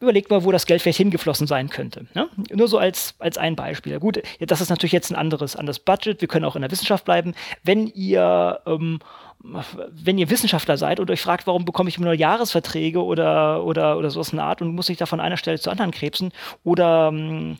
überlegt 0.00 0.30
mal, 0.30 0.44
wo 0.44 0.52
das 0.52 0.66
Geld 0.66 0.80
vielleicht 0.80 0.98
hingeflossen 0.98 1.46
sein 1.46 1.68
könnte. 1.68 2.06
Ne? 2.14 2.28
Nur 2.50 2.68
so 2.68 2.78
als, 2.78 3.14
als 3.18 3.36
ein 3.36 3.56
Beispiel. 3.56 3.98
Gut, 4.00 4.22
das 4.40 4.60
ist 4.60 4.70
natürlich 4.70 4.92
jetzt 4.92 5.10
ein 5.10 5.16
anderes, 5.16 5.56
anderes 5.56 5.78
Budget. 5.78 6.20
Wir 6.20 6.28
können 6.28 6.44
auch 6.44 6.56
in 6.56 6.62
der 6.62 6.70
Wissenschaft 6.70 7.04
bleiben. 7.04 7.34
Wenn 7.62 7.86
ihr 7.88 8.60
ähm, 8.66 9.00
wenn 9.40 10.18
ihr 10.18 10.30
Wissenschaftler 10.30 10.76
seid 10.76 10.98
und 11.00 11.10
euch 11.10 11.20
fragt, 11.20 11.46
warum 11.46 11.64
bekomme 11.64 11.88
ich 11.88 11.98
nur 11.98 12.12
Jahresverträge 12.12 13.02
oder, 13.02 13.64
oder, 13.64 13.96
oder 13.96 14.10
sowas 14.10 14.32
in 14.32 14.40
Art 14.40 14.62
und 14.62 14.74
muss 14.74 14.88
ich 14.88 14.96
da 14.96 15.06
von 15.06 15.20
einer 15.20 15.36
Stelle 15.36 15.58
zur 15.60 15.70
anderen 15.70 15.92
krebsen 15.92 16.32
oder 16.64 17.08
ähm, 17.12 17.56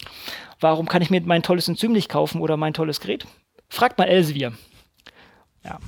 warum 0.60 0.86
kann 0.86 1.02
ich 1.02 1.10
mir 1.10 1.20
mein 1.24 1.42
tolles 1.42 1.68
Enzym 1.68 1.92
nicht 1.92 2.08
kaufen 2.08 2.40
oder 2.40 2.56
mein 2.56 2.74
tolles 2.74 3.00
Gerät? 3.00 3.26
Fragt 3.68 3.98
mal 3.98 4.08
Elsevier. 4.08 4.52
Ja. 5.64 5.78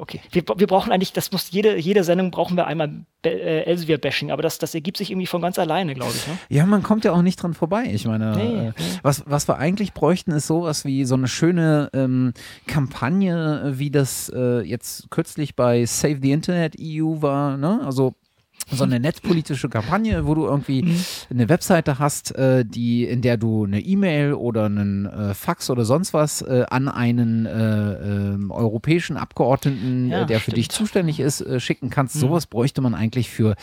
Okay. 0.00 0.20
Wir, 0.32 0.42
wir 0.56 0.66
brauchen 0.66 0.92
eigentlich, 0.92 1.12
das 1.12 1.30
muss 1.30 1.50
jede, 1.50 1.76
jede 1.76 2.04
Sendung 2.04 2.30
brauchen 2.30 2.56
wir 2.56 2.66
einmal 2.66 3.04
äh, 3.22 3.64
Elsevier-Bashing, 3.64 4.30
aber 4.30 4.40
das, 4.40 4.58
das 4.58 4.74
ergibt 4.74 4.96
sich 4.96 5.10
irgendwie 5.10 5.26
von 5.26 5.42
ganz 5.42 5.58
alleine, 5.58 5.94
glaube 5.94 6.12
ich. 6.14 6.26
Ne? 6.26 6.38
Ja, 6.48 6.64
man 6.64 6.82
kommt 6.82 7.04
ja 7.04 7.12
auch 7.12 7.20
nicht 7.20 7.36
dran 7.36 7.52
vorbei. 7.52 7.84
Ich 7.92 8.06
meine, 8.06 8.34
nee, 8.34 8.42
äh, 8.42 8.62
nee. 8.68 8.72
Was, 9.02 9.24
was 9.26 9.46
wir 9.46 9.58
eigentlich 9.58 9.92
bräuchten, 9.92 10.32
ist 10.32 10.46
sowas 10.46 10.86
wie 10.86 11.04
so 11.04 11.16
eine 11.16 11.28
schöne 11.28 11.90
ähm, 11.92 12.32
Kampagne, 12.66 13.72
wie 13.74 13.90
das 13.90 14.32
äh, 14.34 14.62
jetzt 14.62 15.10
kürzlich 15.10 15.54
bei 15.54 15.84
Save 15.84 16.20
the 16.22 16.32
Internet 16.32 16.76
EU 16.80 17.20
war. 17.20 17.58
Ne? 17.58 17.82
Also 17.84 18.14
so 18.70 18.84
eine 18.84 19.00
netzpolitische 19.00 19.68
Kampagne, 19.68 20.26
wo 20.26 20.34
du 20.34 20.46
irgendwie 20.46 20.82
mhm. 20.82 21.04
eine 21.30 21.48
Webseite 21.48 21.98
hast, 21.98 22.34
äh, 22.36 22.64
die, 22.64 23.04
in 23.04 23.22
der 23.22 23.36
du 23.36 23.64
eine 23.64 23.80
E-Mail 23.80 24.34
oder 24.34 24.66
einen 24.66 25.06
äh, 25.06 25.34
Fax 25.34 25.70
oder 25.70 25.84
sonst 25.84 26.14
was 26.14 26.42
äh, 26.42 26.64
an 26.70 26.88
einen 26.88 27.46
äh, 27.46 27.50
ähm, 27.52 28.50
europäischen 28.50 29.16
Abgeordneten, 29.16 30.08
ja, 30.08 30.22
äh, 30.22 30.26
der 30.26 30.40
für 30.40 30.52
dich 30.52 30.70
zuständig 30.70 31.20
ist, 31.20 31.40
äh, 31.40 31.60
schicken 31.60 31.90
kannst. 31.90 32.16
Mhm. 32.16 32.20
Sowas 32.20 32.46
bräuchte 32.46 32.80
man 32.80 32.94
eigentlich 32.94 33.30
für 33.30 33.56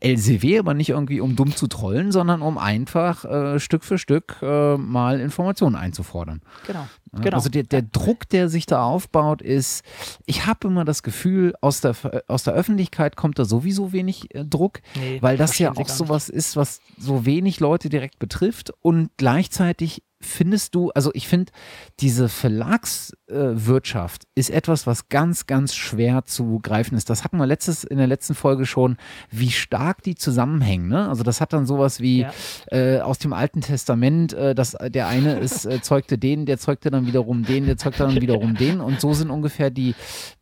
LCW, 0.00 0.58
aber 0.58 0.74
nicht 0.74 0.90
irgendwie 0.90 1.20
um 1.20 1.36
dumm 1.36 1.54
zu 1.54 1.66
trollen, 1.66 2.12
sondern 2.12 2.42
um 2.42 2.58
einfach 2.58 3.24
Stück 3.58 3.84
für 3.84 3.98
Stück 3.98 4.40
mal 4.42 5.20
Informationen 5.20 5.76
einzufordern. 5.76 6.40
Genau. 6.66 6.86
Genau. 7.20 7.36
Also 7.36 7.48
der, 7.48 7.62
der 7.62 7.82
Druck, 7.82 8.28
der 8.28 8.48
sich 8.48 8.66
da 8.66 8.84
aufbaut, 8.84 9.40
ist, 9.40 9.84
ich 10.26 10.46
habe 10.46 10.68
immer 10.68 10.84
das 10.84 11.02
Gefühl, 11.02 11.54
aus 11.60 11.80
der, 11.80 11.94
aus 12.28 12.42
der 12.42 12.54
Öffentlichkeit 12.54 13.16
kommt 13.16 13.38
da 13.38 13.44
sowieso 13.44 13.92
wenig 13.92 14.28
Druck, 14.48 14.80
nee, 14.94 15.20
weil 15.20 15.36
das 15.36 15.58
ja 15.58 15.72
auch 15.76 15.88
sowas 15.88 16.28
ist, 16.28 16.56
was 16.56 16.80
so 16.98 17.26
wenig 17.26 17.60
Leute 17.60 17.88
direkt 17.88 18.18
betrifft 18.18 18.72
und 18.80 19.10
gleichzeitig 19.16 20.02
findest 20.24 20.74
du, 20.74 20.90
also 20.90 21.10
ich 21.14 21.28
finde, 21.28 21.52
diese 22.00 22.28
Verlagswirtschaft 22.28 24.24
äh, 24.24 24.26
ist 24.34 24.50
etwas, 24.50 24.86
was 24.86 25.08
ganz, 25.08 25.46
ganz 25.46 25.74
schwer 25.74 26.24
zu 26.24 26.58
greifen 26.60 26.96
ist. 26.96 27.10
Das 27.10 27.24
hatten 27.24 27.36
wir 27.36 27.46
letztes, 27.46 27.84
in 27.84 27.98
der 27.98 28.06
letzten 28.06 28.34
Folge 28.34 28.66
schon, 28.66 28.96
wie 29.30 29.50
stark 29.50 30.02
die 30.02 30.14
zusammenhängen. 30.14 30.88
Ne? 30.88 31.08
Also 31.08 31.22
das 31.22 31.40
hat 31.40 31.52
dann 31.52 31.66
sowas 31.66 32.00
wie 32.00 32.20
ja. 32.20 32.32
äh, 32.70 33.00
aus 33.00 33.18
dem 33.18 33.32
Alten 33.32 33.60
Testament, 33.60 34.32
äh, 34.32 34.54
dass 34.54 34.72
der 34.72 35.08
eine 35.08 35.38
ist, 35.40 35.66
äh, 35.66 35.80
zeugte 35.82 36.18
den, 36.18 36.46
der 36.46 36.58
zeugte 36.58 36.90
dann 36.90 37.06
wiederum 37.06 37.44
den, 37.44 37.66
der 37.66 37.76
zeugte 37.76 38.04
dann 38.04 38.20
wiederum 38.20 38.54
den. 38.58 38.80
Und 38.80 39.00
so 39.00 39.12
sind 39.14 39.30
ungefähr 39.30 39.70
die, 39.70 39.94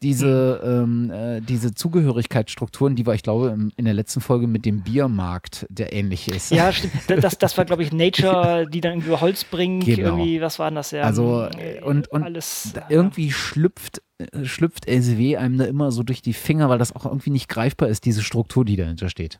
diese, 0.02 0.60
ähm, 0.64 1.10
äh, 1.10 1.40
diese 1.40 1.74
Zugehörigkeitsstrukturen, 1.74 2.96
die 2.96 3.06
wir, 3.06 3.14
ich 3.14 3.22
glaube, 3.22 3.50
im, 3.50 3.72
in 3.76 3.84
der 3.84 3.94
letzten 3.94 4.20
Folge 4.20 4.46
mit 4.46 4.64
dem 4.64 4.82
Biermarkt, 4.82 5.66
der 5.68 5.92
ähnlich 5.92 6.28
ist. 6.28 6.50
Ja, 6.50 6.72
stimmt. 6.72 6.94
Das, 7.08 7.38
das 7.38 7.58
war, 7.58 7.64
glaube 7.64 7.82
ich, 7.82 7.92
Nature, 7.92 8.66
die 8.66 8.80
dann 8.80 8.92
irgendwie 8.92 9.20
Holz 9.20 9.44
bringen 9.44 9.71
Pink, 9.80 9.96
genau. 9.96 10.16
irgendwie, 10.16 10.40
was 10.40 10.58
war 10.58 10.70
denn 10.70 10.76
das 10.76 10.90
ja? 10.90 11.02
Also, 11.02 11.48
äh, 11.58 11.80
und, 11.82 12.08
und 12.08 12.22
alles, 12.22 12.74
irgendwie 12.88 13.28
ja. 13.28 13.32
schlüpft, 13.32 14.02
äh, 14.18 14.44
schlüpft 14.44 14.88
LCW 14.88 15.36
einem 15.36 15.58
da 15.58 15.64
immer 15.64 15.90
so 15.90 16.02
durch 16.02 16.22
die 16.22 16.32
Finger, 16.32 16.68
weil 16.68 16.78
das 16.78 16.94
auch 16.94 17.06
irgendwie 17.06 17.30
nicht 17.30 17.48
greifbar 17.48 17.88
ist, 17.88 18.04
diese 18.04 18.22
Struktur, 18.22 18.64
die 18.64 18.76
dahinter 18.76 19.08
steht 19.08 19.38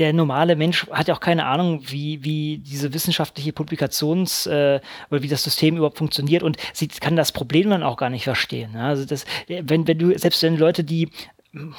der 0.00 0.12
normale 0.14 0.56
Mensch 0.56 0.86
hat 0.90 1.08
ja 1.08 1.14
auch 1.14 1.20
keine 1.20 1.44
Ahnung, 1.44 1.82
wie, 1.86 2.24
wie 2.24 2.58
diese 2.58 2.94
wissenschaftliche 2.94 3.52
Publikations- 3.52 4.48
äh, 4.48 4.80
oder 5.10 5.22
wie 5.22 5.28
das 5.28 5.44
System 5.44 5.76
überhaupt 5.76 5.98
funktioniert 5.98 6.42
und 6.42 6.56
sie 6.72 6.88
kann 6.88 7.16
das 7.16 7.32
Problem 7.32 7.70
dann 7.70 7.82
auch 7.82 7.98
gar 7.98 8.08
nicht 8.10 8.24
verstehen. 8.24 8.74
Also 8.76 9.04
das, 9.04 9.26
wenn, 9.46 9.86
wenn 9.86 9.98
du, 9.98 10.18
selbst 10.18 10.42
wenn 10.42 10.56
Leute, 10.56 10.84
die, 10.84 11.10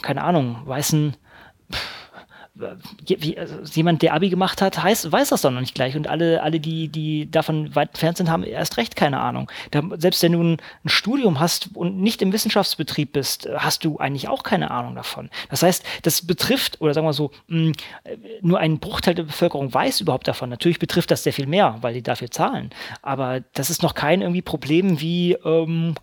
keine 0.04 0.24
Ahnung, 0.24 0.62
weißen, 0.66 1.18
pff, 1.74 2.01
also 2.60 3.56
jemand, 3.74 4.02
der 4.02 4.14
Abi 4.14 4.30
gemacht 4.30 4.62
hat, 4.62 4.84
heißt, 4.84 5.10
weiß 5.10 5.30
das 5.30 5.42
doch 5.42 5.52
noch 5.52 5.62
nicht 5.62 5.74
gleich. 5.74 5.96
Und 5.96 6.08
alle, 6.08 6.44
alle 6.44 6.60
die, 6.60 6.90
die 6.90 7.32
davon 7.32 7.74
weit 7.76 7.90
entfernt 7.90 8.18
sind, 8.18 8.30
haben 8.30 8.44
erst 8.44 8.78
recht 8.78 8.96
keine 8.98 9.22
Ahnung. 9.22 9.50
Da, 9.72 9.82
selbst 9.98 10.22
wenn 10.22 10.34
du 10.34 10.44
ein, 10.44 10.58
ein, 10.84 10.90
Studium 10.90 11.40
hast 11.40 11.70
und 11.76 11.98
nicht 11.98 12.22
im 12.22 12.34
Wissenschaftsbetrieb 12.34 13.14
bist, 13.14 13.48
hast 13.56 13.86
du 13.86 13.98
eigentlich 13.98 14.28
auch 14.28 14.44
keine 14.44 14.72
Ahnung 14.72 14.96
davon. 14.96 15.30
Das 15.50 15.64
heißt, 15.64 15.86
das 16.02 16.28
betrifft, 16.28 16.82
oder 16.82 16.94
sagen 16.94 17.08
wir 17.08 17.14
so, 17.14 17.32
mh, 17.48 17.72
nur 18.42 18.60
ein 18.60 18.80
Bruchteil 18.80 19.16
der 19.16 19.24
Bevölkerung 19.24 19.74
weiß 19.74 20.02
überhaupt 20.02 20.28
davon. 20.28 20.50
Natürlich 20.50 20.80
betrifft 20.80 21.12
das 21.12 21.24
sehr 21.24 21.34
viel 21.34 21.48
mehr, 21.48 21.78
weil 21.82 21.94
die 21.94 22.04
dafür 22.04 22.32
zahlen. 22.32 22.72
Aber 23.02 23.40
das 23.54 23.70
ist 23.70 23.82
noch 23.82 23.94
kein 23.94 24.22
irgendwie 24.22 24.42
Problem 24.42 25.00
wie, 25.00 25.34
ähm, 25.46 25.96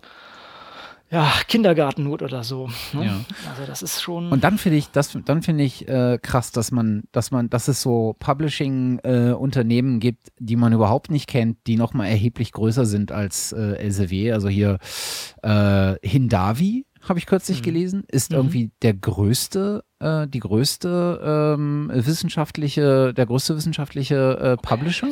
ja, 1.11 1.31
Kindergartennot 1.47 2.21
oder 2.21 2.43
so. 2.43 2.69
Ne? 2.93 3.05
Ja. 3.05 3.19
Also 3.49 3.65
das 3.65 3.81
ist 3.81 4.01
schon. 4.01 4.31
Und 4.31 4.43
dann 4.43 4.57
finde 4.57 4.77
ich, 4.77 4.91
das, 4.91 5.17
dann 5.25 5.41
finde 5.41 5.63
ich 5.63 5.87
äh, 5.87 6.19
krass, 6.21 6.51
dass 6.51 6.71
man, 6.71 7.03
dass 7.11 7.31
man, 7.31 7.49
dass 7.49 7.67
es 7.67 7.81
so 7.81 8.15
Publishing-Unternehmen 8.19 9.95
äh, 9.95 9.99
gibt, 9.99 10.27
die 10.37 10.55
man 10.55 10.71
überhaupt 10.73 11.09
nicht 11.09 11.27
kennt, 11.27 11.57
die 11.65 11.77
nochmal 11.77 12.07
erheblich 12.09 12.51
größer 12.51 12.85
sind 12.85 13.11
als 13.11 13.51
äh, 13.53 13.73
Elsevier. 13.77 14.35
Also 14.35 14.49
hier 14.49 14.77
äh, 15.41 15.95
Hindavi 16.03 16.85
habe 17.01 17.17
ich 17.17 17.25
kürzlich 17.25 17.59
mhm. 17.61 17.63
gelesen, 17.63 18.03
ist 18.11 18.31
mhm. 18.31 18.37
irgendwie 18.37 18.71
der 18.81 18.93
größte, 18.93 19.83
äh, 19.99 20.27
die 20.27 20.39
größte 20.39 21.55
ähm, 21.57 21.89
wissenschaftliche, 21.93 23.13
der 23.13 23.25
größte 23.25 23.55
wissenschaftliche 23.55 24.37
äh, 24.37 24.57
Publisher 24.57 25.07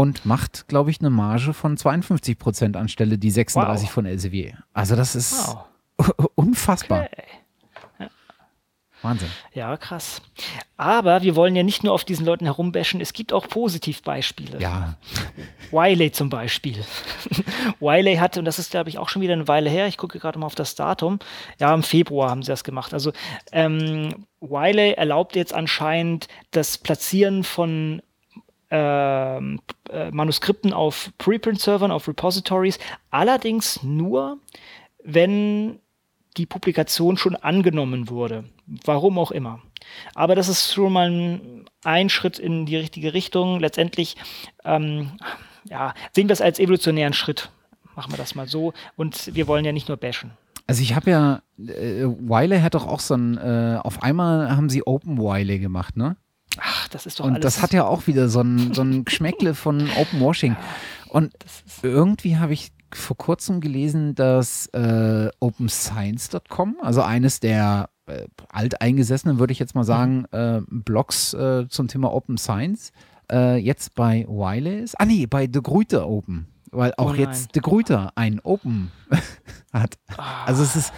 und 0.00 0.24
macht, 0.24 0.66
glaube 0.66 0.90
ich, 0.90 1.00
eine 1.00 1.10
Marge 1.10 1.52
von 1.52 1.76
52 1.76 2.38
Prozent 2.38 2.74
anstelle 2.74 3.18
die 3.18 3.30
36 3.30 3.86
wow. 3.86 3.92
von 3.92 4.06
Elsevier. 4.06 4.64
Also 4.72 4.96
das 4.96 5.14
ist 5.14 5.46
wow. 5.98 6.26
unfassbar. 6.36 7.02
Okay. 7.02 7.24
Wahnsinn. 9.02 9.28
Ja, 9.52 9.76
krass. 9.76 10.22
Aber 10.78 11.20
wir 11.20 11.36
wollen 11.36 11.54
ja 11.54 11.62
nicht 11.62 11.84
nur 11.84 11.92
auf 11.92 12.04
diesen 12.04 12.24
Leuten 12.24 12.46
herumbashen, 12.46 13.02
es 13.02 13.12
gibt 13.12 13.34
auch 13.34 13.46
Positivbeispiele. 13.46 14.58
Ja. 14.58 14.96
Wiley 15.70 16.12
zum 16.12 16.30
Beispiel. 16.30 16.82
Wiley 17.80 18.16
hatte, 18.16 18.38
und 18.38 18.46
das 18.46 18.58
ist, 18.58 18.70
glaube 18.70 18.88
ich, 18.88 18.96
auch 18.96 19.10
schon 19.10 19.20
wieder 19.20 19.34
eine 19.34 19.48
Weile 19.48 19.68
her, 19.68 19.86
ich 19.86 19.98
gucke 19.98 20.18
gerade 20.18 20.38
mal 20.38 20.46
auf 20.46 20.54
das 20.54 20.76
Datum, 20.76 21.18
ja, 21.58 21.74
im 21.74 21.82
Februar 21.82 22.30
haben 22.30 22.42
sie 22.42 22.52
das 22.52 22.64
gemacht. 22.64 22.94
Also 22.94 23.12
ähm, 23.52 24.26
Wiley 24.40 24.92
erlaubt 24.92 25.36
jetzt 25.36 25.52
anscheinend 25.52 26.28
das 26.52 26.78
Platzieren 26.78 27.44
von 27.44 28.00
ähm, 28.70 29.60
äh, 29.92 30.10
Manuskripten 30.10 30.72
auf 30.72 31.10
Preprint-Servern, 31.18 31.90
auf 31.90 32.08
Repositories, 32.08 32.78
allerdings 33.10 33.82
nur, 33.82 34.38
wenn 35.02 35.80
die 36.36 36.46
Publikation 36.46 37.16
schon 37.16 37.36
angenommen 37.36 38.08
wurde. 38.08 38.44
Warum 38.84 39.18
auch 39.18 39.30
immer. 39.30 39.60
Aber 40.14 40.34
das 40.34 40.48
ist 40.48 40.72
schon 40.72 40.92
mal 40.92 41.10
ein, 41.10 41.64
ein 41.84 42.08
Schritt 42.08 42.38
in 42.38 42.66
die 42.66 42.76
richtige 42.76 43.14
Richtung. 43.14 43.58
Letztendlich 43.58 44.16
ähm, 44.64 45.12
ja, 45.64 45.94
sehen 46.12 46.28
wir 46.28 46.32
es 46.32 46.40
als 46.40 46.58
evolutionären 46.58 47.12
Schritt. 47.12 47.50
Machen 47.96 48.12
wir 48.12 48.16
das 48.16 48.34
mal 48.34 48.46
so. 48.46 48.72
Und 48.96 49.34
wir 49.34 49.48
wollen 49.48 49.64
ja 49.64 49.72
nicht 49.72 49.88
nur 49.88 49.96
bashen. 49.96 50.32
Also 50.66 50.82
ich 50.82 50.94
habe 50.94 51.10
ja, 51.10 51.42
äh, 51.58 52.04
Wiley 52.04 52.60
hat 52.60 52.74
doch 52.74 52.86
auch 52.86 53.00
so 53.00 53.14
ein, 53.14 53.36
äh, 53.38 53.80
auf 53.82 54.02
einmal 54.02 54.56
haben 54.56 54.70
sie 54.70 54.86
Open 54.86 55.18
Wiley 55.18 55.58
gemacht, 55.58 55.96
ne? 55.96 56.16
Ach, 56.58 56.88
das 56.88 57.06
ist 57.06 57.20
doch 57.20 57.24
Und 57.24 57.34
alles. 57.34 57.42
das 57.42 57.62
hat 57.62 57.72
ja 57.72 57.84
auch 57.84 58.06
wieder 58.06 58.28
so 58.28 58.40
ein, 58.40 58.74
so 58.74 58.82
ein 58.82 59.04
Geschmäckle 59.04 59.54
von 59.54 59.88
Open 59.96 60.20
Washing. 60.20 60.56
Und 61.08 61.32
irgendwie 61.82 62.36
habe 62.38 62.52
ich 62.52 62.72
vor 62.92 63.16
kurzem 63.16 63.60
gelesen, 63.60 64.14
dass 64.14 64.66
äh, 64.68 65.28
OpenScience.com, 65.38 66.78
also 66.80 67.02
eines 67.02 67.40
der 67.40 67.88
äh, 68.06 68.26
alteingesessenen, 68.48 69.38
würde 69.38 69.52
ich 69.52 69.58
jetzt 69.58 69.74
mal 69.74 69.84
sagen, 69.84 70.24
mhm. 70.32 70.38
äh, 70.38 70.60
Blogs 70.68 71.34
äh, 71.34 71.68
zum 71.68 71.88
Thema 71.88 72.12
Open 72.12 72.36
Science, 72.36 72.92
äh, 73.30 73.56
jetzt 73.56 73.94
bei 73.94 74.26
Wiley 74.28 74.80
ist. 74.80 75.00
Ah 75.00 75.04
nee, 75.04 75.26
bei 75.26 75.46
De 75.46 75.62
Gruyter 75.62 76.08
Open. 76.08 76.48
Weil 76.72 76.92
auch 76.96 77.12
oh 77.12 77.14
jetzt 77.14 77.54
De 77.54 77.62
Gruyter 77.62 78.12
ein 78.14 78.40
Open 78.40 78.90
hat. 79.72 79.98
Also 80.46 80.62
es 80.62 80.76
ist, 80.76 80.92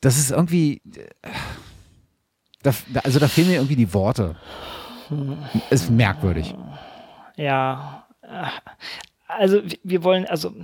das 0.00 0.18
ist 0.18 0.30
irgendwie, 0.30 0.82
äh, 0.94 1.28
da, 2.62 2.72
also 3.04 3.18
da 3.18 3.28
fehlen 3.28 3.48
mir 3.48 3.54
irgendwie 3.54 3.76
die 3.76 3.92
Worte. 3.94 4.36
Ist 5.70 5.90
merkwürdig. 5.90 6.54
Ja, 7.36 8.06
also 9.28 9.60
wir 9.84 10.02
wollen, 10.04 10.26
also 10.26 10.54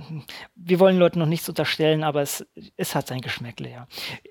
wir 0.55 0.79
wollen 0.79 0.97
Leuten 0.97 1.19
noch 1.19 1.27
nichts 1.27 1.47
unterstellen, 1.47 2.03
aber 2.03 2.21
es, 2.21 2.45
es 2.77 2.95
hat 2.95 3.07
sein 3.07 3.21
Geschmäckle, 3.21 3.69
ja. 3.69 3.87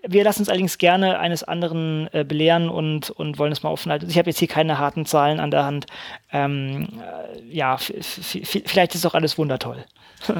Wir 0.06 0.24
lassen 0.24 0.40
uns 0.40 0.48
allerdings 0.48 0.76
gerne 0.78 1.20
eines 1.20 1.44
anderen 1.44 2.08
äh, 2.12 2.24
belehren 2.24 2.68
und, 2.68 3.10
und 3.10 3.38
wollen 3.38 3.52
es 3.52 3.62
mal 3.62 3.70
offen 3.70 3.92
halten. 3.92 4.10
Ich 4.10 4.18
habe 4.18 4.28
jetzt 4.28 4.40
hier 4.40 4.48
keine 4.48 4.78
harten 4.78 5.06
Zahlen 5.06 5.38
an 5.38 5.52
der 5.52 5.64
Hand. 5.64 5.86
Ähm, 6.32 6.88
äh, 7.00 7.42
ja, 7.48 7.76
vielleicht 7.78 8.94
ist 8.96 9.06
auch 9.06 9.14
alles 9.14 9.38
wundertoll. 9.38 9.84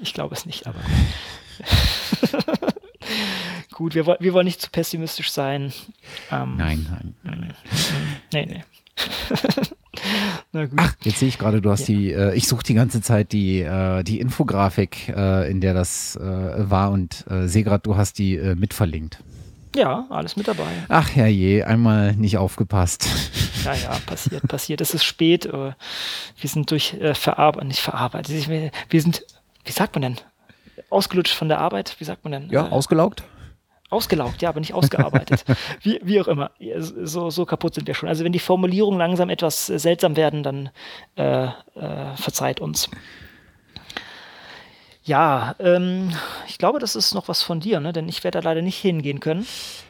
ich 0.00 0.12
glaube 0.12 0.34
es 0.34 0.44
nicht, 0.44 0.66
aber 0.66 0.80
gut, 3.72 3.94
wir, 3.94 4.06
wir 4.06 4.32
wollen 4.32 4.46
nicht 4.46 4.60
zu 4.60 4.70
pessimistisch 4.70 5.30
sein. 5.30 5.72
Ähm, 6.30 6.56
nein, 6.56 6.86
nein, 6.90 7.14
nein. 7.22 7.54
Nee, 8.32 8.46
nee. 8.46 8.64
Ach, 10.76 10.94
jetzt 11.02 11.18
sehe 11.18 11.28
ich 11.28 11.38
gerade, 11.38 11.60
du 11.60 11.70
hast 11.70 11.88
ja. 11.88 11.94
die, 11.94 12.12
äh, 12.12 12.34
ich 12.34 12.48
suche 12.48 12.62
die 12.62 12.74
ganze 12.74 13.00
Zeit 13.02 13.32
die, 13.32 13.60
äh, 13.60 14.02
die 14.02 14.20
Infografik, 14.20 15.08
äh, 15.08 15.50
in 15.50 15.60
der 15.60 15.74
das 15.74 16.16
äh, 16.16 16.20
war 16.22 16.90
und 16.90 17.24
äh, 17.30 17.46
sehe 17.46 17.64
gerade, 17.64 17.82
du 17.82 17.96
hast 17.96 18.18
die 18.18 18.36
äh, 18.36 18.54
mitverlinkt. 18.54 19.18
Ja, 19.76 20.06
alles 20.10 20.36
mit 20.36 20.48
dabei. 20.48 20.66
Ach 20.88 21.14
herrje, 21.14 21.66
einmal 21.66 22.14
nicht 22.14 22.38
aufgepasst. 22.38 23.08
Ja, 23.62 23.74
ja, 23.74 23.90
passiert, 24.06 24.48
passiert. 24.48 24.80
Es 24.80 24.94
ist 24.94 25.04
spät. 25.04 25.44
wir 25.44 25.74
sind 26.42 26.70
durch 26.70 26.94
äh, 26.94 27.12
verarbeitet, 27.12 27.68
nicht 27.68 27.80
verarbeitet. 27.80 28.48
Wir 28.48 29.02
sind, 29.02 29.22
wie 29.66 29.72
sagt 29.72 29.94
man 29.94 30.00
denn? 30.00 30.16
Ausgelutscht 30.88 31.34
von 31.34 31.48
der 31.50 31.58
Arbeit, 31.58 31.94
wie 31.98 32.04
sagt 32.04 32.24
man 32.24 32.32
denn? 32.32 32.48
Ja, 32.48 32.70
ausgelaugt. 32.70 33.22
Ausgelaugt, 33.90 34.40
ja, 34.40 34.48
aber 34.48 34.60
nicht 34.60 34.72
ausgearbeitet. 34.72 35.44
wie, 35.82 36.00
wie 36.02 36.20
auch 36.20 36.28
immer. 36.28 36.52
So, 36.78 37.30
so 37.30 37.44
kaputt 37.44 37.74
sind 37.74 37.86
wir 37.86 37.94
schon. 37.94 38.08
Also 38.08 38.24
wenn 38.24 38.32
die 38.32 38.38
Formulierungen 38.38 38.98
langsam 38.98 39.28
etwas 39.28 39.68
äh, 39.68 39.78
seltsam 39.78 40.16
werden, 40.16 40.42
dann 40.42 40.70
äh, 41.16 41.46
äh, 41.46 42.16
verzeiht 42.16 42.60
uns. 42.60 42.88
Ja, 45.02 45.56
ähm, 45.58 46.12
ich 46.46 46.58
glaube, 46.58 46.78
das 46.78 46.94
ist 46.94 47.14
noch 47.14 47.26
was 47.26 47.42
von 47.42 47.58
dir, 47.58 47.80
ne? 47.80 47.92
denn 47.92 48.08
ich 48.08 48.22
werde 48.22 48.40
da 48.40 48.48
leider 48.48 48.62
nicht 48.62 48.76
hingehen 48.76 49.18
können. 49.18 49.46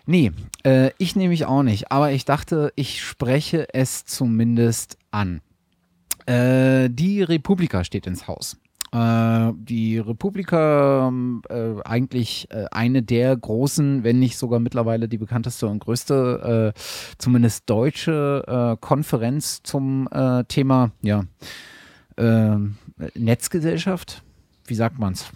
Nee, 0.07 0.33
äh, 0.65 0.93
ich 0.99 1.17
nehme 1.17 1.31
mich 1.31 1.45
auch 1.45 1.63
nicht, 1.63 1.93
aber 1.93 2.13
ich 2.13 2.25
dachte, 2.25 2.73
ich 2.77 3.03
spreche 3.03 3.67
es 3.75 4.05
zumindest 4.07 4.97
an. 5.11 5.43
Äh, 6.27 6.89
die 6.91 7.23
Republika 7.23 7.85
steht 7.85 8.07
ins 8.07 8.29
Haus. 8.29 8.57
Äh, 8.93 9.53
die 9.55 9.99
Republika 9.99 11.13
äh, 11.49 11.75
eigentlich 11.85 12.49
äh, 12.51 12.65
eine 12.73 13.03
der 13.03 13.37
großen, 13.37 14.03
wenn 14.03 14.19
nicht 14.19 14.37
sogar 14.37 14.59
mittlerweile 14.59 15.09
die 15.09 15.19
bekannteste 15.19 15.69
und 15.69 15.79
größte, 15.79 16.73
äh, 16.75 16.81
zumindest 17.19 17.71
deutsche 17.71 18.45
äh, 18.47 18.77
Konferenz 18.81 19.63
zum 19.63 20.09
äh, 20.11 20.45
Thema 20.45 20.91
ja, 21.03 21.25
Netzgesellschaft. 23.15 24.23
Wie 24.67 24.75
sagt 24.75 24.99
man 24.99 25.15
es? 25.15 25.31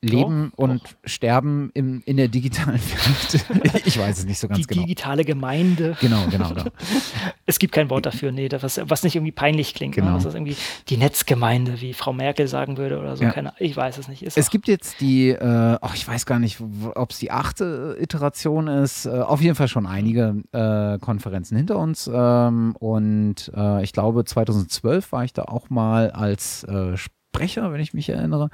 Leben 0.00 0.52
doch, 0.52 0.64
und 0.64 0.82
doch. 0.84 0.90
Sterben 1.04 1.70
im, 1.74 2.02
in 2.06 2.16
der 2.16 2.28
digitalen 2.28 2.80
Welt. 2.80 3.82
ich 3.86 3.98
weiß 3.98 4.18
es 4.18 4.24
nicht 4.24 4.38
so 4.38 4.48
ganz 4.48 4.60
die 4.60 4.66
genau. 4.66 4.82
Die 4.82 4.86
digitale 4.86 5.24
Gemeinde. 5.24 5.96
Genau, 6.00 6.26
genau, 6.30 6.50
genau. 6.50 6.64
es 7.46 7.58
gibt 7.58 7.74
kein 7.74 7.90
Wort 7.90 8.06
dafür, 8.06 8.32
nee, 8.32 8.48
was, 8.50 8.80
was 8.84 9.02
nicht 9.02 9.16
irgendwie 9.16 9.32
peinlich 9.32 9.74
klingt. 9.74 9.96
Ne? 9.96 10.02
Genau. 10.02 10.12
Ne? 10.12 10.18
Das 10.18 10.26
ist 10.26 10.34
irgendwie 10.34 10.56
die 10.88 10.96
Netzgemeinde, 10.96 11.80
wie 11.80 11.92
Frau 11.92 12.12
Merkel 12.12 12.48
sagen 12.48 12.76
würde 12.76 12.98
oder 12.98 13.16
so. 13.16 13.24
Ja. 13.24 13.30
Keine, 13.30 13.52
ich 13.58 13.76
weiß 13.76 13.98
es 13.98 14.08
nicht. 14.08 14.22
Ist 14.22 14.38
es 14.38 14.50
gibt 14.50 14.68
jetzt 14.68 15.00
die, 15.00 15.30
äh, 15.30 15.78
oh, 15.80 15.90
ich 15.94 16.06
weiß 16.06 16.26
gar 16.26 16.38
nicht, 16.38 16.60
ob 16.94 17.10
es 17.10 17.18
die 17.18 17.30
achte 17.30 17.96
Iteration 18.00 18.68
ist. 18.68 19.06
Äh, 19.06 19.10
auf 19.10 19.40
jeden 19.40 19.54
Fall 19.54 19.68
schon 19.68 19.86
einige 19.86 20.42
äh, 20.52 20.98
Konferenzen 20.98 21.56
hinter 21.56 21.78
uns. 21.78 22.10
Ähm, 22.12 22.76
und 22.76 23.50
äh, 23.54 23.82
ich 23.82 23.92
glaube, 23.92 24.24
2012 24.24 25.12
war 25.12 25.24
ich 25.24 25.32
da 25.32 25.42
auch 25.42 25.70
mal 25.70 26.10
als 26.10 26.64
äh, 26.64 26.96
Sprecher, 27.36 27.72
wenn 27.72 27.80
ich 27.80 27.94
mich 27.94 28.08
erinnere. 28.08 28.50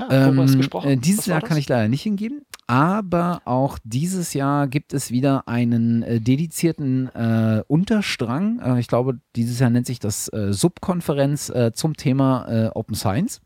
Ah, 0.00 0.28
ähm, 0.28 0.68
äh, 0.82 0.96
dieses 0.96 1.26
Jahr 1.26 1.40
kann 1.40 1.56
ich 1.56 1.68
leider 1.68 1.88
nicht 1.88 2.02
hingeben, 2.02 2.42
aber 2.66 3.42
auch 3.44 3.78
dieses 3.84 4.34
Jahr 4.34 4.66
gibt 4.66 4.94
es 4.94 5.10
wieder 5.10 5.46
einen 5.46 6.02
äh, 6.02 6.20
dedizierten 6.20 7.08
äh, 7.14 7.62
Unterstrang. 7.68 8.60
Äh, 8.60 8.80
ich 8.80 8.88
glaube, 8.88 9.18
dieses 9.36 9.60
Jahr 9.60 9.70
nennt 9.70 9.86
sich 9.86 9.98
das 9.98 10.32
äh, 10.32 10.52
Subkonferenz 10.52 11.50
äh, 11.50 11.72
zum 11.72 11.96
Thema 11.96 12.70
Open 12.74 12.94
Science. 12.94 13.40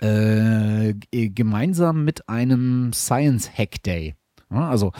gemeinsam 0.00 2.04
mit 2.04 2.28
einem 2.28 2.92
Science 2.92 3.50
Hack 3.56 3.82
Day. 3.82 4.14
Ja, 4.50 4.68
also 4.68 4.92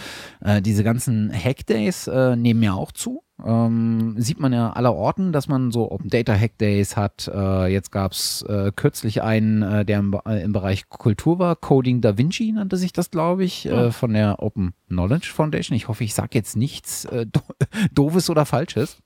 diese 0.61 0.85
ganzen 0.85 1.33
Hack 1.33 1.67
Days 1.67 2.07
nehmen 2.07 2.63
ja 2.63 2.75
auch 2.75 2.93
zu. 2.93 3.24
Ähm, 3.43 4.15
sieht 4.17 4.39
man 4.39 4.53
ja 4.53 4.73
aller 4.73 4.95
Orten, 4.95 5.33
dass 5.33 5.49
man 5.49 5.73
so 5.73 5.91
Open 5.91 6.09
Data 6.09 6.35
Hack 6.35 6.57
Days 6.59 6.97
hat. 6.97 7.29
Äh, 7.33 7.73
jetzt 7.73 7.91
gab 7.91 8.13
es 8.13 8.43
äh, 8.43 8.71
kürzlich 8.75 9.23
einen, 9.23 9.63
äh, 9.63 9.85
der 9.85 9.99
im, 9.99 10.17
äh, 10.25 10.43
im, 10.43 10.53
Bereich 10.53 10.89
Kultur 10.89 11.41
war. 11.41 11.57
Coding 11.57 12.01
Da 12.01 12.17
Vinci 12.17 12.53
nannte 12.53 12.77
sich 12.77 12.93
das, 12.93 13.11
glaube 13.11 13.45
ich, 13.45 13.65
ja. 13.65 13.87
Äh, 13.87 13.93
von 13.93 14.13
der 14.13 14.41
Open 14.41 14.73
Knowledge 14.87 15.33
Foundation. 15.35 15.75
Ich 15.75 15.89
hoffe, 15.89 16.05
ich 16.05 16.15
sage 16.15 16.31
jetzt 16.35 16.57
nichts 16.57 17.07
äh, 17.07 17.27
do 17.33 17.41
Doofes 17.93 18.31
oder 18.31 18.47
Falsches. 18.47 18.99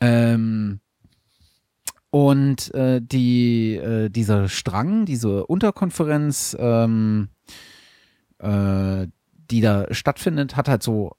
Ähm, 0.00 0.80
und 2.10 2.72
die, 2.74 4.08
dieser 4.08 4.48
Strang, 4.48 5.04
diese 5.04 5.44
Unterkonferenz, 5.46 6.56
ähm, 6.58 7.28
die 8.40 9.60
da 9.60 9.86
stattfindet, 9.92 10.56
hat 10.56 10.68
halt 10.70 10.82
so 10.82 11.17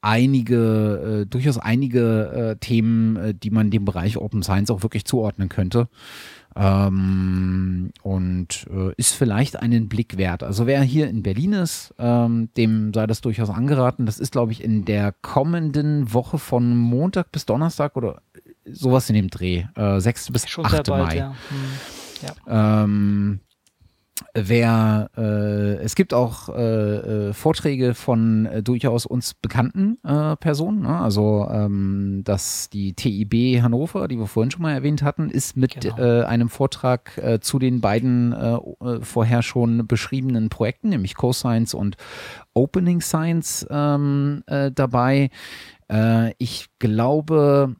einige, 0.00 1.22
äh, 1.22 1.26
durchaus 1.26 1.58
einige 1.58 2.54
äh, 2.54 2.56
Themen, 2.56 3.16
äh, 3.16 3.34
die 3.34 3.50
man 3.50 3.70
dem 3.70 3.84
Bereich 3.84 4.16
Open 4.16 4.42
Science 4.42 4.70
auch 4.70 4.82
wirklich 4.82 5.04
zuordnen 5.04 5.48
könnte. 5.48 5.88
Ähm, 6.56 7.90
und 8.02 8.66
äh, 8.70 8.92
ist 8.96 9.14
vielleicht 9.14 9.56
einen 9.56 9.88
Blick 9.88 10.16
wert. 10.16 10.42
Also 10.42 10.66
wer 10.66 10.82
hier 10.82 11.08
in 11.08 11.22
Berlin 11.22 11.52
ist, 11.52 11.94
ähm, 11.98 12.48
dem 12.56 12.92
sei 12.92 13.06
das 13.06 13.20
durchaus 13.20 13.50
angeraten. 13.50 14.04
Das 14.06 14.18
ist, 14.18 14.32
glaube 14.32 14.52
ich, 14.52 14.62
in 14.62 14.84
der 14.84 15.12
kommenden 15.22 16.12
Woche 16.12 16.38
von 16.38 16.76
Montag 16.76 17.30
bis 17.30 17.46
Donnerstag 17.46 17.96
oder 17.96 18.22
sowas 18.64 19.08
in 19.10 19.14
dem 19.14 19.28
Dreh. 19.28 19.64
Äh, 19.76 20.00
6. 20.00 20.32
bis 20.32 20.48
Schon 20.48 20.66
8. 20.66 20.88
Bald, 20.88 21.06
Mai. 21.06 21.16
Ja. 21.16 21.34
Hm. 21.48 22.36
Ja. 22.46 22.82
Ähm, 22.84 23.40
wer 24.34 25.10
äh, 25.16 25.76
es 25.82 25.94
gibt 25.94 26.14
auch 26.14 26.48
äh, 26.48 27.28
äh, 27.28 27.32
Vorträge 27.32 27.94
von 27.94 28.46
äh, 28.46 28.62
durchaus 28.62 29.06
uns 29.06 29.34
bekannten 29.34 29.98
äh, 30.04 30.36
Personen. 30.36 30.82
Ne? 30.82 31.00
Also 31.00 31.48
ähm, 31.50 32.22
dass 32.24 32.68
die 32.70 32.94
TIB 32.94 33.62
Hannover, 33.62 34.08
die 34.08 34.18
wir 34.18 34.26
vorhin 34.26 34.50
schon 34.50 34.62
mal 34.62 34.72
erwähnt 34.72 35.02
hatten, 35.02 35.30
ist 35.30 35.56
mit 35.56 35.80
genau. 35.80 35.98
Äh, 35.98 36.24
einem 36.24 36.48
Vortrag 36.48 37.20
zu 37.40 37.58
den 37.58 37.80
beiden 37.80 38.34
vorher 39.02 39.42
schon 39.42 39.86
beschriebenen 39.86 40.48
Projekten, 40.48 40.90
nämlich 40.90 41.14
CoScience 41.14 41.74
und 41.74 41.96
Opening 42.54 43.00
Science 43.00 43.66
ähm, 43.70 44.42
dabei. 44.46 45.30
ich 46.38 46.66
glaube, 46.78 47.76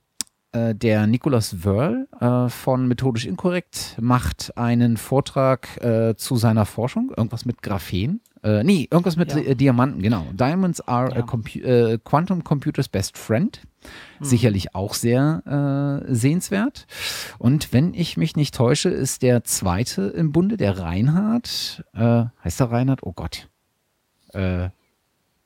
äh, 0.53 0.75
der 0.75 1.07
Nicolas 1.07 1.65
Wörl 1.65 2.09
äh, 2.21 2.49
von 2.49 2.89
Methodisch 2.89 3.27
Inkorrekt 3.27 3.97
macht 4.01 4.57
einen 4.57 4.97
Vortrag 4.97 5.83
äh, 5.83 6.17
zu 6.17 6.37
seiner 6.37 6.67
Forschung, 6.67 7.13
irgendwas 7.17 7.45
mit 7.45 7.63
Graphen. 7.63 8.21
Äh, 8.43 8.65
nee, 8.65 8.89
irgendwas 8.91 9.17
mit 9.17 9.33
ja. 9.35 9.55
Diamanten, 9.55 10.03
genau. 10.03 10.27
Diamonds 10.33 10.81
are 10.81 11.15
ja. 11.15 11.23
Compu 11.23 11.59
äh, 11.61 11.99
Quantum 12.03 12.43
Computer's 12.43 12.89
Best 12.89 13.17
Friend. 13.19 13.61
Hm. 14.19 14.27
Sicherlich 14.27 14.75
auch 14.75 14.95
sehr 14.95 16.03
äh, 16.09 16.15
sehenswert. 16.15 16.87
Und 17.39 17.73
wenn 17.73 17.95
ich 17.95 18.17
mich 18.17 18.37
nicht 18.37 18.55
täusche, 18.55 18.89
ist 18.89 19.23
der 19.23 19.45
zweite 19.45 20.03
im 20.03 20.33
Bunde, 20.33 20.57
der 20.57 20.79
Reinhard. 20.79 21.85
heißt 21.95 22.61
der 22.61 22.71
Reinhard? 22.71 23.03
Oh 23.03 23.13
Gott. 23.13 23.49
Äh, 24.33 24.71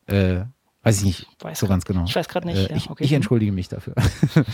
äh, 0.07 0.45
Weiß 0.85 0.99
ich 0.99 1.05
nicht 1.05 1.27
weiß 1.41 1.59
so 1.59 1.67
ganz 1.67 1.85
genau. 1.87 2.05
Ich 2.05 2.15
weiß 2.15 2.29
gerade 2.29 2.47
nicht. 2.47 2.71
Äh, 2.71 2.77
ich, 2.77 2.91
okay. 2.91 3.05
ich, 3.05 3.13
entschuldige 3.13 3.53
mich 3.53 3.69
dafür. 3.69 3.95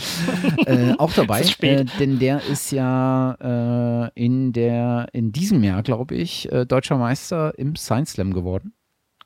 äh, 0.65 0.93
auch 0.97 1.11
dabei, 1.13 1.41
äh, 1.41 1.85
denn 1.99 2.19
der 2.19 2.41
ist 2.45 2.71
ja 2.71 3.33
äh, 3.41 4.11
in 4.15 4.53
der 4.53 5.09
in 5.11 5.33
diesem 5.33 5.61
Jahr, 5.61 5.83
glaube 5.83 6.15
ich, 6.15 6.49
äh, 6.51 6.65
deutscher 6.65 6.97
Meister 6.97 7.57
im 7.59 7.75
Science 7.75 8.13
Slam 8.13 8.33
geworden. 8.33 8.73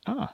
Ah. 0.06 0.32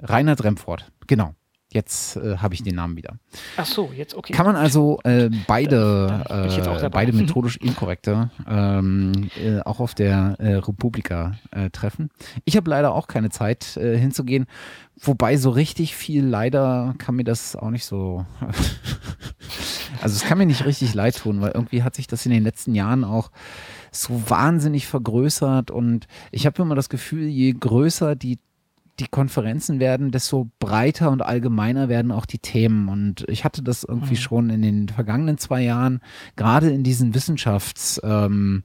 Reinhard 0.00 0.44
Remford, 0.44 0.90
genau. 1.08 1.34
Jetzt 1.72 2.16
äh, 2.16 2.38
habe 2.38 2.54
ich 2.54 2.64
den 2.64 2.74
Namen 2.74 2.96
wieder. 2.96 3.14
Ach 3.56 3.64
so, 3.64 3.92
jetzt 3.94 4.14
okay. 4.14 4.32
Kann 4.32 4.44
man 4.44 4.56
also 4.56 4.98
äh, 5.04 5.30
beide, 5.46 6.24
äh, 6.28 6.88
beide 6.88 7.12
methodisch 7.16 7.58
inkorrekte 7.58 8.30
ähm, 8.48 9.30
äh, 9.40 9.60
auch 9.60 9.78
auf 9.78 9.94
der 9.94 10.34
äh, 10.40 10.54
Republika 10.54 11.36
äh, 11.52 11.70
treffen. 11.70 12.10
Ich 12.44 12.56
habe 12.56 12.68
leider 12.68 12.92
auch 12.92 13.06
keine 13.06 13.30
Zeit 13.30 13.64
hinzugehen, 13.80 14.46
wobei 15.00 15.36
so 15.36 15.50
richtig 15.50 15.94
viel 15.94 16.24
leider 16.24 16.94
kann 16.98 17.14
mir 17.14 17.24
das 17.24 17.54
auch 17.54 17.70
nicht 17.70 17.84
so. 17.84 18.26
also 20.02 20.16
es 20.16 20.24
kann 20.24 20.38
mir 20.38 20.46
nicht 20.46 20.64
richtig 20.64 20.94
leid 20.94 21.16
tun, 21.16 21.40
weil 21.40 21.52
irgendwie 21.52 21.82
hat 21.82 21.94
sich 21.94 22.08
das 22.08 22.26
in 22.26 22.32
den 22.32 22.42
letzten 22.42 22.74
Jahren 22.74 23.04
auch 23.04 23.30
so 23.92 24.28
wahnsinnig 24.28 24.86
vergrößert 24.86 25.70
und 25.70 26.06
ich 26.32 26.46
habe 26.46 26.62
immer 26.62 26.74
das 26.74 26.88
Gefühl, 26.88 27.26
je 27.26 27.52
größer 27.52 28.16
die 28.16 28.38
die 29.00 29.08
Konferenzen 29.08 29.80
werden, 29.80 30.10
desto 30.10 30.50
breiter 30.58 31.10
und 31.10 31.22
allgemeiner 31.22 31.88
werden 31.88 32.12
auch 32.12 32.26
die 32.26 32.38
Themen. 32.38 32.88
Und 32.88 33.24
ich 33.28 33.44
hatte 33.44 33.62
das 33.62 33.82
irgendwie 33.84 34.14
mhm. 34.14 34.18
schon 34.18 34.50
in 34.50 34.62
den 34.62 34.88
vergangenen 34.88 35.38
zwei 35.38 35.62
Jahren, 35.62 36.00
gerade 36.36 36.70
in 36.70 36.82
diesen 36.82 37.14
Wissenschafts, 37.14 38.00
ähm, 38.04 38.64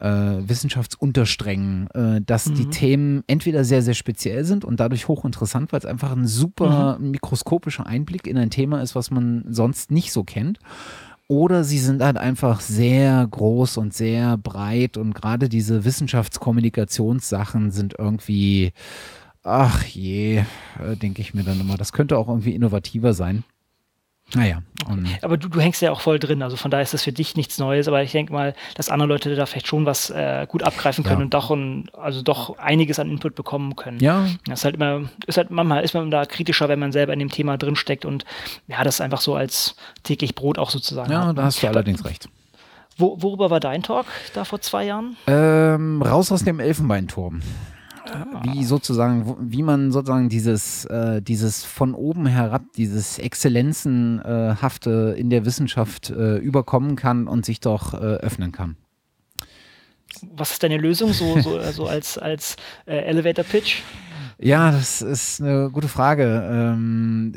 äh, 0.00 0.06
Wissenschaftsuntersträngen, 0.06 1.90
äh, 1.92 2.20
dass 2.20 2.46
mhm. 2.46 2.54
die 2.54 2.68
Themen 2.68 3.24
entweder 3.26 3.64
sehr, 3.64 3.80
sehr 3.80 3.94
speziell 3.94 4.44
sind 4.44 4.64
und 4.64 4.80
dadurch 4.80 5.08
hochinteressant, 5.08 5.72
weil 5.72 5.78
es 5.78 5.86
einfach 5.86 6.12
ein 6.12 6.26
super 6.26 6.98
mhm. 6.98 7.12
mikroskopischer 7.12 7.86
Einblick 7.86 8.26
in 8.26 8.36
ein 8.36 8.50
Thema 8.50 8.82
ist, 8.82 8.94
was 8.94 9.10
man 9.10 9.44
sonst 9.48 9.90
nicht 9.90 10.12
so 10.12 10.24
kennt. 10.24 10.58
Oder 11.26 11.64
sie 11.64 11.78
sind 11.78 12.02
halt 12.02 12.18
einfach 12.18 12.60
sehr 12.60 13.26
groß 13.26 13.78
und 13.78 13.94
sehr 13.94 14.36
breit 14.36 14.98
und 14.98 15.14
gerade 15.14 15.48
diese 15.48 15.86
Wissenschaftskommunikationssachen 15.86 17.70
sind 17.70 17.94
irgendwie 17.98 18.72
ach 19.44 19.84
je, 19.84 20.38
äh, 20.38 20.96
denke 20.96 21.20
ich 21.20 21.34
mir 21.34 21.44
dann 21.44 21.60
immer, 21.60 21.76
das 21.76 21.92
könnte 21.92 22.18
auch 22.18 22.28
irgendwie 22.28 22.54
innovativer 22.54 23.12
sein. 23.14 23.44
Naja. 24.34 24.62
Aber 25.20 25.36
du, 25.36 25.48
du 25.48 25.60
hängst 25.60 25.82
ja 25.82 25.92
auch 25.92 26.00
voll 26.00 26.18
drin, 26.18 26.42
also 26.42 26.56
von 26.56 26.70
daher 26.70 26.82
ist 26.82 26.94
das 26.94 27.02
für 27.02 27.12
dich 27.12 27.36
nichts 27.36 27.58
Neues, 27.58 27.88
aber 27.88 28.02
ich 28.02 28.12
denke 28.12 28.32
mal, 28.32 28.54
dass 28.74 28.88
andere 28.88 29.08
Leute 29.08 29.36
da 29.36 29.44
vielleicht 29.44 29.66
schon 29.66 29.84
was 29.84 30.08
äh, 30.08 30.46
gut 30.48 30.62
abgreifen 30.62 31.04
können 31.04 31.20
ja. 31.20 31.24
und 31.24 31.34
doch 31.34 31.50
ein, 31.50 31.90
also 31.92 32.22
doch 32.22 32.58
einiges 32.58 32.98
an 32.98 33.10
Input 33.10 33.34
bekommen 33.34 33.76
können. 33.76 34.00
Ja. 34.00 34.26
Das 34.46 34.60
ist 34.60 34.64
halt 34.64 34.76
immer, 34.76 35.02
ist 35.26 35.36
halt 35.36 35.50
manchmal 35.50 35.84
ist 35.84 35.94
man 35.94 36.10
da 36.10 36.24
kritischer, 36.24 36.68
wenn 36.68 36.78
man 36.78 36.90
selber 36.90 37.12
in 37.12 37.18
dem 37.18 37.30
Thema 37.30 37.58
drinsteckt 37.58 38.06
und 38.06 38.24
ja, 38.66 38.82
das 38.82 39.02
einfach 39.02 39.20
so 39.20 39.34
als 39.34 39.76
täglich 40.04 40.34
Brot 40.34 40.58
auch 40.58 40.70
sozusagen. 40.70 41.12
Ja, 41.12 41.26
hat. 41.26 41.38
da 41.38 41.44
hast 41.44 41.62
du 41.62 41.68
allerdings 41.68 42.04
recht. 42.04 42.28
Wo, 42.96 43.20
worüber 43.20 43.50
war 43.50 43.60
dein 43.60 43.82
Talk 43.82 44.06
da 44.32 44.44
vor 44.44 44.60
zwei 44.62 44.86
Jahren? 44.86 45.16
Ähm, 45.26 46.00
raus 46.00 46.32
aus 46.32 46.44
dem 46.44 46.60
Elfenbeinturm 46.60 47.42
wie 48.42 48.64
sozusagen, 48.64 49.36
wie 49.40 49.62
man 49.62 49.92
sozusagen 49.92 50.28
dieses, 50.28 50.84
äh, 50.86 51.22
dieses 51.22 51.64
von 51.64 51.94
oben 51.94 52.26
herab, 52.26 52.62
dieses 52.76 53.18
Exzellenzenhafte 53.18 55.14
in 55.16 55.30
der 55.30 55.44
Wissenschaft 55.44 56.10
äh, 56.10 56.36
überkommen 56.36 56.96
kann 56.96 57.26
und 57.26 57.44
sich 57.44 57.60
doch 57.60 57.94
äh, 57.94 57.96
öffnen 57.96 58.52
kann. 58.52 58.76
Was 60.32 60.52
ist 60.52 60.62
deine 60.62 60.76
Lösung 60.76 61.12
so, 61.12 61.40
so 61.40 61.58
also 61.58 61.86
als, 61.86 62.18
als 62.18 62.56
äh, 62.86 62.96
Elevator 62.96 63.44
Pitch? 63.44 63.82
Ja, 64.38 64.72
das 64.72 65.00
ist 65.02 65.40
eine 65.40 65.70
gute 65.70 65.88
Frage. 65.88 66.48
Ähm, 66.50 67.32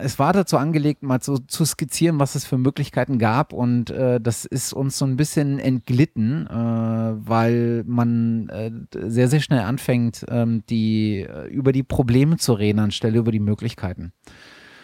es 0.00 0.18
war 0.18 0.32
dazu 0.32 0.58
angelegt, 0.58 1.02
mal 1.02 1.22
so 1.22 1.38
zu 1.38 1.64
skizzieren, 1.64 2.18
was 2.18 2.34
es 2.34 2.44
für 2.44 2.58
Möglichkeiten 2.58 3.18
gab 3.18 3.52
und 3.52 3.90
äh, 3.90 4.20
das 4.20 4.44
ist 4.44 4.72
uns 4.72 4.98
so 4.98 5.04
ein 5.04 5.16
bisschen 5.16 5.58
entglitten, 5.58 6.46
äh, 6.46 6.52
weil 6.52 7.84
man 7.86 8.48
äh, 8.48 8.70
sehr, 9.08 9.28
sehr 9.28 9.40
schnell 9.40 9.60
anfängt, 9.60 10.24
ähm, 10.28 10.64
die, 10.68 11.20
äh, 11.20 11.48
über 11.48 11.72
die 11.72 11.82
Probleme 11.84 12.36
zu 12.36 12.54
reden, 12.54 12.80
anstelle 12.80 13.18
über 13.18 13.32
die 13.32 13.40
Möglichkeiten. 13.40 14.12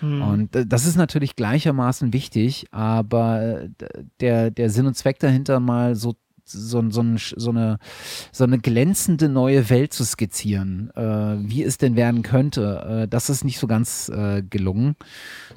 Hm. 0.01 0.22
Und 0.22 0.56
äh, 0.56 0.66
das 0.66 0.86
ist 0.86 0.97
natürlich 0.97 1.36
gleichermaßen 1.36 2.12
wichtig, 2.12 2.66
aber 2.70 3.43
äh, 3.43 3.68
der, 4.20 4.51
der 4.51 4.70
Sinn 4.70 4.86
und 4.86 4.94
Zweck 4.94 5.18
dahinter 5.18 5.60
mal 5.60 5.94
so 5.94 6.14
so, 6.51 6.91
so, 6.91 7.05
so, 7.16 7.51
eine, 7.51 7.79
so 8.33 8.45
eine 8.45 8.59
glänzende 8.59 9.29
neue 9.29 9.70
Welt 9.70 9.93
zu 9.93 10.05
skizzieren, 10.05 10.91
äh, 10.95 11.37
wie 11.39 11.62
es 11.62 11.79
denn 11.79 11.97
werden 11.97 12.23
könnte. 12.23 13.03
Äh, 13.05 13.09
das 13.09 13.31
ist 13.31 13.45
nicht 13.45 13.59
so 13.59 13.66
ganz 13.66 14.09
äh, 14.09 14.43
gelungen. 14.43 14.97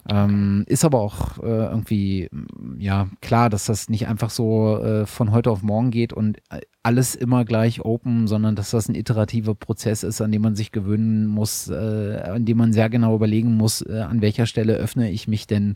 Ähm, 0.09 0.63
ist 0.67 0.85
aber 0.85 0.99
auch 0.99 1.37
äh, 1.39 1.65
irgendwie, 1.65 2.29
ja, 2.77 3.07
klar, 3.21 3.49
dass 3.49 3.65
das 3.65 3.89
nicht 3.89 4.07
einfach 4.07 4.29
so 4.29 4.77
äh, 4.77 5.05
von 5.05 5.31
heute 5.31 5.51
auf 5.51 5.61
morgen 5.61 5.91
geht 5.91 6.13
und 6.13 6.39
alles 6.83 7.13
immer 7.13 7.45
gleich 7.45 7.85
open, 7.85 8.27
sondern 8.27 8.55
dass 8.55 8.71
das 8.71 8.89
ein 8.89 8.95
iterativer 8.95 9.53
Prozess 9.53 10.01
ist, 10.03 10.21
an 10.21 10.31
dem 10.31 10.41
man 10.41 10.55
sich 10.55 10.71
gewöhnen 10.71 11.27
muss, 11.27 11.69
äh, 11.69 12.21
an 12.25 12.45
dem 12.45 12.57
man 12.57 12.73
sehr 12.73 12.89
genau 12.89 13.15
überlegen 13.15 13.55
muss, 13.55 13.83
an 13.83 14.21
welcher 14.21 14.47
Stelle 14.47 14.73
öffne 14.73 15.11
ich 15.11 15.27
mich 15.27 15.45
denn, 15.45 15.75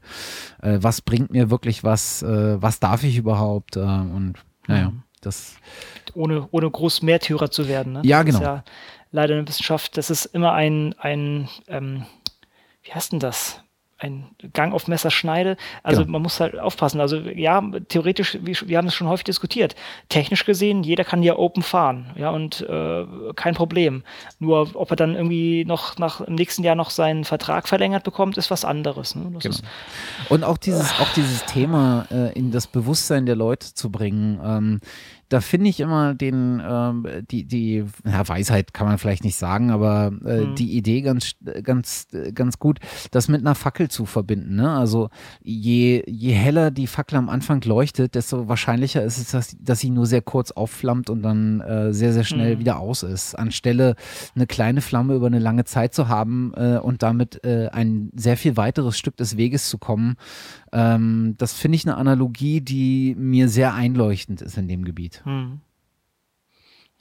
was 0.62 1.02
bringt 1.02 1.32
mir 1.32 1.52
wirklich 1.52 1.84
was, 1.84 2.24
was 2.24 2.80
darf 2.80 3.04
ich 3.04 3.18
überhaupt 3.18 3.78
und 3.78 4.34
naja. 4.68 4.90
Mhm. 4.90 5.05
Das 5.26 5.56
ohne, 6.14 6.48
ohne 6.52 6.70
groß 6.70 7.02
Märtyrer 7.02 7.52
zu 7.52 7.68
werden. 7.68 7.94
Ne? 7.94 8.02
Ja, 8.04 8.24
genau. 8.24 8.40
Das 8.40 8.48
ist 8.48 8.48
ja 8.48 8.64
leider 9.12 9.34
in 9.34 9.46
der 9.46 9.48
Wissenschaft, 9.48 9.98
das 9.98 10.10
ist 10.10 10.26
immer 10.26 10.54
ein, 10.54 10.96
ein 11.00 11.50
ähm, 11.68 12.06
wie 12.84 12.94
heißt 12.94 13.12
denn 13.12 13.20
das? 13.20 13.62
ein 13.98 14.26
Gang 14.52 14.74
auf 14.74 14.88
Messerschneide. 14.88 15.56
Also 15.82 16.02
ja. 16.02 16.08
man 16.08 16.22
muss 16.22 16.40
halt 16.40 16.60
aufpassen. 16.60 17.00
Also 17.00 17.18
ja, 17.18 17.62
theoretisch, 17.88 18.38
wir, 18.42 18.56
wir 18.66 18.78
haben 18.78 18.88
es 18.88 18.94
schon 18.94 19.08
häufig 19.08 19.24
diskutiert. 19.24 19.76
Technisch 20.10 20.46
gesehen, 20.46 20.84
jeder 20.84 21.06
kann 21.06 21.24
ja 21.24 21.38
open 21.38 21.64
fahren, 21.64 22.12
ja, 22.18 22.30
und 22.30 22.62
äh, 22.62 23.06
kein 23.36 23.56
Problem. 23.56 24.04
Nur 24.40 24.70
ob 24.76 24.92
er 24.92 24.98
dann 24.98 25.16
irgendwie 25.16 25.64
noch 25.64 25.98
nach 25.98 26.22
im 26.22 26.36
nächsten 26.36 26.64
Jahr 26.64 26.76
noch 26.76 26.90
seinen 26.90 27.24
Vertrag 27.24 27.68
verlängert 27.70 28.04
bekommt, 28.04 28.38
ist 28.38 28.52
was 28.52 28.66
anderes. 28.66 29.16
Ne? 29.16 29.24
Genau. 29.24 29.40
Ist, 29.40 29.64
und 30.30 30.44
auch 30.44 30.58
dieses, 30.58 31.00
auch 31.00 31.14
dieses 31.14 31.46
Thema 31.46 32.06
äh, 32.12 32.34
in 32.38 32.52
das 32.52 32.68
Bewusstsein 32.68 33.26
der 33.26 33.36
Leute 33.36 33.74
zu 33.74 33.90
bringen. 33.90 34.40
Ähm, 34.44 34.82
da 35.30 35.42
finde 35.42 35.70
ich 35.70 35.80
immer 35.80 36.14
den, 36.14 36.62
ähm, 36.66 37.08
die, 37.32 37.46
die, 37.46 37.86
ja, 38.06 38.28
Weisheit 38.28 38.74
kann 38.74 38.88
man 38.88 38.98
vielleicht 38.98 39.24
nicht 39.24 39.38
sagen, 39.38 39.72
aber 39.72 40.12
äh, 40.26 40.42
mhm. 40.42 40.56
die 40.56 40.78
Idee 40.78 41.02
ganz, 41.02 41.32
ganz, 41.64 42.08
ganz 42.34 42.60
gut, 42.60 42.80
das 43.12 43.28
mit 43.28 43.42
einer 43.42 43.56
Fackel 43.56 43.90
zu 43.90 44.06
verbinden. 44.06 44.56
Ne? 44.56 44.72
Also 44.72 45.10
je, 45.42 46.04
je 46.08 46.34
heller 46.34 46.72
die 46.72 46.88
Fackel 46.88 47.18
am 47.18 47.30
Anfang 47.30 47.62
leuchtet, 47.62 48.16
desto 48.16 48.48
wahrscheinlicher 48.48 49.04
ist 49.04 49.18
es, 49.18 49.32
dass, 49.32 49.56
dass 49.60 49.80
sie 49.80 49.90
nur 49.90 50.06
sehr 50.06 50.22
kurz 50.22 50.52
aufflammt 50.52 51.10
und 51.10 51.24
dann 51.24 51.62
äh, 51.62 51.94
sehr, 51.94 52.14
sehr 52.14 52.24
schnell 52.24 52.56
mhm. 52.56 52.60
wieder 52.60 52.80
aus 52.80 53.04
ist. 53.04 53.36
Anstelle 53.36 53.96
eine 54.36 54.48
kleine 54.48 54.82
Flamme 54.82 55.16
über 55.16 55.28
eine 55.28 55.40
lange 55.40 55.66
Zeit 55.66 55.94
zu 55.94 56.08
haben 56.08 56.54
äh, 56.56 56.78
und 56.78 57.04
damit 57.04 57.44
äh, 57.44 57.70
ein 57.72 58.12
sehr 58.16 58.38
viel 58.38 58.58
weiteres 58.58 58.98
Stück 58.98 59.18
des 59.18 59.38
Weges 59.38 59.70
zu 59.70 59.78
kommen, 59.78 60.18
ähm, 60.76 61.36
das 61.38 61.54
finde 61.54 61.78
ich 61.78 61.86
eine 61.88 61.96
Analogie, 61.96 62.60
die 62.60 63.16
mir 63.18 63.48
sehr 63.48 63.74
einleuchtend 63.74 64.42
ist 64.42 64.58
in 64.58 64.68
dem 64.68 64.84
Gebiet. 64.84 65.15
Hm. 65.24 65.62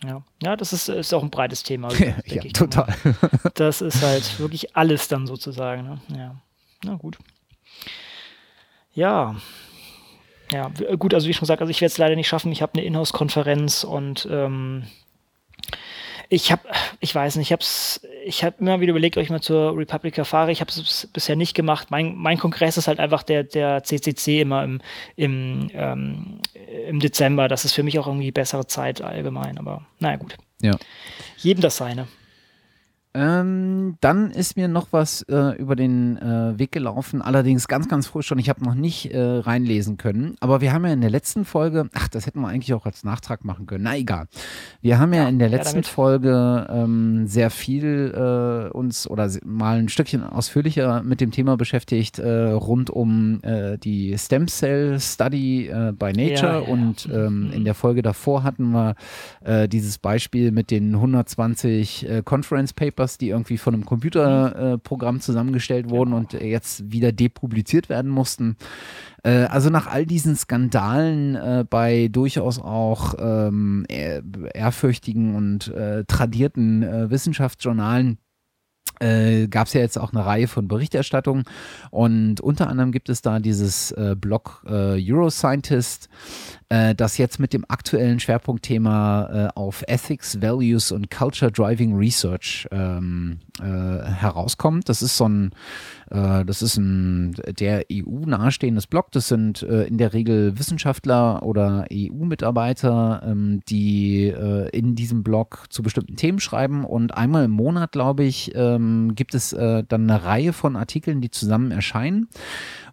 Ja. 0.02 0.22
ja, 0.42 0.56
das 0.56 0.72
ist, 0.72 0.88
ist 0.88 1.14
auch 1.14 1.22
ein 1.22 1.30
breites 1.30 1.62
Thema. 1.62 1.92
ja, 1.98 2.16
ich 2.24 2.52
total. 2.52 2.94
Das 3.54 3.80
ist 3.80 4.02
halt 4.02 4.38
wirklich 4.38 4.76
alles 4.76 5.08
dann 5.08 5.26
sozusagen. 5.26 5.84
Ne? 5.84 6.00
Ja, 6.16 6.36
na 6.84 6.94
gut. 6.96 7.18
Ja, 8.92 9.36
ja, 10.52 10.70
gut, 10.98 11.14
also 11.14 11.26
wie 11.26 11.32
schon 11.32 11.40
gesagt, 11.40 11.62
also 11.62 11.70
ich 11.70 11.80
werde 11.80 11.90
es 11.90 11.98
leider 11.98 12.16
nicht 12.16 12.28
schaffen. 12.28 12.52
Ich 12.52 12.62
habe 12.62 12.74
eine 12.74 12.84
Inhouse-Konferenz 12.84 13.82
und 13.82 14.28
ähm, 14.30 14.84
ich 16.28 16.50
habe, 16.52 16.62
ich 17.00 17.14
weiß 17.14 17.36
nicht, 17.36 17.48
ich 17.48 17.52
habe 17.52 17.64
ich 18.24 18.44
hab 18.44 18.60
immer 18.60 18.80
wieder 18.80 18.90
überlegt, 18.90 19.16
ob 19.16 19.22
ich 19.22 19.30
mal 19.30 19.40
zur 19.40 19.76
Republika 19.76 20.24
fahre. 20.24 20.50
Ich 20.52 20.60
habe 20.60 20.70
es 20.70 21.08
bisher 21.12 21.36
nicht 21.36 21.54
gemacht. 21.54 21.90
Mein, 21.90 22.16
mein 22.16 22.38
Kongress 22.38 22.76
ist 22.76 22.88
halt 22.88 23.00
einfach 23.00 23.22
der, 23.22 23.44
der 23.44 23.82
CCC 23.84 24.40
immer 24.40 24.64
im, 24.64 24.80
im, 25.16 25.70
ähm, 25.74 26.40
im 26.88 27.00
Dezember. 27.00 27.48
Das 27.48 27.64
ist 27.64 27.72
für 27.72 27.82
mich 27.82 27.98
auch 27.98 28.06
irgendwie 28.06 28.32
bessere 28.32 28.66
Zeit 28.66 29.02
allgemein. 29.02 29.58
Aber 29.58 29.86
naja, 29.98 30.16
gut. 30.16 30.36
Ja. 30.60 30.76
Jedem 31.36 31.60
das 31.60 31.76
seine. 31.76 32.08
Ähm, 33.16 33.96
dann 34.00 34.32
ist 34.32 34.56
mir 34.56 34.66
noch 34.66 34.88
was 34.90 35.22
äh, 35.22 35.56
über 35.56 35.76
den 35.76 36.16
äh, 36.18 36.58
Weg 36.58 36.72
gelaufen, 36.72 37.22
allerdings 37.22 37.68
ganz, 37.68 37.88
ganz 37.88 38.08
früh 38.08 38.22
schon. 38.22 38.40
Ich 38.40 38.48
habe 38.48 38.64
noch 38.64 38.74
nicht 38.74 39.14
äh, 39.14 39.20
reinlesen 39.20 39.98
können, 39.98 40.34
aber 40.40 40.60
wir 40.60 40.72
haben 40.72 40.84
ja 40.84 40.92
in 40.92 41.00
der 41.00 41.10
letzten 41.10 41.44
Folge, 41.44 41.88
ach, 41.94 42.08
das 42.08 42.26
hätten 42.26 42.40
wir 42.40 42.48
eigentlich 42.48 42.74
auch 42.74 42.86
als 42.86 43.04
Nachtrag 43.04 43.44
machen 43.44 43.66
können. 43.66 43.84
Na 43.84 43.96
egal. 43.96 44.26
Wir 44.80 44.98
haben 44.98 45.12
ja, 45.12 45.22
ja 45.22 45.28
in 45.28 45.38
der 45.38 45.48
letzten 45.48 45.82
ja, 45.82 45.82
Folge 45.84 46.66
ähm, 46.68 47.28
sehr 47.28 47.50
viel 47.50 48.12
äh, 48.16 48.76
uns 48.76 49.08
oder 49.08 49.30
mal 49.44 49.78
ein 49.78 49.88
Stückchen 49.88 50.24
ausführlicher 50.24 51.04
mit 51.04 51.20
dem 51.20 51.30
Thema 51.30 51.56
beschäftigt 51.56 52.18
äh, 52.18 52.50
rund 52.50 52.90
um 52.90 53.40
äh, 53.44 53.78
die 53.78 54.18
Stem 54.18 54.48
Cell 54.48 54.98
Study 54.98 55.70
by 55.98 56.12
Nature 56.12 56.52
ja, 56.52 56.58
und 56.58 57.08
ähm, 57.12 57.46
mhm. 57.46 57.52
in 57.52 57.64
der 57.64 57.74
Folge 57.74 58.02
davor 58.02 58.42
hatten 58.42 58.72
wir 58.72 58.96
dieses 59.68 59.98
Beispiel 59.98 60.50
mit 60.50 60.70
den 60.70 60.94
120 60.94 62.06
Conference 62.24 62.72
Papers 62.72 63.03
Papers, 63.04 63.18
die 63.18 63.28
irgendwie 63.28 63.58
von 63.58 63.74
einem 63.74 63.84
Computerprogramm 63.84 65.16
äh, 65.16 65.20
zusammengestellt 65.20 65.90
wurden 65.90 66.12
und 66.12 66.32
jetzt 66.32 66.90
wieder 66.90 67.12
depubliziert 67.12 67.88
werden 67.88 68.10
mussten. 68.10 68.56
Äh, 69.22 69.44
also 69.44 69.70
nach 69.70 69.86
all 69.86 70.06
diesen 70.06 70.36
Skandalen 70.36 71.34
äh, 71.34 71.64
bei 71.68 72.08
durchaus 72.08 72.58
auch 72.58 73.14
ähm, 73.18 73.84
ehrfürchtigen 73.88 75.34
und 75.34 75.68
äh, 75.68 76.04
tradierten 76.04 76.82
äh, 76.82 77.10
Wissenschaftsjournalen 77.10 78.18
äh, 79.00 79.48
gab 79.48 79.66
es 79.66 79.72
ja 79.72 79.80
jetzt 79.80 79.98
auch 79.98 80.12
eine 80.12 80.24
Reihe 80.24 80.46
von 80.46 80.68
Berichterstattungen 80.68 81.44
und 81.90 82.40
unter 82.40 82.68
anderem 82.68 82.92
gibt 82.92 83.08
es 83.08 83.22
da 83.22 83.40
dieses 83.40 83.90
äh, 83.92 84.14
Blog 84.16 84.64
äh, 84.66 85.12
Euroscientist, 85.12 86.08
äh, 86.68 86.94
das 86.94 87.18
jetzt 87.18 87.38
mit 87.38 87.52
dem 87.52 87.64
aktuellen 87.68 88.20
Schwerpunktthema 88.20 89.48
äh, 89.48 89.48
auf 89.54 89.84
Ethics, 89.86 90.40
Values 90.40 90.92
und 90.92 91.10
Culture 91.10 91.50
Driving 91.52 91.96
Research 91.96 92.66
ähm, 92.70 93.38
äh, 93.60 93.64
herauskommt. 93.64 94.88
Das 94.88 95.02
ist 95.02 95.16
so 95.16 95.28
ein, 95.28 95.50
das 96.10 96.60
ist 96.60 96.76
ein 96.76 97.32
der 97.58 97.86
EU 97.90 98.26
nahestehendes 98.26 98.86
Blog. 98.86 99.10
Das 99.12 99.26
sind 99.26 99.62
in 99.62 99.96
der 99.96 100.12
Regel 100.12 100.56
Wissenschaftler 100.58 101.42
oder 101.42 101.86
EU-Mitarbeiter, 101.90 103.22
ähm, 103.24 103.62
die 103.68 104.28
in 104.72 104.94
diesem 104.94 105.24
Blog 105.24 105.64
zu 105.70 105.82
bestimmten 105.82 106.16
Themen 106.16 106.40
schreiben 106.40 106.84
und 106.84 107.16
einmal 107.16 107.46
im 107.46 107.52
Monat, 107.52 107.92
glaube 107.92 108.24
ich, 108.24 108.54
ähm, 108.54 109.14
gibt 109.14 109.34
es 109.34 109.52
äh, 109.52 109.82
dann 109.88 110.08
eine 110.08 110.24
Reihe 110.24 110.52
von 110.52 110.76
Artikeln, 110.76 111.20
die 111.20 111.30
zusammen 111.30 111.70
erscheinen 111.70 112.28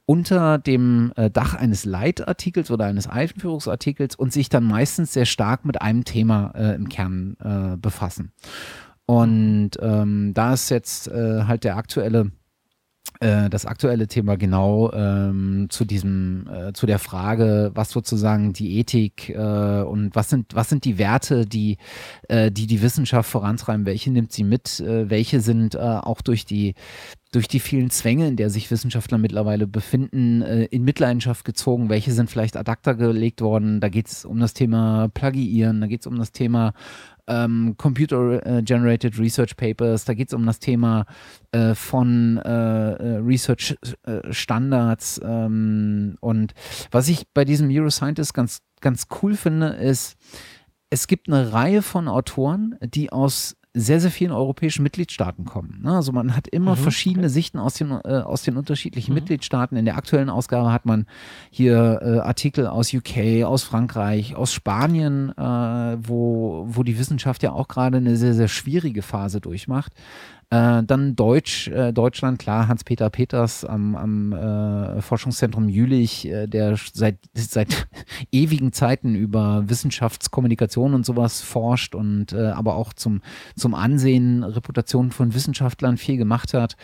unter 0.05 0.57
dem 0.57 1.13
äh, 1.15 1.29
Dach 1.29 1.53
eines 1.53 1.85
Leitartikels 1.85 2.71
oder 2.71 2.85
eines 2.85 3.07
Einführungsartikels 3.07 4.15
und 4.15 4.33
sich 4.33 4.49
dann 4.49 4.63
meistens 4.63 5.13
sehr 5.13 5.25
stark 5.25 5.65
mit 5.65 5.81
einem 5.81 6.03
Thema 6.03 6.51
äh, 6.55 6.75
im 6.75 6.89
Kern 6.89 7.37
äh, 7.39 7.77
befassen. 7.77 8.31
Und 9.05 9.71
ähm, 9.79 10.33
da 10.33 10.53
ist 10.53 10.69
jetzt 10.69 11.07
äh, 11.07 11.43
halt 11.43 11.63
der 11.63 11.77
aktuelle 11.77 12.31
äh, 13.19 13.49
das 13.49 13.65
aktuelle 13.65 14.07
Thema 14.07 14.37
genau 14.37 14.91
ähm, 14.93 15.67
zu 15.69 15.85
diesem, 15.85 16.47
äh, 16.47 16.73
zu 16.73 16.85
der 16.85 16.99
Frage, 16.99 17.71
was 17.73 17.91
sozusagen 17.91 18.53
die 18.53 18.79
Ethik 18.79 19.29
äh, 19.29 19.81
und 19.81 20.15
was 20.15 20.29
sind, 20.29 20.55
was 20.55 20.69
sind 20.69 20.85
die 20.85 20.97
Werte, 20.97 21.45
die, 21.45 21.77
äh, 22.29 22.51
die 22.51 22.67
die 22.67 22.81
Wissenschaft 22.81 23.29
vorantreiben, 23.29 23.85
welche 23.85 24.11
nimmt 24.11 24.31
sie 24.31 24.43
mit, 24.43 24.79
äh, 24.79 25.09
welche 25.09 25.41
sind 25.41 25.77
auch 25.77 26.21
durch 26.21 26.45
die 26.45 26.73
durch 27.31 27.47
die 27.47 27.59
vielen 27.59 27.89
Zwänge, 27.89 28.27
in 28.27 28.35
der 28.35 28.49
sich 28.49 28.69
Wissenschaftler 28.69 29.17
mittlerweile 29.17 29.65
befinden, 29.65 30.41
in 30.41 30.83
Mitleidenschaft 30.83 31.45
gezogen. 31.45 31.89
Welche 31.89 32.11
sind 32.11 32.29
vielleicht 32.29 32.57
ad 32.57 32.69
acta 32.69 32.91
gelegt 32.93 33.41
worden? 33.41 33.79
Da 33.79 33.87
geht 33.87 34.07
es 34.07 34.25
um 34.25 34.39
das 34.39 34.53
Thema 34.53 35.07
Plagiieren, 35.07 35.79
da 35.79 35.87
geht 35.87 36.01
es 36.01 36.07
um 36.07 36.17
das 36.17 36.33
Thema 36.33 36.73
ähm, 37.27 37.75
Computer-Generated 37.77 39.17
Research 39.17 39.55
Papers, 39.55 40.05
da 40.05 40.13
geht 40.13 40.29
es 40.29 40.33
um 40.33 40.45
das 40.45 40.59
Thema 40.59 41.05
äh, 41.51 41.73
von 41.75 42.37
äh, 42.37 42.93
äh 42.93 43.17
Research 43.17 43.77
äh, 44.03 44.33
Standards. 44.33 45.19
Ähm, 45.23 46.17
und 46.19 46.53
was 46.91 47.07
ich 47.07 47.27
bei 47.33 47.45
diesem 47.45 47.67
Neuroscientist 47.67 48.33
ganz, 48.33 48.61
ganz 48.81 49.07
cool 49.21 49.35
finde, 49.35 49.67
ist, 49.67 50.17
es 50.89 51.07
gibt 51.07 51.29
eine 51.29 51.53
Reihe 51.53 51.81
von 51.81 52.07
Autoren, 52.07 52.75
die 52.81 53.11
aus 53.11 53.55
sehr, 53.73 54.02
sehr 54.02 54.11
vielen 54.11 54.31
europäischen 54.31 54.84
Mitgliedstaaten 54.84 55.45
kommen. 55.45 55.80
Ne? 55.84 55.95
Also 55.95 56.11
man 56.11 56.35
hat 56.35 56.48
immer 56.48 56.72
mhm. 56.72 56.81
verschiedene 56.81 57.30
Sichten 57.30 57.57
aus 57.57 57.76
den, 57.76 57.91
äh, 57.91 58.22
aus 58.23 58.43
den 58.43 58.57
unterschiedlichen 58.57 59.11
mhm. 59.11 59.15
Mitgliedstaaten. 59.15 59.77
In 59.77 59.85
der 59.85 59.95
aktuellen 59.95 60.30
Ausgabe 60.30 60.73
hat 60.73 60.85
man 60.85 61.06
hier 61.49 61.99
äh, 62.02 62.19
Artikel 62.19 62.68
aus 62.68 62.93
UK, 62.93 63.45
aus 63.45 63.64
Frankreich, 63.64 64.35
aus 64.35 64.53
Spanien, 64.53 65.30
äh, 65.38 65.41
wo, 65.41 66.65
wo 66.68 66.84
die 66.84 66.99
Wissenschaft 66.99 67.43
ja 67.43 67.53
auch 67.53 67.69
gerade 67.69 67.98
eine 67.98 68.18
sehr, 68.18 68.34
sehr 68.34 68.49
schwierige 68.49 69.02
Phase 69.02 69.39
durchmacht. 69.39 69.93
Äh, 70.51 70.83
dann 70.83 71.15
Deutsch, 71.15 71.69
äh, 71.69 71.93
Deutschland, 71.93 72.37
klar, 72.37 72.67
Hans-Peter 72.67 73.09
Peters 73.09 73.63
am, 73.63 73.95
am 73.95 74.33
äh, 74.33 75.01
Forschungszentrum 75.01 75.69
Jülich, 75.69 76.27
äh, 76.27 76.45
der 76.45 76.75
seit, 76.93 77.19
seit 77.33 77.87
ewigen 78.33 78.73
Zeiten 78.73 79.15
über 79.15 79.69
Wissenschaftskommunikation 79.69 80.93
und 80.93 81.05
sowas 81.05 81.41
forscht 81.41 81.95
und 81.95 82.33
äh, 82.33 82.47
aber 82.47 82.75
auch 82.75 82.91
zum, 82.91 83.21
zum 83.55 83.73
Ansehen, 83.73 84.43
Reputation 84.43 85.11
von 85.11 85.33
Wissenschaftlern 85.33 85.95
viel 85.95 86.17
gemacht 86.17 86.53
hat, 86.53 86.75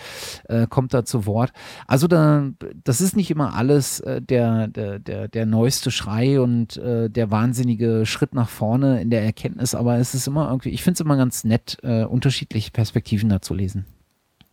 äh, 0.45 0.65
kommt 0.67 0.93
da 0.93 1.03
zu 1.03 1.25
Wort. 1.25 1.51
Also 1.87 2.07
da, 2.07 2.49
das 2.85 3.01
ist 3.01 3.17
nicht 3.17 3.31
immer 3.31 3.53
alles 3.53 3.99
äh, 3.99 4.21
der, 4.21 4.69
der, 4.69 4.97
der, 4.99 5.27
der 5.27 5.45
neueste 5.45 5.91
Schrei 5.91 6.39
und 6.39 6.77
äh, 6.77 7.09
der 7.09 7.31
wahnsinnige 7.31 8.05
Schritt 8.05 8.33
nach 8.33 8.47
vorne 8.47 9.01
in 9.01 9.09
der 9.09 9.23
Erkenntnis, 9.23 9.75
aber 9.75 9.97
es 9.97 10.13
ist 10.13 10.25
immer 10.25 10.47
irgendwie, 10.47 10.69
ich 10.69 10.83
finde 10.83 10.93
es 10.93 11.01
immer 11.01 11.17
ganz 11.17 11.43
nett, 11.43 11.79
äh, 11.83 12.05
unterschiedliche 12.05 12.71
Perspektiven 12.71 13.27
dazu 13.27 13.56
lesen. 13.57 13.85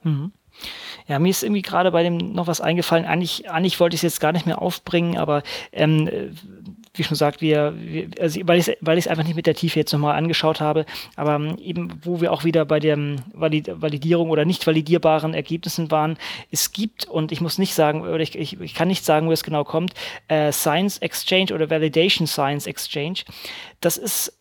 Mhm. 0.02 0.32
Ja, 1.06 1.18
mir 1.18 1.31
ist 1.31 1.43
irgendwie 1.43 1.62
gerade 1.62 1.90
bei 1.90 2.02
dem 2.02 2.16
noch 2.32 2.47
was 2.47 2.60
eingefallen. 2.60 3.05
Eigentlich, 3.05 3.51
eigentlich 3.51 3.81
wollte 3.81 3.94
ich 3.94 3.98
es 3.98 4.14
jetzt 4.14 4.20
gar 4.20 4.32
nicht 4.32 4.47
mehr 4.47 4.62
aufbringen, 4.62 5.18
aber 5.18 5.43
ähm, 5.72 6.09
wie 6.94 7.02
schon 7.02 7.10
gesagt, 7.10 7.40
wir, 7.40 7.74
wir 7.76 8.09
also 8.20 8.40
weil 8.44 8.59
ich 8.59 8.68
es 8.68 8.76
weil 8.81 8.97
einfach 8.97 9.24
nicht 9.24 9.35
mit 9.35 9.47
der 9.47 9.55
Tiefe 9.55 9.81
jetzt 9.81 9.93
nochmal 9.93 10.16
angeschaut 10.16 10.60
habe, 10.60 10.86
aber 11.16 11.35
ähm, 11.35 11.59
eben, 11.59 12.01
wo 12.02 12.20
wir 12.20 12.32
auch 12.32 12.44
wieder 12.44 12.64
bei 12.64 12.78
der 12.81 12.97
Valid 13.32 13.70
Validierung 13.82 14.31
oder 14.31 14.44
nicht 14.44 14.66
validierbaren 14.66 15.35
Ergebnissen 15.35 15.90
waren, 15.90 16.16
es 16.51 16.72
gibt, 16.72 17.06
und 17.06 17.32
ich 17.32 17.40
muss 17.40 17.59
nicht 17.59 17.74
sagen, 17.74 18.02
oder 18.02 18.20
ich, 18.20 18.39
ich, 18.39 18.60
ich 18.60 18.74
kann 18.74 18.89
nicht 18.89 19.05
sagen, 19.05 19.26
wo 19.26 19.32
es 19.32 19.43
genau 19.43 19.64
kommt, 19.64 19.93
äh, 20.28 20.52
Science 20.52 20.98
Exchange 20.98 21.52
oder 21.52 21.68
Validation 21.68 22.26
Science 22.26 22.66
Exchange. 22.66 23.24
Das 23.81 23.97
ist 23.97 24.32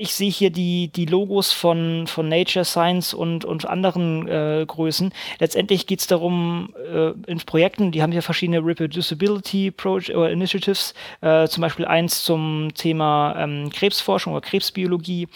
ich 0.00 0.14
sehe 0.14 0.30
hier 0.30 0.50
die, 0.50 0.88
die 0.88 1.04
Logos 1.04 1.52
von, 1.52 2.06
von 2.06 2.28
Nature, 2.28 2.64
Science 2.64 3.12
und, 3.12 3.44
und 3.44 3.66
anderen 3.66 4.26
äh, 4.26 4.64
Größen. 4.66 5.12
Letztendlich 5.38 5.86
geht 5.86 6.00
es 6.00 6.06
darum, 6.06 6.74
äh, 6.90 7.10
in 7.26 7.38
Projekten, 7.38 7.92
die 7.92 8.02
haben 8.02 8.10
hier 8.10 8.22
verschiedene 8.22 8.64
Reproducibility 8.64 9.70
Project, 9.70 10.16
oder 10.16 10.30
Initiatives, 10.30 10.94
äh, 11.20 11.46
zum 11.48 11.60
Beispiel 11.60 11.84
eins 11.84 12.24
zum 12.24 12.70
Thema 12.74 13.36
ähm, 13.38 13.70
Krebsforschung 13.70 14.32
oder 14.32 14.40
Krebsbiologie. 14.40 15.28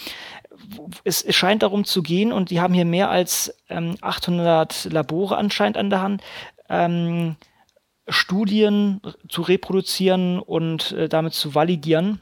Es, 1.04 1.20
es, 1.20 1.36
scheint 1.36 1.62
darum 1.62 1.84
zu 1.84 2.02
gehen, 2.02 2.32
und 2.32 2.48
die 2.48 2.60
haben 2.60 2.72
hier 2.72 2.86
mehr 2.86 3.10
als 3.10 3.54
ähm, 3.68 3.96
800 4.00 4.88
Labore 4.90 5.36
anscheinend 5.36 5.76
an 5.76 5.90
der 5.90 6.00
Hand. 6.00 6.22
Ähm, 6.70 7.36
Studien 8.08 9.00
zu 9.28 9.42
reproduzieren 9.42 10.38
und 10.38 10.92
äh, 10.92 11.08
damit 11.08 11.34
zu 11.34 11.54
validieren. 11.54 12.20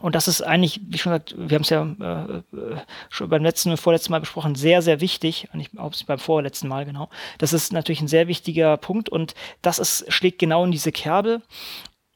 Und 0.00 0.14
das 0.14 0.28
ist 0.28 0.42
eigentlich, 0.42 0.80
wie 0.88 0.98
schon 0.98 1.12
gesagt, 1.12 1.34
wir 1.36 1.54
haben 1.54 1.62
es 1.62 1.70
ja 1.70 1.82
äh, 1.82 2.76
schon 3.08 3.28
beim 3.28 3.42
letzten 3.42 3.70
und 3.70 3.76
vorletzten 3.78 4.12
Mal 4.12 4.20
besprochen, 4.20 4.54
sehr, 4.54 4.82
sehr 4.82 5.00
wichtig. 5.00 5.48
Und 5.52 5.60
ich 5.60 5.70
glaube, 5.70 5.96
beim 6.06 6.18
vorletzten 6.18 6.68
Mal, 6.68 6.84
genau. 6.84 7.08
Das 7.38 7.52
ist 7.52 7.72
natürlich 7.72 8.00
ein 8.00 8.08
sehr 8.08 8.28
wichtiger 8.28 8.76
Punkt 8.76 9.08
und 9.08 9.34
das 9.62 9.78
ist, 9.78 10.12
schlägt 10.12 10.38
genau 10.38 10.64
in 10.64 10.70
diese 10.70 10.92
Kerbe 10.92 11.42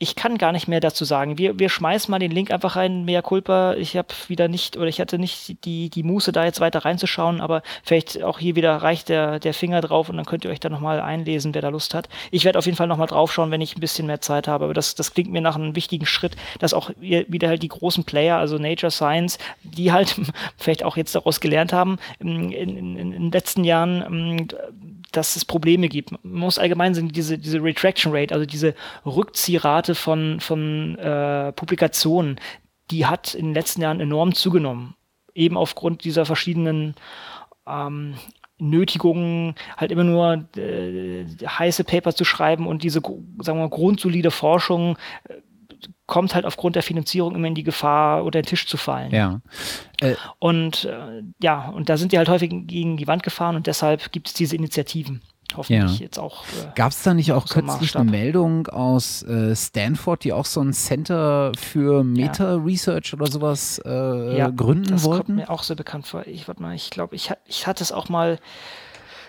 ich 0.02 0.16
kann 0.16 0.38
gar 0.38 0.52
nicht 0.52 0.66
mehr 0.66 0.80
dazu 0.80 1.04
sagen. 1.04 1.36
Wir, 1.36 1.58
wir 1.58 1.68
schmeißen 1.68 2.10
mal 2.10 2.18
den 2.18 2.30
Link 2.30 2.50
einfach 2.50 2.74
rein, 2.74 3.04
mehr 3.04 3.20
Culpa. 3.20 3.74
Ich 3.74 3.98
habe 3.98 4.08
wieder 4.28 4.48
nicht, 4.48 4.78
oder 4.78 4.86
ich 4.86 4.98
hatte 4.98 5.18
nicht 5.18 5.62
die, 5.66 5.90
die 5.90 6.02
Muße, 6.02 6.32
da 6.32 6.46
jetzt 6.46 6.58
weiter 6.58 6.86
reinzuschauen, 6.86 7.42
aber 7.42 7.62
vielleicht 7.84 8.22
auch 8.22 8.38
hier 8.38 8.56
wieder 8.56 8.76
reicht 8.76 9.10
der, 9.10 9.38
der 9.38 9.52
Finger 9.52 9.82
drauf 9.82 10.08
und 10.08 10.16
dann 10.16 10.24
könnt 10.24 10.46
ihr 10.46 10.50
euch 10.50 10.58
da 10.58 10.70
nochmal 10.70 11.02
einlesen, 11.02 11.52
wer 11.52 11.60
da 11.60 11.68
Lust 11.68 11.92
hat. 11.92 12.08
Ich 12.30 12.46
werde 12.46 12.58
auf 12.58 12.64
jeden 12.64 12.78
Fall 12.78 12.86
nochmal 12.86 13.08
draufschauen, 13.08 13.50
wenn 13.50 13.60
ich 13.60 13.76
ein 13.76 13.80
bisschen 13.80 14.06
mehr 14.06 14.22
Zeit 14.22 14.48
habe. 14.48 14.64
Aber 14.64 14.74
das, 14.74 14.94
das 14.94 15.12
klingt 15.12 15.30
mir 15.30 15.42
nach 15.42 15.56
einem 15.56 15.76
wichtigen 15.76 16.06
Schritt, 16.06 16.34
dass 16.60 16.72
auch 16.72 16.90
wieder 16.98 17.48
halt 17.48 17.62
die 17.62 17.68
großen 17.68 18.04
Player, 18.04 18.38
also 18.38 18.56
Nature 18.56 18.90
Science, 18.90 19.36
die 19.62 19.92
halt 19.92 20.16
vielleicht 20.56 20.82
auch 20.82 20.96
jetzt 20.96 21.14
daraus 21.14 21.40
gelernt 21.40 21.74
haben, 21.74 21.98
in, 22.20 22.50
in, 22.52 22.96
in 22.96 23.10
den 23.10 23.30
letzten 23.32 23.64
Jahren, 23.64 24.48
dass 25.12 25.36
es 25.36 25.44
Probleme 25.44 25.88
gibt. 25.88 26.12
Man 26.12 26.40
muss 26.40 26.58
allgemein 26.58 26.94
sagen, 26.94 27.08
diese, 27.08 27.38
diese 27.38 27.62
Retraction 27.62 28.14
Rate, 28.14 28.34
also 28.34 28.46
diese 28.46 28.74
Rückziehrate 29.04 29.89
von, 29.94 30.40
von 30.40 30.96
äh, 30.98 31.52
Publikationen, 31.52 32.40
die 32.90 33.06
hat 33.06 33.34
in 33.34 33.46
den 33.46 33.54
letzten 33.54 33.82
Jahren 33.82 34.00
enorm 34.00 34.34
zugenommen. 34.34 34.94
Eben 35.34 35.56
aufgrund 35.56 36.04
dieser 36.04 36.26
verschiedenen 36.26 36.94
ähm, 37.66 38.14
Nötigungen, 38.58 39.54
halt 39.76 39.90
immer 39.90 40.04
nur 40.04 40.44
äh, 40.56 41.24
heiße 41.46 41.84
Paper 41.84 42.14
zu 42.14 42.24
schreiben 42.24 42.66
und 42.66 42.82
diese, 42.82 43.00
sagen 43.00 43.58
wir 43.58 43.66
mal, 43.66 43.70
grundsolide 43.70 44.30
Forschung 44.30 44.96
äh, 45.28 45.34
kommt 46.06 46.34
halt 46.34 46.44
aufgrund 46.44 46.76
der 46.76 46.82
Finanzierung 46.82 47.34
immer 47.34 47.46
in 47.46 47.54
die 47.54 47.62
Gefahr, 47.62 48.24
unter 48.24 48.42
den 48.42 48.46
Tisch 48.46 48.66
zu 48.66 48.76
fallen. 48.76 49.12
Ja. 49.12 49.40
Äh, 50.00 50.14
und 50.38 50.84
äh, 50.84 51.22
ja, 51.42 51.68
und 51.70 51.88
da 51.88 51.96
sind 51.96 52.12
die 52.12 52.18
halt 52.18 52.28
häufig 52.28 52.50
gegen 52.66 52.96
die 52.96 53.06
Wand 53.06 53.22
gefahren 53.22 53.56
und 53.56 53.66
deshalb 53.66 54.12
gibt 54.12 54.28
es 54.28 54.34
diese 54.34 54.56
Initiativen. 54.56 55.22
Hoffentlich 55.56 55.98
ja. 55.98 56.04
jetzt 56.04 56.18
auch. 56.18 56.44
Äh, 56.44 56.72
Gab 56.74 56.92
es 56.92 57.02
da 57.02 57.14
nicht 57.14 57.32
auch 57.32 57.46
kürzlich 57.46 57.96
eine 57.96 58.10
Meldung 58.10 58.66
aus 58.68 59.22
äh, 59.22 59.54
Stanford, 59.54 60.24
die 60.24 60.32
auch 60.32 60.44
so 60.44 60.60
ein 60.60 60.72
Center 60.72 61.52
für 61.58 62.04
Meta-Research 62.04 63.12
ja. 63.12 63.18
oder 63.18 63.30
sowas 63.30 63.80
äh, 63.84 64.36
ja, 64.36 64.50
gründen 64.50 64.90
das 64.90 65.04
wollten? 65.04 65.18
Das 65.18 65.26
kommt 65.26 65.48
mir 65.48 65.50
auch 65.50 65.62
so 65.62 65.76
bekannt 65.76 66.06
vor. 66.06 66.26
Ich 66.26 66.48
warte 66.48 66.62
mal, 66.62 66.74
ich 66.74 66.90
glaube, 66.90 67.16
ich, 67.16 67.30
ich 67.46 67.66
hatte 67.66 67.82
es 67.82 67.92
auch 67.92 68.08
mal 68.08 68.38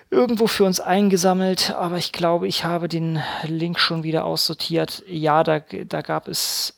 irgendwo 0.09 0.47
für 0.47 0.65
uns 0.65 0.79
eingesammelt, 0.79 1.73
aber 1.73 1.97
ich 1.97 2.11
glaube, 2.11 2.47
ich 2.47 2.65
habe 2.65 2.87
den 2.87 3.19
Link 3.43 3.79
schon 3.79 4.03
wieder 4.03 4.25
aussortiert. 4.25 5.03
Ja, 5.07 5.43
da, 5.43 5.59
da 5.59 6.01
gab 6.01 6.27
es 6.27 6.75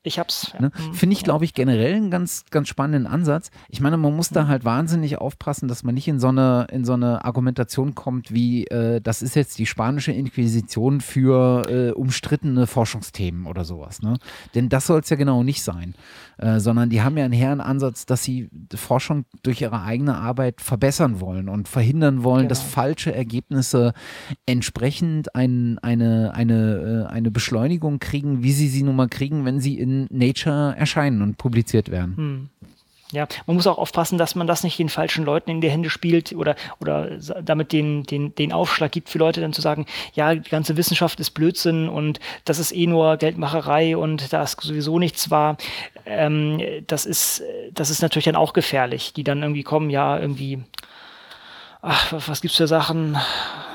Ich 0.03 0.19
hab's. 0.19 0.51
Ja. 0.53 0.61
Ne? 0.61 0.71
Mhm. 0.73 0.93
Finde 0.93 1.13
ich, 1.17 1.23
glaube 1.25 1.43
ich, 1.43 1.53
generell 1.53 1.93
einen 1.95 2.09
ganz, 2.11 2.45
ganz 2.49 2.69
spannenden 2.69 3.07
Ansatz. 3.11 3.49
Ich 3.67 3.81
meine, 3.81 3.97
man 3.97 4.15
muss 4.15 4.31
Mhm. 4.31 4.35
da 4.35 4.47
halt 4.47 4.63
wahnsinnig 4.63 5.17
aufpassen, 5.17 5.67
dass 5.67 5.83
man 5.83 5.95
nicht 5.95 6.07
in 6.07 6.21
so 6.21 6.29
eine, 6.29 6.65
in 6.71 6.85
so 6.85 6.93
eine 6.93 7.25
Argumentation 7.25 7.93
kommt, 7.93 8.33
wie 8.33 8.67
äh, 8.67 9.01
das 9.01 9.21
ist 9.21 9.35
jetzt 9.35 9.59
die 9.59 9.65
spanische 9.65 10.13
Inquisition 10.13 11.01
für 11.01 11.63
äh, 11.69 11.91
umstrittene 11.91 12.67
Forschungsthemen 12.67 13.47
oder 13.47 13.65
sowas. 13.65 14.01
Ne? 14.01 14.17
Denn 14.55 14.69
das 14.69 14.87
soll 14.87 15.01
es 15.01 15.09
ja 15.09 15.17
genau 15.17 15.43
nicht 15.43 15.61
sein. 15.61 15.93
Äh, 16.37 16.59
sondern 16.59 16.89
die 16.89 17.01
haben 17.01 17.17
ja 17.17 17.25
einen 17.25 17.33
hehren 17.33 17.61
Ansatz, 17.61 18.05
dass 18.05 18.23
sie 18.23 18.47
die 18.51 18.77
Forschung 18.77 19.25
durch 19.41 19.61
ihre 19.61 19.81
eigene 19.81 20.15
Arbeit 20.15 20.61
verbessern 20.61 21.19
wollen 21.19 21.49
und 21.49 21.67
verhindern 21.67 22.23
wollen, 22.23 22.47
dass 22.47 22.59
Genau. 22.59 22.71
falsche 22.71 23.13
Ergebnisse 23.15 23.93
entsprechend 24.45 25.35
ein, 25.35 25.79
eine, 25.79 26.33
eine, 26.35 27.05
äh, 27.09 27.11
eine 27.11 27.31
Beschleunigung 27.31 27.99
kriegen, 27.99 28.43
wie 28.43 28.51
sie 28.51 28.67
sie 28.67 28.83
nun 28.83 28.95
mal 28.95 29.07
kriegen, 29.09 29.45
wenn 29.45 29.59
sie 29.59 29.79
in 29.79 30.07
Nature 30.11 30.75
erscheinen 30.77 31.21
und 31.21 31.37
publiziert 31.37 31.89
werden. 31.89 32.17
Hm. 32.17 32.49
Ja, 33.13 33.25
man 33.45 33.55
muss 33.55 33.67
auch 33.67 33.77
aufpassen, 33.77 34.17
dass 34.17 34.35
man 34.35 34.47
das 34.47 34.63
nicht 34.63 34.77
den 34.79 34.89
falschen 34.89 35.23
Leuten 35.23 35.49
in 35.49 35.61
die 35.61 35.69
Hände 35.69 35.89
spielt 35.89 36.33
oder, 36.33 36.55
oder 36.81 37.11
damit 37.41 37.71
den, 37.71 38.03
den, 38.03 38.35
den 38.35 38.51
Aufschlag 38.51 38.91
gibt 38.91 39.09
für 39.09 39.17
Leute 39.17 39.39
dann 39.39 39.53
zu 39.53 39.61
sagen, 39.61 39.85
ja, 40.13 40.35
die 40.35 40.49
ganze 40.49 40.75
Wissenschaft 40.75 41.19
ist 41.21 41.31
Blödsinn 41.31 41.87
und 41.87 42.19
das 42.43 42.59
ist 42.59 42.75
eh 42.75 42.85
nur 42.85 43.15
Geldmacherei 43.15 43.95
und 43.95 44.33
da 44.33 44.43
ist 44.43 44.59
sowieso 44.59 44.99
nichts 44.99 45.31
wahr. 45.31 45.57
Ähm, 46.05 46.61
das 46.87 47.05
ist, 47.05 47.43
das 47.73 47.89
ist 47.89 48.01
natürlich 48.01 48.25
dann 48.25 48.35
auch 48.35 48.51
gefährlich, 48.51 49.13
die 49.13 49.23
dann 49.23 49.41
irgendwie 49.41 49.63
kommen, 49.63 49.89
ja, 49.89 50.19
irgendwie, 50.19 50.59
ach, 51.81 52.13
was, 52.27 52.41
gibt's 52.41 52.57
für 52.57 52.67
Sachen? 52.67 53.17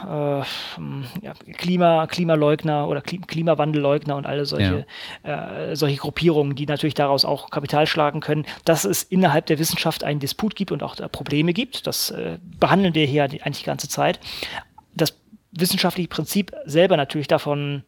Äh, 0.09 0.41
ja, 0.41 1.35
Klima, 1.57 2.07
Klimaleugner 2.07 2.89
oder 2.89 3.01
Klim 3.01 3.27
Klimawandelleugner 3.27 4.17
und 4.17 4.27
alle 4.27 4.45
solche, 4.45 4.87
äh, 5.23 5.77
solche 5.77 5.99
Gruppierungen, 5.99 6.55
die 6.55 6.67
natürlich 6.67 6.95
daraus 6.95 7.25
auch 7.25 7.51
Kapital 7.51 7.87
schlagen 7.87 8.21
können, 8.21 8.47
dass 8.65 8.85
es 8.85 9.03
innerhalb 9.03 9.47
der 9.47 9.59
Wissenschaft 9.59 10.05
einen 10.05 10.21
Disput 10.21 10.57
gibt 10.57 10.73
und 10.73 10.83
auch 10.83 10.97
da 10.97 11.09
Probleme 11.09 11.53
gibt. 11.53 11.87
Das 11.87 12.11
äh, 12.11 12.39
behandeln 12.59 12.95
wir 12.95 13.07
hier 13.07 13.25
eigentlich 13.25 13.61
die 13.61 13.65
ganze 13.65 13.89
Zeit. 13.89 14.21
Das 14.95 15.15
wissenschaftliche 15.53 16.09
Prinzip 16.09 16.53
selber 16.65 16.97
natürlich 16.97 17.29
davon 17.29 17.85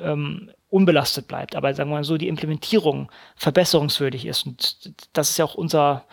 ähm, 0.00 0.50
unbelastet 0.70 1.28
bleibt, 1.28 1.56
aber 1.56 1.72
sagen 1.72 1.90
wir 1.90 1.96
mal 1.96 2.04
so, 2.04 2.18
die 2.18 2.28
Implementierung 2.28 3.10
verbesserungswürdig 3.36 4.26
ist. 4.26 4.46
Und 4.46 4.92
das 5.14 5.30
ist 5.30 5.38
ja 5.38 5.44
auch 5.46 5.54
unser 5.54 5.80
ja, 5.88 6.04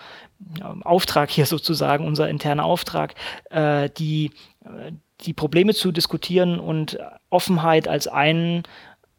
Auftrag 0.83 1.29
hier 1.29 1.45
sozusagen, 1.45 2.05
unser 2.05 2.29
interner 2.29 2.65
Auftrag, 2.65 3.15
äh, 3.49 3.89
die, 3.97 4.31
äh, 4.63 4.91
die 5.21 5.33
Probleme 5.33 5.73
zu 5.73 5.91
diskutieren 5.91 6.59
und 6.59 6.97
Offenheit 7.29 7.87
als 7.87 8.07
einen 8.07 8.63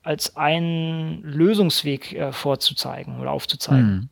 als 0.02 0.36
einen 0.36 1.22
Lösungsweg 1.24 2.12
äh, 2.12 2.30
vorzuzeigen 2.30 3.18
oder 3.18 3.32
aufzuzeigen. 3.32 4.08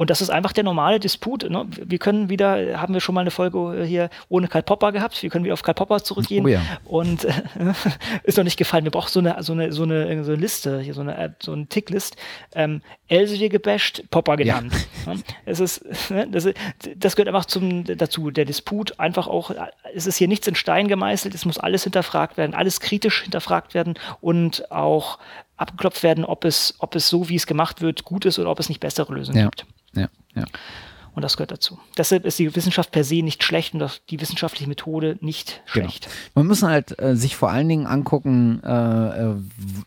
Und 0.00 0.10
das 0.10 0.20
ist 0.20 0.30
einfach 0.30 0.52
der 0.52 0.62
normale 0.62 1.00
Disput. 1.00 1.50
Ne? 1.50 1.66
Wir 1.68 1.98
können 1.98 2.28
wieder, 2.28 2.80
haben 2.80 2.94
wir 2.94 3.00
schon 3.00 3.16
mal 3.16 3.22
eine 3.22 3.32
Folge 3.32 3.82
hier 3.84 4.10
ohne 4.28 4.46
Karl 4.46 4.62
Popper 4.62 4.92
gehabt. 4.92 5.20
Wir 5.24 5.28
können 5.28 5.44
wieder 5.44 5.54
auf 5.54 5.62
Karl 5.62 5.74
Popper 5.74 6.04
zurückgehen. 6.04 6.44
Oh 6.44 6.48
ja. 6.48 6.62
Und 6.84 7.24
äh, 7.24 7.32
ist 8.22 8.38
noch 8.38 8.44
nicht 8.44 8.56
gefallen. 8.56 8.84
Wir 8.84 8.92
brauchen 8.92 9.10
so 9.10 9.18
eine, 9.18 9.42
so 9.42 9.52
eine, 9.54 9.72
so 9.72 9.82
eine, 9.82 10.22
so 10.22 10.30
eine 10.32 10.40
Liste, 10.40 10.78
hier 10.78 10.94
so 10.94 11.00
eine, 11.00 11.16
App, 11.18 11.42
so 11.42 11.52
ein 11.52 11.68
Ticklist. 11.68 12.16
Ähm, 12.54 12.80
Elsevier 13.08 13.48
gebasht, 13.48 14.04
Popper 14.10 14.36
genannt. 14.36 14.72
Ja. 15.04 15.14
Es 15.46 15.58
ist, 15.58 15.84
ne, 16.10 16.28
das, 16.30 16.44
ist- 16.44 16.56
das 16.96 17.16
gehört 17.16 17.34
einfach 17.34 17.46
zum, 17.46 17.82
dazu. 17.84 18.30
Der 18.30 18.44
Disput 18.44 19.00
einfach 19.00 19.26
auch, 19.26 19.50
es 19.94 20.06
ist 20.06 20.16
hier 20.16 20.28
nichts 20.28 20.46
in 20.46 20.54
Stein 20.54 20.86
gemeißelt. 20.86 21.34
Es 21.34 21.44
muss 21.44 21.58
alles 21.58 21.82
hinterfragt 21.82 22.36
werden, 22.36 22.54
alles 22.54 22.78
kritisch 22.78 23.22
hinterfragt 23.22 23.74
werden 23.74 23.94
und 24.20 24.70
auch 24.70 25.18
abgeklopft 25.58 26.02
werden, 26.02 26.24
ob 26.24 26.44
es, 26.44 26.74
ob 26.78 26.94
es 26.94 27.08
so, 27.08 27.28
wie 27.28 27.36
es 27.36 27.46
gemacht 27.46 27.80
wird, 27.82 28.04
gut 28.04 28.24
ist 28.24 28.38
oder 28.38 28.50
ob 28.50 28.60
es 28.60 28.68
nicht 28.68 28.80
bessere 28.80 29.12
Lösungen 29.14 29.38
Ja. 29.38 29.44
gibt. 29.44 29.66
Ja, 29.94 30.08
ja. 30.34 30.44
Und 31.14 31.22
das 31.22 31.36
gehört 31.36 31.50
dazu. 31.50 31.80
Deshalb 31.96 32.24
ist 32.24 32.38
die 32.38 32.54
Wissenschaft 32.54 32.92
per 32.92 33.02
se 33.02 33.22
nicht 33.22 33.42
schlecht 33.42 33.74
und 33.74 34.02
die 34.10 34.20
wissenschaftliche 34.20 34.68
Methode 34.68 35.18
nicht 35.20 35.62
Genau. 35.72 35.88
schlecht. 35.88 36.08
Man 36.36 36.46
muss 36.46 36.62
halt 36.62 36.96
äh, 37.00 37.16
sich 37.16 37.34
vor 37.34 37.50
allen 37.50 37.68
Dingen 37.68 37.86
angucken, 37.86 38.62
äh, 38.62 39.30
äh, 39.32 39.34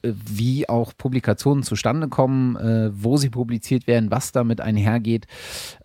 wie 0.02 0.68
auch 0.68 0.92
Publikationen 0.98 1.64
zustande 1.64 2.10
kommen, 2.10 2.58
äh, 2.58 2.90
wo 2.94 3.16
sie 3.16 3.30
publiziert 3.30 3.88
werden, 3.88 4.12
was 4.12 4.34
damit 4.34 4.60
einhergeht. 4.60 5.26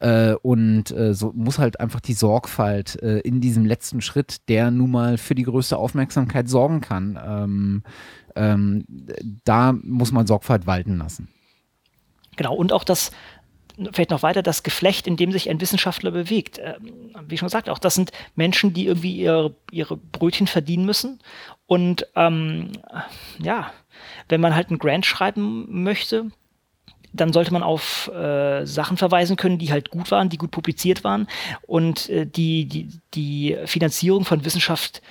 Äh, 0.01 0.33
und 0.43 0.91
äh, 0.91 1.15
so 1.15 1.33
muss 1.37 1.61
halt 1.61 1.79
einfach 1.79 2.01
die 2.01 2.15
Sorgfalt 2.15 2.97
in 2.97 3.41
diesem 3.41 3.67
letzten 3.67 4.01
Schritt, 4.01 4.49
der 4.49 4.73
nun 4.73 4.91
mal 4.91 5.17
für 5.17 5.37
die 5.37 5.45
größte 5.45 5.77
Aufmerksamkeit 5.77 6.49
sorgen 6.49 6.81
kann, 6.81 7.21
ähm, 7.25 7.83
ähm, 8.37 8.85
da 9.45 9.73
muss 9.73 10.13
man 10.13 10.27
Sorgfalt 10.27 10.67
walten 10.67 10.99
lassen. 10.99 11.29
Genau. 12.37 12.55
Und 12.55 12.73
auch 12.73 12.85
das, 12.85 13.11
vielleicht 13.93 14.11
noch 14.11 14.23
weiter, 14.23 14.43
das 14.43 14.63
Geflecht, 14.63 15.07
in 15.07 15.17
dem 15.17 15.33
sich 15.33 15.51
ein 15.51 15.61
Wissenschaftler 15.61 16.11
bewegt. 16.11 16.61
Ähm, 16.63 17.13
wie 17.27 17.39
schon 17.39 17.47
gesagt, 17.47 17.69
auch 17.69 17.79
das 17.79 17.95
sind 17.95 18.13
Menschen, 18.35 18.73
die 18.73 18.87
irgendwie 18.87 19.17
ihre, 19.17 19.55
ihre 19.71 19.97
Brötchen 19.97 20.47
verdienen 20.47 20.85
müssen. 20.85 21.19
Und 21.67 22.07
ähm, 22.15 22.73
ja, 23.39 23.73
wenn 24.29 24.41
man 24.41 24.55
halt 24.55 24.69
einen 24.69 24.79
Grant 24.79 25.07
schreiben 25.07 25.83
möchte, 25.83 26.31
dann 27.13 27.33
sollte 27.33 27.53
man 27.53 27.63
auf 27.63 28.09
äh, 28.09 28.67
Sachen 28.67 28.97
verweisen 28.97 29.37
können, 29.37 29.59
die 29.59 29.73
halt 29.73 29.91
gut 29.91 30.11
waren, 30.11 30.29
die 30.29 30.37
gut 30.37 30.51
publiziert 30.51 31.03
waren 31.03 31.27
und 31.67 32.09
äh, 32.11 32.27
die, 32.27 32.67
die, 32.67 32.89
die 33.15 33.57
Finanzierung 33.65 34.25
von 34.25 34.45
Wissenschaft, 34.45 35.03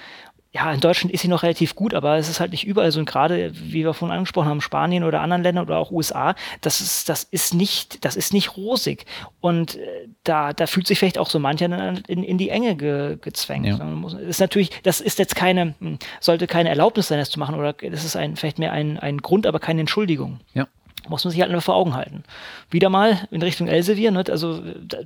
ja, 0.56 0.72
in 0.72 0.80
Deutschland 0.80 1.14
ist 1.14 1.20
sie 1.20 1.28
noch 1.28 1.44
relativ 1.44 1.76
gut, 1.76 1.94
aber 1.94 2.16
es 2.16 2.30
ist 2.30 2.40
halt 2.40 2.52
nicht 2.52 2.66
überall 2.66 2.90
so. 2.90 3.00
Und 3.00 3.06
gerade, 3.06 3.52
wie 3.54 3.84
wir 3.84 3.94
vorhin 3.94 4.16
angesprochen 4.16 4.48
haben, 4.48 4.62
Spanien 4.62 5.04
oder 5.04 5.20
anderen 5.20 5.44
Ländern 5.44 5.66
oder 5.66 5.78
auch 5.78 5.92
USA, 5.92 6.34
das 6.62 6.80
ist, 6.80 7.10
das 7.10 7.24
ist 7.24 7.54
nicht, 7.54 8.06
das 8.06 8.16
ist 8.16 8.32
nicht 8.32 8.56
rosig. 8.56 9.06
Und 9.42 9.76
äh, 9.76 10.08
da, 10.24 10.54
da 10.54 10.66
fühlt 10.66 10.88
sich 10.88 10.98
vielleicht 10.98 11.18
auch 11.18 11.30
so 11.30 11.40
mancher 11.40 11.68
dann 11.68 11.98
in, 12.08 12.24
in 12.24 12.38
die 12.38 12.52
Enge 12.52 12.78
ge, 12.78 13.18
gezwängt. 13.20 13.66
Ja. 13.66 14.20
Ist 14.20 14.40
natürlich, 14.40 14.70
das 14.84 15.02
ist 15.02 15.20
jetzt 15.20 15.36
keine, 15.36 15.76
hm, 15.80 16.00
sollte 16.22 16.48
keine 16.48 16.70
Erlaubnis 16.70 17.10
sein, 17.10 17.20
das 17.20 17.30
zu 17.30 17.40
machen, 17.40 17.56
oder 17.56 17.74
das 17.74 18.06
ist 18.06 18.16
ein, 18.16 18.38
vielleicht 18.38 18.58
mehr 18.58 18.72
ein, 18.72 18.98
ein 18.98 19.18
Grund, 19.18 19.48
aber 19.48 19.60
keine 19.60 19.82
Entschuldigung 19.82 20.40
Ja. 20.54 20.68
Muss 21.10 21.24
man 21.24 21.32
sich 21.32 21.42
halt 21.42 21.52
nur 21.52 21.62
vor 21.62 21.76
Augen 21.76 21.96
halten. 21.96 22.24
Wieder 22.70 22.90
mal 22.90 23.28
in 23.32 23.42
Richtung 23.42 23.68
Elsevier, 23.68 24.12
ne? 24.12 24.24
also 24.30 24.62
da, 24.62 24.98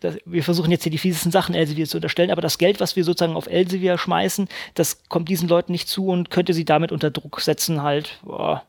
da, 0.00 0.14
wir 0.24 0.42
versuchen 0.42 0.70
jetzt 0.70 0.82
hier 0.82 0.92
die 0.92 0.98
fiesesten 0.98 1.32
Sachen 1.32 1.54
Elsevier 1.54 1.86
zu 1.86 1.98
unterstellen, 1.98 2.30
aber 2.30 2.42
das 2.42 2.58
Geld, 2.58 2.80
was 2.80 2.96
wir 2.96 3.04
sozusagen 3.04 3.36
auf 3.36 3.46
Elsevier 3.46 3.98
schmeißen, 3.98 4.48
das 4.74 5.04
kommt 5.08 5.28
diesen 5.28 5.48
Leuten 5.48 5.72
nicht 5.72 5.88
zu 5.88 6.06
und 6.08 6.30
könnte 6.30 6.54
sie 6.54 6.64
damit 6.64 6.92
unter 6.92 7.10
Druck 7.10 7.40
setzen, 7.40 7.82
halt 7.82 8.18
boah, 8.22 8.62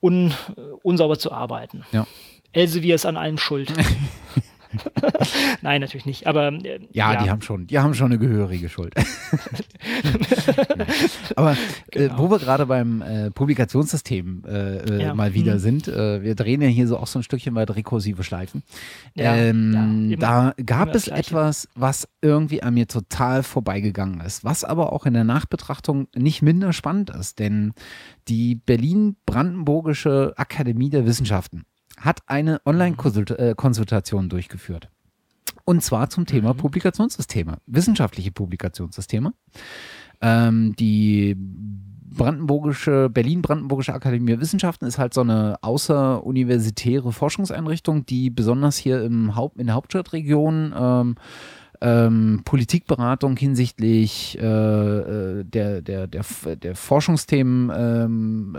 un, 0.00 0.34
unsauber 0.82 1.18
zu 1.18 1.32
arbeiten. 1.32 1.84
Ja. 1.92 2.06
Elsevier 2.52 2.94
ist 2.94 3.06
an 3.06 3.16
allem 3.16 3.38
schuld. 3.38 3.72
Nein, 5.62 5.80
natürlich 5.80 6.06
nicht. 6.06 6.26
Aber 6.26 6.48
äh, 6.52 6.80
Ja, 6.92 7.22
die 7.22 7.30
haben 7.30 7.42
schon, 7.42 7.66
die 7.66 7.78
haben 7.78 7.94
schon 7.94 8.06
eine 8.12 8.18
gehörige 8.18 8.68
Schuld. 8.68 8.94
Aber 11.36 11.52
äh, 11.52 11.56
Genau. 11.90 12.18
wo 12.18 12.30
wir 12.30 12.38
gerade 12.38 12.66
beim 12.66 13.02
äh, 13.02 13.30
Publikationssystem 13.30 14.42
äh, 14.46 14.76
äh, 14.78 15.02
Ja. 15.02 15.14
mal 15.14 15.34
wieder 15.34 15.54
Mhm. 15.54 15.58
sind, 15.58 15.88
äh, 15.88 16.22
wir 16.22 16.34
drehen 16.34 16.60
ja 16.62 16.68
hier 16.68 16.86
so 16.88 16.98
auch 16.98 17.06
so 17.06 17.18
ein 17.18 17.22
Stückchen 17.22 17.54
weit 17.54 17.74
rekursive 17.74 18.22
Schleifen. 18.24 18.62
Ja, 19.14 19.34
ähm, 19.36 19.72
ja, 19.72 19.84
immer- 19.84 20.16
da 20.16 20.54
gab 20.64 20.94
es 20.94 21.08
etwas, 21.08 21.68
was 21.74 22.08
irgendwie 22.22 22.62
an 22.62 22.74
mir 22.74 22.86
total 22.88 23.42
vorbeigegangen 23.42 24.20
ist, 24.20 24.44
was 24.44 24.64
aber 24.64 24.92
auch 24.92 25.06
in 25.06 25.14
der 25.14 25.24
Nachbetrachtung 25.24 26.08
nicht 26.14 26.42
minder 26.42 26.72
spannend 26.72 27.10
ist, 27.10 27.38
denn 27.38 27.72
die 28.28 28.54
Berlin-Brandenburgische 28.56 30.34
Akademie 30.36 30.90
der 30.90 31.06
Wissenschaften 31.06 31.64
hat 31.96 32.20
eine 32.26 32.60
Online-Konsultation 32.64 34.28
durchgeführt. 34.28 34.88
Und 35.64 35.82
zwar 35.82 36.10
zum 36.10 36.26
Thema 36.26 36.54
Mhm. 36.54 36.58
Publikationssysteme, 36.58 37.58
wissenschaftliche 37.66 38.30
Publikationssysteme. 38.30 39.32
Ähm, 40.20 40.74
die 40.76 41.36
Brandenburgische, 42.16 43.10
Berlin-Brandenburgische 43.10 43.92
Akademie 43.92 44.32
der 44.32 44.40
Wissenschaften 44.40 44.86
ist 44.86 44.98
halt 44.98 45.12
so 45.12 45.20
eine 45.20 45.56
außeruniversitäre 45.62 47.12
Forschungseinrichtung, 47.12 48.06
die 48.06 48.30
besonders 48.30 48.76
hier 48.76 49.02
im 49.02 49.36
Haupt, 49.36 49.58
in 49.58 49.66
der 49.66 49.74
Hauptstadtregion 49.74 50.72
ähm, 50.78 51.16
ähm, 51.80 52.42
Politikberatung 52.44 53.36
hinsichtlich 53.36 54.38
äh, 54.40 54.46
äh 54.46 55.44
der, 55.44 55.82
der, 55.82 56.06
der, 56.06 56.24
der 56.56 56.74
Forschungsthemen 56.74 57.72
ähm, 57.76 58.56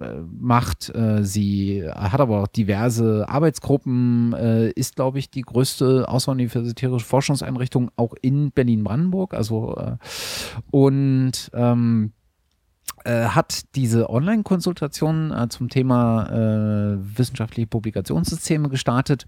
äh, 0.00 0.06
macht. 0.38 0.94
Äh, 0.94 1.24
sie 1.24 1.84
hat 1.88 2.20
aber 2.20 2.42
auch 2.42 2.46
diverse 2.46 3.28
Arbeitsgruppen, 3.28 4.32
äh, 4.34 4.70
ist, 4.70 4.96
glaube 4.96 5.18
ich, 5.18 5.30
die 5.30 5.42
größte 5.42 6.08
außeruniversitäre 6.08 7.00
Forschungseinrichtung 7.00 7.90
auch 7.96 8.14
in 8.20 8.52
Berlin-Brandenburg. 8.52 9.34
Also 9.34 9.76
äh, 9.76 9.96
und 10.70 11.50
ähm, 11.54 12.12
äh, 13.04 13.26
hat 13.26 13.62
diese 13.74 14.10
Online-Konsultation 14.10 15.32
äh, 15.32 15.48
zum 15.48 15.68
Thema 15.68 16.26
äh, 16.28 17.18
wissenschaftliche 17.18 17.66
Publikationssysteme 17.66 18.68
gestartet 18.68 19.26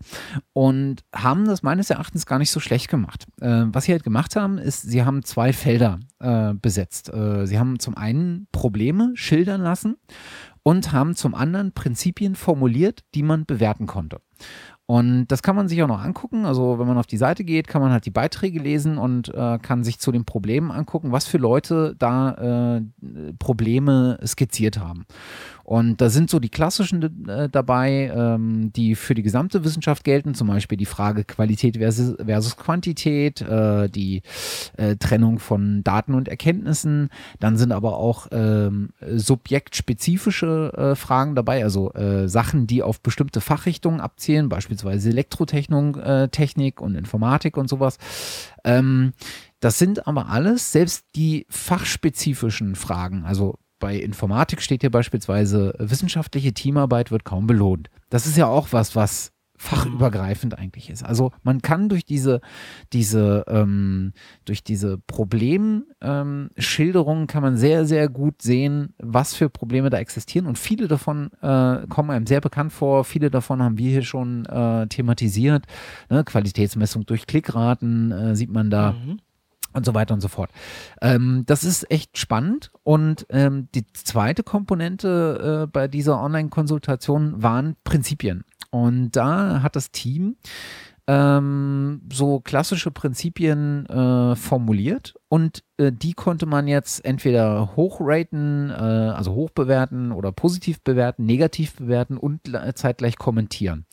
und 0.53 1.03
haben 1.15 1.47
das 1.47 1.63
meines 1.63 1.91
Erachtens 1.91 2.27
gar 2.27 2.39
nicht 2.39 2.51
so 2.51 2.61
schlecht 2.61 2.89
gemacht. 2.89 3.27
Äh, 3.41 3.65
was 3.67 3.85
sie 3.85 3.93
halt 3.93 4.05
gemacht 4.05 4.37
haben, 4.37 4.59
ist, 4.59 4.83
sie 4.83 5.05
haben 5.05 5.25
zwei 5.25 5.53
Felder 5.53 6.01
äh, 6.21 6.55
besetzt. 6.55 7.11
Sie 7.13 7.59
haben 7.59 7.79
zum 7.79 7.97
einen 7.97 8.47
Probleme 8.53 9.13
schildern 9.15 9.61
lassen 9.61 9.97
und 10.63 10.93
haben 10.93 11.15
zum 11.15 11.35
anderen 11.35 11.73
Prinzipien 11.73 12.35
formuliert, 12.35 13.01
die 13.15 13.23
man 13.23 13.45
bewerten 13.45 13.87
konnte. 13.87 14.21
Und 14.93 15.29
das 15.29 15.43
kann 15.43 15.57
man 15.57 15.69
sich 15.69 15.83
auch 15.83 15.89
noch 15.89 16.03
angucken. 16.03 16.45
Also 16.45 16.79
wenn 16.79 16.87
man 16.87 16.99
auf 16.99 17.07
die 17.07 17.17
Seite 17.17 17.45
geht, 17.45 17.67
kann 17.67 17.81
man 17.81 17.93
halt 17.93 18.05
die 18.05 18.11
Beiträge 18.11 18.59
lesen 18.59 18.99
und 18.99 19.33
äh, 19.33 19.57
kann 19.57 19.85
sich 19.85 19.99
zu 19.99 20.13
den 20.13 20.27
Problemen 20.27 20.71
angucken, 20.71 21.13
was 21.13 21.27
für 21.27 21.39
Leute 21.39 21.97
da 21.99 22.77
äh, 22.77 22.83
Probleme 23.39 24.19
skizziert 24.23 24.79
haben. 24.79 25.07
Und 25.65 26.01
da 26.01 26.11
sind 26.11 26.31
so 26.31 26.41
die 26.41 26.49
klassischen 26.49 27.29
äh, 27.29 27.49
dabei, 27.49 28.13
ähm, 28.15 28.73
die 28.73 28.95
für 28.95 29.15
die 29.15 29.23
gesamte 29.23 29.65
Wissenschaft 29.65 30.05
gelten, 30.05 30.35
zum 30.35 30.49
Beispiel 30.49 30.79
die 30.79 30.87
Frage 30.87 31.25
Qualität 31.25 31.77
versus, 31.77 32.17
versus 32.25 32.57
Quantität, 32.57 33.41
äh, 33.43 33.89
die 33.89 34.23
äh, 34.77 34.97
Trennung 34.97 35.39
von 35.39 35.85
Daten 35.85 36.15
und 36.15 36.29
Erkenntnissen. 36.29 37.11
Dann 37.41 37.57
sind 37.57 37.73
aber 37.73 37.97
auch 37.97 38.27
ähm, 38.33 38.91
subjektspezifische 39.01 40.73
äh, 40.77 40.95
Fragen 40.97 41.35
dabei, 41.35 41.63
also 41.63 41.93
äh, 41.93 42.29
Sachen, 42.29 42.67
die 42.67 42.83
auf 42.83 43.01
bestimmte 43.01 43.41
Fachrichtungen 43.41 44.01
abzielen, 44.01 44.49
beispielsweise 44.49 45.11
Elektrotechnik 45.11 46.81
äh, 46.81 46.83
und 46.83 46.95
Informatik 46.95 47.57
und 47.57 47.69
sowas. 47.69 47.99
Ähm, 48.65 49.13
das 49.61 49.79
sind 49.79 50.09
aber 50.09 50.29
alles, 50.29 50.73
selbst 50.73 51.07
die 51.15 51.47
fachspezifischen 51.49 52.75
Fragen, 52.75 53.25
also 53.25 53.59
bei 53.83 53.97
Informatik 53.97 54.63
steht 54.63 54.83
hier 54.83 54.93
beispielsweise, 54.93 55.75
wissenschaftliche 55.77 56.53
Teamarbeit 56.53 57.11
wird 57.11 57.25
kaum 57.25 57.49
belohnt. 57.49 57.91
Das 58.11 58.27
ist 58.27 58.37
ja 58.37 58.47
auch 58.47 58.69
was, 58.71 58.95
was 58.95 59.33
fachübergreifend 59.57 60.57
eigentlich 60.57 60.89
ist. 60.89 61.05
Also 61.05 61.33
man 61.43 61.63
kann 61.63 61.89
durch 61.89 62.05
diese, 62.05 62.41
diese, 62.93 63.45
ähm, 63.49 64.13
durch 64.45 64.63
diese 64.63 64.99
Problemschilderungen 64.99 67.23
ähm, 67.23 67.27
kann 67.27 67.43
man 67.43 67.57
sehr, 67.57 67.87
sehr 67.87 68.09
gut 68.09 68.41
sehen, 68.41 68.95
was 68.99 69.35
für 69.35 69.51
Probleme 69.51 69.91
da 69.91 69.99
existieren. 69.99 70.47
Und 70.47 70.59
viele 70.59 70.87
davon 70.87 71.33
äh, 71.43 71.85
kommen 71.89 72.11
einem 72.11 72.27
sehr 72.27 72.41
bekannt 72.41 72.73
vor. 72.73 73.03
Viele 73.03 73.31
davon 73.31 73.61
haben 73.61 73.79
wir 73.79 73.91
hier 73.91 74.03
schon 74.03 74.47
äh, 74.47 74.87
thematisiert. 74.87 75.67
Ne? 76.09 76.23
Qualitätsmessung 76.23 77.05
durch 77.05 77.27
Klickraten 77.27 78.13
äh, 78.13 78.37
sieht 78.37 78.51
man 78.51 78.71
da. 78.71 78.93
Mhm 78.93 79.19
und 79.73 79.85
so 79.85 79.95
weiter 79.95 80.15
und 80.15 80.21
so 80.21 80.29
fort. 80.29 80.51
Ähm, 81.01 81.45
das 81.47 81.65
ist 81.65 81.91
echt 81.91 82.19
spannend. 82.19 82.71
Und 82.83 83.27
ähm, 83.31 83.69
die 83.75 83.87
zweite 83.93 84.43
Komponente 84.43 85.65
äh, 85.65 85.67
bei 85.67 85.89
dieser 85.89 86.21
Online-Konsultation 86.21 87.43
waren 87.43 87.77
Prinzipien. 87.85 88.45
Und 88.71 89.13
da 89.13 89.63
hat 89.63 89.77
das 89.77 89.91
Team 89.91 90.37
ähm, 91.09 92.01
so 92.13 92.41
klassische 92.41 92.91
Prinzipien 92.91 93.87
äh, 93.87 94.37
formuliert 94.37 95.15
und 95.29 95.65
äh, 95.77 95.91
die 95.93 96.13
konnte 96.13 96.47
man 96.47 96.69
jetzt 96.69 97.05
entweder 97.05 97.75
hochraten, 97.77 98.71
äh, 98.71 98.73
also 98.73 99.35
hoch 99.35 99.51
bewerten 99.51 100.13
oder 100.13 100.31
positiv 100.31 100.81
bewerten, 100.83 101.27
negativ 101.27 101.75
bewerten 101.75 102.17
und 102.17 102.41
zeitgleich 102.75 103.17
kommentieren. 103.17 103.85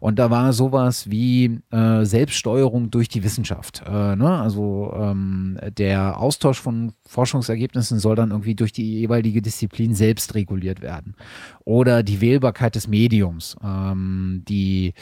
Und 0.00 0.18
da 0.18 0.30
war 0.30 0.52
sowas 0.52 1.10
wie 1.10 1.60
äh, 1.70 2.04
Selbststeuerung 2.04 2.90
durch 2.90 3.08
die 3.08 3.24
Wissenschaft. 3.24 3.82
Äh, 3.86 4.16
ne? 4.16 4.40
Also 4.40 4.92
ähm, 4.96 5.58
der 5.78 6.18
Austausch 6.20 6.60
von 6.60 6.92
Forschungsergebnissen 7.06 7.98
soll 7.98 8.16
dann 8.16 8.30
irgendwie 8.30 8.54
durch 8.54 8.72
die 8.72 9.00
jeweilige 9.00 9.42
Disziplin 9.42 9.94
selbst 9.94 10.34
reguliert 10.34 10.82
werden. 10.82 11.14
Oder 11.64 12.02
die 12.02 12.20
Wählbarkeit 12.20 12.74
des 12.74 12.88
Mediums. 12.88 13.56
Ähm, 13.64 14.42
die, 14.48 14.94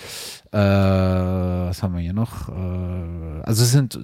äh, 0.52 0.58
was 0.58 1.82
haben 1.82 1.94
wir 1.94 2.02
hier 2.02 2.12
noch? 2.12 2.50
Äh, 2.50 3.42
also 3.42 3.62
es 3.62 3.72
sind 3.72 3.98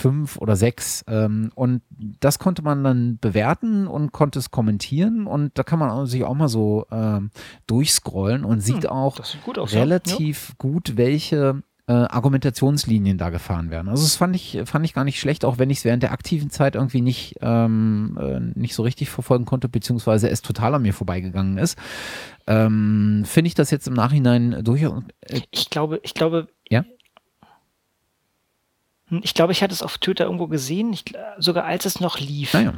fünf 0.00 0.36
oder 0.38 0.56
sechs. 0.56 1.04
Ähm, 1.06 1.52
und 1.54 1.82
das 2.20 2.40
konnte 2.40 2.62
man 2.62 2.82
dann 2.82 3.18
bewerten 3.20 3.86
und 3.86 4.10
konnte 4.10 4.40
es 4.40 4.50
kommentieren. 4.50 5.26
Und 5.26 5.56
da 5.56 5.62
kann 5.62 5.78
man 5.78 6.06
sich 6.06 6.24
auch 6.24 6.34
mal 6.34 6.48
so 6.48 6.86
ähm, 6.90 7.30
durchscrollen 7.68 8.44
und 8.44 8.60
sieht 8.60 8.84
hm, 8.84 8.90
auch 8.90 9.20
aus, 9.20 9.36
relativ 9.72 10.48
ja. 10.48 10.54
gut, 10.58 10.96
welche 10.96 11.62
äh, 11.90 11.92
Argumentationslinien 11.92 13.18
da 13.18 13.30
gefahren 13.30 13.70
werden. 13.70 13.88
Also 13.88 14.04
das 14.04 14.14
fand 14.14 14.36
ich, 14.36 14.60
fand 14.64 14.84
ich 14.84 14.94
gar 14.94 15.04
nicht 15.04 15.18
schlecht, 15.18 15.44
auch 15.44 15.58
wenn 15.58 15.70
ich 15.70 15.78
es 15.78 15.84
während 15.84 16.04
der 16.04 16.12
aktiven 16.12 16.48
Zeit 16.48 16.76
irgendwie 16.76 17.00
nicht, 17.00 17.36
ähm, 17.40 18.16
äh, 18.20 18.38
nicht 18.58 18.76
so 18.76 18.84
richtig 18.84 19.10
verfolgen 19.10 19.44
konnte, 19.44 19.68
beziehungsweise 19.68 20.30
es 20.30 20.40
total 20.40 20.74
an 20.76 20.82
mir 20.82 20.94
vorbeigegangen 20.94 21.58
ist. 21.58 21.76
Ähm, 22.50 23.22
Finde 23.26 23.46
ich 23.46 23.54
das 23.54 23.70
jetzt 23.70 23.86
im 23.86 23.94
Nachhinein 23.94 24.64
durchaus. 24.64 25.04
Äh, 25.20 25.42
ich 25.52 25.70
glaube, 25.70 26.00
ich 26.02 26.14
glaube, 26.14 26.48
ja? 26.68 26.84
Hm, 29.10 29.20
ich 29.22 29.34
glaube, 29.34 29.52
ich 29.52 29.62
hatte 29.62 29.74
es 29.74 29.82
auf 29.82 29.98
Twitter 29.98 30.24
irgendwo 30.24 30.46
gesehen, 30.46 30.92
ich, 30.92 31.04
sogar 31.38 31.64
als 31.64 31.84
es 31.84 32.00
noch 32.00 32.18
lief. 32.18 32.54
Ah 32.54 32.60
ja. 32.60 32.72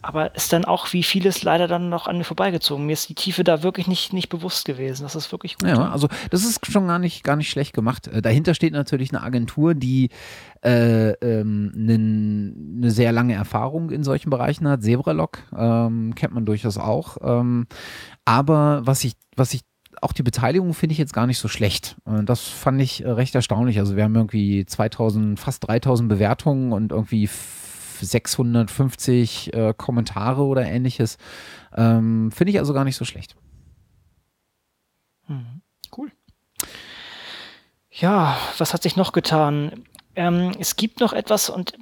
Aber 0.00 0.34
ist 0.34 0.52
dann 0.52 0.64
auch 0.64 0.92
wie 0.92 1.02
vieles 1.02 1.42
leider 1.42 1.68
dann 1.68 1.88
noch 1.88 2.06
an 2.06 2.18
mir 2.18 2.24
vorbeigezogen. 2.24 2.86
Mir 2.86 2.94
ist 2.94 3.08
die 3.08 3.14
Tiefe 3.14 3.44
da 3.44 3.62
wirklich 3.62 3.86
nicht, 3.86 4.12
nicht 4.12 4.28
bewusst 4.28 4.64
gewesen. 4.64 5.02
Das 5.02 5.14
ist 5.14 5.30
wirklich 5.30 5.58
gut. 5.58 5.68
Ja, 5.68 5.90
also 5.90 6.08
das 6.30 6.44
ist 6.44 6.66
schon 6.66 6.86
gar 6.86 6.98
nicht, 6.98 7.22
gar 7.22 7.36
nicht 7.36 7.50
schlecht 7.50 7.72
gemacht. 7.72 8.08
Äh, 8.08 8.22
dahinter 8.22 8.54
steht 8.54 8.72
natürlich 8.72 9.12
eine 9.12 9.22
Agentur, 9.22 9.74
die 9.74 10.10
äh, 10.64 11.10
ähm, 11.10 11.72
eine 11.76 12.90
sehr 12.90 13.12
lange 13.12 13.34
Erfahrung 13.34 13.90
in 13.90 14.04
solchen 14.04 14.30
Bereichen 14.30 14.66
hat. 14.68 14.82
Zebralog 14.82 15.38
ähm, 15.56 16.14
kennt 16.14 16.34
man 16.34 16.46
durchaus 16.46 16.78
auch. 16.78 17.16
Ähm, 17.22 17.66
aber 18.24 18.82
was 18.84 19.04
ich, 19.04 19.14
was 19.36 19.54
ich 19.54 19.62
auch 20.02 20.12
die 20.12 20.22
Beteiligung 20.22 20.74
finde 20.74 20.92
ich 20.92 20.98
jetzt 20.98 21.12
gar 21.12 21.26
nicht 21.26 21.38
so 21.38 21.48
schlecht. 21.48 21.96
Äh, 22.06 22.24
das 22.24 22.42
fand 22.42 22.80
ich 22.80 23.04
äh, 23.04 23.10
recht 23.10 23.34
erstaunlich. 23.34 23.78
Also 23.78 23.96
wir 23.96 24.04
haben 24.04 24.14
irgendwie 24.14 24.66
2000, 24.66 25.38
fast 25.38 25.66
3000 25.66 26.08
Bewertungen 26.08 26.72
und 26.72 26.92
irgendwie 26.92 27.28
650 28.00 29.54
äh, 29.54 29.74
Kommentare 29.76 30.42
oder 30.42 30.64
ähnliches. 30.66 31.18
Ähm, 31.74 32.30
finde 32.32 32.50
ich 32.50 32.58
also 32.58 32.74
gar 32.74 32.84
nicht 32.84 32.96
so 32.96 33.04
schlecht. 33.04 33.36
Mhm. 35.28 35.62
Cool. 35.96 36.10
Ja, 37.90 38.36
was 38.58 38.74
hat 38.74 38.82
sich 38.82 38.96
noch 38.96 39.12
getan? 39.12 39.84
Ähm, 40.16 40.52
es 40.58 40.76
gibt 40.76 41.00
noch 41.00 41.12
etwas 41.12 41.48
und 41.48 41.74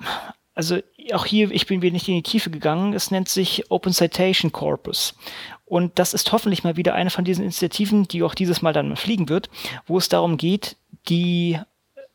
also 0.55 0.79
auch 1.15 1.25
hier, 1.25 1.51
ich 1.53 1.67
bin 1.67 1.81
wieder 1.81 1.93
nicht 1.93 2.09
in 2.09 2.17
die 2.17 2.23
Tiefe 2.23 2.51
gegangen, 2.51 2.93
es 2.93 3.11
nennt 3.11 3.29
sich 3.29 3.71
Open 3.71 3.93
Citation 3.93 4.53
Corpus. 4.53 5.15
Und 5.71 6.01
das 6.01 6.15
ist 6.15 6.33
hoffentlich 6.33 6.65
mal 6.65 6.77
wieder 6.77 6.95
eine 6.95 7.11
von 7.11 7.25
diesen 7.25 7.45
Initiativen, 7.45 8.09
die 8.09 8.25
auch 8.25 8.35
dieses 8.35 8.61
Mal 8.61 8.73
dann 8.73 8.97
fliegen 8.97 9.29
wird, 9.29 9.49
wo 9.87 9.99
es 9.99 10.09
darum 10.09 10.37
geht, 10.37 10.77
die 11.09 11.61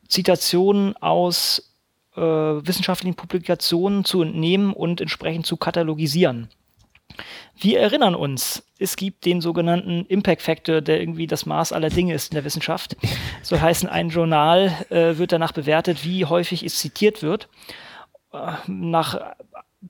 Zitationen 0.08 0.94
aus 0.98 1.72
äh, 2.16 2.20
wissenschaftlichen 2.20 3.16
Publikationen 3.16 4.04
zu 4.04 4.20
entnehmen 4.20 4.74
und 4.74 5.00
entsprechend 5.00 5.46
zu 5.46 5.56
katalogisieren. 5.56 6.50
Wir 7.58 7.80
erinnern 7.80 8.14
uns, 8.14 8.62
es 8.78 8.94
gibt 8.96 9.24
den 9.24 9.40
sogenannten 9.40 10.04
Impact 10.04 10.42
Factor, 10.42 10.82
der 10.82 11.00
irgendwie 11.00 11.26
das 11.26 11.46
Maß 11.46 11.72
aller 11.72 11.88
Dinge 11.88 12.12
ist 12.12 12.32
in 12.32 12.34
der 12.34 12.44
Wissenschaft. 12.44 12.94
So 13.42 13.58
heißen, 13.58 13.88
ein 13.88 14.10
Journal 14.10 14.66
äh, 14.90 15.16
wird 15.16 15.32
danach 15.32 15.52
bewertet, 15.52 16.04
wie 16.04 16.26
häufig 16.26 16.62
es 16.62 16.78
zitiert 16.78 17.22
wird. 17.22 17.48
Äh, 18.34 18.52
nach 18.66 19.34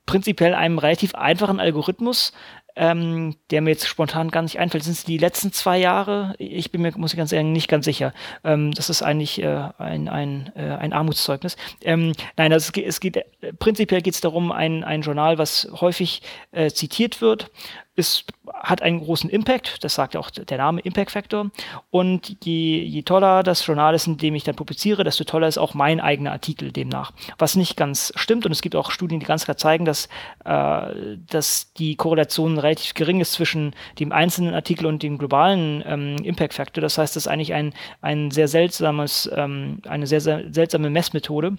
prinzipiell 0.04 0.54
einem 0.54 0.78
relativ 0.78 1.16
einfachen 1.16 1.58
Algorithmus, 1.58 2.32
ähm, 2.76 3.36
der 3.50 3.62
mir 3.62 3.70
jetzt 3.70 3.88
spontan 3.88 4.30
gar 4.30 4.42
nicht 4.42 4.58
einfällt. 4.58 4.84
Sind 4.84 4.92
es 4.92 5.04
die 5.04 5.18
letzten 5.18 5.52
zwei 5.52 5.78
Jahre? 5.78 6.34
Ich 6.38 6.70
bin 6.70 6.82
mir, 6.82 6.92
muss 6.96 7.12
ich 7.12 7.16
ganz 7.16 7.32
ehrlich, 7.32 7.50
nicht 7.50 7.68
ganz 7.68 7.86
sicher. 7.86 8.12
Ähm, 8.44 8.72
das 8.72 8.90
ist 8.90 9.02
eigentlich 9.02 9.42
äh, 9.42 9.68
ein, 9.78 10.08
ein, 10.08 10.52
äh, 10.54 10.76
ein 10.76 10.92
Armutszeugnis. 10.92 11.56
Ähm, 11.82 12.12
nein, 12.36 12.52
also 12.52 12.66
es 12.66 12.72
geht, 12.72 12.86
es 12.86 13.00
geht 13.00 13.24
prinzipiell 13.58 14.02
geht 14.02 14.14
es 14.14 14.20
darum, 14.20 14.52
ein, 14.52 14.84
ein 14.84 15.02
Journal, 15.02 15.38
was 15.38 15.68
häufig 15.80 16.22
äh, 16.52 16.70
zitiert 16.70 17.20
wird, 17.20 17.50
ist, 17.96 18.26
hat 18.54 18.82
einen 18.82 19.00
großen 19.00 19.30
Impact, 19.30 19.82
das 19.82 19.94
sagt 19.94 20.14
ja 20.14 20.20
auch 20.20 20.30
der 20.30 20.58
Name 20.58 20.80
Impact 20.82 21.10
Factor. 21.10 21.50
Und 21.90 22.36
je, 22.44 22.82
je 22.82 23.02
toller 23.02 23.42
das 23.42 23.66
Journal 23.66 23.94
ist, 23.94 24.06
in 24.06 24.18
dem 24.18 24.34
ich 24.34 24.44
dann 24.44 24.54
publiziere, 24.54 25.02
desto 25.02 25.24
toller 25.24 25.48
ist 25.48 25.58
auch 25.58 25.74
mein 25.74 25.98
eigener 26.00 26.32
Artikel 26.32 26.72
demnach. 26.72 27.12
Was 27.38 27.56
nicht 27.56 27.76
ganz 27.76 28.12
stimmt, 28.14 28.44
und 28.46 28.52
es 28.52 28.62
gibt 28.62 28.76
auch 28.76 28.90
Studien, 28.90 29.18
die 29.18 29.26
ganz 29.26 29.44
klar 29.44 29.56
zeigen, 29.56 29.86
dass, 29.86 30.08
äh, 30.44 31.16
dass 31.30 31.72
die 31.72 31.96
Korrelation 31.96 32.58
relativ 32.58 32.94
gering 32.94 33.20
ist 33.20 33.32
zwischen 33.32 33.74
dem 33.98 34.12
einzelnen 34.12 34.54
Artikel 34.54 34.86
und 34.86 35.02
dem 35.02 35.18
globalen 35.18 35.82
ähm, 35.86 36.16
Impact 36.22 36.54
Factor. 36.54 36.82
Das 36.82 36.98
heißt, 36.98 37.16
das 37.16 37.24
ist 37.24 37.28
eigentlich 37.28 37.54
ein, 37.54 37.72
ein 38.02 38.30
sehr 38.30 38.48
seltsames, 38.48 39.30
ähm, 39.34 39.80
eine 39.88 40.06
sehr, 40.06 40.20
sehr 40.20 40.52
seltsame 40.52 40.90
Messmethode 40.90 41.56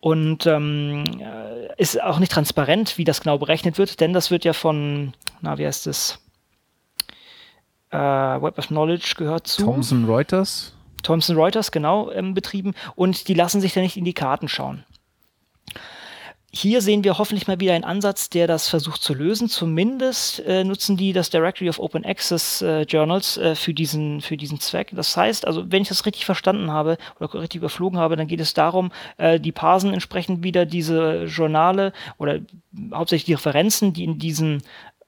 Und 0.00 0.46
ähm, 0.46 1.04
äh, 1.20 1.80
ist 1.80 2.00
auch 2.00 2.18
nicht 2.18 2.32
transparent, 2.32 2.98
wie 2.98 3.04
das 3.04 3.22
genau 3.22 3.38
berechnet 3.38 3.78
wird, 3.78 4.00
denn 4.00 4.12
das 4.12 4.30
wird 4.30 4.44
ja 4.44 4.52
von, 4.52 5.14
na, 5.40 5.58
wie 5.58 5.66
heißt 5.66 5.86
das? 5.86 6.18
Äh, 7.90 7.98
Web 7.98 8.58
of 8.58 8.68
Knowledge 8.68 9.14
gehört 9.16 9.46
zu. 9.46 9.64
Thomson 9.64 10.04
Reuters. 10.04 10.74
Thomson 11.02 11.36
Reuters, 11.36 11.70
genau, 11.70 12.10
ähm, 12.10 12.34
betrieben. 12.34 12.74
Und 12.94 13.28
die 13.28 13.34
lassen 13.34 13.60
sich 13.60 13.74
da 13.74 13.80
nicht 13.80 13.96
in 13.96 14.04
die 14.04 14.12
Karten 14.12 14.48
schauen. 14.48 14.84
Hier 16.58 16.80
sehen 16.80 17.04
wir 17.04 17.18
hoffentlich 17.18 17.46
mal 17.46 17.60
wieder 17.60 17.74
einen 17.74 17.84
Ansatz, 17.84 18.30
der 18.30 18.46
das 18.46 18.70
versucht 18.70 19.02
zu 19.02 19.12
lösen. 19.12 19.50
Zumindest 19.50 20.40
äh, 20.46 20.64
nutzen 20.64 20.96
die 20.96 21.12
das 21.12 21.28
Directory 21.28 21.68
of 21.68 21.78
Open 21.78 22.02
Access 22.02 22.62
äh, 22.62 22.80
Journals 22.84 23.36
äh, 23.36 23.54
für, 23.54 23.74
diesen, 23.74 24.22
für 24.22 24.38
diesen 24.38 24.58
Zweck. 24.58 24.88
Das 24.94 25.14
heißt, 25.14 25.46
also 25.46 25.70
wenn 25.70 25.82
ich 25.82 25.88
das 25.88 26.06
richtig 26.06 26.24
verstanden 26.24 26.72
habe 26.72 26.96
oder 27.20 27.34
richtig 27.34 27.58
überflogen 27.58 27.98
habe, 27.98 28.16
dann 28.16 28.26
geht 28.26 28.40
es 28.40 28.54
darum, 28.54 28.90
äh, 29.18 29.38
die 29.38 29.52
parsen 29.52 29.92
entsprechend 29.92 30.42
wieder 30.42 30.64
diese 30.64 31.24
Journale 31.24 31.92
oder 32.16 32.38
hauptsächlich 32.90 33.26
die 33.26 33.34
Referenzen, 33.34 33.92
die 33.92 34.04
in 34.04 34.18
diesen 34.18 34.62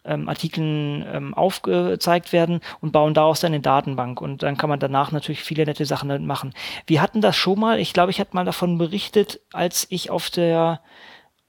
ähm, 0.05 0.29
Artikeln 0.29 1.03
ähm, 1.11 1.33
aufgezeigt 1.33 2.35
werden 2.35 2.61
und 2.83 2.93
bauen 2.93 3.15
daraus 3.15 3.41
dann 3.41 3.55
eine 3.55 3.63
Datenbank. 3.63 4.21
Und 4.21 4.43
dann 4.43 4.59
kann 4.59 4.69
man 4.69 4.81
danach 4.81 5.13
natürlich 5.13 5.43
viele 5.43 5.65
nette 5.65 5.87
Sachen 5.87 6.11
damit 6.11 6.27
machen. 6.27 6.53
Wir 6.87 7.01
hatten 7.01 7.23
das 7.23 7.37
schon 7.37 7.59
mal, 7.59 7.81
ich 7.81 7.95
glaube, 7.95 8.11
ich 8.11 8.21
hatte 8.21 8.35
mal 8.37 8.45
davon 8.45 8.77
berichtet, 8.77 9.41
als 9.55 9.87
ich 9.89 10.11
auf 10.11 10.29
der 10.29 10.83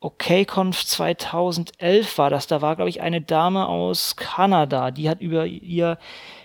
OKConf 0.01 0.85
2011 0.85 2.17
war 2.17 2.29
das. 2.29 2.47
Da 2.47 2.61
war, 2.61 2.75
glaube 2.75 2.89
ich, 2.89 3.01
eine 3.01 3.21
Dame 3.21 3.67
aus 3.67 4.15
Kanada, 4.15 4.91
die 4.91 5.09
hat 5.09 5.21
über 5.21 5.45
ihr 5.45 5.97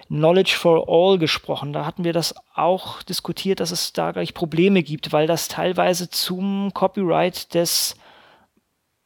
Knowledge 0.08 0.56
for 0.58 0.86
All 0.88 1.18
gesprochen. 1.18 1.72
Da 1.72 1.86
hatten 1.86 2.04
wir 2.04 2.12
das 2.12 2.34
auch 2.54 3.02
diskutiert, 3.02 3.60
dass 3.60 3.70
es 3.70 3.92
da 3.92 4.12
gleich 4.12 4.34
Probleme 4.34 4.82
gibt, 4.82 5.12
weil 5.12 5.26
das 5.26 5.48
teilweise 5.48 6.10
zum 6.10 6.72
Copyright 6.74 7.54
des 7.54 7.96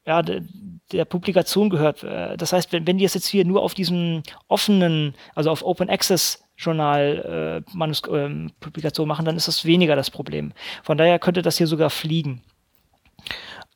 ja, 0.06 0.22
der, 0.22 0.42
der 0.90 1.04
Publikation 1.04 1.68
gehört. 1.68 2.02
Äh, 2.02 2.36
das 2.38 2.52
heißt, 2.54 2.72
wenn, 2.72 2.86
wenn 2.86 2.96
die 2.96 3.04
es 3.04 3.14
jetzt 3.14 3.26
hier 3.26 3.44
nur 3.44 3.62
auf 3.62 3.74
diesem 3.74 4.22
offenen, 4.48 5.14
also 5.34 5.50
auf 5.50 5.62
Open 5.62 5.90
Access 5.90 6.42
Journal 6.56 7.62
äh, 7.70 7.80
äh, 7.80 8.48
Publikation 8.58 9.06
machen, 9.06 9.26
dann 9.26 9.36
ist 9.36 9.48
das 9.48 9.66
weniger 9.66 9.96
das 9.96 10.10
Problem. 10.10 10.52
Von 10.82 10.96
daher 10.96 11.18
könnte 11.18 11.42
das 11.42 11.58
hier 11.58 11.66
sogar 11.66 11.90
fliegen. 11.90 12.42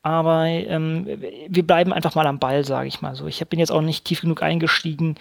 Aber 0.05 0.47
ähm, 0.47 1.07
wir 1.47 1.65
bleiben 1.65 1.93
einfach 1.93 2.13
mal 2.13 2.27
am 2.27 2.37
Ball, 2.37 2.65
sage 2.65 2.89
ich 2.89 3.01
mal 3.01 3.15
so. 3.15 3.25
Ich 3.25 3.39
bin 3.47 3.57
jetzt 3.57 3.71
auch 3.71 3.81
nicht 3.81 4.03
tief 4.03 4.19
genug 4.19 4.43
eingestiegen, 4.43 5.15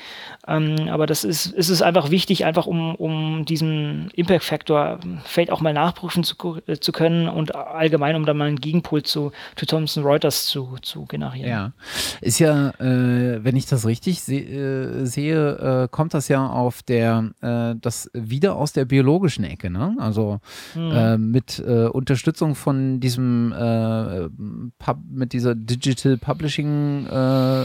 ähm, 0.49 0.89
aber 0.91 1.07
das 1.07 1.23
ist, 1.23 1.47
ist 1.47 1.69
es 1.69 1.83
einfach 1.83 2.11
wichtig, 2.11 2.45
einfach 2.45 2.67
um, 2.67 2.97
um 2.97 3.45
diesen 3.45 4.11
Impact-Faktor 4.17 4.99
vielleicht 5.25 5.53
auch 5.53 5.61
mal 5.61 5.73
nachprüfen 5.73 6.25
zu, 6.25 6.35
äh, 6.67 6.79
zu 6.79 6.91
können 6.91 7.29
und 7.29 7.55
allgemein, 7.55 8.17
um 8.17 8.27
dann 8.27 8.37
mal 8.37 8.49
einen 8.49 8.61
Gegenpol 8.61 9.05
zu, 9.05 9.31
zu 9.55 9.67
Thomson 9.67 10.03
Reuters 10.03 10.47
zu, 10.47 10.77
zu 10.83 11.05
generieren. 11.05 11.49
Ja, 11.49 11.73
ist 12.21 12.41
ja, 12.41 12.71
äh, 12.81 13.45
wenn 13.45 13.55
ich 13.55 13.67
das 13.67 13.87
richtig 13.87 14.21
se 14.21 14.35
äh, 14.35 15.05
sehe, 15.07 15.85
äh, 15.85 15.89
kommt 15.93 16.13
das 16.13 16.27
ja 16.27 16.45
auf 16.45 16.83
der, 16.83 17.31
äh, 17.41 17.77
das 17.81 18.11
wieder 18.15 18.57
aus 18.57 18.73
der 18.73 18.87
biologischen 18.87 19.45
Ecke, 19.45 19.71
ne? 19.71 19.95
Also 20.01 20.41
mhm. 20.75 21.31
mit 21.31 21.61
Unterstützung 21.61 22.57
von 22.57 22.99
diesem 22.99 24.72
Pub, 24.79 24.99
mit 25.09 25.33
dieser 25.33 25.55
Digital 25.55 26.17
Publishing 26.17 27.07
äh, 27.07 27.63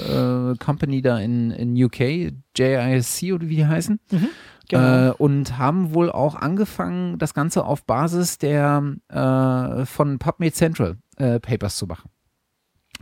äh, 0.51 0.55
Company 0.57 1.01
da 1.01 1.19
in, 1.19 1.51
in 1.51 1.83
UK, 1.83 2.33
JISC 2.57 3.33
oder 3.33 3.49
wie 3.49 3.57
die 3.57 3.65
heißen. 3.65 3.99
Mhm, 4.11 4.29
genau. 4.69 5.09
äh, 5.09 5.11
und 5.11 5.57
haben 5.57 5.93
wohl 5.93 6.11
auch 6.11 6.35
angefangen, 6.35 7.17
das 7.17 7.33
Ganze 7.33 7.65
auf 7.65 7.85
Basis 7.85 8.37
der 8.37 8.95
äh, 9.09 9.85
von 9.85 10.19
PubMed 10.19 10.55
Central 10.55 10.97
äh, 11.17 11.39
Papers 11.39 11.77
zu 11.77 11.87
machen. 11.87 12.09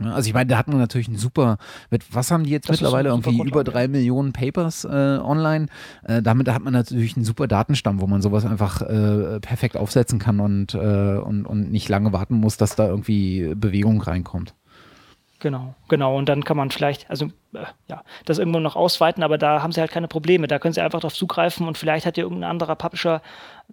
Also 0.00 0.28
ich 0.28 0.34
meine, 0.34 0.46
da 0.46 0.58
hat 0.58 0.68
man 0.68 0.78
natürlich 0.78 1.08
ein 1.08 1.16
super, 1.16 1.58
mit 1.90 2.14
was 2.14 2.30
haben 2.30 2.44
die 2.44 2.50
jetzt 2.50 2.68
das 2.68 2.80
mittlerweile 2.80 3.08
irgendwie 3.08 3.40
über 3.40 3.64
drei 3.64 3.88
Millionen 3.88 4.32
Papers 4.32 4.84
äh, 4.84 4.88
online. 4.88 5.66
Äh, 6.04 6.22
damit 6.22 6.48
hat 6.48 6.62
man 6.62 6.72
natürlich 6.72 7.16
einen 7.16 7.24
super 7.24 7.46
Datenstamm, 7.46 8.00
wo 8.00 8.06
man 8.06 8.22
sowas 8.22 8.44
einfach 8.44 8.82
äh, 8.82 9.40
perfekt 9.40 9.76
aufsetzen 9.76 10.18
kann 10.18 10.40
und, 10.40 10.74
äh, 10.74 10.78
und, 10.78 11.46
und 11.46 11.70
nicht 11.70 11.88
lange 11.88 12.12
warten 12.12 12.34
muss, 12.34 12.56
dass 12.56 12.76
da 12.76 12.86
irgendwie 12.88 13.54
Bewegung 13.54 14.00
reinkommt. 14.02 14.54
Genau, 15.46 15.76
genau. 15.86 16.16
Und 16.16 16.28
dann 16.28 16.42
kann 16.42 16.56
man 16.56 16.72
vielleicht, 16.72 17.08
also 17.08 17.26
äh, 17.54 17.66
ja, 17.86 18.02
das 18.24 18.38
irgendwo 18.38 18.58
noch 18.58 18.74
ausweiten, 18.74 19.22
aber 19.22 19.38
da 19.38 19.62
haben 19.62 19.70
sie 19.70 19.80
halt 19.80 19.92
keine 19.92 20.08
Probleme. 20.08 20.48
Da 20.48 20.58
können 20.58 20.74
sie 20.74 20.80
einfach 20.80 20.98
drauf 20.98 21.14
zugreifen 21.14 21.68
und 21.68 21.78
vielleicht 21.78 22.04
hat 22.04 22.16
ja 22.16 22.24
irgendein 22.24 22.50
anderer 22.50 22.74
Publisher, 22.74 23.22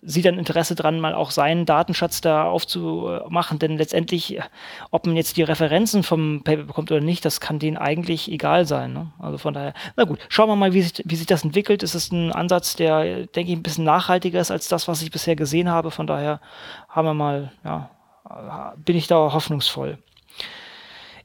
sieht 0.04 0.26
dann 0.26 0.38
Interesse 0.38 0.76
dran, 0.76 1.00
mal 1.00 1.16
auch 1.16 1.32
seinen 1.32 1.66
Datenschatz 1.66 2.22
da 2.22 2.44
aufzumachen. 2.44 3.58
Denn 3.58 3.80
letztendlich, 3.80 4.40
ob 4.92 5.08
man 5.08 5.16
jetzt 5.16 5.36
die 5.36 5.42
Referenzen 5.42 6.04
vom 6.04 6.44
Paper 6.44 6.62
bekommt 6.62 6.92
oder 6.92 7.02
nicht, 7.02 7.26
das 7.26 7.42
kann 7.42 7.58
denen 7.58 7.78
eigentlich 7.78 8.32
egal 8.32 8.68
sein. 8.68 8.94
Ne? 8.94 9.12
Also 9.18 9.40
von 9.40 9.56
daher, 9.56 9.74
na 9.96 10.04
gut, 10.04 10.20
schauen 10.30 10.50
wir 10.50 10.56
mal, 10.56 10.74
wie 10.74 10.84
sich, 10.84 11.02
wie 11.06 11.16
sich 11.16 11.26
das 11.26 11.44
entwickelt. 11.44 11.82
Es 11.82 11.96
ist 11.96 12.12
ein 12.12 12.32
Ansatz, 12.32 12.76
der, 12.76 13.26
denke 13.26 13.52
ich, 13.52 13.58
ein 13.58 13.64
bisschen 13.64 13.84
nachhaltiger 13.84 14.40
ist 14.40 14.52
als 14.52 14.68
das, 14.68 14.88
was 14.88 15.02
ich 15.02 15.10
bisher 15.10 15.36
gesehen 15.36 15.70
habe. 15.70 15.90
Von 15.90 16.06
daher 16.06 16.40
haben 16.88 17.08
wir 17.08 17.16
mal, 17.16 17.52
ja, 17.64 17.90
bin 18.76 18.96
ich 18.96 19.08
da 19.08 19.16
hoffnungsvoll. 19.16 19.98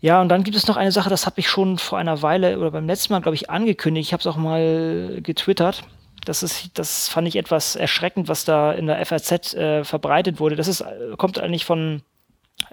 Ja, 0.01 0.21
und 0.21 0.29
dann 0.29 0.45
gibt 0.45 0.57
es 0.57 0.67
noch 0.67 0.77
eine 0.77 0.93
Sache, 0.93 1.11
das 1.11 1.27
habe 1.27 1.41
ich 1.41 1.49
schon 1.49 1.79
vor 1.79 1.99
einer 1.99 2.23
Weile 2.23 2.59
oder 2.59 2.71
beim 2.71 2.87
letzten 2.87 3.13
Mal, 3.13 3.21
glaube 3.21 3.35
ich, 3.35 3.51
angekündigt. 3.51 4.09
Ich 4.09 4.13
habe 4.13 4.21
es 4.21 4.27
auch 4.27 4.37
mal 4.37 5.21
getwittert. 5.23 5.83
Das, 6.25 6.43
ist, 6.43 6.79
das 6.79 7.09
fand 7.09 7.27
ich 7.27 7.37
etwas 7.37 7.75
erschreckend, 7.75 8.29
was 8.29 8.45
da 8.45 8.73
in 8.73 8.87
der 8.87 9.05
FAZ 9.05 9.55
äh, 9.55 9.85
verbreitet 9.85 10.39
wurde. 10.41 10.57
Das 10.57 10.69
ist, 10.69 10.85
kommt 11.17 11.41
eigentlich 11.41 11.65
von, 11.65 12.03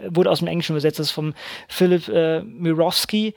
wurde 0.08 0.30
aus 0.30 0.40
dem 0.40 0.48
Englischen 0.48 0.74
übersetzt, 0.74 1.00
das 1.00 1.08
ist 1.08 1.14
vom 1.14 1.34
Philipp 1.68 2.08
äh, 2.10 2.42
Mirowski. 2.42 3.34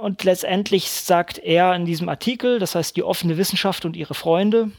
Und 0.00 0.24
letztendlich 0.24 0.90
sagt 0.90 1.38
er 1.38 1.74
in 1.74 1.84
diesem 1.84 2.08
Artikel, 2.08 2.58
das 2.58 2.74
heißt 2.74 2.96
die 2.96 3.04
offene 3.04 3.36
Wissenschaft 3.36 3.84
und 3.84 3.96
ihre 3.96 4.14
Freunde, 4.14 4.70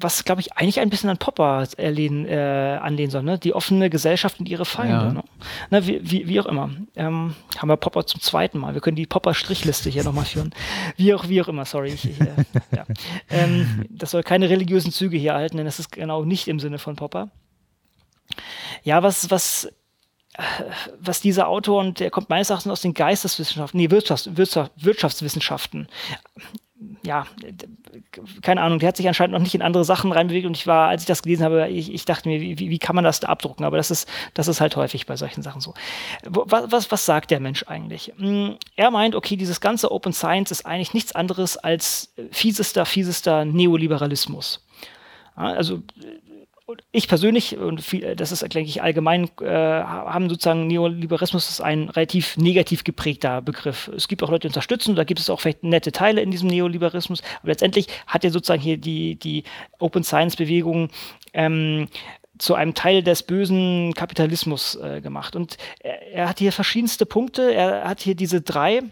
was, 0.00 0.24
glaube 0.24 0.40
ich, 0.40 0.52
eigentlich 0.56 0.78
ein 0.78 0.90
bisschen 0.90 1.10
an 1.10 1.18
Popper 1.18 1.66
erlehnen, 1.76 2.24
äh, 2.24 2.78
anlehnen 2.80 3.10
soll, 3.10 3.24
ne? 3.24 3.38
Die 3.38 3.52
offene 3.52 3.90
Gesellschaft 3.90 4.38
und 4.38 4.48
ihre 4.48 4.64
Feinde. 4.64 5.06
Ja. 5.06 5.12
Ne? 5.12 5.24
Na, 5.70 5.86
wie, 5.86 6.00
wie, 6.08 6.28
wie 6.28 6.40
auch 6.40 6.46
immer. 6.46 6.70
Ähm, 6.94 7.34
haben 7.56 7.68
wir 7.68 7.76
Popper 7.76 8.06
zum 8.06 8.20
zweiten 8.20 8.58
Mal. 8.58 8.74
Wir 8.74 8.80
können 8.80 8.96
die 8.96 9.06
Popper-Strichliste 9.06 9.90
hier 9.90 10.04
nochmal 10.04 10.24
führen. 10.24 10.54
Wie 10.96 11.12
auch, 11.14 11.28
wie 11.28 11.42
auch 11.42 11.48
immer, 11.48 11.64
sorry. 11.64 11.90
Ich, 11.90 12.04
äh, 12.04 12.44
ja. 12.76 12.86
ähm, 13.28 13.86
das 13.90 14.12
soll 14.12 14.22
keine 14.22 14.48
religiösen 14.48 14.92
Züge 14.92 15.16
hier 15.16 15.32
erhalten, 15.32 15.56
denn 15.56 15.66
das 15.66 15.80
ist 15.80 15.90
genau 15.90 16.24
nicht 16.24 16.46
im 16.46 16.60
Sinne 16.60 16.78
von 16.78 16.94
Popper. 16.94 17.30
Ja, 18.84 19.02
was, 19.02 19.30
was 19.30 19.68
was 21.00 21.20
dieser 21.20 21.48
Autor, 21.48 21.80
und 21.80 21.98
der 21.98 22.10
kommt 22.10 22.28
meines 22.28 22.50
Erachtens 22.50 22.70
aus 22.70 22.80
den 22.80 22.94
Geisteswissenschaften, 22.94 23.80
nee, 23.80 23.90
Wirtschafts, 23.90 24.36
Wirtschafts, 24.36 24.72
Wirtschaftswissenschaften, 24.76 25.88
ja, 27.02 27.26
keine 28.42 28.62
Ahnung, 28.62 28.78
der 28.78 28.88
hat 28.88 28.96
sich 28.96 29.08
anscheinend 29.08 29.32
noch 29.32 29.42
nicht 29.42 29.54
in 29.54 29.62
andere 29.62 29.84
Sachen 29.84 30.12
reinbewegt 30.12 30.46
und 30.46 30.56
ich 30.56 30.66
war, 30.66 30.88
als 30.88 31.02
ich 31.02 31.06
das 31.06 31.22
gelesen 31.22 31.44
habe, 31.44 31.68
ich, 31.68 31.92
ich 31.92 32.04
dachte 32.04 32.28
mir, 32.28 32.40
wie, 32.40 32.58
wie 32.58 32.78
kann 32.78 32.94
man 32.94 33.04
das 33.04 33.20
da 33.20 33.28
abdrucken? 33.28 33.64
Aber 33.64 33.76
das 33.76 33.90
ist, 33.90 34.08
das 34.34 34.48
ist 34.48 34.60
halt 34.60 34.76
häufig 34.76 35.06
bei 35.06 35.16
solchen 35.16 35.42
Sachen 35.42 35.60
so. 35.60 35.74
Was, 36.24 36.70
was, 36.70 36.90
was 36.90 37.06
sagt 37.06 37.30
der 37.30 37.40
Mensch 37.40 37.64
eigentlich? 37.66 38.12
Hm, 38.16 38.56
er 38.76 38.90
meint, 38.90 39.14
okay, 39.14 39.36
dieses 39.36 39.60
ganze 39.60 39.90
Open 39.92 40.12
Science 40.12 40.50
ist 40.50 40.66
eigentlich 40.66 40.94
nichts 40.94 41.12
anderes 41.12 41.56
als 41.56 42.12
fiesester, 42.30 42.84
fiesester 42.86 43.44
Neoliberalismus. 43.44 44.64
Also 45.34 45.82
ich 46.92 47.08
persönlich, 47.08 47.56
und 47.56 47.80
viel, 47.80 48.14
das 48.14 48.30
ist, 48.32 48.42
denke 48.42 48.68
ich, 48.68 48.82
allgemein, 48.82 49.30
äh, 49.40 49.46
haben 49.48 50.28
sozusagen 50.28 50.66
Neoliberalismus 50.66 51.48
ist 51.48 51.60
ein 51.60 51.88
relativ 51.88 52.36
negativ 52.36 52.84
geprägter 52.84 53.40
Begriff. 53.40 53.90
Es 53.96 54.08
gibt 54.08 54.22
auch 54.22 54.30
Leute, 54.30 54.42
die 54.42 54.48
unterstützen, 54.48 54.94
da 54.94 55.04
gibt 55.04 55.20
es 55.20 55.30
auch 55.30 55.40
vielleicht 55.40 55.64
nette 55.64 55.92
Teile 55.92 56.20
in 56.20 56.30
diesem 56.30 56.48
Neoliberalismus, 56.48 57.22
aber 57.40 57.48
letztendlich 57.48 57.86
hat 58.06 58.24
er 58.24 58.30
sozusagen 58.30 58.60
hier 58.60 58.76
die, 58.76 59.16
die 59.16 59.44
Open 59.78 60.04
Science 60.04 60.36
Bewegung 60.36 60.90
ähm, 61.32 61.88
zu 62.38 62.54
einem 62.54 62.74
Teil 62.74 63.02
des 63.02 63.22
bösen 63.22 63.94
Kapitalismus 63.94 64.76
äh, 64.76 65.00
gemacht. 65.00 65.36
Und 65.36 65.56
er, 65.80 66.12
er 66.12 66.28
hat 66.28 66.38
hier 66.38 66.52
verschiedenste 66.52 67.06
Punkte. 67.06 67.52
Er 67.52 67.88
hat 67.88 68.00
hier 68.00 68.14
diese 68.14 68.40
drei 68.40 68.82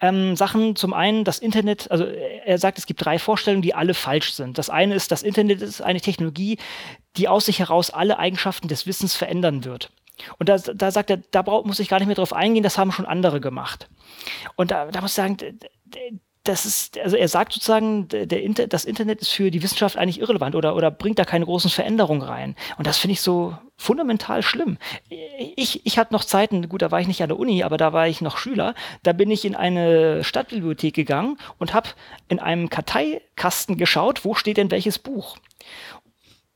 ähm, 0.00 0.36
Sachen. 0.36 0.76
Zum 0.76 0.92
einen 0.92 1.24
das 1.24 1.38
Internet, 1.38 1.90
also 1.90 2.04
er 2.04 2.58
sagt, 2.58 2.78
es 2.78 2.86
gibt 2.86 3.04
drei 3.04 3.18
Vorstellungen, 3.18 3.62
die 3.62 3.74
alle 3.74 3.94
falsch 3.94 4.32
sind. 4.32 4.58
Das 4.58 4.70
eine 4.70 4.94
ist, 4.94 5.10
das 5.10 5.22
Internet 5.22 5.62
ist 5.62 5.80
eine 5.80 6.00
Technologie, 6.00 6.58
die 7.16 7.28
aus 7.28 7.46
sich 7.46 7.58
heraus 7.58 7.90
alle 7.90 8.18
Eigenschaften 8.18 8.68
des 8.68 8.86
Wissens 8.86 9.16
verändern 9.16 9.64
wird. 9.64 9.90
Und 10.38 10.48
da, 10.48 10.58
da 10.58 10.90
sagt 10.90 11.10
er, 11.10 11.18
da 11.18 11.42
muss 11.42 11.78
ich 11.78 11.88
gar 11.88 11.98
nicht 11.98 12.06
mehr 12.06 12.16
drauf 12.16 12.32
eingehen, 12.32 12.62
das 12.62 12.78
haben 12.78 12.92
schon 12.92 13.06
andere 13.06 13.40
gemacht. 13.40 13.88
Und 14.56 14.70
da, 14.70 14.86
da 14.86 15.00
muss 15.00 15.10
ich 15.10 15.16
sagen, 15.16 15.36
das 16.48 16.64
ist, 16.64 16.98
also 16.98 17.16
er 17.16 17.28
sagt 17.28 17.52
sozusagen, 17.52 18.08
der 18.08 18.42
Inter, 18.42 18.66
das 18.66 18.84
Internet 18.84 19.20
ist 19.20 19.30
für 19.30 19.50
die 19.50 19.62
Wissenschaft 19.62 19.96
eigentlich 19.96 20.20
irrelevant 20.20 20.54
oder, 20.54 20.76
oder 20.76 20.90
bringt 20.90 21.18
da 21.18 21.24
keine 21.24 21.44
großen 21.44 21.70
Veränderungen 21.70 22.22
rein. 22.22 22.56
Und 22.78 22.86
das 22.86 22.98
finde 22.98 23.12
ich 23.12 23.20
so 23.20 23.56
fundamental 23.76 24.42
schlimm. 24.42 24.78
Ich, 25.56 25.84
ich 25.84 25.98
hatte 25.98 26.14
noch 26.14 26.24
Zeiten, 26.24 26.68
gut, 26.68 26.82
da 26.82 26.90
war 26.90 27.00
ich 27.00 27.08
nicht 27.08 27.22
an 27.22 27.28
der 27.28 27.38
Uni, 27.38 27.62
aber 27.62 27.76
da 27.76 27.92
war 27.92 28.08
ich 28.08 28.20
noch 28.20 28.38
Schüler, 28.38 28.74
da 29.02 29.12
bin 29.12 29.30
ich 29.30 29.44
in 29.44 29.54
eine 29.54 30.24
Stadtbibliothek 30.24 30.94
gegangen 30.94 31.36
und 31.58 31.74
habe 31.74 31.90
in 32.28 32.38
einem 32.38 32.70
Karteikasten 32.70 33.76
geschaut, 33.76 34.24
wo 34.24 34.34
steht 34.34 34.56
denn 34.56 34.70
welches 34.70 34.98
Buch. 34.98 35.36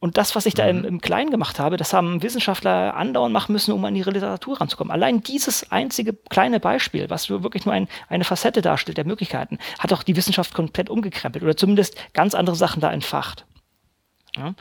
Und 0.00 0.16
das, 0.16 0.34
was 0.34 0.46
ich 0.46 0.54
da 0.54 0.66
im, 0.66 0.78
mhm. 0.78 0.84
im 0.84 1.00
Kleinen 1.02 1.30
gemacht 1.30 1.58
habe, 1.58 1.76
das 1.76 1.92
haben 1.92 2.22
Wissenschaftler 2.22 2.96
andauernd 2.96 3.34
machen 3.34 3.52
müssen, 3.52 3.72
um 3.72 3.84
an 3.84 3.94
ihre 3.94 4.10
Literatur 4.10 4.58
ranzukommen. 4.58 4.90
Allein 4.90 5.22
dieses 5.22 5.70
einzige 5.70 6.14
kleine 6.14 6.58
Beispiel, 6.58 7.10
was 7.10 7.28
wirklich 7.28 7.66
nur 7.66 7.74
ein, 7.74 7.86
eine 8.08 8.24
Facette 8.24 8.62
darstellt 8.62 8.96
der 8.96 9.04
Möglichkeiten, 9.04 9.58
hat 9.78 9.92
auch 9.92 10.02
die 10.02 10.16
Wissenschaft 10.16 10.54
komplett 10.54 10.88
umgekrempelt 10.88 11.44
oder 11.44 11.56
zumindest 11.56 11.96
ganz 12.14 12.34
andere 12.34 12.56
Sachen 12.56 12.80
da 12.80 12.90
entfacht. 12.90 13.44
Ja. 14.36 14.54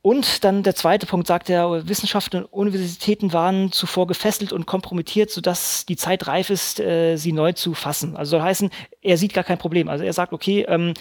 Und 0.00 0.44
dann 0.44 0.62
der 0.62 0.76
zweite 0.76 1.06
Punkt 1.06 1.26
sagt 1.26 1.50
er, 1.50 1.88
Wissenschaft 1.88 2.32
und 2.36 2.44
Universitäten 2.44 3.32
waren 3.32 3.72
zuvor 3.72 4.06
gefesselt 4.06 4.52
und 4.52 4.64
kompromittiert, 4.64 5.30
sodass 5.30 5.86
die 5.86 5.96
Zeit 5.96 6.28
reif 6.28 6.50
ist, 6.50 6.78
äh, 6.78 7.16
sie 7.16 7.32
neu 7.32 7.52
zu 7.52 7.74
fassen. 7.74 8.16
Also 8.16 8.30
soll 8.30 8.42
heißen, 8.42 8.70
er 9.02 9.18
sieht 9.18 9.34
gar 9.34 9.42
kein 9.42 9.58
Problem. 9.58 9.88
Also 9.88 10.04
er 10.04 10.12
sagt, 10.12 10.32
okay, 10.32 10.64
ähm, 10.68 10.94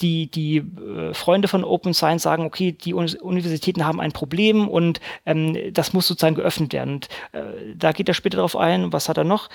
die, 0.00 0.30
die 0.30 0.58
äh, 0.58 1.12
Freunde 1.12 1.48
von 1.48 1.64
Open 1.64 1.92
Science 1.92 2.22
sagen, 2.22 2.44
okay, 2.44 2.70
die 2.70 2.94
Universitäten 2.94 3.84
haben 3.84 4.00
ein 4.00 4.12
Problem 4.12 4.68
und 4.68 5.00
ähm, 5.26 5.72
das 5.72 5.92
muss 5.92 6.06
sozusagen 6.06 6.36
geöffnet 6.36 6.72
werden. 6.72 6.94
Und 6.94 7.08
äh, 7.32 7.74
da 7.74 7.90
geht 7.90 8.06
er 8.06 8.14
später 8.14 8.36
darauf 8.36 8.56
ein. 8.56 8.92
Was 8.92 9.08
hat 9.08 9.18
er 9.18 9.24
noch? 9.24 9.48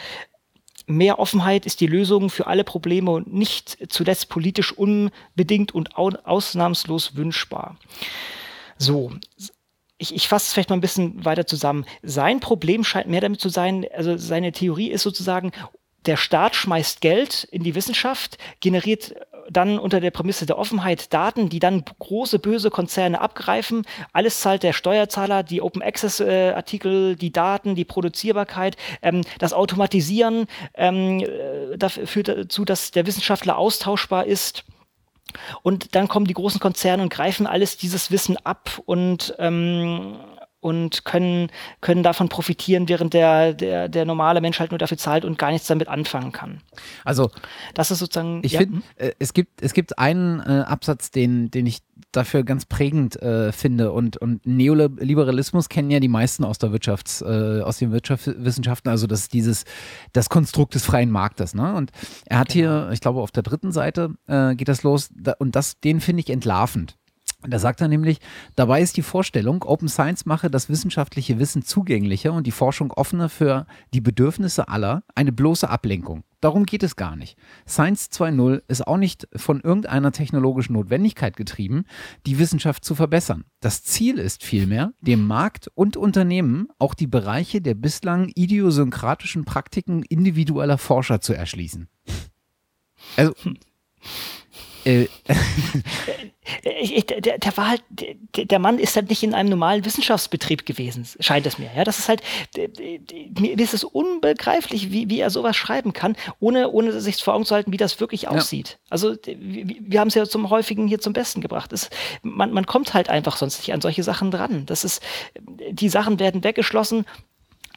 Mehr 0.85 1.19
Offenheit 1.19 1.65
ist 1.65 1.79
die 1.79 1.87
Lösung 1.87 2.29
für 2.29 2.47
alle 2.47 2.65
Probleme 2.65 3.11
und 3.11 3.33
nicht 3.33 3.77
zuletzt 3.87 4.27
politisch 4.27 4.73
unbedingt 4.73 5.73
und 5.73 5.95
ausnahmslos 5.95 7.15
wünschbar. 7.15 7.77
So, 8.81 9.11
ich, 9.97 10.15
ich 10.15 10.27
fasse 10.27 10.47
es 10.47 10.53
vielleicht 10.53 10.69
mal 10.69 10.77
ein 10.77 10.81
bisschen 10.81 11.23
weiter 11.23 11.45
zusammen. 11.45 11.85
Sein 12.01 12.39
Problem 12.39 12.83
scheint 12.83 13.07
mehr 13.07 13.21
damit 13.21 13.39
zu 13.39 13.49
sein, 13.49 13.85
also 13.95 14.17
seine 14.17 14.51
Theorie 14.51 14.89
ist 14.89 15.03
sozusagen, 15.03 15.51
der 16.07 16.17
Staat 16.17 16.55
schmeißt 16.55 17.01
Geld 17.01 17.47
in 17.51 17.63
die 17.63 17.75
Wissenschaft, 17.75 18.39
generiert 18.59 19.13
dann 19.51 19.77
unter 19.77 19.99
der 19.99 20.09
Prämisse 20.11 20.45
der 20.47 20.57
Offenheit 20.57 21.13
Daten, 21.13 21.49
die 21.49 21.59
dann 21.59 21.83
große 21.99 22.39
böse 22.39 22.71
Konzerne 22.71 23.21
abgreifen. 23.21 23.85
Alles 24.13 24.39
zahlt 24.39 24.63
der 24.63 24.73
Steuerzahler, 24.73 25.43
die 25.43 25.61
Open 25.61 25.83
Access 25.83 26.19
äh, 26.19 26.53
Artikel, 26.55 27.15
die 27.15 27.31
Daten, 27.31 27.75
die 27.75 27.85
Produzierbarkeit, 27.85 28.77
ähm, 29.01 29.21
das 29.37 29.53
Automatisieren 29.53 30.47
ähm, 30.73 31.19
äh, 31.19 31.77
dafür 31.77 32.07
führt 32.07 32.27
dazu, 32.29 32.65
dass 32.65 32.91
der 32.91 33.05
Wissenschaftler 33.05 33.57
austauschbar 33.57 34.25
ist. 34.25 34.63
Und 35.63 35.95
dann 35.95 36.07
kommen 36.07 36.25
die 36.25 36.33
großen 36.33 36.59
Konzerne 36.59 37.03
und 37.03 37.09
greifen 37.09 37.47
alles 37.47 37.77
dieses 37.77 38.11
Wissen 38.11 38.37
ab 38.43 38.81
und 38.85 39.35
ähm, 39.39 40.15
und 40.61 41.03
können, 41.05 41.51
können 41.81 42.03
davon 42.03 42.29
profitieren, 42.29 42.87
während 42.87 43.13
der, 43.13 43.53
der, 43.53 43.89
der 43.89 44.05
normale 44.05 44.39
Mensch 44.39 44.59
halt 44.59 44.71
nur 44.71 44.77
dafür 44.77 44.97
zahlt 44.97 45.25
und 45.25 45.37
gar 45.37 45.51
nichts 45.51 45.67
damit 45.67 45.87
anfangen 45.87 46.31
kann. 46.31 46.61
Also, 47.03 47.29
das 47.73 47.91
ist 47.91 47.99
sozusagen. 47.99 48.41
Ich 48.43 48.53
ja. 48.53 48.59
finde, 48.61 48.81
äh, 48.95 49.11
es, 49.19 49.33
gibt, 49.33 49.61
es 49.61 49.73
gibt 49.73 49.99
einen 49.99 50.39
äh, 50.39 50.63
Absatz, 50.65 51.11
den, 51.11 51.51
den 51.51 51.65
ich 51.65 51.81
dafür 52.11 52.43
ganz 52.43 52.65
prägend 52.65 53.21
äh, 53.21 53.51
finde. 53.51 53.91
Und, 53.91 54.17
und 54.17 54.45
Neoliberalismus 54.45 55.69
kennen 55.69 55.89
ja 55.89 55.99
die 55.99 56.07
meisten 56.07 56.43
aus 56.43 56.57
der 56.57 56.71
Wirtschafts, 56.71 57.21
äh, 57.21 57.61
aus 57.61 57.77
den 57.77 57.91
Wirtschaftswissenschaften, 57.91 58.89
also 58.89 59.07
das 59.07 59.29
dieses, 59.29 59.65
das 60.13 60.29
Konstrukt 60.29 60.75
des 60.75 60.85
freien 60.85 61.11
Marktes. 61.11 61.53
Ne? 61.53 61.73
Und 61.73 61.91
er 62.25 62.39
hat 62.39 62.49
genau. 62.49 62.85
hier, 62.85 62.89
ich 62.91 63.01
glaube, 63.01 63.21
auf 63.21 63.31
der 63.31 63.43
dritten 63.43 63.71
Seite 63.71 64.13
äh, 64.27 64.55
geht 64.55 64.67
das 64.67 64.83
los, 64.83 65.09
da, 65.15 65.33
und 65.39 65.55
das, 65.55 65.79
den 65.79 66.01
finde 66.01 66.21
ich 66.21 66.29
entlarvend. 66.29 66.97
Da 67.47 67.57
sagt 67.57 67.81
er 67.81 67.87
nämlich, 67.87 68.19
dabei 68.55 68.81
ist 68.81 68.97
die 68.97 69.01
Vorstellung, 69.01 69.63
Open 69.63 69.89
Science 69.89 70.25
mache 70.25 70.51
das 70.51 70.69
wissenschaftliche 70.69 71.39
Wissen 71.39 71.63
zugänglicher 71.63 72.33
und 72.33 72.45
die 72.45 72.51
Forschung 72.51 72.91
offener 72.91 73.29
für 73.29 73.65
die 73.93 74.01
Bedürfnisse 74.01 74.67
aller, 74.67 75.03
eine 75.15 75.31
bloße 75.31 75.67
Ablenkung. 75.67 76.23
Darum 76.39 76.65
geht 76.65 76.83
es 76.83 76.95
gar 76.95 77.15
nicht. 77.15 77.37
Science 77.67 78.09
2.0 78.11 78.63
ist 78.67 78.85
auch 78.87 78.97
nicht 78.97 79.27
von 79.35 79.61
irgendeiner 79.61 80.11
technologischen 80.11 80.73
Notwendigkeit 80.73 81.35
getrieben, 81.35 81.85
die 82.25 82.39
Wissenschaft 82.39 82.83
zu 82.83 82.95
verbessern. 82.95 83.45
Das 83.59 83.83
Ziel 83.83 84.17
ist 84.17 84.43
vielmehr, 84.43 84.93
dem 85.01 85.25
Markt 85.25 85.69
und 85.75 85.97
Unternehmen 85.97 86.67
auch 86.79 86.93
die 86.95 87.07
Bereiche 87.07 87.61
der 87.61 87.75
bislang 87.75 88.31
idiosynkratischen 88.35 89.45
Praktiken 89.45 90.03
individueller 90.03 90.79
Forscher 90.79 91.21
zu 91.21 91.33
erschließen. 91.33 91.87
Also, 93.17 93.33
äh, 94.85 95.07
ich, 96.81 96.95
ich, 96.95 97.05
der, 97.05 97.37
der, 97.37 97.57
war 97.57 97.69
halt, 97.69 97.83
der, 97.89 98.45
der, 98.45 98.59
Mann 98.59 98.79
ist 98.79 98.95
halt 98.95 99.09
nicht 99.09 99.23
in 99.23 99.33
einem 99.33 99.49
normalen 99.49 99.85
Wissenschaftsbetrieb 99.85 100.65
gewesen, 100.65 101.07
scheint 101.19 101.45
es 101.45 101.57
mir. 101.57 101.69
Ja, 101.75 101.83
das 101.83 101.99
ist 101.99 102.09
halt, 102.09 102.21
mir 103.39 103.59
ist 103.59 103.73
es 103.73 103.83
unbegreiflich, 103.83 104.91
wie, 104.91 105.09
wie 105.09 105.19
er 105.19 105.29
sowas 105.29 105.55
schreiben 105.55 105.93
kann, 105.93 106.15
ohne, 106.39 106.69
ohne 106.71 106.99
sich 106.99 107.23
vor 107.23 107.35
Augen 107.35 107.45
zu 107.45 107.55
halten, 107.55 107.71
wie 107.71 107.77
das 107.77 107.99
wirklich 107.99 108.27
aussieht. 108.27 108.69
Ja. 108.69 108.75
Also, 108.89 109.15
wir, 109.25 109.75
wir 109.79 109.99
haben 109.99 110.07
es 110.07 110.15
ja 110.15 110.25
zum 110.25 110.49
häufigen 110.49 110.87
hier 110.87 110.99
zum 110.99 111.13
Besten 111.13 111.41
gebracht. 111.41 111.71
Das, 111.71 111.89
man, 112.23 112.51
man 112.51 112.65
kommt 112.65 112.93
halt 112.93 113.09
einfach 113.09 113.37
sonst 113.37 113.59
nicht 113.59 113.73
an 113.73 113.81
solche 113.81 114.03
Sachen 114.03 114.31
dran. 114.31 114.65
Das 114.65 114.83
ist, 114.83 115.01
die 115.71 115.89
Sachen 115.89 116.19
werden 116.19 116.43
weggeschlossen, 116.43 117.05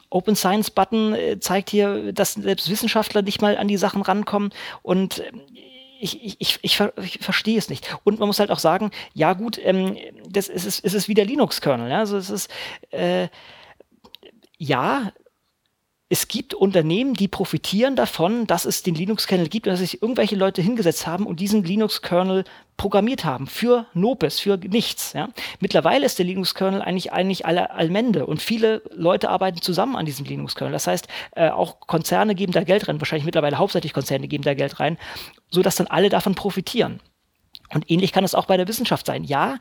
Open 0.09 0.35
Science 0.35 0.71
Button 0.71 1.13
äh, 1.13 1.39
zeigt 1.39 1.69
hier, 1.69 2.13
dass 2.13 2.33
selbst 2.33 2.69
Wissenschaftler 2.69 3.21
nicht 3.21 3.41
mal 3.41 3.57
an 3.57 3.67
die 3.67 3.77
Sachen 3.77 4.01
rankommen 4.01 4.51
und 4.81 5.21
ich, 5.99 6.23
ich, 6.23 6.57
ich, 6.61 6.79
ich, 6.97 7.19
verstehe 7.21 7.57
es 7.57 7.69
nicht. 7.69 7.97
Und 8.03 8.19
man 8.19 8.27
muss 8.27 8.39
halt 8.39 8.51
auch 8.51 8.59
sagen, 8.59 8.91
ja 9.13 9.33
gut, 9.33 9.59
ähm, 9.63 9.97
das 10.29 10.47
ist, 10.47 10.83
es 10.83 10.93
ist 10.93 11.07
wie 11.07 11.13
der 11.13 11.25
Linux-Kernel. 11.25 11.89
Ja? 11.89 11.99
Also 11.99 12.17
es 12.17 12.29
ist, 12.29 12.49
äh, 12.91 13.27
ja, 14.57 15.11
es 16.07 16.27
gibt 16.27 16.53
Unternehmen, 16.53 17.15
die 17.15 17.27
profitieren 17.27 17.95
davon, 17.95 18.45
dass 18.45 18.65
es 18.65 18.83
den 18.83 18.93
Linux-Kernel 18.93 19.49
gibt 19.49 19.65
und 19.65 19.71
dass 19.71 19.79
sich 19.79 20.03
irgendwelche 20.03 20.35
Leute 20.35 20.61
hingesetzt 20.61 21.07
haben 21.07 21.25
und 21.25 21.39
diesen 21.39 21.63
Linux-Kernel 21.63 22.43
programmiert 22.77 23.25
haben 23.25 23.47
für 23.47 23.87
Nopes, 23.93 24.39
für 24.39 24.57
nichts. 24.57 25.13
Ja. 25.13 25.29
Mittlerweile 25.59 26.05
ist 26.05 26.19
der 26.19 26.27
Linux-Kernel 26.27 26.83
eigentlich 26.83 27.11
eigentlich 27.11 27.47
alle 27.47 27.71
Allmende 27.71 28.27
und 28.27 28.39
viele 28.39 28.83
Leute 28.91 29.29
arbeiten 29.29 29.61
zusammen 29.61 29.95
an 29.95 30.05
diesem 30.05 30.25
Linux-Kernel. 30.25 30.73
Das 30.73 30.85
heißt, 30.85 31.07
äh, 31.35 31.49
auch 31.49 31.79
Konzerne 31.79 32.35
geben 32.35 32.51
da 32.51 32.63
Geld 32.63 32.87
rein, 32.87 33.01
wahrscheinlich 33.01 33.25
mittlerweile 33.25 33.57
hauptsächlich 33.57 33.93
Konzerne 33.93 34.27
geben 34.27 34.43
da 34.43 34.53
Geld 34.53 34.79
rein, 34.79 34.97
sodass 35.49 35.75
dann 35.75 35.87
alle 35.87 36.09
davon 36.09 36.35
profitieren. 36.35 36.99
Und 37.73 37.89
ähnlich 37.89 38.11
kann 38.11 38.23
es 38.23 38.35
auch 38.35 38.45
bei 38.45 38.57
der 38.57 38.67
Wissenschaft 38.67 39.07
sein. 39.07 39.23
Ja, 39.23 39.57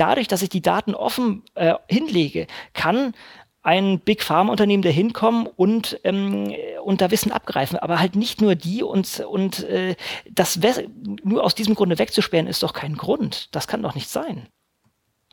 dadurch, 0.00 0.28
dass 0.28 0.42
ich 0.42 0.48
die 0.48 0.62
Daten 0.62 0.94
offen 0.94 1.44
äh, 1.54 1.74
hinlege, 1.88 2.46
kann 2.72 3.12
ein 3.62 4.00
Big 4.00 4.22
Pharma 4.22 4.50
Unternehmen 4.50 4.82
da 4.82 4.88
hinkommen 4.88 5.46
und, 5.46 6.00
ähm, 6.04 6.52
und 6.82 7.00
da 7.00 7.10
Wissen 7.10 7.32
abgreifen. 7.32 7.78
Aber 7.78 8.00
halt 8.00 8.16
nicht 8.16 8.40
nur 8.40 8.54
die 8.54 8.82
und, 8.82 9.20
und 9.20 9.64
äh, 9.64 9.96
das 10.30 10.58
nur 11.22 11.44
aus 11.44 11.54
diesem 11.54 11.74
Grunde 11.74 11.98
wegzusperren, 11.98 12.46
ist 12.46 12.62
doch 12.62 12.72
kein 12.72 12.96
Grund. 12.96 13.54
Das 13.54 13.68
kann 13.68 13.82
doch 13.82 13.94
nicht 13.94 14.08
sein. 14.08 14.48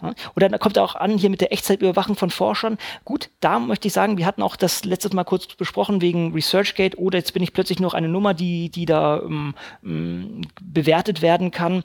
Ja? 0.01 0.13
Oder 0.35 0.49
dann 0.49 0.59
kommt 0.59 0.77
auch 0.77 0.95
an 0.95 1.17
hier 1.17 1.29
mit 1.29 1.41
der 1.41 1.53
Echtzeitüberwachung 1.53 2.15
von 2.15 2.29
Forschern. 2.29 2.77
Gut, 3.05 3.29
da 3.39 3.59
möchte 3.59 3.87
ich 3.87 3.93
sagen, 3.93 4.17
wir 4.17 4.25
hatten 4.25 4.41
auch 4.41 4.57
das 4.57 4.83
letztes 4.83 5.13
Mal 5.13 5.23
kurz 5.23 5.47
besprochen 5.47 6.01
wegen 6.01 6.33
ResearchGate 6.33 6.99
oder 6.99 7.17
jetzt 7.17 7.33
bin 7.33 7.43
ich 7.43 7.53
plötzlich 7.53 7.79
noch 7.79 7.93
eine 7.93 8.09
Nummer, 8.09 8.33
die, 8.33 8.69
die 8.69 8.85
da 8.85 9.21
ähm, 9.21 9.55
ähm 9.83 10.41
bewertet 10.61 11.21
werden 11.21 11.51
kann 11.51 11.83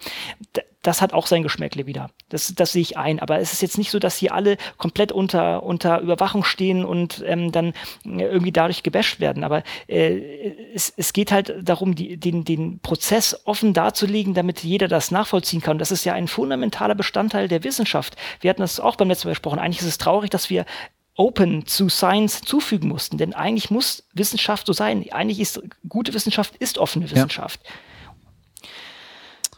das 0.82 1.00
hat 1.00 1.12
auch 1.12 1.28
sein 1.28 1.44
Geschmäckle 1.44 1.86
wieder. 1.86 2.10
Das, 2.28 2.54
das 2.54 2.72
sehe 2.72 2.82
ich 2.82 2.98
ein. 2.98 3.20
Aber 3.20 3.38
es 3.38 3.52
ist 3.52 3.62
jetzt 3.62 3.78
nicht 3.78 3.92
so, 3.92 4.00
dass 4.00 4.18
sie 4.18 4.30
alle 4.30 4.56
komplett 4.78 5.12
unter, 5.12 5.62
unter 5.62 6.00
Überwachung 6.00 6.42
stehen 6.42 6.84
und 6.84 7.22
ähm, 7.24 7.52
dann 7.52 7.72
irgendwie 8.04 8.50
dadurch 8.50 8.82
gebasht 8.82 9.20
werden. 9.20 9.44
Aber 9.44 9.62
äh, 9.86 10.52
es, 10.74 10.92
es 10.96 11.12
geht 11.12 11.30
halt 11.30 11.54
darum, 11.62 11.94
die, 11.94 12.16
den, 12.16 12.44
den 12.44 12.80
Prozess 12.80 13.40
offen 13.44 13.74
darzulegen, 13.74 14.34
damit 14.34 14.64
jeder 14.64 14.88
das 14.88 15.12
nachvollziehen 15.12 15.60
kann. 15.60 15.76
Und 15.76 15.78
das 15.78 15.92
ist 15.92 16.04
ja 16.04 16.14
ein 16.14 16.26
fundamentaler 16.26 16.96
Bestandteil 16.96 17.46
der 17.46 17.62
Wissenschaft. 17.62 18.16
Wir 18.40 18.50
hatten 18.50 18.62
das 18.62 18.80
auch 18.80 18.96
beim 18.96 19.08
letzten 19.08 19.28
Mal 19.28 19.32
besprochen. 19.32 19.60
Eigentlich 19.60 19.82
ist 19.82 19.88
es 19.88 19.98
traurig, 19.98 20.30
dass 20.30 20.50
wir 20.50 20.66
Open 21.14 21.66
zu 21.66 21.88
Science 21.88 22.40
zufügen 22.40 22.88
mussten. 22.88 23.18
Denn 23.18 23.34
eigentlich 23.34 23.70
muss 23.70 24.04
Wissenschaft 24.14 24.66
so 24.66 24.72
sein. 24.72 25.04
Eigentlich 25.12 25.38
ist 25.38 25.62
gute 25.88 26.12
Wissenschaft 26.12 26.56
ist 26.56 26.78
offene 26.78 27.08
Wissenschaft. 27.08 27.60
Ja. 27.64 27.70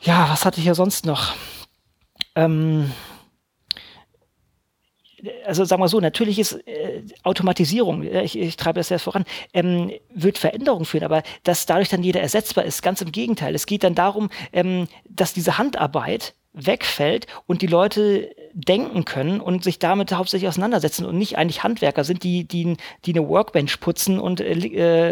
Ja, 0.05 0.28
was 0.28 0.44
hatte 0.44 0.59
ich 0.59 0.64
hier 0.64 0.74
sonst 0.74 1.06
noch? 1.06 1.35
Ähm, 2.35 2.93
also 5.47 5.64
sagen 5.64 5.81
wir 5.81 5.89
so, 5.89 5.98
natürlich 5.98 6.39
ist 6.39 6.52
äh, 6.66 7.02
Automatisierung, 7.22 8.02
ich, 8.02 8.39
ich, 8.39 8.56
treibe 8.56 8.81
das 8.81 8.90
ja 8.90 8.98
voran, 8.98 9.24
ähm, 9.55 9.90
wird 10.10 10.36
Veränderungen 10.36 10.85
führen, 10.85 11.05
aber 11.05 11.22
dass 11.43 11.64
dadurch 11.64 11.89
dann 11.89 12.02
jeder 12.02 12.20
ersetzbar 12.20 12.64
ist, 12.64 12.82
ganz 12.82 13.01
im 13.01 13.12
Gegenteil. 13.12 13.55
Es 13.55 13.64
geht 13.64 13.82
dann 13.82 13.94
darum, 13.94 14.28
ähm, 14.52 14.89
dass 15.09 15.32
diese 15.32 15.56
Handarbeit 15.56 16.35
wegfällt 16.52 17.26
und 17.47 17.62
die 17.62 17.66
Leute 17.66 18.35
denken 18.55 19.05
können 19.05 19.40
und 19.40 19.64
sich 19.64 19.81
damit 19.81 20.12
hauptsächlich 20.12 20.48
auseinandersetzen 20.48 21.05
und 21.05 21.18
nicht 21.18 21.36
eigentlich 21.36 21.64
Handwerker 21.64 22.05
sind, 22.05 22.22
die, 22.22 22.44
die, 22.44 22.76
die 23.05 23.12
eine 23.12 23.28
Workbench 23.28 23.81
putzen 23.81 24.20
und 24.20 24.40
äh, 24.40 24.52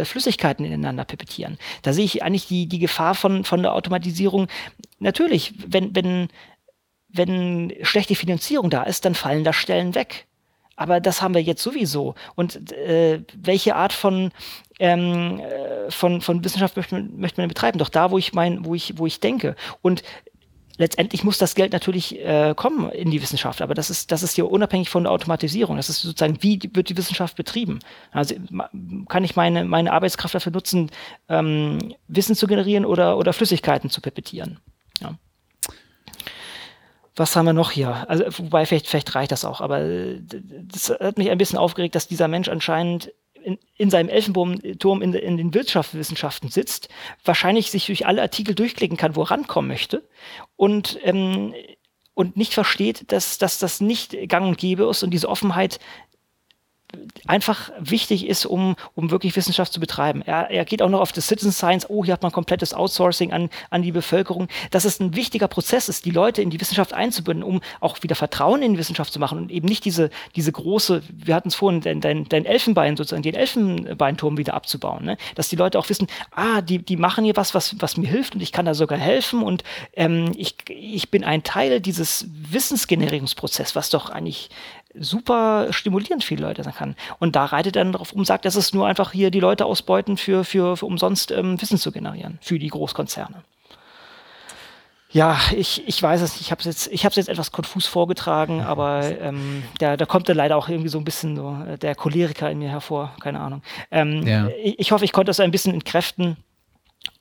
äh, 0.01 0.05
Flüssigkeiten 0.05 0.64
ineinander 0.64 1.05
pipettieren. 1.05 1.59
Da 1.82 1.93
sehe 1.93 2.05
ich 2.05 2.23
eigentlich 2.23 2.47
die, 2.47 2.69
die 2.69 2.78
Gefahr 2.78 3.16
von, 3.16 3.43
von 3.44 3.62
der 3.62 3.74
Automatisierung. 3.74 4.47
Natürlich, 5.01 5.55
wenn, 5.66 5.94
wenn, 5.94 6.28
wenn 7.09 7.73
schlechte 7.82 8.14
Finanzierung 8.14 8.70
da 8.70 8.85
ist, 8.85 9.05
dann 9.05 9.16
fallen 9.16 9.43
da 9.43 9.52
Stellen 9.52 9.97
weg. 9.97 10.27
Aber 10.77 11.01
das 11.01 11.20
haben 11.20 11.35
wir 11.35 11.43
jetzt 11.43 11.62
sowieso. 11.62 12.14
Und 12.36 12.73
äh, 12.73 13.23
welche 13.35 13.74
Art 13.74 13.93
von, 13.93 14.31
ähm, 14.78 15.40
äh, 15.40 15.90
von, 15.90 16.20
von 16.20 16.44
Wissenschaft 16.44 16.77
möchte 16.77 16.94
man, 16.94 17.16
möchte 17.19 17.40
man 17.40 17.48
betreiben? 17.48 17.78
Doch 17.78 17.89
da, 17.89 18.10
wo 18.12 18.19
ich 18.19 18.32
mein, 18.32 18.64
wo 18.64 18.74
ich, 18.74 18.98
wo 18.98 19.06
ich 19.06 19.20
denke. 19.20 19.56
Und 19.82 20.02
letztendlich 20.83 21.23
muss 21.23 21.39
das 21.39 21.55
Geld 21.55 21.73
natürlich 21.73 22.19
äh, 22.19 22.55
kommen 22.57 22.91
in 22.91 23.13
die 23.13 23.23
Wissenschaft, 23.23 23.63
aber 23.63 23.73
das 23.73 23.89
ist, 23.89 24.11
das 24.11 24.25
ist 24.25 24.37
ja 24.37 24.43
unabhängig 24.45 24.91
von 24.91 25.05
der 25.05 25.13
Automatisierung. 25.13 25.77
Das 25.77 25.89
ist 25.89 26.03
sozusagen, 26.03 26.43
wie 26.43 26.59
wird 26.75 26.89
die 26.89 26.97
Wissenschaft 26.97 27.37
betrieben? 27.37 27.79
Also 28.11 28.35
kann 29.09 29.23
ich 29.23 29.37
meine, 29.37 29.65
meine 29.65 29.93
Arbeitskraft 29.93 30.35
dafür 30.35 30.51
nutzen, 30.51 30.91
ähm, 31.29 31.95
Wissen 32.09 32.35
zu 32.35 32.49
generieren 32.49 32.85
oder, 32.85 33.17
oder 33.17 33.33
Flüssigkeiten 33.33 33.91
zu 33.91 34.01
pepetieren? 34.01 34.59
Ja. 35.01 35.15
Was 37.15 37.37
haben 37.37 37.47
wir 37.47 37.53
noch 37.53 37.71
hier? 37.71 38.09
Also, 38.09 38.25
wobei, 38.39 38.67
vielleicht, 38.67 38.89
vielleicht 38.89 39.15
reicht 39.15 39.31
das 39.31 39.45
auch, 39.45 39.61
aber 39.61 39.83
äh, 39.83 40.21
das 40.21 40.91
hat 40.91 41.17
mich 41.17 41.31
ein 41.31 41.39
bisschen 41.39 41.59
aufgeregt, 41.59 41.95
dass 41.95 42.09
dieser 42.09 42.27
Mensch 42.27 42.49
anscheinend 42.49 43.13
in, 43.43 43.59
in 43.77 43.90
seinem 43.90 44.09
Elfenturm 44.09 45.02
in, 45.02 45.14
in, 45.14 45.36
den 45.36 45.55
Wirtschaftswissenschaften 45.55 46.48
sitzt, 46.48 46.89
wahrscheinlich 47.24 47.70
sich 47.70 47.86
durch 47.86 48.06
alle 48.06 48.23
Artikel 48.23 48.55
durchklicken 48.55 48.97
kann, 48.97 49.16
wo 49.16 49.23
er 49.23 49.31
rankommen 49.31 49.69
möchte 49.69 50.09
und, 50.56 50.98
ähm, 51.02 51.55
und 52.14 52.36
nicht 52.36 52.55
versteht, 52.55 53.10
dass, 53.12 53.39
dass 53.39 53.59
das 53.59 53.81
nicht 53.81 54.16
gang 54.28 54.47
und 54.47 54.59
gäbe 54.59 54.85
ist 54.85 55.02
und 55.02 55.10
diese 55.10 55.28
Offenheit 55.28 55.78
einfach 57.27 57.70
wichtig 57.78 58.27
ist, 58.27 58.47
um, 58.47 58.77
um 58.94 59.10
wirklich 59.10 59.36
Wissenschaft 59.36 59.73
zu 59.73 59.81
betreiben. 59.81 60.23
Er, 60.23 60.51
er 60.51 60.64
geht 60.64 60.82
auch 60.82 60.89
noch 60.89 61.01
auf 61.01 61.12
das 61.12 61.28
Citizen 61.28 61.52
Science, 61.52 61.89
oh, 61.89 62.05
hier 62.05 62.14
hat 62.14 62.23
man 62.23 62.32
komplettes 62.32 62.74
Outsourcing 62.74 63.32
an, 63.32 63.51
an 63.70 63.82
die 63.82 63.93
Bevölkerung. 63.93 64.48
Dass 64.70 64.85
es 64.85 65.01
ein 65.01 65.14
wichtiger 65.14 65.48
Prozess 65.48 65.89
ist, 65.89 66.05
die 66.05 66.10
Leute 66.10 66.43
in 66.43 66.51
die 66.51 66.60
Wissenschaft 66.60 66.93
einzubinden, 66.93 67.44
um 67.44 67.60
auch 67.81 68.02
wieder 68.02 68.14
Vertrauen 68.14 68.62
in 68.62 68.73
die 68.73 68.78
Wissenschaft 68.78 69.12
zu 69.12 69.20
machen 69.20 69.39
und 69.39 69.51
eben 69.51 69.69
nicht 69.69 69.85
diese, 69.85 70.10
diese 70.35 70.52
große, 70.52 71.02
wir 71.12 71.35
hatten 71.35 71.48
es 71.48 71.55
vorhin, 71.55 71.81
dein, 71.81 72.01
dein, 72.01 72.28
dein 72.28 72.44
Elfenbein 72.44 72.97
sozusagen, 72.97 73.23
den 73.23 73.35
Elfenbeinturm 73.35 74.36
wieder 74.36 74.55
abzubauen. 74.55 75.05
Ne? 75.05 75.16
Dass 75.35 75.48
die 75.48 75.56
Leute 75.56 75.78
auch 75.78 75.89
wissen, 75.89 76.09
ah, 76.32 76.60
die, 76.60 76.78
die 76.78 76.97
machen 76.97 77.24
hier 77.24 77.36
was, 77.36 77.55
was, 77.55 77.81
was 77.81 77.97
mir 77.97 78.09
hilft 78.09 78.35
und 78.35 78.40
ich 78.40 78.52
kann 78.52 78.66
da 78.66 78.74
sogar 78.74 78.98
helfen 78.98 79.43
und 79.43 79.62
ähm, 79.94 80.32
ich, 80.36 80.56
ich 80.69 81.10
bin 81.10 81.24
ein 81.24 81.43
Teil 81.43 81.81
dieses 81.81 82.27
Wissensgenerierungsprozesses, 82.31 83.77
was 83.77 83.90
doch 83.90 84.10
eigentlich 84.10 84.51
super 84.94 85.73
stimulierend 85.73 86.24
für 86.24 86.36
die 86.36 86.43
Leute 86.43 86.62
sein 86.62 86.74
kann. 86.74 86.97
Und 87.19 87.36
da 87.36 87.44
reitet 87.47 87.77
er 87.77 87.85
dann 87.85 87.93
darauf 87.93 88.12
um, 88.12 88.24
sagt, 88.24 88.44
dass 88.44 88.56
es 88.56 88.74
nur 88.74 88.86
einfach 88.86 89.12
hier 89.12 89.31
die 89.31 89.40
Leute 89.40 89.64
ausbeuten, 89.64 90.16
für, 90.16 90.44
für, 90.44 90.77
für 90.77 90.86
umsonst 90.86 91.31
ähm, 91.31 91.60
Wissen 91.60 91.78
zu 91.78 91.93
generieren, 91.93 92.39
für 92.40 92.59
die 92.59 92.69
Großkonzerne. 92.69 93.43
Ja, 95.12 95.39
ich, 95.55 95.86
ich 95.86 96.02
weiß 96.02 96.23
es 96.23 96.32
nicht. 96.32 96.40
Ich 96.40 96.51
habe 96.51 96.60
es 96.60 96.64
jetzt, 96.64 96.86
ich 96.90 97.02
jetzt 97.02 97.28
etwas 97.28 97.52
konfus 97.52 97.86
vorgetragen, 97.86 98.62
aber 98.62 99.02
ähm, 99.20 99.62
da, 99.78 99.98
da 99.98 100.06
kommt 100.06 100.28
dann 100.28 100.39
leider 100.39 100.56
auch 100.56 100.70
irgendwie 100.70 100.89
so 100.89 100.97
ein 100.97 101.05
bisschen 101.05 101.36
so 101.36 101.59
äh, 101.69 101.77
der 101.77 101.94
Choleriker 101.94 102.51
in 102.51 102.59
mir 102.59 102.70
hervor. 102.70 103.14
Keine 103.20 103.40
Ahnung. 103.40 103.62
Ähm, 103.90 104.27
ja. 104.27 104.48
ich, 104.62 104.78
ich 104.78 104.93
hoffe, 104.93 105.05
ich 105.05 105.12
konnte 105.12 105.28
das 105.28 105.40
ein 105.40 105.51
bisschen 105.51 105.74
entkräften. 105.74 106.39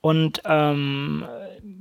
Und 0.01 0.41
ähm, 0.45 1.25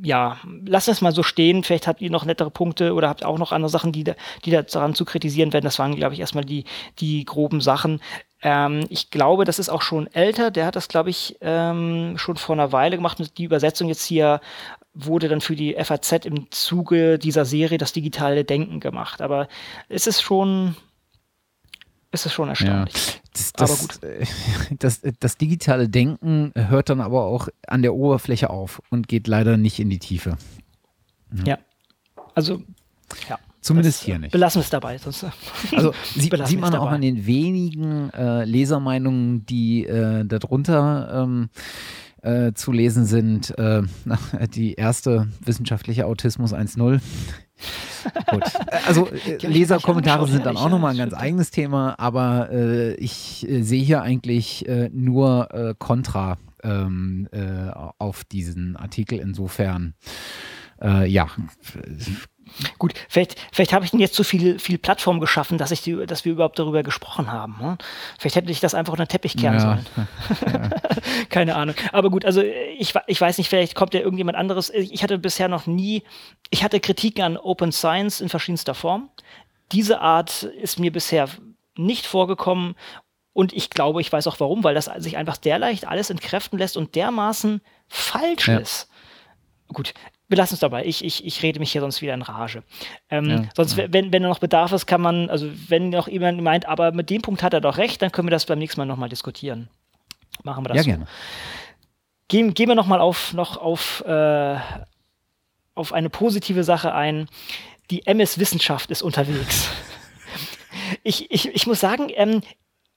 ja, 0.03 0.39
lasst 0.67 0.89
es 0.89 1.01
mal 1.01 1.13
so 1.13 1.23
stehen. 1.23 1.65
Vielleicht 1.65 1.87
habt 1.87 2.01
ihr 2.01 2.11
noch 2.11 2.25
nettere 2.25 2.51
Punkte 2.51 2.95
oder 2.95 3.09
habt 3.09 3.25
auch 3.25 3.39
noch 3.39 3.53
andere 3.53 3.71
Sachen, 3.71 3.93
die, 3.93 4.05
da, 4.05 4.15
die 4.45 4.51
daran 4.51 4.95
zu 4.95 5.05
kritisieren 5.05 5.53
werden. 5.53 5.65
Das 5.65 5.79
waren, 5.79 5.97
glaube 5.97 6.15
ich, 6.15 6.21
erstmal 6.21 6.45
die, 6.45 6.65
die 6.99 7.25
groben 7.25 7.61
Sachen. 7.61 8.01
Ähm, 8.43 8.85
ich 8.89 9.11
glaube, 9.11 9.45
das 9.45 9.59
ist 9.59 9.69
auch 9.69 9.83
schon 9.83 10.07
älter. 10.09 10.51
Der 10.51 10.67
hat 10.67 10.77
das, 10.77 10.89
glaube 10.89 11.11
ich, 11.11 11.37
ähm, 11.41 12.17
schon 12.17 12.37
vor 12.37 12.55
einer 12.55 12.73
Weile 12.73 12.97
gemacht. 12.97 13.21
Und 13.21 13.39
die 13.39 13.45
Übersetzung 13.45 13.89
jetzt 13.89 14.05
hier 14.05 14.41
wurde 14.93 15.29
dann 15.29 15.41
für 15.41 15.57
die 15.57 15.75
FAZ 15.75 16.27
im 16.27 16.51
Zuge 16.51 17.19
dieser 17.19 17.45
Serie 17.45 17.79
das 17.79 17.93
digitale 17.93 18.45
Denken 18.45 18.81
gemacht. 18.81 19.23
Aber 19.23 19.49
es 19.89 20.07
ist 20.07 20.21
schon, 20.21 20.77
ist 22.13 22.27
es 22.27 22.33
schon 22.33 22.49
erstaunlich. 22.49 23.15
Ja, 23.15 23.20
das, 23.33 23.53
das, 23.53 23.71
aber 23.71 23.81
gut. 23.81 24.03
Äh, 24.03 24.27
das, 24.79 25.01
das, 25.21 25.37
digitale 25.37 25.89
Denken 25.89 26.53
hört 26.55 26.91
dann 26.91 27.01
aber 27.01 27.25
auch 27.25 27.49
an 27.67 27.83
der 27.83 27.95
Oberfläche 27.95 28.51
auf 28.51 28.83
und 28.91 29.09
geht 29.09 29.27
leider 29.29 29.57
nicht 29.57 29.79
in 29.79 29.91
die 29.91 29.99
Tiefe. 29.99 30.37
Ja. 31.33 31.45
ja. 31.45 31.59
Also, 32.35 32.63
ja. 33.29 33.39
Zumindest 33.61 34.03
hier 34.03 34.19
nicht. 34.19 34.33
Belassen 34.33 34.61
wir 34.61 34.65
es 34.65 34.71
dabei. 34.71 34.97
Sonst, 34.97 35.27
also 35.77 35.93
sie, 36.15 36.31
sieht 36.45 36.61
man 36.61 36.75
auch 36.75 36.91
an 36.91 37.03
den 37.03 37.27
wenigen 37.27 38.11
äh, 38.11 38.45
Lesermeinungen, 38.45 39.45
die 39.45 39.85
äh, 39.87 40.25
darunter 40.25 41.25
ähm, 41.25 41.51
äh, 42.23 42.53
zu 42.53 42.73
lesen 42.73 43.05
sind. 43.07 43.59
Äh, 43.59 43.83
die 44.55 44.75
erste 44.75 45.29
wissenschaftliche 45.45 46.07
Autismus 46.07 46.53
1.0 46.53 47.01
Gut. 48.31 48.43
Also 48.87 49.09
äh, 49.09 49.47
Leserkommentare 49.47 50.27
sind 50.27 50.47
dann 50.47 50.57
auch 50.57 50.71
nochmal 50.71 50.93
ein 50.93 50.99
ganz 50.99 51.15
eigenes 51.15 51.51
Thema, 51.51 51.99
aber 51.99 52.51
äh, 52.51 52.95
ich 52.95 53.49
äh, 53.49 53.63
sehe 53.63 53.83
hier 53.83 54.03
eigentlich 54.03 54.67
äh, 54.69 54.91
nur 54.93 55.53
äh, 55.53 55.75
Kontra 55.79 56.39
ähm, 56.63 57.29
äh, 57.33 57.71
auf 57.99 58.25
diesen 58.25 58.77
Artikel. 58.77 59.19
Insofern, 59.19 59.95
ja, 60.83 61.29
Gut, 62.79 62.95
vielleicht, 63.09 63.37
vielleicht 63.53 63.73
habe 63.73 63.85
ich 63.85 63.93
jetzt 63.93 64.15
zu 64.15 64.25
viel, 64.25 64.59
viel 64.59 64.79
Plattform 64.79 65.21
geschaffen, 65.21 65.59
dass, 65.59 65.71
ich 65.71 65.83
die, 65.83 66.07
dass 66.07 66.25
wir 66.25 66.33
überhaupt 66.33 66.59
darüber 66.59 66.83
gesprochen 66.83 67.31
haben. 67.31 67.57
Ne? 67.61 67.79
Vielleicht 68.19 68.37
hätte 68.37 68.51
ich 68.51 68.61
das 68.61 68.75
einfach 68.75 68.93
unter 68.93 69.05
den 69.05 69.11
Teppich 69.11 69.37
kehren 69.37 69.55
ja. 69.55 69.61
sollen. 69.61 69.87
Ja. 69.97 70.71
Keine 71.29 71.57
Ahnung. 71.57 71.75
Aber 71.93 72.11
gut, 72.11 72.25
also 72.25 72.43
ich, 72.43 72.95
ich 73.07 73.21
weiß 73.21 73.39
nicht, 73.39 73.49
vielleicht 73.49 73.75
kommt 73.75 73.95
ja 73.95 74.01
irgendjemand 74.01 74.37
anderes. 74.37 74.71
Ich 74.71 75.03
hatte 75.03 75.19
bisher 75.19 75.49
noch 75.49 75.67
nie, 75.67 76.03
ich 76.51 76.63
hatte 76.65 76.81
Kritiken 76.81 77.25
an 77.25 77.37
Open 77.37 77.73
Science 77.73 78.21
in 78.21 78.29
verschiedenster 78.29 78.75
Form. 78.75 79.11
Diese 79.73 80.01
Art 80.01 80.43
ist 80.43 80.79
mir 80.79 80.93
bisher 80.93 81.29
nicht 81.77 82.07
vorgekommen 82.07 82.75
und 83.33 83.53
ich 83.53 83.71
glaube, 83.71 84.01
ich 84.01 84.13
weiß 84.13 84.27
auch 84.27 84.41
warum, 84.41 84.65
weil 84.65 84.75
das 84.75 84.91
sich 84.99 85.17
einfach 85.17 85.37
derleicht 85.37 85.87
alles 85.87 86.11
entkräften 86.11 86.59
lässt 86.59 86.77
und 86.77 86.95
dermaßen 86.95 87.61
falsch 87.89 88.49
ja. 88.49 88.59
ist. 88.59 88.89
Gut, 89.69 89.95
wir 90.31 90.37
lassen 90.37 90.55
es 90.55 90.61
dabei. 90.61 90.85
Ich, 90.85 91.05
ich, 91.05 91.27
ich 91.27 91.43
rede 91.43 91.59
mich 91.59 91.73
hier 91.73 91.81
sonst 91.81 92.01
wieder 92.03 92.15
in 92.15 92.23
Rage. 92.23 92.63
Ähm, 93.11 93.29
ja, 93.29 93.45
sonst, 93.57 93.77
ja. 93.77 93.93
wenn, 93.93 94.13
wenn 94.13 94.23
noch 94.23 94.39
Bedarf 94.39 94.71
ist, 94.71 94.87
kann 94.87 95.01
man, 95.01 95.29
also 95.29 95.51
wenn 95.69 95.91
noch 95.91 96.07
jemand 96.07 96.41
meint, 96.41 96.67
aber 96.67 96.93
mit 96.93 97.11
dem 97.11 97.21
Punkt 97.21 97.43
hat 97.43 97.53
er 97.53 97.61
doch 97.61 97.79
recht, 97.79 98.01
dann 98.01 98.13
können 98.13 98.29
wir 98.29 98.31
das 98.31 98.47
beim 98.47 98.61
nächsten 98.61 98.81
Mal 98.81 98.87
nochmal 98.87 99.09
diskutieren. 99.09 99.69
Machen 100.45 100.65
wir 100.65 100.69
das. 100.69 100.77
Ja, 100.77 100.83
so. 100.85 100.89
gerne. 100.89 101.07
Gehen, 102.29 102.55
gehen 102.55 102.69
wir 102.69 102.77
nochmal 102.77 103.01
auf, 103.01 103.33
noch 103.33 103.57
auf, 103.57 104.05
äh, 104.07 104.57
auf 105.75 105.93
eine 105.93 106.11
positive 106.11 106.63
Sache 106.63 106.95
ein. 106.95 107.29
Die 107.91 108.07
MS-Wissenschaft 108.07 108.93
ist 108.93 109.03
unterwegs. 109.03 109.69
ich, 111.03 111.29
ich, 111.33 111.49
ich 111.49 111.67
muss 111.67 111.81
sagen, 111.81 112.07
ähm, 112.15 112.43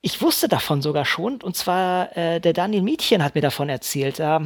ich 0.01 0.21
wusste 0.21 0.47
davon 0.47 0.83
sogar 0.83 1.05
schon, 1.05 1.41
und 1.41 1.55
zwar 1.55 2.15
äh, 2.15 2.39
der 2.39 2.53
Daniel 2.53 2.83
Mädchen 2.83 3.23
hat 3.23 3.33
mir 3.33 3.41
davon 3.41 3.69
erzählt. 3.69 4.19
Äh, 4.19 4.39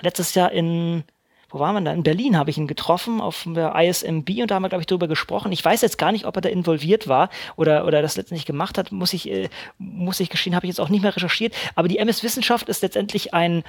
letztes 0.00 0.34
Jahr 0.34 0.52
in 0.52 1.02
wo 1.50 1.58
waren 1.58 1.74
wir 1.74 1.80
da? 1.80 1.92
In 1.92 2.02
Berlin 2.02 2.38
habe 2.38 2.50
ich 2.50 2.58
ihn 2.58 2.66
getroffen 2.66 3.20
auf 3.20 3.44
der 3.46 3.74
ISMB 3.74 4.28
und 4.40 4.50
da 4.50 4.54
haben 4.54 4.62
wir, 4.62 4.68
glaube 4.68 4.82
ich, 4.82 4.86
darüber 4.86 5.08
gesprochen. 5.08 5.50
Ich 5.50 5.64
weiß 5.64 5.82
jetzt 5.82 5.98
gar 5.98 6.12
nicht, 6.12 6.24
ob 6.24 6.36
er 6.36 6.42
da 6.42 6.48
involviert 6.48 7.08
war 7.08 7.28
oder, 7.56 7.86
oder 7.86 8.02
das 8.02 8.16
letztendlich 8.16 8.46
gemacht 8.46 8.78
hat, 8.78 8.92
muss 8.92 9.12
ich, 9.12 9.28
äh, 9.28 9.48
muss 9.78 10.20
ich 10.20 10.30
gestehen, 10.30 10.54
habe 10.54 10.66
ich 10.66 10.70
jetzt 10.70 10.80
auch 10.80 10.88
nicht 10.88 11.02
mehr 11.02 11.14
recherchiert. 11.14 11.54
Aber 11.74 11.88
die 11.88 11.98
MS 11.98 12.22
Wissenschaft 12.22 12.68
ist 12.68 12.82
letztendlich 12.82 13.34
ein, 13.34 13.64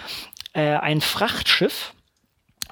äh, 0.54 0.76
ein 0.76 1.02
Frachtschiff, 1.02 1.94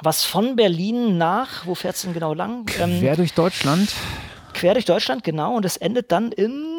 was 0.01 0.23
von 0.23 0.55
Berlin 0.55 1.17
nach, 1.17 1.65
wo 1.65 1.75
fährt 1.75 1.95
es 1.95 2.03
denn 2.03 2.13
genau 2.13 2.33
lang? 2.33 2.69
Ähm, 2.79 2.99
quer 2.99 3.15
durch 3.15 3.33
Deutschland. 3.33 3.93
Quer 4.53 4.73
durch 4.73 4.85
Deutschland, 4.85 5.23
genau. 5.23 5.55
Und 5.55 5.65
es 5.65 5.75
endet 5.77 6.11
dann 6.11 6.31
in 6.31 6.78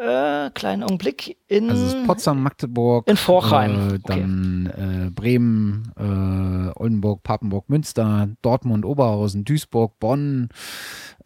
äh, 0.00 0.50
kleinen 0.50 0.82
Augenblick, 0.82 1.36
in. 1.48 1.70
Also 1.70 2.04
Potsdam, 2.04 2.42
Magdeburg. 2.42 3.08
In 3.08 3.16
Vorheim. 3.16 3.94
Äh, 3.94 3.98
dann 4.04 4.70
okay. 4.72 5.06
äh, 5.06 5.10
Bremen, 5.10 5.92
äh, 5.96 6.78
Oldenburg, 6.78 7.22
Papenburg, 7.22 7.68
Münster, 7.68 8.28
Dortmund, 8.42 8.84
Oberhausen, 8.84 9.44
Duisburg, 9.44 9.98
Bonn. 10.00 10.48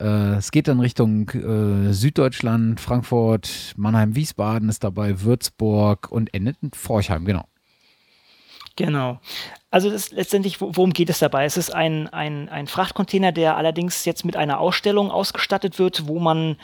Äh, 0.01 0.37
es 0.37 0.51
geht 0.51 0.69
dann 0.69 0.81
Richtung 0.81 1.29
äh, 1.31 1.93
Süddeutschland, 1.93 2.81
Frankfurt, 2.81 3.75
Mannheim, 3.77 4.15
Wiesbaden 4.15 4.69
ist 4.69 4.85
dabei, 4.85 5.23
Würzburg 5.23 6.11
und 6.11 6.35
endet 6.35 6.57
in 6.63 6.73
Forchheim, 6.73 7.25
genau. 7.25 7.45
Genau. 8.77 9.21
Also 9.71 9.91
das 9.91 10.11
letztendlich, 10.11 10.61
worum 10.61 10.93
geht 10.93 11.09
es 11.09 11.19
dabei? 11.19 11.47
Es 11.47 11.57
ist 11.57 11.75
ein, 11.75 12.09
ein, 12.09 12.49
ein 12.51 12.67
Frachtcontainer, 12.67 13.33
der 13.33 13.57
allerdings 13.57 14.05
jetzt 14.05 14.25
mit 14.25 14.37
einer 14.37 14.61
Ausstellung 14.61 15.11
ausgestattet 15.11 15.79
wird, 15.79 16.07
wo 16.07 16.19
man 16.19 16.57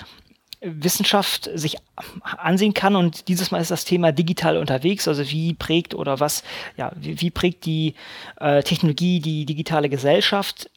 Wissenschaft 0.63 1.51
sich 1.55 1.77
ansehen 2.23 2.75
kann. 2.75 2.97
Und 2.97 3.29
dieses 3.29 3.51
Mal 3.51 3.61
ist 3.61 3.71
das 3.71 3.85
Thema 3.85 4.13
digital 4.13 4.57
unterwegs. 4.57 5.09
Also 5.09 5.29
wie 5.31 5.55
prägt 5.55 5.95
oder 5.95 6.21
was, 6.21 6.43
ja, 6.77 6.93
wie, 6.97 7.21
wie 7.21 7.31
prägt 7.31 7.67
die 7.67 7.95
äh, 8.41 8.63
Technologie 8.63 9.21
die 9.21 9.45
digitale 9.45 9.89
Gesellschaft? 9.89 10.71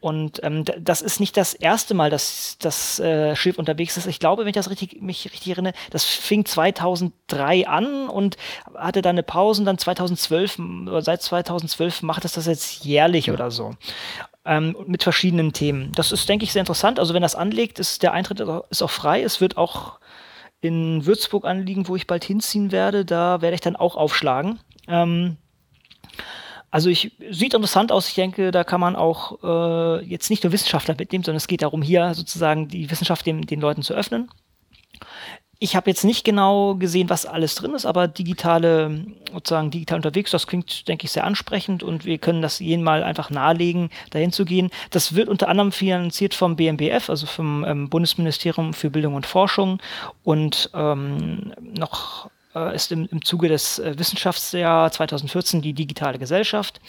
Und 0.00 0.40
ähm, 0.44 0.64
das 0.78 1.02
ist 1.02 1.20
nicht 1.20 1.36
das 1.36 1.52
erste 1.54 1.94
Mal, 1.94 2.10
dass 2.10 2.58
das 2.60 3.00
äh, 3.00 3.34
Schiff 3.34 3.58
unterwegs 3.58 3.96
ist. 3.96 4.06
Ich 4.06 4.20
glaube, 4.20 4.42
wenn 4.42 4.50
ich 4.50 4.54
das 4.54 4.70
richtig, 4.70 5.00
mich 5.02 5.24
richtig 5.24 5.50
erinnere, 5.50 5.72
das 5.90 6.04
fing 6.04 6.44
2003 6.44 7.66
an 7.66 8.08
und 8.08 8.36
hatte 8.74 9.02
dann 9.02 9.16
eine 9.16 9.22
Pause 9.22 9.62
und 9.62 9.66
dann 9.66 9.78
2012, 9.78 10.58
oder 10.86 11.02
seit 11.02 11.22
2012 11.22 12.02
macht 12.02 12.24
es 12.24 12.34
das 12.34 12.46
jetzt 12.46 12.84
jährlich 12.84 13.26
ja. 13.26 13.32
oder 13.32 13.50
so 13.50 13.74
ähm, 14.46 14.76
mit 14.86 15.02
verschiedenen 15.02 15.52
Themen. 15.52 15.92
Das 15.94 16.12
ist, 16.12 16.28
denke 16.28 16.44
ich, 16.44 16.52
sehr 16.52 16.60
interessant. 16.60 16.98
Also 16.98 17.12
wenn 17.14 17.22
das 17.22 17.34
anlegt, 17.34 17.78
ist 17.78 18.02
der 18.02 18.12
Eintritt 18.12 18.40
ist 18.70 18.82
auch 18.82 18.90
frei. 18.90 19.22
Es 19.22 19.40
wird 19.40 19.56
auch 19.56 19.98
in 20.60 21.04
Würzburg 21.04 21.44
anliegen, 21.44 21.88
wo 21.88 21.96
ich 21.96 22.06
bald 22.06 22.24
hinziehen 22.24 22.72
werde. 22.72 23.04
Da 23.04 23.42
werde 23.42 23.54
ich 23.54 23.60
dann 23.60 23.76
auch 23.76 23.96
aufschlagen. 23.96 24.58
Ähm, 24.88 25.36
Also 26.70 26.90
ich 26.90 27.12
sieht 27.30 27.54
interessant 27.54 27.90
aus. 27.92 28.08
Ich 28.08 28.14
denke, 28.14 28.50
da 28.50 28.64
kann 28.64 28.80
man 28.80 28.96
auch 28.96 29.38
äh, 29.42 30.04
jetzt 30.04 30.30
nicht 30.30 30.44
nur 30.44 30.52
Wissenschaftler 30.52 30.94
mitnehmen, 30.98 31.24
sondern 31.24 31.38
es 31.38 31.46
geht 31.46 31.62
darum, 31.62 31.80
hier 31.82 32.12
sozusagen 32.14 32.68
die 32.68 32.90
Wissenschaft 32.90 33.24
den, 33.24 33.42
den 33.42 33.60
Leuten 33.60 33.82
zu 33.82 33.94
öffnen. 33.94 34.28
Ich 35.58 35.74
habe 35.74 35.88
jetzt 35.88 36.04
nicht 36.04 36.24
genau 36.24 36.74
gesehen, 36.74 37.08
was 37.08 37.24
alles 37.24 37.54
drin 37.54 37.74
ist, 37.74 37.86
aber 37.86 38.08
digitale, 38.08 39.06
sozusagen 39.32 39.70
digital 39.70 39.96
unterwegs, 39.96 40.30
das 40.30 40.46
klingt, 40.46 40.86
denke 40.86 41.06
ich, 41.06 41.12
sehr 41.12 41.24
ansprechend 41.24 41.82
und 41.82 42.04
wir 42.04 42.18
können 42.18 42.42
das 42.42 42.58
jeden 42.58 42.82
Mal 42.82 43.02
einfach 43.02 43.30
nahelegen, 43.30 43.88
dahin 44.10 44.32
zu 44.32 44.44
gehen. 44.44 44.70
Das 44.90 45.14
wird 45.14 45.30
unter 45.30 45.48
anderem 45.48 45.72
finanziert 45.72 46.34
vom 46.34 46.56
BMBF, 46.56 47.08
also 47.08 47.26
vom 47.26 47.64
ähm, 47.64 47.88
Bundesministerium 47.88 48.74
für 48.74 48.90
Bildung 48.90 49.14
und 49.14 49.24
Forschung 49.24 49.80
und 50.24 50.70
ähm, 50.74 51.54
noch 51.78 52.28
äh, 52.54 52.74
ist 52.74 52.92
im, 52.92 53.08
im 53.10 53.24
Zuge 53.24 53.48
des 53.48 53.78
äh, 53.78 53.98
Wissenschaftsjahr 53.98 54.92
2014 54.92 55.62
die 55.62 55.72
digitale 55.72 56.18
Gesellschaft. 56.18 56.80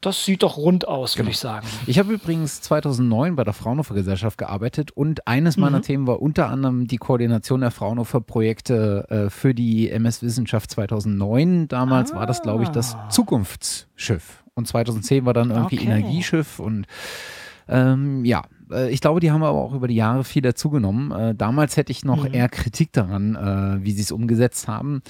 Das 0.00 0.24
sieht 0.24 0.42
doch 0.42 0.56
rund 0.56 0.88
aus, 0.88 1.16
würde 1.16 1.24
genau. 1.24 1.30
ich 1.30 1.38
sagen. 1.38 1.66
Ich 1.86 1.98
habe 1.98 2.14
übrigens 2.14 2.62
2009 2.62 3.36
bei 3.36 3.44
der 3.44 3.52
Fraunhofer 3.52 3.94
Gesellschaft 3.94 4.38
gearbeitet 4.38 4.92
und 4.92 5.26
eines 5.28 5.58
meiner 5.58 5.78
mhm. 5.78 5.82
Themen 5.82 6.06
war 6.06 6.22
unter 6.22 6.48
anderem 6.48 6.86
die 6.86 6.96
Koordination 6.96 7.60
der 7.60 7.70
Fraunhofer 7.70 8.22
Projekte 8.22 9.06
äh, 9.10 9.30
für 9.30 9.54
die 9.54 9.90
MS 9.90 10.22
Wissenschaft 10.22 10.70
2009. 10.70 11.68
Damals 11.68 12.12
ah. 12.12 12.16
war 12.16 12.26
das, 12.26 12.40
glaube 12.40 12.62
ich, 12.62 12.70
das 12.70 12.94
ah. 12.94 13.10
Zukunftsschiff 13.10 14.42
und 14.54 14.66
2010 14.66 15.26
war 15.26 15.34
dann 15.34 15.50
irgendwie 15.50 15.78
okay. 15.78 15.86
Energieschiff 15.86 16.60
und 16.60 16.86
ähm, 17.68 18.24
ja, 18.24 18.44
äh, 18.70 18.90
ich 18.90 19.02
glaube, 19.02 19.20
die 19.20 19.30
haben 19.30 19.42
aber 19.42 19.58
auch 19.58 19.74
über 19.74 19.86
die 19.86 19.94
Jahre 19.96 20.24
viel 20.24 20.42
dazugenommen. 20.42 21.12
Äh, 21.12 21.34
damals 21.34 21.76
hätte 21.76 21.92
ich 21.92 22.04
noch 22.04 22.24
mhm. 22.26 22.34
eher 22.34 22.48
Kritik 22.48 22.92
daran, 22.92 23.36
äh, 23.36 23.84
wie 23.84 23.92
sie 23.92 24.02
es 24.02 24.12
umgesetzt 24.12 24.66
haben. 24.66 25.02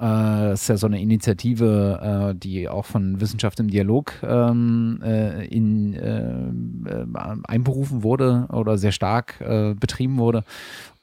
Äh, 0.00 0.52
ist 0.52 0.68
ja 0.68 0.76
so 0.76 0.86
eine 0.86 1.00
Initiative, 1.00 2.32
äh, 2.32 2.38
die 2.38 2.68
auch 2.68 2.84
von 2.84 3.18
Wissenschaft 3.20 3.58
im 3.60 3.68
Dialog 3.68 4.12
ähm, 4.22 5.00
äh, 5.02 5.46
in, 5.46 5.94
äh, 5.94 7.06
einberufen 7.44 8.02
wurde 8.02 8.46
oder 8.52 8.76
sehr 8.76 8.92
stark 8.92 9.40
äh, 9.40 9.74
betrieben 9.74 10.18
wurde. 10.18 10.44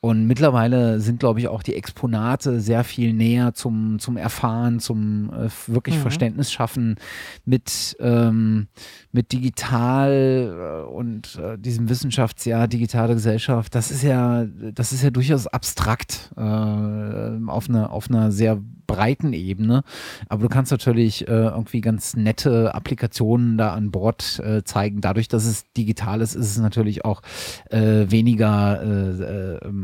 Und 0.03 0.27
mittlerweile 0.27 0.99
sind, 0.99 1.21
glaube 1.21 1.39
ich, 1.39 1.47
auch 1.47 1.63
die 1.63 1.75
Exponate 1.75 2.59
sehr 2.59 2.84
viel 2.84 3.13
näher 3.13 3.53
zum, 3.53 3.99
zum 3.99 4.17
Erfahren, 4.17 4.81
zum 4.81 5.31
äh, 5.31 5.47
wirklich 5.67 5.95
mhm. 5.95 6.01
Verständnis 6.01 6.51
schaffen 6.51 6.97
mit, 7.45 7.95
ähm, 8.01 8.67
mit 9.13 9.31
digital 9.31 10.84
äh, 10.84 10.91
und 10.91 11.39
äh, 11.41 11.57
diesem 11.57 11.88
Wissenschaftsjahr 11.88 12.67
digitale 12.67 13.13
Gesellschaft. 13.13 13.73
Das 13.75 13.91
ist 13.91 14.03
ja, 14.03 14.43
das 14.73 14.91
ist 14.91 15.03
ja 15.03 15.09
durchaus 15.09 15.47
abstrakt 15.47 16.34
äh, 16.35 16.41
auf, 16.41 17.69
einer, 17.69 17.93
auf 17.93 18.09
einer 18.09 18.34
sehr 18.34 18.59
breiten 18.88 19.31
Ebene. 19.31 19.84
Aber 20.27 20.41
du 20.41 20.49
kannst 20.49 20.73
natürlich 20.73 21.30
äh, 21.30 21.31
irgendwie 21.31 21.80
ganz 21.80 22.17
nette 22.17 22.75
Applikationen 22.75 23.57
da 23.57 23.73
an 23.73 23.89
Bord 23.91 24.41
äh, 24.43 24.65
zeigen. 24.65 24.99
Dadurch, 24.99 25.30
dass 25.30 25.45
es 25.45 25.63
digital 25.71 26.19
ist, 26.19 26.35
ist 26.35 26.51
es 26.51 26.57
natürlich 26.57 27.05
auch 27.05 27.21
weniger 27.69 28.81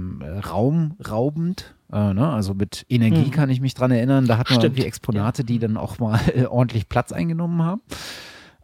ähm, 0.10 0.22
äh, 0.22 0.40
raumraubend. 0.40 1.76
Äh, 1.92 2.14
ne? 2.14 2.30
Also 2.30 2.54
mit 2.54 2.86
Energie 2.90 3.26
mhm. 3.26 3.32
kann 3.32 3.50
ich 3.50 3.62
mich 3.62 3.74
dran 3.74 3.92
erinnern. 3.92 4.28
Da 4.28 4.38
hatten 4.38 4.56
wir 4.56 4.64
irgendwie 4.64 4.86
Exponate, 4.86 5.44
die 5.44 5.60
dann 5.60 5.78
auch 5.78 6.00
mal 6.00 6.20
äh, 6.34 6.46
ordentlich 6.46 6.90
Platz 6.90 7.12
eingenommen 7.12 7.64
haben. 7.64 7.82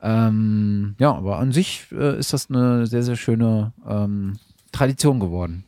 Ähm, 0.01 0.95
ja, 0.99 1.13
aber 1.13 1.39
an 1.39 1.51
sich 1.51 1.87
äh, 1.91 2.17
ist 2.19 2.33
das 2.33 2.49
eine 2.49 2.85
sehr, 2.85 3.03
sehr 3.03 3.15
schöne 3.15 3.73
ähm, 3.87 4.37
Tradition 4.71 5.19
geworden. 5.19 5.65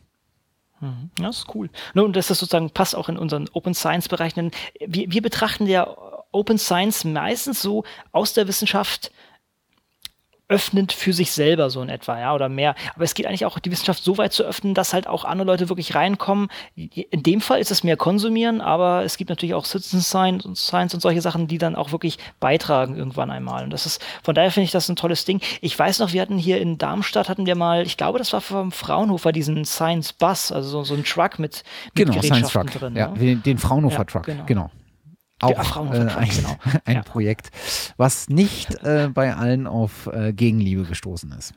Mhm. 0.80 1.10
Ja, 1.18 1.26
das 1.26 1.38
ist 1.38 1.54
cool. 1.54 1.70
Und 1.94 2.14
das 2.14 2.30
ist 2.30 2.38
sozusagen 2.38 2.70
passt 2.70 2.94
auch 2.94 3.08
in 3.08 3.16
unseren 3.16 3.48
Open 3.52 3.74
Science 3.74 4.08
Bereich. 4.08 4.34
Wir, 4.36 5.10
wir 5.10 5.22
betrachten 5.22 5.66
ja 5.66 5.88
Open 6.30 6.58
Science 6.58 7.04
meistens 7.04 7.62
so 7.62 7.84
aus 8.12 8.34
der 8.34 8.46
Wissenschaft 8.48 9.10
öffnend 10.48 10.92
für 10.92 11.12
sich 11.12 11.32
selber 11.32 11.70
so 11.70 11.82
in 11.82 11.88
etwa, 11.88 12.18
ja, 12.18 12.34
oder 12.34 12.48
mehr. 12.48 12.74
Aber 12.94 13.04
es 13.04 13.14
geht 13.14 13.26
eigentlich 13.26 13.44
auch, 13.44 13.58
die 13.58 13.70
Wissenschaft 13.70 14.02
so 14.02 14.16
weit 14.18 14.32
zu 14.32 14.44
öffnen, 14.44 14.74
dass 14.74 14.92
halt 14.94 15.06
auch 15.06 15.24
andere 15.24 15.46
Leute 15.46 15.68
wirklich 15.68 15.94
reinkommen. 15.94 16.48
In 16.74 17.22
dem 17.22 17.40
Fall 17.40 17.60
ist 17.60 17.70
es 17.70 17.84
mehr 17.84 17.96
konsumieren, 17.96 18.60
aber 18.60 19.04
es 19.04 19.16
gibt 19.16 19.30
natürlich 19.30 19.54
auch 19.54 19.66
Citizen 19.66 20.00
Science 20.00 20.46
und 20.46 20.56
Science 20.56 20.94
und 20.94 21.00
solche 21.00 21.20
Sachen, 21.20 21.48
die 21.48 21.58
dann 21.58 21.76
auch 21.76 21.92
wirklich 21.92 22.18
beitragen 22.40 22.96
irgendwann 22.96 23.30
einmal. 23.30 23.64
Und 23.64 23.70
das 23.70 23.84
ist, 23.84 24.02
von 24.22 24.34
daher 24.34 24.50
finde 24.50 24.64
ich 24.64 24.70
das 24.70 24.88
ein 24.88 24.96
tolles 24.96 25.24
Ding. 25.24 25.40
Ich 25.60 25.78
weiß 25.78 25.98
noch, 25.98 26.12
wir 26.12 26.22
hatten 26.22 26.38
hier 26.38 26.60
in 26.60 26.78
Darmstadt 26.78 27.28
hatten 27.28 27.46
wir 27.46 27.54
mal, 27.54 27.82
ich 27.82 27.96
glaube, 27.96 28.18
das 28.18 28.32
war 28.32 28.40
vom 28.40 28.72
Fraunhofer, 28.72 29.32
diesen 29.32 29.64
Science 29.64 30.12
Bus, 30.12 30.50
also 30.50 30.68
so, 30.68 30.84
so 30.84 30.94
ein 30.94 31.04
Truck 31.04 31.38
mit, 31.38 31.62
mit 31.94 32.08
genau, 32.08 32.22
Science 32.22 32.50
Truck. 32.50 32.70
drin. 32.70 32.96
Ja, 32.96 33.12
ja. 33.14 33.34
Den, 33.34 33.58
Fraunhofer 33.58 33.98
ja, 33.98 34.04
Truck, 34.04 34.24
genau. 34.24 34.44
genau 34.46 34.70
auch 35.40 35.76
äh, 35.92 35.98
ein, 35.98 36.28
genau. 36.28 36.56
ein 36.84 36.96
ja. 36.96 37.02
Projekt, 37.02 37.50
was 37.96 38.28
nicht 38.28 38.74
äh, 38.84 39.08
bei 39.12 39.34
allen 39.34 39.66
auf 39.66 40.08
äh, 40.12 40.32
Gegenliebe 40.32 40.84
gestoßen 40.84 41.32
ist. 41.32 41.54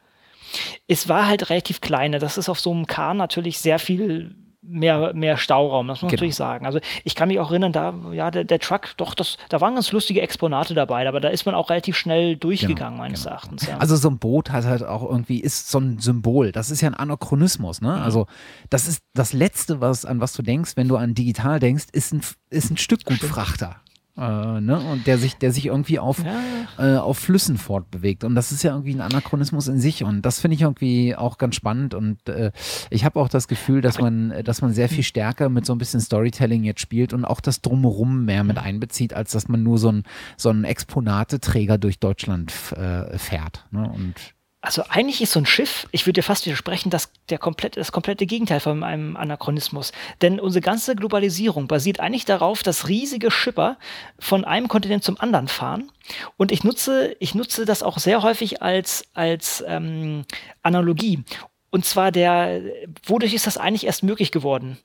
Es 0.87 1.07
war 1.07 1.27
halt 1.27 1.49
relativ 1.49 1.81
kleine. 1.81 2.19
Das 2.19 2.37
ist 2.37 2.49
auf 2.49 2.59
so 2.59 2.71
einem 2.71 2.85
Kahn 2.85 3.17
natürlich 3.17 3.59
sehr 3.59 3.79
viel 3.79 4.35
mehr, 4.61 5.13
mehr 5.13 5.37
Stauraum, 5.37 5.87
das 5.87 5.97
muss 5.97 6.01
man 6.03 6.09
genau. 6.09 6.17
natürlich 6.19 6.35
sagen. 6.35 6.65
Also 6.65 6.79
ich 7.03 7.15
kann 7.15 7.29
mich 7.29 7.39
auch 7.39 7.49
erinnern, 7.49 7.71
da, 7.71 7.93
ja, 8.11 8.29
der, 8.29 8.43
der 8.43 8.59
Truck, 8.59 8.95
doch, 8.97 9.15
das, 9.15 9.37
da 9.49 9.59
waren 9.59 9.73
ganz 9.73 9.91
lustige 9.91 10.21
Exponate 10.21 10.73
dabei, 10.73 11.07
aber 11.07 11.19
da 11.19 11.29
ist 11.29 11.45
man 11.45 11.55
auch 11.55 11.69
relativ 11.69 11.97
schnell 11.97 12.35
durchgegangen, 12.37 12.95
genau, 12.95 13.03
meines 13.03 13.23
genau. 13.23 13.35
Erachtens. 13.35 13.67
Ja. 13.67 13.77
Also 13.77 13.95
so 13.95 14.09
ein 14.09 14.19
Boot 14.19 14.51
hat 14.51 14.65
halt 14.65 14.83
auch 14.83 15.03
irgendwie, 15.03 15.39
ist 15.39 15.69
so 15.69 15.79
ein 15.79 15.99
Symbol. 15.99 16.51
Das 16.51 16.69
ist 16.69 16.81
ja 16.81 16.89
ein 16.89 16.95
Anachronismus, 16.95 17.81
ne? 17.81 17.95
Mhm. 17.95 18.03
Also 18.03 18.27
das 18.69 18.87
ist 18.87 19.03
das 19.13 19.33
Letzte, 19.33 19.81
was, 19.81 20.05
an 20.05 20.21
was 20.21 20.33
du 20.33 20.43
denkst, 20.43 20.73
wenn 20.75 20.87
du 20.87 20.97
an 20.97 21.15
digital 21.15 21.59
denkst, 21.59 21.85
ist 21.91 22.13
ein, 22.13 22.21
ist 22.49 22.69
ein 22.69 22.77
Stückgutfrachter. 22.77 23.77
Äh, 24.17 24.61
ne? 24.61 24.79
Und 24.91 25.07
der 25.07 25.17
sich, 25.17 25.37
der 25.37 25.51
sich 25.51 25.67
irgendwie 25.67 25.99
auf, 25.99 26.23
ja. 26.23 26.95
äh, 26.95 26.97
auf 26.97 27.17
Flüssen 27.17 27.57
fortbewegt. 27.57 28.23
Und 28.23 28.35
das 28.35 28.51
ist 28.51 28.63
ja 28.63 28.71
irgendwie 28.71 28.93
ein 28.93 29.01
Anachronismus 29.01 29.67
in 29.67 29.79
sich. 29.79 30.03
Und 30.03 30.23
das 30.23 30.39
finde 30.39 30.55
ich 30.55 30.61
irgendwie 30.61 31.15
auch 31.15 31.37
ganz 31.37 31.55
spannend. 31.55 31.93
Und 31.93 32.27
äh, 32.27 32.51
ich 32.89 33.05
habe 33.05 33.19
auch 33.19 33.29
das 33.29 33.47
Gefühl, 33.47 33.81
dass 33.81 33.99
man, 33.99 34.33
dass 34.43 34.61
man 34.61 34.73
sehr 34.73 34.89
viel 34.89 35.03
stärker 35.03 35.49
mit 35.49 35.65
so 35.65 35.73
ein 35.73 35.77
bisschen 35.77 36.01
Storytelling 36.01 36.63
jetzt 36.63 36.81
spielt 36.81 37.13
und 37.13 37.25
auch 37.25 37.41
das 37.41 37.61
Drumherum 37.61 38.25
mehr 38.25 38.43
mit 38.43 38.57
einbezieht, 38.57 39.13
als 39.13 39.31
dass 39.31 39.47
man 39.47 39.63
nur 39.63 39.77
so 39.77 39.91
ein, 39.91 40.03
so 40.37 40.49
ein 40.49 40.63
Exponateträger 40.63 41.77
durch 41.77 41.99
Deutschland 41.99 42.51
äh, 42.73 43.17
fährt. 43.17 43.65
Ne? 43.71 43.89
Und 43.89 44.33
also 44.61 44.83
eigentlich 44.89 45.21
ist 45.21 45.31
so 45.31 45.39
ein 45.39 45.47
Schiff, 45.47 45.87
ich 45.91 46.05
würde 46.05 46.19
dir 46.19 46.23
fast 46.23 46.45
widersprechen, 46.45 46.91
das, 46.91 47.11
der 47.29 47.39
komplett, 47.39 47.77
das 47.77 47.91
komplette 47.91 48.27
Gegenteil 48.27 48.59
von 48.59 48.83
einem 48.83 49.17
Anachronismus. 49.17 49.91
Denn 50.21 50.39
unsere 50.39 50.61
ganze 50.61 50.95
Globalisierung 50.95 51.67
basiert 51.67 51.99
eigentlich 51.99 52.25
darauf, 52.25 52.61
dass 52.61 52.87
riesige 52.87 53.31
Schipper 53.31 53.77
von 54.19 54.45
einem 54.45 54.67
Kontinent 54.67 55.03
zum 55.03 55.19
anderen 55.19 55.47
fahren. 55.47 55.91
Und 56.37 56.51
ich 56.51 56.63
nutze, 56.63 57.15
ich 57.19 57.33
nutze 57.33 57.65
das 57.65 57.81
auch 57.81 57.97
sehr 57.97 58.21
häufig 58.21 58.61
als, 58.61 59.07
als 59.15 59.63
ähm, 59.67 60.25
Analogie. 60.61 61.23
Und 61.71 61.85
zwar 61.85 62.11
der, 62.11 62.61
wodurch 63.03 63.33
ist 63.33 63.47
das 63.47 63.57
eigentlich 63.57 63.87
erst 63.87 64.03
möglich 64.03 64.31
geworden? 64.31 64.77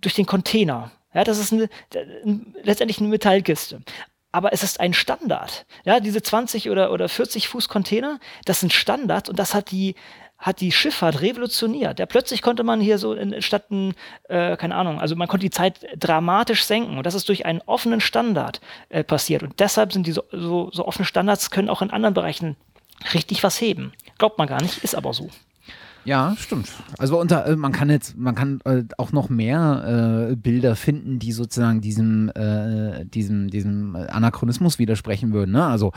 Durch 0.00 0.14
den 0.14 0.26
Container. 0.26 0.92
Ja, 1.12 1.24
das 1.24 1.38
ist 1.38 1.52
eine, 1.52 1.68
letztendlich 2.62 3.00
eine 3.00 3.08
Metallkiste 3.08 3.80
aber 4.32 4.52
es 4.52 4.62
ist 4.62 4.80
ein 4.80 4.92
Standard. 4.92 5.66
Ja, 5.84 6.00
diese 6.00 6.22
20 6.22 6.70
oder, 6.70 6.92
oder 6.92 7.08
40 7.08 7.48
Fuß 7.48 7.68
Container, 7.68 8.20
das 8.44 8.60
sind 8.60 8.72
Standards 8.72 9.28
und 9.28 9.38
das 9.38 9.54
hat 9.54 9.70
die, 9.70 9.94
hat 10.38 10.60
die 10.60 10.72
Schifffahrt 10.72 11.20
revolutioniert. 11.22 11.98
Ja, 11.98 12.06
plötzlich 12.06 12.42
konnte 12.42 12.62
man 12.62 12.80
hier 12.80 12.98
so 12.98 13.14
in, 13.14 13.40
statt 13.40 13.64
äh, 14.28 14.56
keine 14.56 14.74
Ahnung, 14.74 15.00
also 15.00 15.16
man 15.16 15.28
konnte 15.28 15.46
die 15.46 15.50
Zeit 15.50 15.86
dramatisch 15.96 16.64
senken 16.64 16.98
und 16.98 17.06
das 17.06 17.14
ist 17.14 17.28
durch 17.28 17.46
einen 17.46 17.62
offenen 17.66 18.00
Standard 18.00 18.60
äh, 18.88 19.02
passiert. 19.04 19.42
Und 19.42 19.58
deshalb 19.60 19.92
sind 19.92 20.06
diese 20.06 20.24
so, 20.30 20.70
so 20.72 20.86
offene 20.86 21.06
Standards 21.06 21.50
können 21.50 21.70
auch 21.70 21.82
in 21.82 21.90
anderen 21.90 22.14
Bereichen 22.14 22.56
richtig 23.14 23.42
was 23.42 23.60
heben. 23.60 23.92
Glaubt 24.18 24.38
man 24.38 24.48
gar 24.48 24.62
nicht, 24.62 24.78
ist 24.78 24.94
aber 24.94 25.12
so. 25.12 25.30
Ja, 26.06 26.34
stimmt. 26.38 26.72
Also 26.98 27.20
unter, 27.20 27.46
äh, 27.46 27.56
man 27.56 27.72
kann 27.72 27.90
jetzt, 27.90 28.16
man 28.16 28.34
kann 28.34 28.60
äh, 28.64 28.84
auch 28.96 29.12
noch 29.12 29.28
mehr 29.28 30.30
äh, 30.30 30.36
Bilder 30.36 30.76
finden, 30.76 31.18
die 31.18 31.32
sozusagen 31.32 31.80
diesem, 31.80 32.30
äh, 32.34 33.04
diesem, 33.04 33.50
diesem 33.50 33.96
Anachronismus 33.96 34.78
widersprechen 34.78 35.32
würden. 35.32 35.52
Ne? 35.52 35.66
Also 35.66 35.92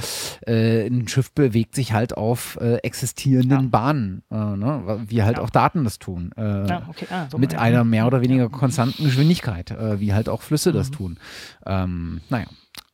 äh, 0.46 0.88
ein 0.88 1.08
Schiff 1.08 1.32
bewegt 1.32 1.76
sich 1.76 1.94
halt 1.94 2.18
auf 2.18 2.58
äh, 2.60 2.78
existierenden 2.78 3.64
ja. 3.64 3.70
Bahnen, 3.70 4.24
ne? 4.30 5.06
wie 5.08 5.22
halt 5.22 5.38
ja. 5.38 5.44
auch 5.44 5.52
Daten 5.52 5.84
das 5.84 6.00
tun. 6.00 6.32
Ja, 6.38 6.84
okay. 6.90 7.06
ah, 7.12 7.28
so 7.30 7.38
mit 7.38 7.56
einer 7.56 7.84
mehr 7.84 8.08
oder 8.08 8.22
weniger 8.22 8.50
konstanten 8.50 9.04
Geschwindigkeit, 9.04 9.76
wie 10.00 10.14
halt 10.14 10.30
auch 10.30 10.42
Flüsse 10.42 10.72
mhm. 10.72 10.74
das 10.74 10.92
tun. 10.92 11.18
Ähm, 11.66 12.22
naja. 12.30 12.48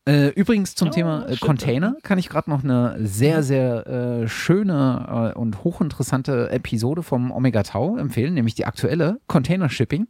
Äh, 0.07 0.27
übrigens 0.29 0.75
zum 0.75 0.89
oh, 0.89 0.91
Thema 0.91 1.27
äh, 1.27 1.35
Container 1.37 1.97
kann 2.03 2.19
ich 2.19 2.29
gerade 2.29 2.49
noch 2.49 2.63
eine 2.63 2.95
sehr, 2.99 3.39
mhm. 3.39 3.43
sehr 3.43 3.87
äh, 3.87 4.27
schöne 4.27 5.33
äh, 5.35 5.37
und 5.37 5.63
hochinteressante 5.63 6.51
Episode 6.51 7.01
vom 7.01 7.31
Omega 7.31 7.63
Tau 7.63 7.97
empfehlen, 7.97 8.35
nämlich 8.35 8.53
die 8.53 8.65
aktuelle 8.65 9.19
Container 9.27 9.67
Shipping. 9.67 10.07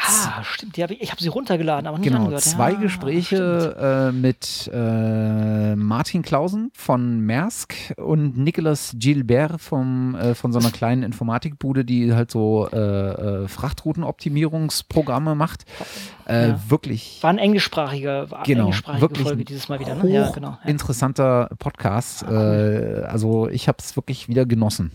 Ah, 0.00 0.42
stimmt. 0.44 0.76
Die 0.76 0.82
hab 0.82 0.90
ich 0.92 1.00
ich 1.02 1.10
habe 1.10 1.20
sie 1.20 1.28
runtergeladen, 1.28 1.86
aber 1.88 1.98
nicht 1.98 2.06
Genau, 2.08 2.20
angehört. 2.24 2.42
zwei 2.44 2.72
ja, 2.72 2.78
Gespräche 2.78 4.10
äh, 4.10 4.12
mit 4.12 4.70
äh, 4.72 5.74
Martin 5.74 6.22
Klausen 6.22 6.70
von 6.72 7.20
Maersk 7.26 7.74
und 7.96 8.38
Nicolas 8.38 8.94
Gilbert 8.96 9.60
vom, 9.60 10.14
äh, 10.14 10.34
von 10.34 10.52
so 10.52 10.60
einer 10.60 10.70
kleinen 10.70 11.02
Informatikbude, 11.02 11.84
die 11.84 12.14
halt 12.14 12.30
so 12.30 12.68
äh, 12.72 12.76
äh, 13.44 13.48
Frachtroutenoptimierungsprogramme 13.48 15.34
macht. 15.34 15.64
Äh, 16.26 16.48
Ja. 16.50 16.60
Wirklich 16.68 17.18
War 17.22 17.30
ein 17.30 17.38
englischsprachiger, 17.38 18.30
war 18.30 18.44
Genau, 18.44 18.64
englischsprachige 18.66 19.00
wirklich 19.02 19.26
Folge 19.26 19.44
dieses 19.44 19.68
Mal 19.68 19.80
wieder. 19.80 19.94
Ne? 19.96 20.10
Ja, 20.10 20.30
genau. 20.30 20.58
Interessanter 20.64 21.48
Podcast. 21.58 22.22
Äh, 22.22 23.04
also 23.08 23.48
ich 23.48 23.66
habe 23.68 23.78
es 23.80 23.96
wirklich 23.96 24.28
wieder 24.28 24.46
genossen. 24.46 24.92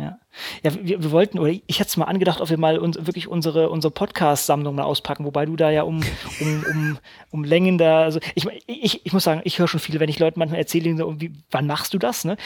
Ja, 0.00 0.18
ja 0.62 0.74
wir, 0.74 1.02
wir 1.02 1.10
wollten, 1.10 1.38
oder 1.38 1.50
ich 1.50 1.78
hätte 1.78 1.88
es 1.88 1.96
mal 1.96 2.06
angedacht, 2.06 2.40
ob 2.40 2.48
wir 2.50 2.58
mal 2.58 2.78
uns, 2.78 2.96
wirklich 3.06 3.28
unsere, 3.28 3.68
unsere 3.68 3.90
Podcast-Sammlung 3.90 4.74
mal 4.74 4.84
auspacken, 4.84 5.24
wobei 5.24 5.46
du 5.46 5.56
da 5.56 5.70
ja 5.70 5.82
um, 5.82 6.00
um, 6.40 6.64
um, 6.70 6.98
um 7.30 7.44
Längen 7.44 7.78
da, 7.78 8.02
also 8.02 8.20
ich, 8.34 8.46
ich, 8.66 9.04
ich 9.04 9.12
muss 9.12 9.24
sagen, 9.24 9.42
ich 9.44 9.58
höre 9.58 9.68
schon 9.68 9.80
viel, 9.80 10.00
wenn 10.00 10.08
ich 10.08 10.18
Leuten 10.18 10.38
manchmal 10.38 10.60
erzähle, 10.60 10.96
wie, 11.20 11.32
wann 11.50 11.66
machst 11.66 11.92
du 11.94 11.98
das? 11.98 12.24
Ne? 12.24 12.36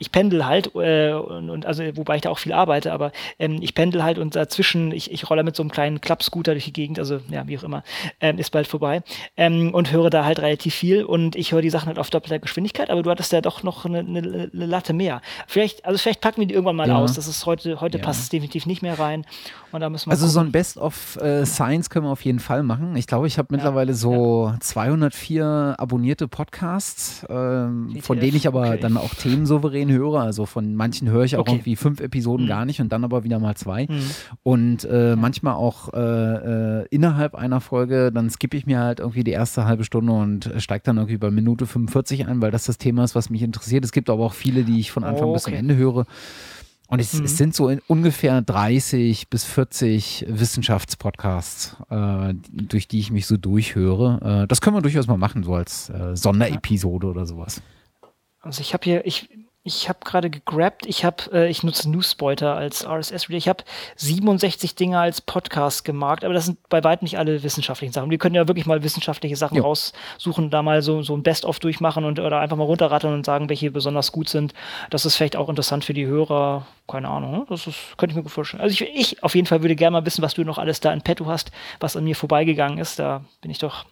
Ich 0.00 0.10
pendel 0.10 0.44
halt, 0.46 0.74
äh, 0.74 1.12
und, 1.12 1.50
und 1.50 1.66
also 1.66 1.84
wobei 1.94 2.16
ich 2.16 2.22
da 2.22 2.30
auch 2.30 2.38
viel 2.38 2.52
arbeite, 2.54 2.92
aber 2.92 3.12
ähm, 3.38 3.58
ich 3.60 3.74
pendel 3.74 4.02
halt 4.02 4.18
und 4.18 4.34
dazwischen, 4.34 4.90
ich, 4.92 5.12
ich 5.12 5.28
rolle 5.30 5.44
mit 5.44 5.54
so 5.54 5.62
einem 5.62 5.70
kleinen 5.70 6.00
Klappscooter 6.00 6.52
durch 6.52 6.64
die 6.64 6.72
Gegend, 6.72 6.98
also 6.98 7.20
ja, 7.30 7.46
wie 7.46 7.58
auch 7.58 7.62
immer, 7.62 7.84
ähm, 8.20 8.38
ist 8.38 8.50
bald 8.50 8.66
vorbei 8.66 9.02
ähm, 9.36 9.74
und 9.74 9.92
höre 9.92 10.08
da 10.10 10.24
halt 10.24 10.40
relativ 10.40 10.74
viel 10.74 11.04
und 11.04 11.36
ich 11.36 11.52
höre 11.52 11.60
die 11.62 11.70
Sachen 11.70 11.86
halt 11.88 11.98
auf 11.98 12.08
doppelter 12.10 12.38
Geschwindigkeit, 12.38 12.88
aber 12.90 13.02
du 13.02 13.10
hattest 13.10 13.30
ja 13.32 13.42
doch 13.42 13.62
noch 13.62 13.84
eine, 13.84 13.98
eine, 13.98 14.50
eine 14.52 14.66
Latte 14.66 14.92
mehr. 14.94 15.20
Vielleicht, 15.46 15.84
also 15.84 15.98
vielleicht 15.98 16.22
packen 16.22 16.40
wir 16.40 16.46
die 16.48 16.54
irgendwann 16.54 16.76
mal 16.76 16.88
Ja. 16.88 16.96
aus. 16.96 17.12
Das 17.12 17.28
ist 17.28 17.44
heute, 17.44 17.80
heute 17.82 17.98
Ja. 17.98 18.04
passt 18.04 18.22
es 18.22 18.28
definitiv 18.30 18.64
nicht 18.64 18.80
mehr 18.80 18.98
rein 18.98 19.26
und 19.70 19.80
da 19.80 19.90
müssen 19.90 20.06
wir 20.06 20.12
Also 20.12 20.26
so 20.26 20.38
gucken. 20.40 20.48
ein 20.48 20.52
Best 20.52 20.78
of 20.78 21.16
äh, 21.20 21.44
Science 21.44 21.90
können 21.90 22.06
wir 22.06 22.10
auf 22.10 22.24
jeden 22.24 22.40
Fall 22.40 22.62
machen. 22.62 22.96
Ich 22.96 23.06
glaube, 23.06 23.26
ich 23.26 23.36
habe 23.36 23.48
mittlerweile 23.50 23.92
so 23.92 24.54
204 24.60 25.74
abonnierte 25.78 26.26
Podcasts, 26.26 27.26
ähm, 27.28 27.98
von 28.00 28.18
denen 28.18 28.36
ich 28.36 28.46
aber 28.46 28.68
okay. 28.70 28.78
dann 28.80 28.96
auch 28.96 29.14
themensouverän 29.14 29.89
höre. 29.92 30.20
Also 30.20 30.46
von 30.46 30.74
manchen 30.74 31.08
höre 31.10 31.24
ich 31.24 31.36
auch 31.36 31.40
Okay. 31.40 31.52
irgendwie 31.52 31.76
fünf 31.76 32.00
Episoden 32.00 32.46
gar 32.46 32.64
nicht 32.64 32.80
und 32.80 32.90
dann 32.92 33.04
aber 33.04 33.24
wieder 33.24 33.38
mal 33.38 33.54
zwei. 33.56 33.86
Mhm. 33.88 34.00
Und 34.42 34.84
äh, 34.84 35.16
manchmal 35.16 35.54
auch 35.54 35.92
äh, 35.92 35.98
äh, 36.82 36.86
innerhalb 36.90 37.34
einer 37.34 37.60
Folge, 37.60 38.10
dann 38.12 38.30
skippe 38.30 38.56
ich 38.56 38.66
mir 38.66 38.78
halt 38.80 39.00
irgendwie 39.00 39.24
die 39.24 39.30
erste 39.32 39.64
halbe 39.64 39.84
Stunde 39.84 40.12
und 40.12 40.46
äh, 40.46 40.60
steige 40.60 40.84
dann 40.84 40.96
irgendwie 40.96 41.18
bei 41.18 41.30
Minute 41.30 41.66
45 41.66 42.26
ein, 42.26 42.40
weil 42.42 42.50
das 42.50 42.64
das 42.64 42.78
Thema 42.78 43.04
ist, 43.04 43.14
was 43.14 43.30
mich 43.30 43.42
interessiert. 43.42 43.84
Es 43.84 43.92
gibt 43.92 44.10
aber 44.10 44.24
auch 44.24 44.34
viele, 44.34 44.64
die 44.64 44.80
ich 44.80 44.90
von 44.92 45.04
Anfang 45.04 45.28
Oh, 45.28 45.32
bis 45.32 45.42
zum 45.44 45.52
okay. 45.52 45.58
Ende 45.60 45.76
höre. 45.76 46.06
Und 46.88 46.98
es, 47.00 47.12
Mhm. 47.14 47.24
es 47.24 47.36
sind 47.36 47.54
so 47.54 47.70
ungefähr 47.86 48.42
30 48.42 49.28
bis 49.28 49.44
40 49.44 50.24
Wissenschaftspodcasts, 50.28 51.76
äh, 51.88 52.34
durch 52.50 52.88
die 52.88 52.98
ich 52.98 53.10
mich 53.10 53.26
so 53.26 53.36
durchhöre. 53.36 54.42
Äh, 54.42 54.46
das 54.48 54.60
können 54.60 54.76
wir 54.76 54.82
durchaus 54.82 55.06
mal 55.06 55.16
machen, 55.16 55.42
so 55.42 55.54
als 55.54 55.88
äh, 55.90 56.16
Sonderepisode 56.16 57.06
oder 57.06 57.26
sowas. 57.26 57.62
Also 58.40 58.60
ich 58.60 58.72
habe 58.72 58.82
hier, 58.84 59.06
ich, 59.06 59.28
ich 59.62 59.90
habe 59.90 59.98
gerade 60.04 60.30
gegrabt, 60.30 60.86
ich 60.86 61.04
habe, 61.04 61.24
äh, 61.32 61.50
ich 61.50 61.62
nutze 61.62 61.90
Newspoiter 61.90 62.56
als 62.56 62.86
RSS-Reader. 62.86 63.36
Ich 63.36 63.48
habe 63.48 63.64
67 63.96 64.74
Dinge 64.74 64.98
als 64.98 65.20
Podcast 65.20 65.84
gemarkt, 65.84 66.24
aber 66.24 66.32
das 66.32 66.46
sind 66.46 66.66
bei 66.70 66.82
weitem 66.82 67.04
nicht 67.04 67.18
alle 67.18 67.42
wissenschaftlichen 67.42 67.92
Sachen. 67.92 68.10
Wir 68.10 68.16
können 68.16 68.34
ja 68.34 68.48
wirklich 68.48 68.64
mal 68.64 68.82
wissenschaftliche 68.82 69.36
Sachen 69.36 69.58
Jo. 69.58 69.64
raussuchen, 69.64 70.48
da 70.48 70.62
mal 70.62 70.80
so, 70.80 71.02
so 71.02 71.14
ein 71.14 71.22
Best-of 71.22 71.58
durchmachen 71.58 72.06
und 72.06 72.18
oder 72.18 72.40
einfach 72.40 72.56
mal 72.56 72.64
runterrattern 72.64 73.12
und 73.12 73.26
sagen, 73.26 73.50
welche 73.50 73.70
besonders 73.70 74.12
gut 74.12 74.30
sind. 74.30 74.54
Das 74.88 75.04
ist 75.04 75.16
vielleicht 75.16 75.36
auch 75.36 75.50
interessant 75.50 75.84
für 75.84 75.94
die 75.94 76.06
Hörer. 76.06 76.66
Keine 76.88 77.08
Ahnung, 77.08 77.32
ne? 77.32 77.46
das 77.48 77.66
ist, 77.66 77.98
könnte 77.98 78.12
ich 78.12 78.16
mir 78.16 78.22
gut 78.22 78.32
vorstellen. 78.32 78.62
Also 78.62 78.72
ich, 78.72 78.94
ich 78.94 79.22
auf 79.22 79.34
jeden 79.34 79.46
Fall 79.46 79.62
würde 79.62 79.76
gerne 79.76 79.92
mal 79.92 80.06
wissen, 80.06 80.22
was 80.22 80.32
du 80.32 80.42
noch 80.42 80.56
alles 80.56 80.80
da 80.80 80.90
in 80.90 81.02
petto 81.02 81.26
hast, 81.26 81.52
was 81.80 81.96
an 81.96 82.04
mir 82.04 82.16
vorbeigegangen 82.16 82.78
ist. 82.78 82.98
Da 82.98 83.24
bin 83.42 83.50
ich 83.50 83.58
doch, 83.58 83.84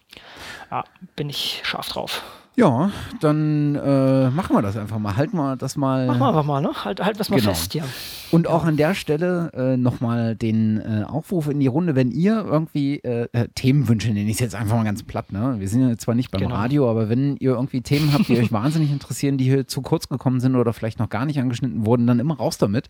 ja, 0.71 0.83
bin 1.15 1.29
ich 1.29 1.61
scharf 1.63 1.89
drauf. 1.89 2.23
Ja, 2.55 2.91
dann 3.21 3.75
äh, 3.75 4.29
machen 4.31 4.53
wir 4.53 4.61
das 4.61 4.75
einfach 4.75 4.99
mal. 4.99 5.15
Halten 5.15 5.37
wir 5.37 5.55
das 5.55 5.77
mal. 5.77 6.07
Machen 6.07 6.19
wir 6.19 6.27
einfach 6.27 6.43
mal, 6.43 6.61
ne? 6.61 6.71
Halt, 6.83 6.99
halt 6.99 7.17
was 7.17 7.29
mal 7.29 7.37
Genau. 7.39 7.53
fest 7.53 7.71
hier. 7.71 7.85
Und 8.31 8.47
auch 8.47 8.65
an 8.65 8.75
der 8.75 8.95
Stelle 8.95 9.49
äh, 9.53 9.77
nochmal 9.77 10.35
den 10.35 10.77
äh, 10.81 11.03
Aufruf 11.07 11.47
in 11.47 11.61
die 11.61 11.67
Runde, 11.67 11.95
wenn 11.95 12.11
ihr 12.11 12.43
irgendwie 12.45 12.97
äh, 12.97 13.29
äh, 13.31 13.47
Themenwünsche, 13.55 14.09
nenne 14.09 14.25
ich 14.29 14.33
es 14.35 14.39
jetzt 14.39 14.55
einfach 14.55 14.75
mal 14.75 14.83
ganz 14.83 15.03
platt, 15.03 15.31
ne? 15.31 15.55
Wir 15.59 15.69
sind 15.69 15.87
ja 15.87 15.97
zwar 15.97 16.15
nicht 16.15 16.31
beim 16.31 16.41
Genau. 16.41 16.55
Radio, 16.55 16.89
aber 16.91 17.07
wenn 17.07 17.37
ihr 17.37 17.51
irgendwie 17.51 17.81
Themen 17.81 18.11
habt, 18.13 18.27
die 18.27 18.37
euch 18.37 18.51
wahnsinnig 18.51 18.91
interessieren, 18.91 19.37
die 19.37 19.45
hier 19.45 19.65
zu 19.65 19.81
kurz 19.81 20.09
gekommen 20.09 20.41
sind 20.41 20.57
oder 20.57 20.73
vielleicht 20.73 20.99
noch 20.99 21.09
gar 21.09 21.25
nicht 21.25 21.39
angeschnitten 21.39 21.85
wurden, 21.85 22.07
dann 22.07 22.19
immer 22.19 22.35
raus 22.35 22.57
damit. 22.57 22.89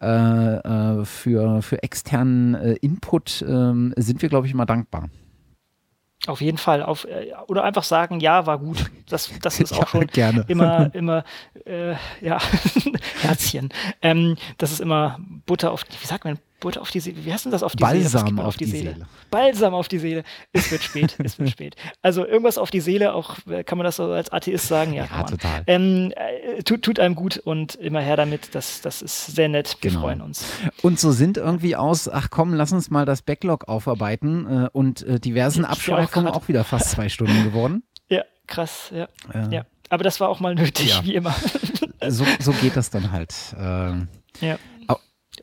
Äh, 0.00 0.06
äh, 0.08 1.04
für, 1.04 1.60
für 1.60 1.82
externen 1.82 2.54
Input 2.80 3.44
ähm, 3.46 3.92
sind 3.96 4.22
wir, 4.22 4.28
glaube 4.30 4.46
ich, 4.46 4.52
immer 4.54 4.66
dankbar. 4.66 5.08
Auf 6.26 6.40
jeden 6.40 6.58
Fall. 6.58 6.82
Auf, 6.82 7.04
äh, 7.04 7.32
oder 7.48 7.64
einfach 7.64 7.82
sagen, 7.82 8.20
ja, 8.20 8.46
war 8.46 8.58
gut. 8.58 8.90
Das, 9.08 9.30
das 9.42 9.60
ist 9.60 9.70
Ja, 9.76 9.78
auch 9.78 9.88
schon 9.88 10.06
gerne. 10.06 10.44
immer, 10.48 10.90
immer, 10.94 11.24
äh, 11.66 11.92
ja, 12.20 12.38
Herzchen. 13.20 13.68
Ähm, 14.02 14.36
das 14.58 14.72
ist 14.72 14.80
immer 14.80 15.18
Butter 15.46 15.70
auf, 15.72 15.84
wie 16.00 16.06
sagt 16.06 16.24
man, 16.24 16.38
Butter 16.64 16.80
auf 16.82 16.90
die 16.90 16.98
Seele. 17.00 17.24
Wie 17.24 17.32
heißt 17.32 17.44
denn 17.44 17.52
das 17.52 17.62
auf 17.62 17.76
die 17.76 17.84
Seele? 17.84 18.00
Balsam 18.02 18.24
gibt 18.24 18.36
man 18.36 18.46
auf 18.46 18.56
die 18.56 18.64
Seele. 18.64 18.96
Balsam 19.30 19.74
auf 19.74 19.86
die 19.88 19.98
Seele. 19.98 20.24
Es 20.52 20.70
wird 20.72 20.82
spät, 20.82 21.16
es 21.22 21.38
wird 21.38 21.50
spät. 21.50 21.76
Also 22.02 22.26
irgendwas 22.26 22.58
auf 22.58 22.70
die 22.72 22.80
Seele, 22.80 23.14
auch 23.14 23.36
äh, 23.48 23.62
kann 23.62 23.78
man 23.78 23.84
das 23.84 23.96
so 23.96 24.04
als 24.10 24.32
Atheist 24.32 24.66
sagen? 24.66 24.92
Ja, 24.92 25.04
Ja, 25.04 25.22
total. 25.22 25.62
Ähm, 25.68 26.12
äh, 26.16 26.62
tut, 26.64 26.82
tut 26.82 26.98
einem 26.98 27.14
gut 27.14 27.38
und 27.38 27.74
immer 27.76 28.00
her 28.00 28.16
damit. 28.16 28.54
Das, 28.54 28.80
das 28.80 29.00
ist 29.02 29.26
sehr 29.26 29.48
nett. 29.48 29.76
Wir 29.80 29.90
Genau. 29.90 30.02
freuen 30.02 30.20
uns. 30.22 30.44
Und 30.82 30.98
so 30.98 31.12
sind 31.12 31.36
irgendwie 31.36 31.76
aus, 31.76 32.08
ach 32.08 32.28
komm, 32.30 32.54
lass 32.54 32.72
uns 32.72 32.90
mal 32.90 33.04
das 33.04 33.22
Backlog 33.22 33.68
aufarbeiten 33.68 34.64
äh, 34.64 34.68
und 34.72 35.02
äh, 35.02 35.20
diversen 35.20 35.64
seh 35.64 35.92
auch 35.92 36.48
wieder 36.48 36.64
fast 36.64 36.90
zwei 36.90 37.08
Stunden 37.08 37.44
geworden. 37.44 37.82
Ja, 38.08 38.22
krass, 38.46 38.90
ja. 38.94 39.08
Äh, 39.32 39.54
ja. 39.54 39.66
Aber 39.88 40.04
das 40.04 40.20
war 40.20 40.28
auch 40.28 40.38
mal 40.40 40.54
nötig, 40.54 40.90
Ja. 40.96 41.04
wie 41.04 41.14
immer. 41.14 41.34
so, 42.08 42.24
so 42.40 42.52
geht 42.52 42.76
das 42.76 42.90
dann 42.90 43.12
halt. 43.12 43.34
Ähm, 43.58 44.08
Ja. 44.40 44.56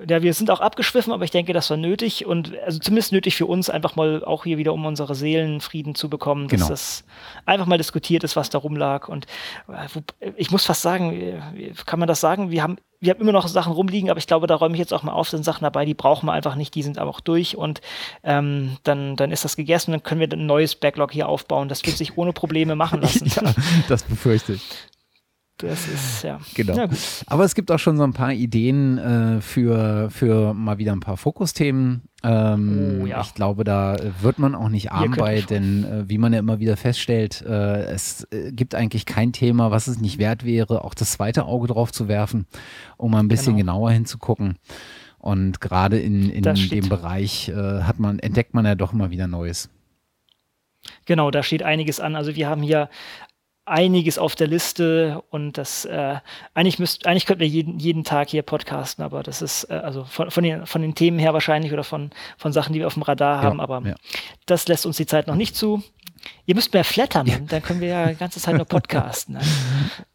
Ja, 0.07 0.21
wir 0.23 0.33
sind 0.33 0.49
auch 0.49 0.61
abgeschwiffen, 0.61 1.13
aber 1.13 1.23
ich 1.23 1.31
denke, 1.31 1.53
das 1.53 1.69
war 1.69 1.77
nötig 1.77 2.25
und 2.25 2.57
also 2.65 2.79
zumindest 2.79 3.11
nötig 3.11 3.35
für 3.35 3.45
uns, 3.45 3.69
einfach 3.69 3.95
mal 3.95 4.23
auch 4.23 4.43
hier 4.45 4.57
wieder, 4.57 4.73
um 4.73 4.85
unsere 4.85 5.15
Seelenfrieden 5.15 5.95
zu 5.95 6.09
bekommen, 6.09 6.47
dass 6.47 6.59
Genau. 6.59 6.69
das 6.69 7.03
einfach 7.45 7.65
mal 7.65 7.77
diskutiert 7.77 8.23
ist, 8.23 8.35
was 8.35 8.49
da 8.49 8.57
rumlag. 8.57 9.07
Und 9.09 9.25
äh, 9.67 10.31
ich 10.37 10.49
muss 10.51 10.65
fast 10.65 10.81
sagen, 10.81 11.13
äh, 11.13 11.73
kann 11.85 11.99
man 11.99 12.07
das 12.07 12.19
sagen? 12.21 12.51
Wir 12.51 12.63
haben, 12.63 12.77
wir 12.99 13.11
haben 13.13 13.21
immer 13.21 13.31
noch 13.31 13.47
Sachen 13.47 13.73
rumliegen, 13.73 14.09
aber 14.09 14.17
ich 14.19 14.27
glaube, 14.27 14.47
da 14.47 14.55
räume 14.55 14.75
ich 14.75 14.79
jetzt 14.79 14.93
auch 14.93 15.03
mal 15.03 15.13
auf, 15.13 15.29
sind 15.29 15.43
Sachen 15.43 15.63
dabei, 15.63 15.85
die 15.85 15.93
brauchen 15.93 16.25
wir 16.27 16.33
einfach 16.33 16.55
nicht, 16.55 16.73
die 16.75 16.83
sind 16.83 16.97
aber 16.97 17.09
auch 17.09 17.19
durch 17.19 17.57
und 17.57 17.81
ähm, 18.23 18.77
dann, 18.83 19.15
dann 19.15 19.31
ist 19.31 19.43
das 19.45 19.55
gegessen, 19.55 19.91
dann 19.91 20.03
können 20.03 20.21
wir 20.21 20.31
ein 20.31 20.45
neues 20.45 20.75
Backlog 20.75 21.11
hier 21.11 21.27
aufbauen. 21.27 21.67
Das 21.67 21.85
wird 21.85 21.97
sich 21.97 22.17
ohne 22.17 22.33
Probleme 22.33 22.75
machen 22.75 23.01
lassen. 23.03 23.27
ja, 23.35 23.53
das 23.87 24.03
befürchte 24.03 24.53
ich. 24.53 24.61
Das 25.57 25.87
ist, 25.87 26.23
ja. 26.23 26.39
Genau. 26.55 26.75
Ja, 26.75 26.85
gut. 26.87 26.97
Aber 27.27 27.43
es 27.43 27.53
gibt 27.53 27.69
auch 27.71 27.77
schon 27.77 27.95
so 27.95 28.03
ein 28.03 28.13
paar 28.13 28.33
Ideen 28.33 28.97
äh, 28.97 29.41
für, 29.41 30.09
für 30.09 30.55
mal 30.55 30.79
wieder 30.79 30.91
ein 30.91 31.01
paar 31.01 31.17
Fokusthemen. 31.17 32.01
Ähm, 32.23 32.99
Oh, 33.01 33.05
ja. 33.05 33.21
Ich 33.21 33.35
glaube, 33.35 33.63
da 33.63 33.95
wird 34.21 34.39
man 34.39 34.55
auch 34.55 34.69
nicht 34.69 34.91
arm 34.91 35.11
bei, 35.11 35.41
denn 35.41 35.83
äh, 35.83 36.09
wie 36.09 36.17
man 36.17 36.33
ja 36.33 36.39
immer 36.39 36.59
wieder 36.59 36.77
feststellt, 36.77 37.41
äh, 37.43 37.83
es 37.83 38.27
äh, 38.31 38.51
gibt 38.51 38.73
eigentlich 38.73 39.05
kein 39.05 39.33
Thema, 39.33 39.69
was 39.69 39.85
es 39.87 39.99
nicht 39.99 40.17
wert 40.17 40.45
wäre, 40.45 40.83
auch 40.83 40.95
das 40.95 41.11
zweite 41.11 41.45
Auge 41.45 41.67
drauf 41.67 41.91
zu 41.91 42.07
werfen, 42.07 42.47
um 42.97 43.11
mal 43.11 43.19
ein 43.19 43.27
bisschen 43.27 43.55
Genau. 43.55 43.73
genauer 43.73 43.91
hinzugucken. 43.91 44.57
Und 45.19 45.61
gerade 45.61 45.99
in, 45.99 46.31
in 46.31 46.41
dem 46.43 46.89
Bereich 46.89 47.49
äh, 47.49 47.81
hat 47.83 47.99
man, 47.99 48.17
entdeckt 48.17 48.55
man 48.55 48.65
ja 48.65 48.73
doch 48.73 48.93
immer 48.93 49.11
wieder 49.11 49.27
Neues. 49.27 49.69
Genau, 51.05 51.29
da 51.29 51.43
steht 51.43 51.61
einiges 51.61 51.99
an. 51.99 52.15
Also 52.15 52.35
wir 52.35 52.49
haben 52.49 52.63
hier 52.63 52.89
einiges 53.65 54.17
auf 54.17 54.35
der 54.35 54.47
Liste 54.47 55.21
und 55.29 55.57
das 55.57 55.85
äh, 55.85 56.15
eigentlich 56.53 56.79
müsst, 56.79 57.05
eigentlich 57.05 57.25
könnten 57.25 57.41
wir 57.41 57.47
jeden, 57.47 57.79
jeden 57.79 58.03
Tag 58.03 58.29
hier 58.29 58.41
podcasten, 58.41 59.03
aber 59.03 59.23
das 59.23 59.41
ist 59.41 59.65
äh, 59.69 59.73
also 59.73 60.03
von, 60.03 60.31
von, 60.31 60.43
den, 60.43 60.65
von 60.65 60.81
den 60.81 60.95
Themen 60.95 61.19
her 61.19 61.33
wahrscheinlich 61.33 61.71
oder 61.71 61.83
von, 61.83 62.11
von 62.37 62.51
Sachen, 62.53 62.73
die 62.73 62.79
wir 62.79 62.87
auf 62.87 62.95
dem 62.95 63.03
Radar 63.03 63.41
haben, 63.43 63.59
aber 63.61 63.81
ja. 63.85 63.95
das 64.45 64.67
lässt 64.67 64.85
uns 64.85 64.97
die 64.97 65.05
Zeit 65.05 65.27
noch 65.27 65.35
nicht 65.35 65.55
zu. 65.55 65.83
Ihr 66.45 66.55
müsst 66.55 66.73
mehr 66.73 66.83
flattern, 66.83 67.47
dann 67.49 67.63
können 67.63 67.81
wir 67.81 67.87
ja 67.87 68.07
die 68.07 68.15
ganze 68.15 68.39
Zeit 68.39 68.55
nur 68.55 68.65
podcasten. 68.65 69.35
Ne? 69.35 69.41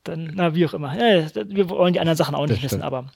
Dann, 0.04 0.32
na, 0.34 0.54
wie 0.54 0.64
auch 0.66 0.74
immer. 0.74 0.94
Ja, 0.96 1.28
wir 1.46 1.68
wollen 1.68 1.92
die 1.94 2.00
anderen 2.00 2.16
Sachen 2.16 2.34
auch 2.34 2.46
nicht 2.46 2.62
wissen, 2.62 2.82
aber 2.82 3.06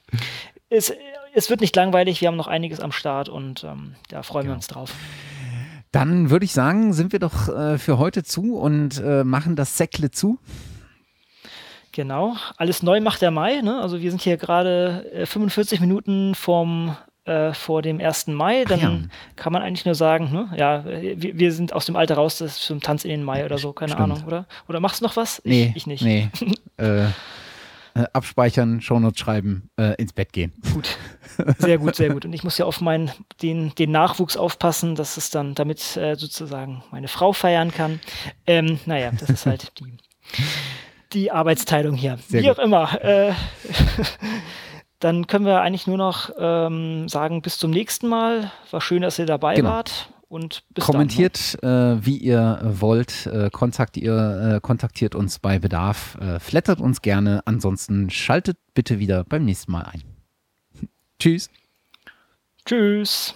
es, 0.71 0.93
es 1.35 1.51
wird 1.51 1.61
nicht 1.61 1.75
langweilig, 1.77 2.21
wir 2.21 2.29
haben 2.29 2.37
noch 2.37 2.49
einiges 2.49 2.81
am 2.81 2.93
Start 2.93 3.29
und 3.29 3.63
ähm, 3.65 3.95
da 4.09 4.23
freuen 4.23 4.45
wir 4.47 4.51
Genau. 4.51 4.57
uns 4.57 4.67
drauf. 4.69 4.93
Dann 5.93 6.31
würde 6.31 6.45
ich 6.45 6.53
sagen, 6.53 6.93
sind 6.93 7.13
wir 7.13 7.19
doch 7.19 7.49
äh, 7.49 7.79
für 7.79 7.99
heute 7.99 8.23
zu 8.23 8.57
und 8.57 9.03
äh, 9.05 9.25
machen 9.25 9.57
das 9.57 9.77
Säckle 9.77 10.11
zu. 10.11 10.39
Genau, 11.93 12.37
alles 12.57 12.85
neu 12.85 13.01
macht 13.01 13.21
der 13.21 13.33
Mai. 13.33 13.61
Ne? 13.63 13.81
Also 13.81 14.01
wir 14.01 14.11
sind 14.11 14.23
hier 14.23 14.37
gerade 14.37 15.11
äh, 15.13 15.27
45 15.27 15.81
Minuten 15.81 16.37
vom, 16.37 16.97
äh, 17.25 17.53
vor 17.53 17.83
dem 17.83 18.01
1. 18.01 18.29
Mai. 18.29 18.65
Dann 18.65 18.81
ja. 18.81 18.99
kann 19.35 19.53
man 19.53 19.63
eigentlich 19.63 19.85
nur 19.85 19.97
sagen, 19.97 20.31
ne? 20.33 20.49
ja, 20.57 20.85
wir, 20.85 21.39
wir 21.39 21.53
sind 21.53 21.73
aus 21.73 21.87
dem 21.87 21.97
Alter 21.97 22.15
raus, 22.15 22.39
das 22.39 22.53
ist 22.53 22.63
zum 22.63 22.81
Tanz 22.81 23.05
in 23.05 23.11
den 23.11 23.25
Mai 23.25 23.45
oder 23.45 23.59
so, 23.59 23.73
keine 23.73 23.93
Stimmt. 23.93 24.05
Ahnung, 24.05 24.25
oder? 24.25 24.47
Oder 24.69 24.79
machst 24.79 25.01
du 25.01 25.05
noch 25.05 25.17
was? 25.17 25.41
Ich, 25.41 25.45
Nee, 25.45 25.73
ich 25.75 25.87
nicht. 25.89 26.03
Nee. 26.03 26.31
äh, 27.95 28.05
abspeichern, 28.13 28.81
Shownotes 28.81 29.21
schreiben, 29.21 29.71
äh, 29.77 29.95
ins 29.97 30.13
Bett 30.13 30.33
gehen. 30.33 30.53
Gut. 30.73 30.97
Sehr 31.59 31.79
gut, 31.79 31.97
sehr 31.97 32.11
gut. 32.11 32.25
Und 32.25 32.33
ich 32.33 32.45
muss 32.45 32.59
ja 32.59 32.67
auf 32.67 32.81
meinen, 32.81 33.11
den, 33.43 33.75
den 33.75 33.91
Nachwuchs 33.91 34.37
aufpassen, 34.37 34.95
dass 34.95 35.17
es 35.17 35.31
dann, 35.31 35.55
damit 35.55 35.97
äh, 35.97 36.15
sozusagen 36.17 36.83
meine 36.91 37.09
Frau 37.09 37.33
feiern 37.33 37.71
kann. 37.71 38.01
Ähm, 38.47 38.79
naja, 38.87 39.11
das 39.19 39.31
ist 39.31 39.47
halt 39.47 39.73
die, 39.79 39.97
die 41.13 41.31
Arbeitsteilung 41.31 41.95
hier. 41.95 42.19
Sehr 42.29 42.43
Wie 42.43 42.47
gut. 42.49 42.59
auch 42.59 42.63
immer. 42.63 43.03
Äh, 43.03 43.33
dann 45.01 45.27
können 45.27 45.47
wir 45.47 45.61
eigentlich 45.63 45.87
nur 45.87 45.97
noch 45.97 46.31
ähm, 46.39 47.09
sagen, 47.09 47.43
bis 47.43 47.59
zum 47.59 47.71
nächsten 47.71 48.09
Mal. 48.09 48.51
War 48.71 48.81
schön, 48.81 49.03
dass 49.03 49.19
ihr 49.19 49.27
dabei 49.27 49.55
genau. 49.55 49.71
wart. 49.71 50.11
Und 50.31 50.63
bis 50.75 50.85
Kommentiert, 50.85 51.61
dann, 51.61 51.97
ne? 51.97 52.01
äh, 52.03 52.07
wie 52.07 52.17
ihr 52.17 52.61
wollt. 52.63 53.27
Äh, 53.27 53.51
kontaktiert, 53.51 54.57
äh, 54.57 54.61
kontaktiert 54.61 55.17
uns 55.17 55.41
bei 55.41 55.59
Bedarf. 55.59 56.17
Äh, 56.21 56.39
flattert 56.39 56.81
uns 56.81 57.03
gerne. 57.03 57.43
Ansonsten 57.47 58.11
schaltet 58.11 58.57
bitte 58.73 59.01
wieder 59.01 59.25
beim 59.25 59.45
nächsten 59.45 59.73
Mal 59.73 59.83
ein. 59.83 60.05
Tschüss. 61.19 61.51
Tschüss. 62.65 63.35